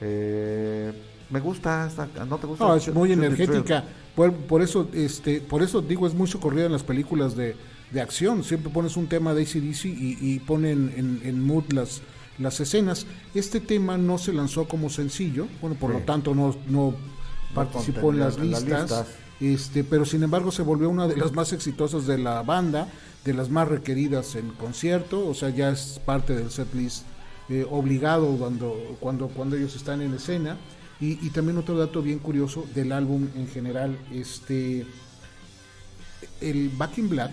Eh, 0.00 0.92
me 1.30 1.40
gusta 1.40 1.86
esta, 1.86 2.08
¿no 2.26 2.38
te 2.38 2.46
gusta? 2.46 2.64
No, 2.66 2.74
es 2.74 2.92
muy 2.92 3.12
energética. 3.12 3.84
Por, 4.16 4.32
por 4.32 4.62
eso, 4.62 4.88
este, 4.92 5.40
por 5.40 5.62
eso 5.62 5.80
digo, 5.80 6.06
es 6.06 6.14
muy 6.14 6.26
socorrida 6.26 6.66
en 6.66 6.72
las 6.72 6.82
películas 6.82 7.36
de, 7.36 7.54
de 7.92 8.00
acción. 8.00 8.42
Siempre 8.42 8.72
pones 8.72 8.96
un 8.96 9.06
tema 9.06 9.34
de 9.34 9.42
ACDC 9.42 9.84
y, 9.84 10.18
y 10.20 10.38
ponen 10.40 10.92
en, 10.96 11.20
en 11.24 11.44
mood 11.46 11.64
las, 11.72 12.02
las 12.38 12.58
escenas. 12.60 13.06
Este 13.34 13.60
tema 13.60 13.96
no 13.98 14.18
se 14.18 14.32
lanzó 14.32 14.66
como 14.66 14.90
sencillo, 14.90 15.46
bueno, 15.60 15.76
por 15.76 15.92
Sí. 15.92 15.98
lo 15.98 16.04
tanto 16.04 16.34
no, 16.34 16.56
no 16.68 16.94
participó 17.54 18.12
en 18.12 18.18
contenía 18.20 18.24
las 18.26 18.36
en 18.38 18.50
las 18.50 18.62
listas. 18.64 19.06
Este, 19.40 19.84
pero 19.84 20.04
sin 20.04 20.22
embargo 20.22 20.52
se 20.52 20.62
volvió 20.62 20.90
una 20.90 21.08
de 21.08 21.16
las 21.16 21.32
más 21.32 21.52
exitosas 21.54 22.06
de 22.06 22.18
la 22.18 22.42
banda, 22.42 22.88
de 23.24 23.32
las 23.34 23.48
más 23.48 23.68
requeridas 23.68 24.34
en 24.34 24.50
concierto, 24.50 25.26
o 25.26 25.34
sea, 25.34 25.48
ya 25.50 25.70
es 25.70 26.00
parte 26.04 26.36
del 26.36 26.50
setlist 26.50 27.04
eh, 27.48 27.66
obligado 27.70 28.26
cuando, 28.36 28.96
cuando, 29.00 29.28
cuando 29.28 29.56
ellos 29.56 29.74
están 29.76 30.02
en 30.02 30.14
escena. 30.14 30.56
Y, 31.00 31.12
y 31.26 31.30
también 31.30 31.56
otro 31.56 31.78
dato 31.78 32.02
bien 32.02 32.18
curioso 32.18 32.66
del 32.74 32.92
álbum 32.92 33.28
en 33.34 33.48
general, 33.48 33.96
este 34.12 34.86
el 36.42 36.68
Back 36.70 36.98
in 36.98 37.08
Black 37.08 37.30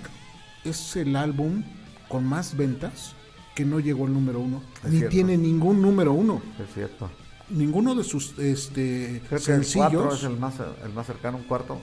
es 0.63 0.95
el 0.95 1.15
álbum 1.15 1.63
con 2.07 2.25
más 2.25 2.55
ventas 2.55 3.13
que 3.55 3.65
no 3.65 3.79
llegó 3.79 4.05
al 4.05 4.13
número 4.13 4.39
uno, 4.39 4.61
Es 4.83 4.91
ni 4.91 4.97
cierto. 4.99 5.11
tiene 5.11 5.37
ningún 5.37 5.81
número 5.81 6.13
uno, 6.13 6.41
Es 6.59 6.73
cierto. 6.73 7.09
ninguno 7.49 7.95
de 7.95 8.03
sus 8.03 8.37
este 8.39 9.21
Creo 9.27 9.41
que 9.41 9.51
el 9.51 9.65
sencillos 9.65 10.17
es 10.19 10.23
el 10.23 10.37
más, 10.37 10.55
el 10.85 10.93
más 10.93 11.07
cercano, 11.07 11.37
un 11.37 11.43
cuarto. 11.43 11.77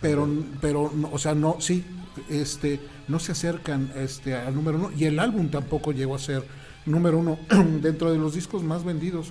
Pero 0.00 0.28
pero 0.60 0.90
no, 0.94 1.10
o 1.12 1.18
sea 1.18 1.34
no 1.34 1.56
sí 1.60 1.84
este 2.28 2.80
no 3.08 3.18
se 3.18 3.32
acercan 3.32 3.92
este 3.96 4.34
al 4.34 4.54
número 4.54 4.78
uno 4.78 4.90
y 4.96 5.04
el 5.04 5.18
álbum 5.18 5.48
tampoco 5.48 5.92
llegó 5.92 6.14
a 6.14 6.18
ser 6.18 6.44
número 6.86 7.18
uno 7.18 7.38
dentro 7.80 8.10
de 8.12 8.18
los 8.18 8.34
discos 8.34 8.62
más 8.62 8.84
vendidos. 8.84 9.28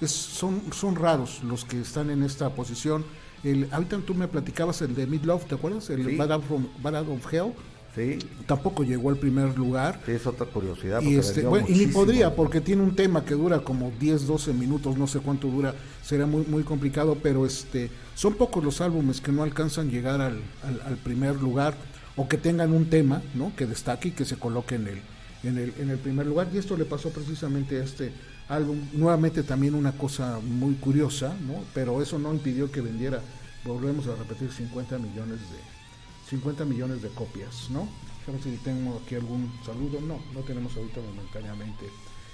Es- 0.00 0.10
son 0.12 0.62
son 0.72 0.96
raros 0.96 1.40
los 1.44 1.64
que 1.64 1.80
están 1.80 2.10
en 2.10 2.22
esta 2.22 2.50
posición. 2.54 3.04
El 3.44 3.68
ahorita 3.72 3.98
tú 3.98 4.14
me 4.14 4.28
platicabas 4.28 4.82
el 4.82 4.94
de 4.94 5.06
Midlove 5.06 5.44
te 5.44 5.54
acuerdas 5.56 5.90
el 5.90 6.04
Sí. 6.10 6.16
Bad, 6.16 6.32
Out 6.32 6.44
from- 6.46 6.68
Bad 6.82 6.96
Out 6.96 7.08
of 7.08 7.32
Hell 7.32 7.52
Sí, 7.94 8.18
tampoco 8.46 8.84
llegó 8.84 9.10
al 9.10 9.16
primer 9.16 9.56
lugar 9.58 10.00
sí, 10.06 10.12
es 10.12 10.26
otra 10.26 10.46
curiosidad. 10.46 11.02
y, 11.02 11.16
este, 11.16 11.42
bueno, 11.42 11.66
y 11.68 11.74
ni 11.74 11.86
podría 11.88 12.34
porque 12.34 12.62
tiene 12.62 12.82
un 12.82 12.96
tema 12.96 13.22
que 13.22 13.34
dura 13.34 13.60
como 13.60 13.92
10, 14.00 14.26
12 14.26 14.54
minutos, 14.54 14.96
no 14.96 15.06
sé 15.06 15.20
cuánto 15.20 15.48
dura, 15.48 15.74
será 16.02 16.24
muy 16.24 16.44
muy 16.46 16.62
complicado, 16.62 17.18
pero 17.22 17.44
este 17.44 17.90
son 18.14 18.34
pocos 18.34 18.64
los 18.64 18.80
álbumes 18.80 19.20
que 19.20 19.30
no 19.30 19.42
alcanzan 19.42 19.90
llegar 19.90 20.22
al, 20.22 20.40
al, 20.62 20.80
al 20.86 20.96
primer 20.96 21.36
lugar 21.36 21.74
o 22.16 22.28
que 22.28 22.38
tengan 22.38 22.72
un 22.72 22.88
tema, 22.88 23.20
¿no? 23.34 23.52
que 23.56 23.66
destaque 23.66 24.08
y 24.08 24.12
que 24.12 24.24
se 24.24 24.36
coloque 24.36 24.76
en 24.76 24.86
el 24.86 25.00
en 25.42 25.58
el 25.58 25.74
en 25.78 25.90
el 25.90 25.98
primer 25.98 26.26
lugar 26.26 26.48
y 26.54 26.56
esto 26.56 26.78
le 26.78 26.86
pasó 26.86 27.10
precisamente 27.10 27.78
a 27.78 27.84
este 27.84 28.10
álbum. 28.48 28.78
Nuevamente 28.94 29.42
también 29.42 29.74
una 29.74 29.92
cosa 29.92 30.40
muy 30.40 30.74
curiosa, 30.76 31.34
¿no? 31.46 31.62
Pero 31.74 32.00
eso 32.00 32.18
no 32.18 32.32
impidió 32.32 32.70
que 32.70 32.80
vendiera, 32.80 33.20
volvemos 33.64 34.06
a 34.06 34.14
repetir, 34.14 34.50
50 34.50 34.98
millones 34.98 35.40
de 35.40 35.71
50 36.32 36.64
millones 36.64 37.02
de 37.02 37.10
copias, 37.10 37.68
¿no? 37.68 37.86
Ver 38.26 38.42
si 38.42 38.56
tengo 38.64 39.02
aquí 39.04 39.16
algún 39.16 39.52
saludo. 39.66 40.00
No, 40.00 40.18
no 40.32 40.40
tenemos 40.40 40.74
ahorita 40.74 41.00
momentáneamente 41.00 41.84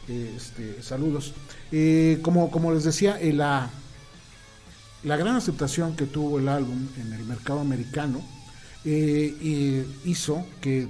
este, 0.07 0.81
saludos. 0.85 1.35
Eh, 1.73 2.21
como, 2.23 2.49
como 2.53 2.73
les 2.73 2.85
decía, 2.85 3.21
eh, 3.21 3.33
la, 3.33 3.69
la 5.03 5.17
gran 5.17 5.35
aceptación 5.35 5.97
que 5.97 6.07
tuvo 6.07 6.39
el 6.39 6.49
álbum 6.49 6.87
en 7.01 7.13
el 7.13 7.25
mercado 7.25 7.59
americano 7.59 8.21
eh, 8.85 9.85
hizo 10.05 10.47
que 10.61 10.87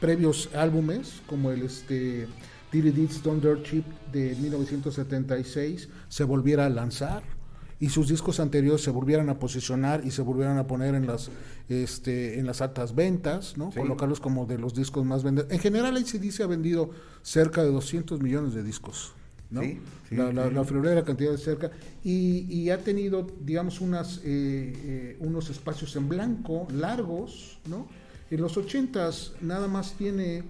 previos 0.00 0.48
álbumes 0.52 1.22
como 1.28 1.52
el 1.52 1.62
este 1.62 2.26
Diddy 2.72 2.90
Deeds 2.90 3.22
Don't 3.22 3.40
Dirt 3.40 3.62
Cheap 3.62 3.84
de 4.10 4.34
1976 4.34 5.88
se 6.08 6.24
volviera 6.24 6.66
a 6.66 6.70
lanzar 6.70 7.22
y 7.80 7.88
sus 7.88 8.08
discos 8.08 8.40
anteriores 8.40 8.82
se 8.82 8.90
volvieran 8.90 9.30
a 9.30 9.38
posicionar 9.38 10.02
y 10.04 10.10
se 10.10 10.20
volvieran 10.20 10.58
a 10.58 10.66
poner 10.66 10.94
en 10.94 11.06
las 11.06 11.30
este 11.70 12.38
en 12.38 12.46
las 12.46 12.60
altas 12.60 12.94
ventas, 12.94 13.56
¿no? 13.56 13.72
Sí. 13.72 13.80
Colocarlos 13.80 14.20
como 14.20 14.44
de 14.44 14.58
los 14.58 14.74
discos 14.74 15.04
más 15.06 15.24
vendidos. 15.24 15.50
En 15.50 15.58
general 15.58 15.96
ACDC 15.96 16.42
ha 16.42 16.46
vendido 16.46 16.90
cerca 17.22 17.62
de 17.62 17.70
200 17.70 18.20
millones 18.20 18.52
de 18.52 18.62
discos, 18.62 19.14
¿no? 19.50 19.62
Sí, 19.62 19.80
sí, 20.10 20.14
la, 20.14 20.30
la, 20.30 20.50
la 20.50 20.64
friolera 20.64 21.02
cantidad 21.04 21.30
de 21.30 21.38
cerca 21.38 21.70
y, 22.04 22.44
y 22.54 22.68
ha 22.68 22.78
tenido 22.84 23.26
digamos 23.40 23.80
unas 23.80 24.18
eh, 24.18 24.20
eh, 24.24 25.16
unos 25.20 25.48
espacios 25.48 25.96
en 25.96 26.06
blanco 26.06 26.68
largos 26.70 27.58
no 27.66 27.88
en 28.30 28.42
los 28.42 28.58
ochentas 28.58 29.32
nada 29.40 29.68
más 29.68 29.94
tiene 29.94 30.44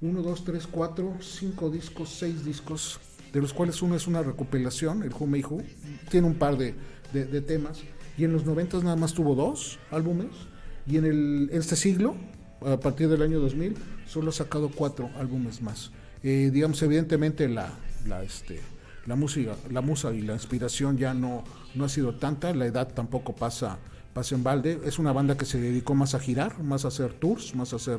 uno 0.00 0.22
dos 0.22 0.44
tres 0.44 0.68
cuatro 0.68 1.14
cinco 1.20 1.68
discos 1.68 2.10
seis 2.10 2.44
discos 2.44 3.00
de 3.34 3.40
los 3.42 3.52
cuales 3.52 3.82
uno 3.82 3.94
es 3.96 4.06
una 4.06 4.22
recopilación 4.22 5.02
el 5.02 5.10
Who 5.12 5.26
Who 5.26 5.62
tiene 6.10 6.26
un 6.26 6.34
par 6.34 6.56
de, 6.56 6.74
de- 7.12 7.26
de 7.26 7.40
temas 7.42 7.82
y 8.16 8.24
en 8.24 8.32
los 8.32 8.46
noventas 8.46 8.82
nada 8.84 8.96
más 8.96 9.12
tuvo 9.12 9.34
dos 9.34 9.78
álbumes 9.90 10.28
y 10.86 10.96
en 10.96 11.04
el 11.04 11.50
este 11.52 11.76
siglo 11.76 12.14
a 12.64 12.78
partir 12.78 13.08
del 13.08 13.20
año 13.22 13.40
2000 13.40 13.74
solo 14.06 14.30
ha 14.30 14.32
sacado 14.32 14.70
cuatro 14.70 15.10
álbumes 15.18 15.60
más. 15.60 15.90
Eh, 16.22 16.50
digamos 16.52 16.80
evidentemente 16.82 17.48
la 17.48 17.68
la 18.06 18.22
este 18.22 18.60
la 19.06 19.16
música 19.16 19.56
la 19.70 19.82
musa 19.82 20.14
y 20.14 20.22
la 20.22 20.32
inspiración 20.34 20.96
ya 20.96 21.12
no 21.12 21.44
no 21.74 21.84
ha 21.84 21.88
sido 21.90 22.14
tanta 22.14 22.54
la 22.54 22.64
edad 22.66 22.88
tampoco 22.94 23.34
pasa 23.34 23.78
pasa 24.14 24.36
en 24.36 24.44
balde. 24.44 24.80
Es 24.84 25.00
una 25.00 25.12
banda 25.12 25.36
que 25.36 25.44
se 25.44 25.60
dedicó 25.60 25.94
más 25.96 26.14
a 26.14 26.20
girar 26.20 26.62
más 26.62 26.84
a 26.84 26.88
hacer 26.88 27.12
tours 27.14 27.54
más 27.56 27.72
a 27.72 27.76
hacer 27.76 27.98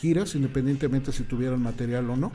giras 0.00 0.34
independientemente 0.36 1.10
si 1.12 1.24
tuvieran 1.24 1.60
material 1.60 2.08
o 2.08 2.16
no 2.16 2.30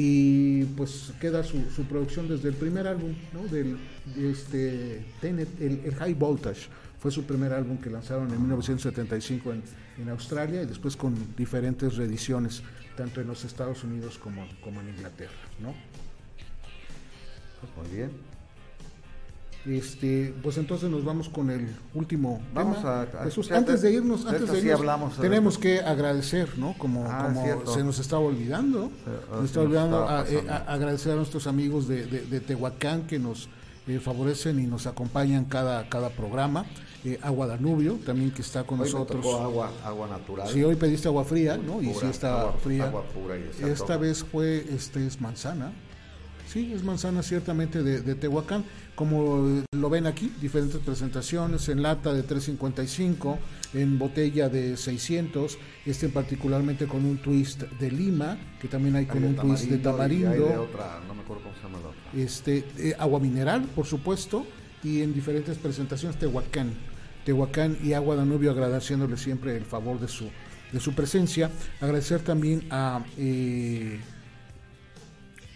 y 0.00 0.64
pues 0.76 1.12
queda 1.20 1.42
su, 1.42 1.58
producción 1.88 2.28
desde 2.28 2.50
el 2.50 2.54
primer 2.54 2.86
álbum 2.86 3.14
¿no? 3.32 3.42
del 3.48 3.76
de 4.14 4.30
este 4.30 5.04
Tenet, 5.20 5.48
el, 5.60 5.80
el 5.84 5.94
High 5.96 6.14
Voltage 6.14 6.68
fue 7.00 7.10
su 7.10 7.24
primer 7.24 7.52
álbum 7.52 7.78
que 7.78 7.90
lanzaron 7.90 8.32
en 8.32 8.40
1975 8.40 9.52
en, 9.52 9.62
en 10.00 10.08
Australia 10.10 10.62
y 10.62 10.66
después 10.66 10.96
con 10.96 11.16
diferentes 11.36 11.96
reediciones 11.96 12.62
tanto 12.96 13.20
en 13.20 13.26
los 13.26 13.44
Estados 13.44 13.82
Unidos 13.82 14.18
como, 14.18 14.46
como 14.60 14.80
en 14.80 14.90
Inglaterra 14.90 15.32
¿no? 15.58 15.74
Muy 17.76 17.96
bien. 17.96 18.27
Este, 19.68 20.34
pues 20.42 20.56
entonces 20.56 20.88
nos 20.88 21.04
vamos 21.04 21.28
con 21.28 21.50
el 21.50 21.68
último 21.92 22.40
Vamos 22.54 22.78
tema. 22.78 23.00
a- 23.00 23.02
a- 23.02 23.24
Jesús, 23.24 23.48
ya 23.48 23.56
antes 23.58 23.82
de- 23.82 23.92
irnos, 23.92 24.24
de 24.24 24.30
antes 24.30 24.50
de 24.50 24.60
sí 24.60 24.66
irnos, 24.66 24.80
hablamos, 24.80 25.16
tenemos 25.18 25.58
que 25.58 25.80
agradecer, 25.80 26.56
¿no? 26.56 26.74
Como, 26.78 27.04
Ah, 27.06 27.28
como 27.32 27.66
se 27.74 27.84
nos 27.84 27.98
estaba 27.98 28.22
olvidando, 28.22 28.90
ah, 29.06 29.36
nos 29.36 29.44
está 29.44 29.60
olvidando 29.60 30.08
a- 30.08 30.24
eh, 30.26 30.42
a- 30.48 30.72
agradecer 30.72 31.12
a 31.12 31.16
nuestros 31.16 31.46
amigos 31.46 31.86
de, 31.86 32.06
de- 32.06 32.40
Tehuacán 32.40 33.02
que 33.06 33.18
nos 33.18 33.48
eh, 33.86 34.00
favorecen 34.00 34.58
y 34.58 34.66
nos 34.66 34.86
acompañan 34.86 35.46
cada, 35.46 35.88
cada 35.88 36.10
programa. 36.10 36.64
Eh, 37.04 37.18
Agua 37.22 37.46
Danubio, 37.46 37.98
también 38.04 38.30
que 38.32 38.42
está 38.42 38.64
con 38.64 38.78
Hoy 38.80 38.86
me 38.86 38.92
nosotros. 38.92 39.22
tocó 39.22 39.38
agua, 39.40 39.70
agua 39.84 40.08
natural. 40.08 40.48
Sí, 40.48 40.62
hoy 40.62 40.76
pediste 40.76 41.08
agua 41.08 41.24
fría, 41.24 41.56
¿no? 41.56 41.80
y 41.80 41.94
sí 41.94 42.06
está 42.06 42.40
agua- 42.40 42.54
fría. 42.62 42.84
agua 42.84 43.02
pura 43.04 43.36
y 43.38 43.50
Esta 43.70 43.96
vez 43.96 44.24
fue, 44.24 44.66
este 44.74 45.06
es 45.06 45.20
manzana. 45.20 45.72
Sí, 46.48 46.72
es 46.72 46.82
manzana 46.82 47.22
ciertamente 47.22 47.82
de, 47.82 48.00
de 48.00 48.14
Tehuacán. 48.14 48.64
Como 48.94 49.62
lo 49.70 49.90
ven 49.90 50.06
aquí, 50.06 50.32
diferentes 50.40 50.80
presentaciones 50.80 51.68
en 51.68 51.82
lata 51.82 52.12
de 52.14 52.22
355, 52.22 53.38
en 53.74 53.98
botella 53.98 54.48
de 54.48 54.78
600, 54.78 55.58
este 55.84 56.08
particularmente 56.08 56.86
con 56.86 57.04
un 57.04 57.18
twist 57.18 57.62
de 57.62 57.90
lima, 57.90 58.38
que 58.60 58.66
también 58.66 58.96
hay 58.96 59.04
con 59.04 59.22
Hay 59.22 59.28
un 59.28 59.36
twist 59.36 59.64
de 59.64 59.70
y 59.70 59.72
hay 59.74 59.78
tamarindo 59.78 60.30
de 60.30 60.56
otra, 60.56 61.00
no 61.06 61.14
me 61.14 61.20
acuerdo 61.20 61.42
cómo 61.42 61.54
se 61.54 61.62
llama 61.62 61.78
la 61.80 61.88
otra. 61.88 62.00
este 62.16 62.64
eh, 62.78 62.94
agua 62.98 63.20
mineral, 63.20 63.62
por 63.74 63.84
supuesto, 63.84 64.46
y 64.82 65.02
en 65.02 65.12
diferentes 65.12 65.58
presentaciones 65.58 66.18
Tehuacán, 66.18 66.72
Tehuacán 67.26 67.76
y 67.84 67.92
Agua 67.92 68.16
Danubio 68.16 68.50
agradeciéndole 68.50 69.18
siempre 69.18 69.54
el 69.54 69.64
favor 69.64 70.00
de 70.00 70.08
su 70.08 70.30
de 70.72 70.80
su 70.80 70.92
presencia, 70.94 71.50
agradecer 71.80 72.20
también 72.20 72.66
a 72.70 73.02
eh, 73.16 74.00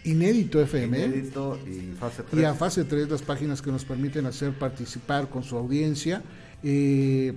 Inédito 0.05 0.61
FM 0.61 0.97
Inédito 0.97 1.57
y 1.65 1.93
fase 1.97 2.23
3. 2.23 2.41
y 2.41 2.45
a 2.45 2.53
Fase 2.53 2.83
3, 2.83 3.09
las 3.09 3.21
páginas 3.21 3.61
que 3.61 3.71
nos 3.71 3.85
permiten 3.85 4.25
hacer 4.25 4.51
participar 4.53 5.29
con 5.29 5.43
su 5.43 5.57
audiencia. 5.57 6.21
Eh, 6.63 7.33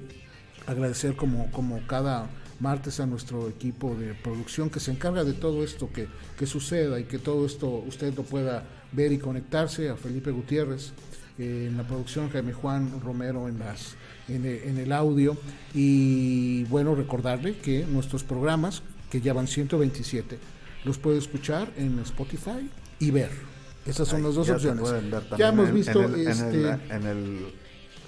agradecer 0.66 1.14
como, 1.14 1.50
como 1.52 1.80
cada 1.86 2.28
martes 2.58 3.00
a 3.00 3.06
nuestro 3.06 3.48
equipo 3.48 3.94
de 3.94 4.14
producción 4.14 4.70
que 4.70 4.80
se 4.80 4.90
encarga 4.90 5.24
de 5.24 5.32
todo 5.32 5.62
esto 5.62 5.90
que, 5.92 6.08
que 6.38 6.46
suceda 6.46 6.98
y 6.98 7.04
que 7.04 7.18
todo 7.18 7.46
esto 7.46 7.68
usted 7.86 8.14
lo 8.14 8.22
pueda 8.22 8.64
ver 8.92 9.12
y 9.12 9.18
conectarse. 9.18 9.88
A 9.88 9.96
Felipe 9.96 10.30
Gutiérrez 10.30 10.92
eh, 11.38 11.66
en 11.68 11.76
la 11.76 11.86
producción, 11.86 12.30
Jaime 12.30 12.52
Juan 12.52 13.00
Romero 13.00 13.48
en, 13.48 13.58
las, 13.58 13.94
en, 14.28 14.44
el, 14.44 14.62
en 14.64 14.78
el 14.78 14.92
audio. 14.92 15.36
Y 15.74 16.64
bueno, 16.64 16.94
recordarle 16.94 17.58
que 17.58 17.84
nuestros 17.86 18.24
programas, 18.24 18.82
que 19.10 19.20
ya 19.20 19.32
van 19.32 19.46
127, 19.46 20.38
los 20.86 20.96
puede 20.98 21.18
escuchar 21.18 21.70
en 21.76 21.98
Spotify 21.98 22.70
y 22.98 23.10
ver. 23.10 23.30
Esas 23.84 24.08
son 24.08 24.22
las 24.22 24.34
dos 24.34 24.46
ya 24.46 24.54
opciones. 24.54 24.88
Ya 25.38 25.48
hemos 25.48 25.68
en- 25.68 25.74
visto 25.74 26.02
en 26.02 26.14
el, 26.14 26.20
en 26.22 26.28
este, 26.28 26.60
el- 26.62 26.80
en 26.90 27.06
el 27.06 27.46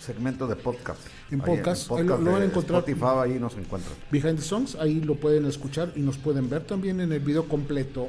segmento 0.01 0.47
de 0.47 0.57
podcast. 0.57 1.01
En 1.31 1.41
Ahí 1.43 1.47
podcast, 1.47 1.91
ahí 1.93 2.05
lo- 2.05 2.19
lo 2.19 2.33
van 2.33 2.43
a 2.43 2.45
encontrar. 2.47 2.79
Spotify 2.81 3.33
ahí 3.33 3.39
nos 3.39 3.55
encuentran. 3.57 3.95
Behind 4.11 4.37
the 4.39 4.43
Songs, 4.43 4.75
ahí 4.77 5.01
lo 5.01 5.17
pueden 5.17 5.45
escuchar 5.45 5.93
y 5.95 6.01
nos 6.01 6.17
pueden 6.17 6.49
ver 6.49 6.63
también 6.65 7.01
en 7.01 7.13
el 7.13 7.21
video 7.21 7.47
completo, 7.47 8.09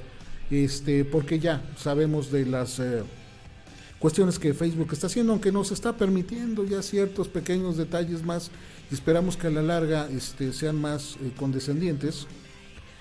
este, 0.49 1.03
porque 1.05 1.39
ya 1.39 1.61
sabemos 1.77 2.31
de 2.31 2.45
las 2.45 2.79
eh, 2.79 3.03
cuestiones 3.99 4.39
que 4.39 4.53
Facebook 4.53 4.89
está 4.93 5.07
haciendo, 5.07 5.33
aunque 5.33 5.51
nos 5.51 5.71
está 5.71 5.95
permitiendo 5.97 6.63
ya 6.65 6.81
ciertos 6.81 7.27
pequeños 7.27 7.75
detalles 7.77 8.23
más 8.23 8.49
y 8.89 8.93
esperamos 8.95 9.35
que 9.37 9.47
a 9.47 9.51
la 9.51 9.61
larga 9.61 10.07
este, 10.09 10.53
sean 10.53 10.75
más 10.79 11.17
eh, 11.21 11.31
condescendientes 11.37 12.25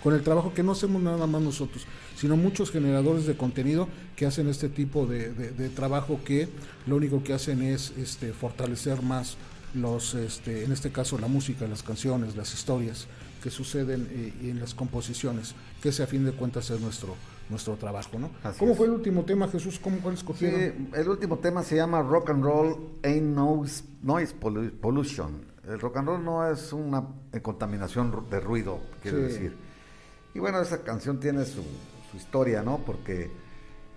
con 0.02 0.14
el 0.14 0.22
trabajo 0.22 0.54
que 0.54 0.62
no 0.62 0.72
hacemos 0.72 1.02
nada 1.02 1.26
más 1.26 1.42
nosotros, 1.42 1.86
sino 2.16 2.36
muchos 2.36 2.70
generadores 2.70 3.26
de 3.26 3.36
contenido 3.36 3.88
que 4.16 4.26
hacen 4.26 4.48
este 4.48 4.68
tipo 4.68 5.06
de, 5.06 5.32
de- 5.32 5.50
de 5.50 5.68
trabajo 5.68 6.20
que 6.24 6.48
lo 6.86 6.96
único 6.96 7.22
que 7.24 7.32
hacen 7.34 7.62
es 7.62 7.92
este, 7.96 8.32
fortalecer 8.32 9.02
más 9.02 9.36
los, 9.74 10.14
este, 10.14 10.64
en 10.64 10.72
este 10.72 10.90
caso 10.92 11.18
la 11.18 11.26
música, 11.28 11.66
las 11.66 11.82
canciones, 11.82 12.36
las 12.36 12.54
historias 12.54 13.06
que 13.42 13.50
suceden 13.50 14.08
eh, 14.10 14.32
en 14.50 14.60
las 14.60 14.74
composiciones, 14.74 15.54
que 15.82 15.90
ese 15.90 16.02
a 16.02 16.06
fin 16.06 16.24
de 16.24 16.32
cuentas 16.32 16.70
es 16.70 16.80
nuestro 16.80 17.14
nuestro 17.50 17.76
trabajo, 17.76 18.18
¿no? 18.18 18.30
Así 18.42 18.58
¿Cómo 18.58 18.72
es. 18.72 18.76
fue 18.76 18.86
el 18.88 18.92
último 18.92 19.24
tema, 19.24 19.48
Jesús? 19.48 19.78
¿Cómo 19.82 20.00
cuál 20.00 20.16
Sí, 20.16 20.20
escogieron? 20.20 20.90
el 20.94 21.08
último 21.08 21.38
tema 21.38 21.62
se 21.62 21.76
llama 21.76 22.02
Rock 22.02 22.28
and 22.28 22.44
Roll 22.44 22.76
Ain't 23.02 23.22
Noise, 23.34 23.84
noise 24.02 24.34
Pollu- 24.38 24.70
Pollution. 24.70 25.46
El 25.66 25.80
rock 25.80 25.96
and 25.96 26.08
roll 26.08 26.22
no 26.22 26.46
es 26.46 26.74
una 26.74 27.04
contaminación 27.40 28.26
de 28.30 28.40
ruido, 28.40 28.80
quiere 29.02 29.16
Sí. 29.28 29.32
decir. 29.32 29.56
Y 30.34 30.38
bueno, 30.38 30.60
esa 30.60 30.82
canción 30.82 31.18
tiene 31.20 31.44
su, 31.44 31.64
su 32.10 32.16
historia, 32.16 32.62
¿no? 32.62 32.78
Porque 32.78 33.30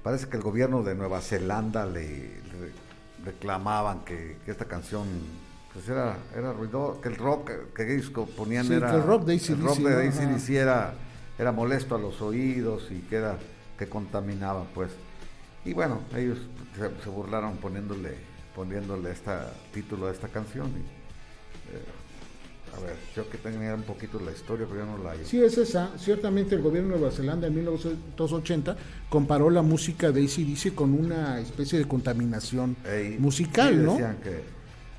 parece 0.03 0.27
que 0.27 0.37
el 0.37 0.43
gobierno 0.43 0.83
de 0.83 0.95
Nueva 0.95 1.21
Zelanda 1.21 1.85
le, 1.85 2.41
le 2.41 2.71
reclamaban 3.23 4.03
que, 4.03 4.37
que 4.45 4.51
esta 4.51 4.65
canción 4.65 5.07
pues 5.73 5.87
era, 5.87 6.17
era 6.35 6.51
ruido, 6.51 6.99
que 7.01 7.09
el 7.09 7.15
rock 7.15 7.51
que 7.73 7.93
ellos 7.93 8.11
ponían 8.35 8.65
Sí, 8.65 8.73
era... 8.73 8.91
que 8.91 8.97
el 8.97 9.03
rock 9.03 9.25
de 9.25 9.35
AC/DC, 9.35 9.53
el 9.53 9.61
rock 9.61 9.77
de. 9.77 10.07
AC/DC 10.07 10.55
era, 10.57 10.93
era 11.37 11.51
molesto 11.51 11.95
a 11.95 11.99
los 11.99 12.21
oídos 12.21 12.91
y 12.91 12.99
que 13.01 13.17
era 13.17 13.37
que 13.77 13.87
contaminaba 13.87 14.65
pues 14.75 14.91
y 15.65 15.73
bueno 15.73 16.01
ellos 16.15 16.39
se, 16.75 17.03
se 17.03 17.09
burlaron 17.09 17.57
poniéndole 17.57 18.15
poniéndole 18.53 19.11
esta 19.11 19.51
título 19.73 20.07
a 20.07 20.11
esta 20.11 20.27
canción 20.27 20.67
y, 20.67 21.00
a 22.75 22.79
ver 22.79 22.95
yo 23.15 23.29
que 23.29 23.37
tenía 23.37 23.75
un 23.75 23.83
poquito 23.83 24.19
la 24.19 24.31
historia 24.31 24.65
pero 24.69 24.85
yo 24.85 24.85
no 24.97 25.03
la 25.03 25.13
Sí, 25.25 25.41
es 25.41 25.57
esa. 25.57 25.91
Ciertamente 25.97 26.55
el 26.55 26.61
gobierno 26.61 26.93
de 26.93 26.99
Nueva 26.99 27.13
Zelanda 27.15 27.47
en 27.47 27.55
1980 27.55 28.77
comparó 29.09 29.49
la 29.49 29.61
música 29.61 30.11
de 30.11 30.23
ACDC 30.23 30.73
con 30.73 30.93
una 30.93 31.39
especie 31.39 31.77
de 31.79 31.85
contaminación 31.87 32.75
Ey, 32.85 33.17
musical, 33.19 33.73
sí, 33.73 33.81
¿no? 33.81 33.97
que 33.97 34.43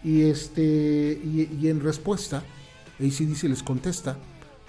Y, 0.05 0.23
este, 0.23 0.63
y, 0.63 1.49
y 1.61 1.69
en 1.69 1.81
respuesta, 1.81 2.43
ACDC 2.99 3.45
les 3.45 3.63
contesta 3.63 4.17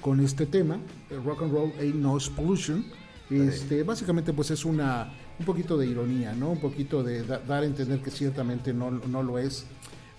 con 0.02 0.20
este 0.20 0.46
tema, 0.46 0.78
el 1.10 1.24
Rock 1.24 1.44
and 1.44 1.54
Roll 1.54 1.72
Ain't 1.80 1.96
Noise 1.96 2.32
Pollution, 2.36 2.86
Este, 3.30 3.84
básicamente 3.84 4.32
pues 4.34 4.52
es 4.52 4.64
una 4.66 5.12
un 5.40 5.46
poquito 5.46 5.78
de 5.78 5.88
ironía, 5.88 6.34
¿no? 6.34 6.52
Un 6.52 6.60
poquito 6.62 7.02
de 7.04 7.24
da- 7.24 7.40
dar 7.40 7.64
a 7.64 7.66
entender 7.66 8.00
que 8.02 8.12
ciertamente 8.12 8.72
no, 8.74 8.92
no 8.92 9.24
lo 9.24 9.40
es. 9.40 9.66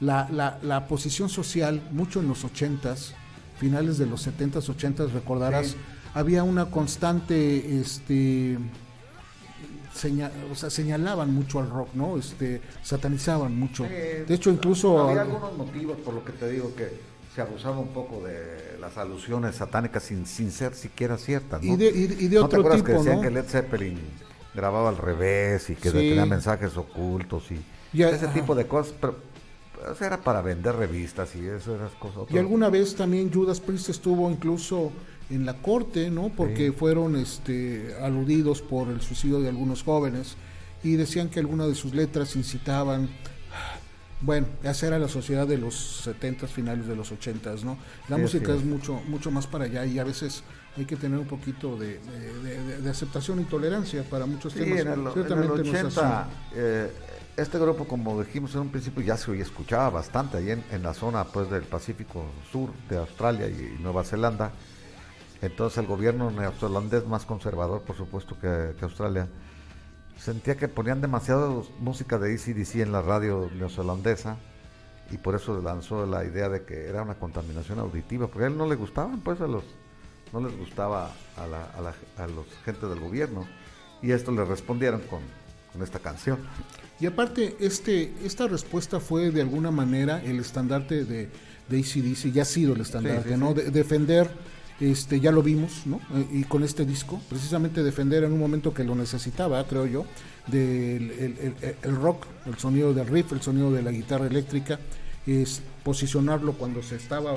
La, 0.05 0.29
la, 0.31 0.59
la 0.63 0.87
posición 0.87 1.29
social, 1.29 1.81
mucho 1.93 2.21
en 2.21 2.29
los 2.29 2.45
80s, 2.45 3.13
finales 3.59 3.97
de 3.99 4.07
los 4.07 4.27
70s, 4.27 4.69
80s, 4.69 5.11
recordarás, 5.13 5.69
Sí. 5.69 5.77
había 6.15 6.43
una 6.43 6.67
constante 6.67 7.81
este 7.81 8.59
seña- 9.95 10.31
o 10.51 10.55
sea, 10.55 10.71
señalaban 10.71 11.33
mucho 11.33 11.61
al 11.61 11.71
rock, 11.71 11.89
¿no? 11.95 12.19
Este, 12.19 12.61
satanizaban 12.83 13.57
mucho. 13.59 13.85
De 13.85 14.27
hecho, 14.29 14.51
incluso 14.51 15.09
Había 15.09 15.23
algunos 15.23 15.57
motivos 15.57 15.97
por 16.05 16.15
lo 16.15 16.25
que 16.25 16.33
te 16.33 16.51
digo 16.51 16.75
que 16.75 17.15
se 17.35 17.41
abusaba 17.41 17.79
un 17.79 17.89
poco 17.89 18.25
de 18.25 18.77
las 18.81 18.97
alusiones 18.99 19.57
satánicas 19.57 20.03
sin, 20.03 20.27
sin 20.27 20.51
ser 20.51 20.75
siquiera 20.75 21.17
ciertas. 21.19 21.63
¿no? 21.63 21.75
y 21.75 21.77
de, 21.77 21.87
y 21.89 22.07
de- 22.09 22.25
y 22.25 22.29
¿No 22.29 22.49
te 22.49 22.57
acuerdas 22.57 22.79
tipo, 22.83 22.87
que 22.89 22.93
decían 22.99 23.17
¿no? 23.17 23.23
que 23.23 23.31
Led 23.31 23.45
Zeppelin 23.45 23.99
grababa 24.55 24.89
al 24.89 24.97
revés 24.99 25.71
y 25.71 25.75
que 25.77 25.91
Sí. 25.91 25.97
tenía 25.97 26.27
mensajes 26.27 26.77
ocultos 26.77 27.45
y 27.51 27.61
Ya, 27.97 28.11
ese 28.11 28.27
ajá. 28.27 28.35
tipo 28.35 28.55
de 28.55 28.67
cosas? 28.67 28.95
Pero, 29.01 29.17
era 30.01 30.21
para 30.23 30.41
vender 30.43 30.75
revistas 30.77 31.35
y 31.37 31.47
eso 31.47 31.75
eran 31.75 31.89
cosas. 31.99 32.25
Y 32.31 32.39
alguna 32.39 32.69
vez 32.71 32.95
también 32.97 33.33
Judas 33.33 33.61
Priest 33.61 33.89
estuvo 33.91 34.31
incluso 34.31 34.93
en 35.31 35.47
la 35.47 35.55
corte, 35.55 36.11
¿no? 36.11 36.29
Porque 36.37 36.67
Sí. 36.69 36.73
fueron 36.73 37.17
este, 37.17 37.95
aludidos 38.01 38.61
por 38.63 38.89
el 38.89 39.01
suicidio 39.01 39.41
de 39.41 39.49
algunos 39.49 39.83
jóvenes 39.83 40.37
y 40.83 40.97
decían 40.97 41.29
que 41.31 41.41
algunas 41.41 41.69
de 41.69 41.75
sus 41.75 41.95
letras 41.95 42.37
incitaban, 42.37 43.09
bueno, 44.21 44.47
esa 44.63 44.87
era 44.87 44.99
la 44.99 45.09
sociedad 45.09 45.47
de 45.47 45.59
los 45.59 45.75
70 46.05 46.47
finales 46.47 46.87
de 46.87 46.97
los 46.97 47.11
80 47.13 47.55
¿no? 47.65 47.79
La 48.09 48.17
Sí, 48.17 48.23
música 48.23 48.55
es 48.55 48.65
mucho 48.65 49.01
mucho 49.09 49.31
más 49.31 49.47
para 49.47 49.65
allá 49.65 49.85
y 49.87 49.99
a 49.99 50.05
veces 50.05 50.43
hay 50.77 50.85
que 50.87 50.97
tener 50.97 51.19
un 51.19 51.27
poquito 51.27 51.77
de, 51.79 51.99
de- 52.01 52.43
de- 52.43 52.63
de- 52.65 52.81
de 52.83 52.91
aceptación 52.91 53.41
y 53.41 53.45
tolerancia 53.45 54.03
para 54.11 54.27
muchos 54.27 54.53
Sí, 54.53 54.59
temas. 54.61 54.81
en 54.81 54.89
el, 54.89 54.93
en 55.01 55.07
el 55.07 55.13
Ciertamente 55.13 55.49
nos 55.59 55.69
80, 55.69 56.21
hace- 56.23 56.31
eh, 56.57 56.91
este 57.37 57.59
grupo, 57.59 57.87
como 57.87 58.23
dijimos 58.23 58.55
en 58.55 58.63
un 58.63 58.69
principio, 58.69 59.03
ya 59.03 59.17
se 59.17 59.39
escuchaba 59.41 59.91
bastante 59.91 60.37
ahí 60.37 60.51
en, 60.51 60.83
la 60.83 60.95
zona 60.95 61.25
pues 61.25 61.51
del 61.51 61.63
Pacífico 61.65 62.25
Sur 62.51 62.71
de 62.89 62.99
Australia 62.99 63.49
y, 63.49 63.77
Nueva 63.81 64.05
Zelanda. 64.05 64.53
Entonces 65.43 65.79
el 65.79 65.87
gobierno 65.87 66.31
neozelandés, 66.31 67.07
más 67.07 67.27
conservador 67.27 67.83
por 67.83 67.97
supuesto 67.97 68.39
que, 68.39 68.75
que 68.79 68.85
Australia, 68.85 69.29
sentía 70.17 70.57
que 70.57 70.69
ponían 70.69 71.01
demasiada 71.01 71.51
música 71.81 72.19
de 72.19 72.35
ACDC 72.35 72.77
en 72.77 72.93
la 72.93 73.03
radio 73.03 73.51
neozelandesa 73.53 74.37
y 75.11 75.19
por 75.19 75.35
eso 75.35 75.61
lanzó 75.61 76.07
la 76.07 76.25
idea 76.25 76.49
de 76.49 76.65
que 76.65 76.87
era 76.87 77.03
una 77.03 77.15
contaminación 77.15 77.79
auditiva, 77.81 78.29
porque 78.29 78.45
a 78.45 78.47
él 78.49 78.57
no 78.57 78.67
le 78.67 78.77
gustaban, 78.77 79.21
pues 79.21 79.41
a 79.41 79.47
los 79.47 79.65
no 80.33 80.41
les 80.41 80.57
gustaba 80.57 81.13
a 81.37 81.47
la, 81.47 81.65
a 81.65 81.81
la 81.81 81.95
a 82.17 82.27
los 82.27 82.47
gente 82.65 82.87
del 82.87 83.01
gobierno 83.01 83.47
y 84.03 84.13
esto 84.13 84.33
le 84.33 84.45
respondieron 84.45 85.01
con, 85.03 85.21
con 85.75 85.83
esta 85.83 85.99
canción. 85.99 86.39
Y 87.01 87.07
aparte, 87.07 87.57
este, 87.61 88.15
esta 88.25 88.47
respuesta 88.47 89.01
fue 89.01 89.31
de 89.31 89.43
alguna 89.43 89.71
manera 89.71 90.23
el 90.25 90.39
estandarte 90.39 91.05
de, 91.05 91.29
de 91.69 91.79
ACDC, 91.81 92.33
ya 92.33 92.43
ha 92.43 92.47
sido 92.47 92.75
el 92.75 92.81
estandarte, 92.81 93.29
Sí, 93.31 93.35
sí, 93.35 93.41
¿no? 93.41 93.53
De- 93.53 93.71
defender, 93.71 94.31
este, 94.81 95.19
ya 95.21 95.33
lo 95.33 95.43
vimos, 95.43 95.83
¿no? 95.87 95.97
Eh, 96.15 96.27
y 96.33 96.45
con 96.45 96.63
este 96.63 96.87
disco, 96.87 97.21
precisamente 97.29 97.83
defender 97.83 98.23
en 98.23 98.33
un 98.33 98.39
momento 98.39 98.73
que 98.73 98.85
lo 98.85 98.95
necesitaba, 98.95 99.67
creo 99.67 99.87
yo, 99.87 100.07
del 100.47 101.11
el, 101.11 101.55
el- 101.61 101.77
el 101.83 101.97
rock, 101.97 102.27
el 102.47 102.57
sonido 102.59 102.95
del 102.95 103.09
riff, 103.09 103.33
el 103.33 103.43
sonido 103.43 103.73
de 103.73 103.83
la 103.83 103.91
guitarra 103.91 104.27
eléctrica, 104.29 104.79
es 105.27 105.61
posicionarlo 105.83 106.53
cuando 106.53 106.83
se 106.83 106.97
estaba 106.97 107.37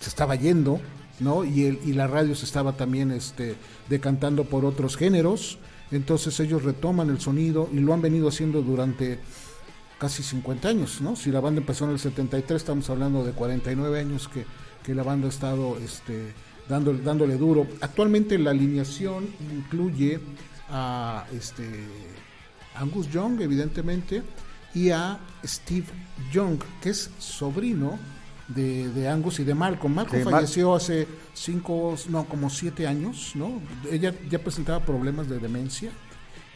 se 0.00 0.08
estaba 0.08 0.34
yendo, 0.34 0.80
¿no? 1.18 1.44
Y, 1.44 1.64
el, 1.66 1.78
y 1.84 1.92
la 1.92 2.06
radio 2.06 2.34
se 2.34 2.44
estaba 2.46 2.72
también 2.76 3.10
este, 3.10 3.54
decantando 3.88 4.44
por 4.44 4.64
otros 4.64 4.96
géneros. 4.96 5.58
Entonces 5.90 6.38
ellos 6.40 6.62
retoman 6.62 7.10
el 7.10 7.20
sonido 7.20 7.68
y 7.72 7.80
lo 7.80 7.92
han 7.92 8.02
venido 8.02 8.28
haciendo 8.28 8.62
durante 8.62 9.18
casi 9.98 10.22
50 10.22 10.68
años, 10.68 11.00
¿no? 11.00 11.16
Si 11.16 11.30
la 11.30 11.40
banda 11.40 11.60
empezó 11.60 11.84
en 11.84 11.90
el 11.90 11.98
73, 11.98 12.56
estamos 12.56 12.88
hablando 12.88 13.24
de 13.24 13.32
49 13.32 14.00
años 14.00 14.28
que, 14.28 14.46
que 14.82 14.94
la 14.94 15.02
banda 15.02 15.26
ha 15.26 15.30
estado 15.30 15.76
este, 15.78 16.32
dándole, 16.68 17.02
dándole 17.02 17.36
duro. 17.36 17.66
Actualmente 17.80 18.38
la 18.38 18.52
alineación 18.52 19.28
incluye 19.52 20.20
a 20.70 21.26
este, 21.32 21.68
Angus 22.76 23.10
Young, 23.10 23.40
evidentemente, 23.40 24.22
y 24.74 24.90
a 24.90 25.18
Steve 25.44 25.86
Young, 26.32 26.60
que 26.80 26.90
es 26.90 27.10
sobrino 27.18 27.98
de, 28.54 28.88
de 28.90 29.08
Angus 29.08 29.40
y 29.40 29.44
de 29.44 29.54
Malcolm. 29.54 29.94
Malcolm 29.94 30.18
Sí, 30.20 30.24
Mal- 30.24 30.34
falleció 30.34 30.74
hace 30.74 31.06
cinco, 31.34 31.94
no, 32.08 32.24
como 32.26 32.50
siete 32.50 32.86
años, 32.86 33.32
¿no? 33.34 33.60
Ella 33.90 34.14
ya 34.30 34.38
presentaba 34.38 34.80
problemas 34.84 35.28
de 35.28 35.38
demencia 35.38 35.90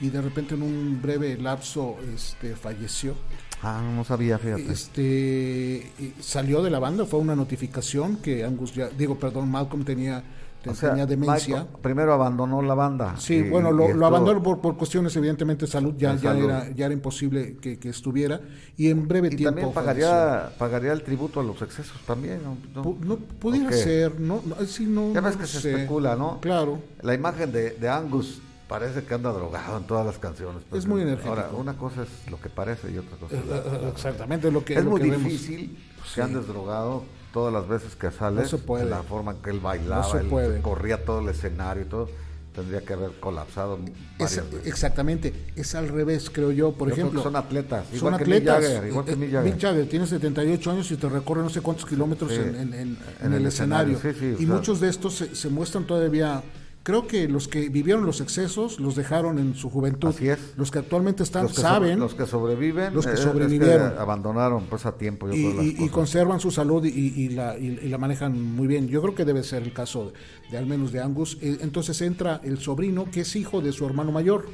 y 0.00 0.08
de 0.10 0.20
repente 0.20 0.54
en 0.54 0.62
un 0.62 1.00
breve 1.00 1.36
lapso 1.38 1.96
este, 2.14 2.56
falleció. 2.56 3.14
Ah, 3.62 3.80
no 3.94 4.04
sabía, 4.04 4.38
fíjate. 4.38 4.70
Este 4.70 5.90
salió 6.20 6.62
de 6.62 6.70
la 6.70 6.78
banda, 6.78 7.06
fue 7.06 7.20
una 7.20 7.34
notificación 7.34 8.16
que 8.16 8.44
Angus 8.44 8.74
ya, 8.74 8.88
digo, 8.90 9.18
perdón, 9.18 9.50
Malcolm 9.50 9.84
tenía, 9.84 10.22
O 10.66 10.74
sea, 10.74 10.94
demencia. 11.06 11.56
Michael 11.56 11.76
primero 11.82 12.12
abandonó 12.14 12.62
la 12.62 12.74
banda. 12.74 13.14
Sí, 13.18 13.34
y- 13.34 13.50
bueno, 13.50 13.70
lo, 13.72 13.92
lo 13.92 14.06
abandonó 14.06 14.42
por, 14.42 14.60
por 14.60 14.76
cuestiones 14.76 15.14
evidentemente 15.16 15.66
de 15.66 15.70
salud, 15.72 15.94
ya, 15.96 16.12
De 16.14 16.20
ya, 16.22 16.30
salud. 16.32 16.44
Era, 16.44 16.70
ya 16.72 16.86
era 16.86 16.94
imposible 16.94 17.56
que, 17.60 17.78
que 17.78 17.88
estuviera 17.90 18.40
y 18.76 18.90
en 18.90 19.06
breve 19.08 19.28
Y 19.32 19.36
tiempo 19.36 19.50
también 19.60 19.72
pagaría, 19.74 20.50
pagaría 20.58 20.92
el 20.92 21.02
tributo 21.02 21.40
a 21.40 21.42
los 21.42 21.60
excesos 21.62 21.98
también, 22.06 22.40
¿no? 22.42 22.56
¿No? 22.74 22.96
No, 23.00 23.16
pudiera 23.16 23.70
ser, 23.72 24.18
no, 24.20 24.42
sí 24.66 24.86
no, 24.86 25.12
Ya 25.12 25.20
ves 25.20 25.34
no 25.34 25.40
que 25.40 25.46
se 25.46 25.60
sé. 25.60 25.70
especula, 25.72 26.16
¿no? 26.16 26.40
Claro, 26.40 26.78
La 27.02 27.14
imagen 27.14 27.52
de, 27.52 27.70
de 27.70 27.88
Angus 27.88 28.40
parece 28.68 29.04
que 29.04 29.12
anda 29.14 29.30
drogado 29.30 29.76
en 29.78 29.84
todas 29.84 30.06
las 30.06 30.18
canciones. 30.18 30.62
pues. 30.70 30.82
Es 30.84 30.88
muy 30.88 31.02
energético. 31.02 31.30
Ahora, 31.34 31.50
una 31.54 31.74
cosa 31.76 32.02
es 32.04 32.30
lo 32.30 32.40
que 32.40 32.48
parece 32.48 32.90
y 32.90 32.98
otra 32.98 33.16
cosa 33.18 33.36
eh, 33.36 33.40
es 33.42 33.46
la- 33.46 33.56
eh, 33.58 33.90
exactamente 33.92 34.50
lo 34.50 34.64
que, 34.64 34.74
Es 34.78 34.84
lo 34.84 34.90
muy 34.92 35.00
que 35.02 35.10
vemos. 35.10 35.24
difícil 35.24 35.78
Sí. 36.04 36.14
que 36.16 36.22
andes 36.22 36.46
drogado 36.46 37.04
todas 37.34 37.52
las 37.52 37.68
veces 37.68 37.96
que 37.96 38.10
sales. 38.12 38.44
No 38.44 38.48
se 38.48 38.64
puede. 38.64 38.84
en 38.84 38.90
La 38.90 39.02
forma 39.02 39.32
en 39.32 39.38
que 39.38 39.50
él 39.50 39.60
bailaba, 39.60 40.02
No 40.06 40.10
se 40.12 40.18
él 40.20 40.26
puede. 40.28 40.62
corría 40.62 41.04
todo 41.04 41.18
el 41.20 41.28
escenario 41.28 41.82
y 41.82 41.86
todo. 41.86 42.08
Tendría 42.54 42.82
que 42.82 42.92
haber 42.92 43.10
colapsado 43.18 43.76
Es- 44.16 44.36
varias 44.36 44.50
veces. 44.52 44.66
exactamente, 44.68 45.34
es 45.56 45.74
al 45.74 45.88
revés, 45.88 46.30
creo 46.30 46.52
yo. 46.52 46.70
Por 46.70 46.86
Yo 46.88 46.94
ejemplo, 46.94 47.18
que 47.20 47.24
son 47.24 47.34
atletas, 47.34 47.86
son 47.88 47.96
igual 47.96 48.16
que 48.16 48.22
atletas. 48.22 48.62
Jagger, 48.64 48.86
igual 48.88 49.04
que 49.04 49.10
Eh, 49.12 49.16
Mick 49.16 49.28
eh, 49.28 49.32
Jagger. 49.32 49.52
Mick 49.52 49.60
Jagger 49.62 49.88
tiene 49.88 50.06
78 50.06 50.70
años 50.70 50.90
y 50.92 50.96
te 50.96 51.08
recorre 51.08 51.42
no 51.42 51.50
sé 51.50 51.60
cuántos 51.60 51.84
kilómetros 51.86 52.30
Sí, 52.30 52.36
en, 52.36 52.54
en- 52.54 52.74
en- 52.74 52.98
en 53.20 53.32
el, 53.32 53.40
el 53.40 53.46
escenario. 53.46 53.96
escenario, 53.96 53.98
sí, 53.98 54.12
sí, 54.20 54.26
y 54.26 54.34
o 54.34 54.38
sea- 54.46 54.56
muchos 54.56 54.78
de 54.80 54.88
estos 54.88 55.14
se, 55.16 55.34
se 55.34 55.48
muestran 55.48 55.84
todavía. 55.84 56.40
Creo 56.84 57.06
que 57.06 57.26
los 57.28 57.48
que 57.48 57.70
vivieron 57.70 58.04
los 58.04 58.20
excesos 58.20 58.78
los 58.78 58.94
dejaron 58.94 59.38
en 59.38 59.54
su 59.54 59.70
juventud. 59.70 60.08
Así 60.10 60.28
es. 60.28 60.38
Los 60.56 60.70
que 60.70 60.78
actualmente 60.78 61.22
están 61.22 61.44
los 61.44 61.54
que, 61.54 61.62
saben 61.62 61.94
so- 61.94 62.04
los 62.04 62.14
que 62.14 62.26
sobreviven, 62.26 62.92
los 62.94 63.06
que 63.06 63.12
eh, 63.12 63.14
es 63.14 63.20
sobrevivieron. 63.20 63.98
abandonaron 63.98 64.66
pues 64.66 64.84
a 64.84 64.92
tiempo. 64.96 65.26
yo 65.28 65.34
y, 65.34 65.40
creo, 65.42 65.54
las 65.56 65.64
y- 65.64 65.68
y 65.70 65.74
cosas. 65.76 65.90
conservan 65.92 66.40
su 66.40 66.50
salud 66.50 66.84
y, 66.84 66.90
y 66.90 67.30
la, 67.30 67.58
y- 67.58 67.88
la 67.88 67.96
manejan 67.98 68.38
muy 68.40 68.66
bien. 68.68 68.86
Yo 68.88 69.00
creo 69.00 69.14
que 69.14 69.24
debe 69.24 69.42
ser 69.42 69.62
el 69.62 69.72
caso 69.72 70.12
de, 70.12 70.50
de 70.50 70.58
al 70.58 70.66
menos 70.66 70.92
de 70.92 71.00
Angus. 71.00 71.38
Eh, 71.40 71.56
Entonces 71.62 72.00
entra 72.02 72.40
el 72.44 72.58
sobrino 72.58 73.10
que 73.10 73.22
es 73.22 73.34
hijo 73.34 73.62
de 73.62 73.72
su 73.72 73.86
hermano 73.86 74.12
mayor. 74.12 74.46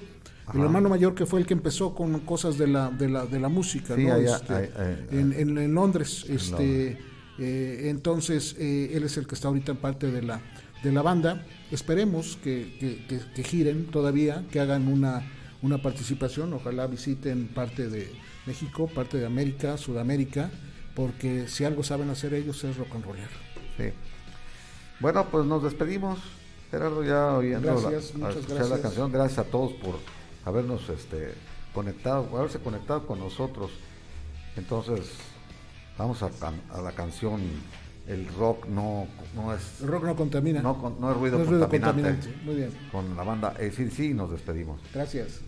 El 0.55 0.61
hermano 0.63 0.89
mayor 0.89 1.15
que 1.17 1.27
fue 1.27 1.41
el 1.41 1.47
que 1.47 1.55
empezó 1.55 1.95
con 1.95 2.19
cosas 2.21 2.59
de 2.59 2.67
la, 2.69 2.91
de 2.91 3.09
la, 3.09 3.27
de 3.27 3.39
la 3.41 3.49
música 3.49 3.95
Sí, 3.97 4.05
¿no? 4.07 4.15
allá, 4.15 4.37
Este, 4.37 4.55
ahí, 4.55 4.69
ahí, 4.77 5.07
en, 5.19 5.33
en- 5.33 5.59
en 5.59 5.75
Londres. 5.75 6.25
En 6.29 6.37
Este, 6.37 6.99
eh, 7.39 7.89
entonces 7.89 8.55
eh, 8.59 8.91
él 8.95 9.05
es 9.05 9.17
el 9.17 9.27
que 9.27 9.35
está 9.35 9.49
ahorita 9.49 9.73
en 9.73 9.79
parte 9.79 10.11
de 10.11 10.23
la, 10.23 10.41
de 10.83 10.93
la 10.93 11.03
banda. 11.03 11.45
Esperemos 11.71 12.37
que, 12.43 12.77
que- 12.81 13.05
que- 13.07 13.33
que 13.35 13.43
giren 13.45 13.87
todavía, 13.87 14.45
que 14.51 14.61
hagan 14.61 14.89
una, 14.89 15.23
una 15.63 15.79
participación. 15.83 16.53
Ojalá 16.53 16.87
visiten 16.87 17.49
parte 17.49 17.89
de 17.89 18.11
México, 18.47 18.87
parte 18.89 19.19
de 19.19 19.27
América, 19.27 19.77
Sudamérica, 19.77 20.51
porque 20.95 21.47
si 21.49 21.65
algo 21.65 21.83
saben 21.83 22.11
hacer 22.11 22.35
ellos 22.35 22.63
es 22.65 22.77
rock 22.77 22.95
and 22.95 23.05
roller. 23.05 23.29
Sí. 23.77 23.85
Bueno, 25.01 25.27
pues 25.31 25.47
nos 25.47 25.63
despedimos. 25.63 26.19
Gerardo, 26.71 27.03
ya 27.03 27.35
oyendo 27.35 27.81
Gracias, 27.81 28.15
la, 28.17 28.31
escuchar 28.31 28.67
la 28.67 28.81
canción. 28.81 29.11
Gracias 29.11 29.39
a 29.39 29.45
todos 29.51 29.73
por 29.73 29.97
habernos 30.45 30.89
este, 30.89 31.35
conectado, 31.75 32.27
por 32.27 32.41
haberse 32.41 32.59
conectado 32.61 33.07
con 33.07 33.19
nosotros. 33.19 33.71
Entonces, 34.57 35.11
vamos 35.99 36.23
a, 36.23 36.31
a 36.73 36.81
la 36.83 36.93
canción. 36.93 37.41
El 38.11 38.27
rock 38.37 38.67
no, 38.67 39.07
no 39.37 39.55
es 39.55 39.81
El 39.81 39.87
rock 39.89 40.05
no 40.05 40.17
contamina. 40.17 40.61
no, 40.61 40.97
no 40.99 41.11
es 41.13 41.17
ruido 41.17 41.39
No 41.39 41.45
es 41.45 41.49
ruido 41.51 41.69
contaminante. 41.69 42.03
contaminante. 42.03 42.45
Muy 42.45 42.55
bien, 42.57 42.71
Con 42.91 43.17
la 43.17 43.23
banda 43.23 43.49
ACDC 43.51 44.15
nos 44.15 44.31
despedimos. 44.33 44.81
gracias. 44.93 45.41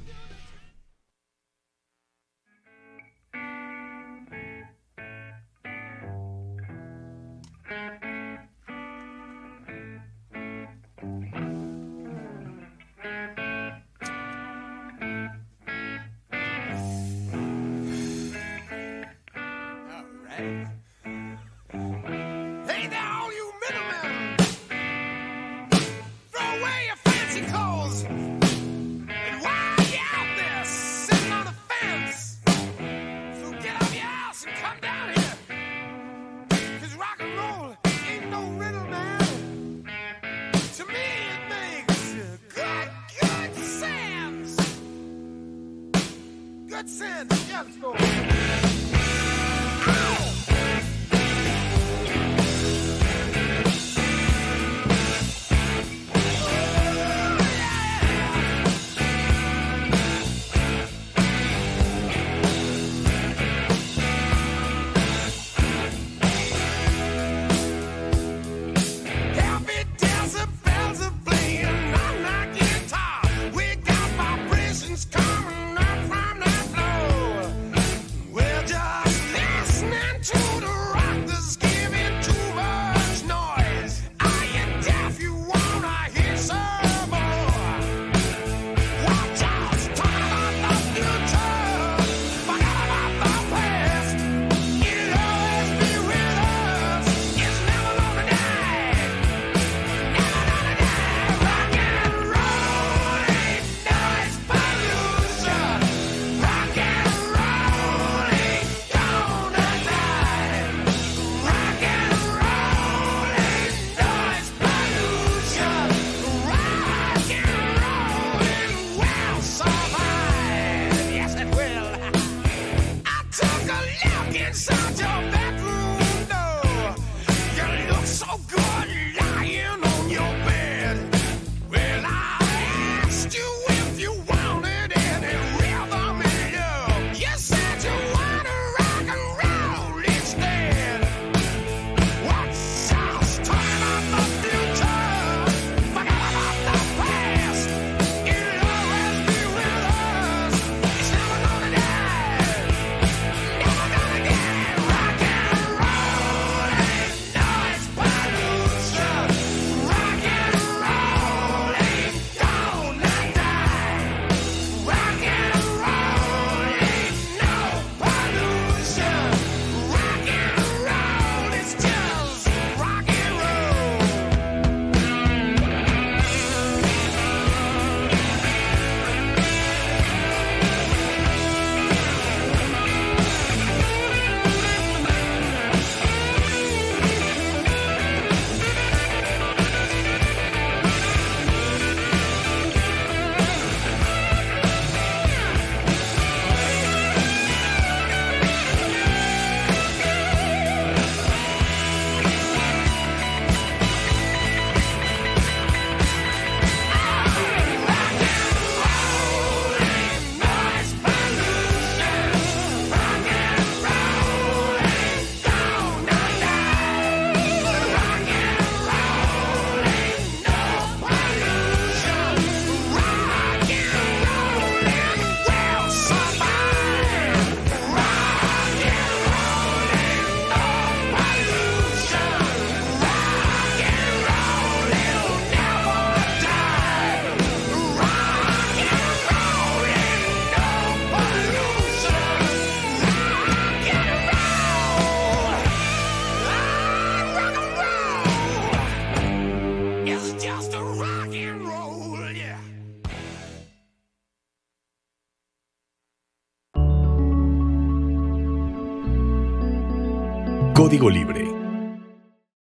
Libre 261.11 261.52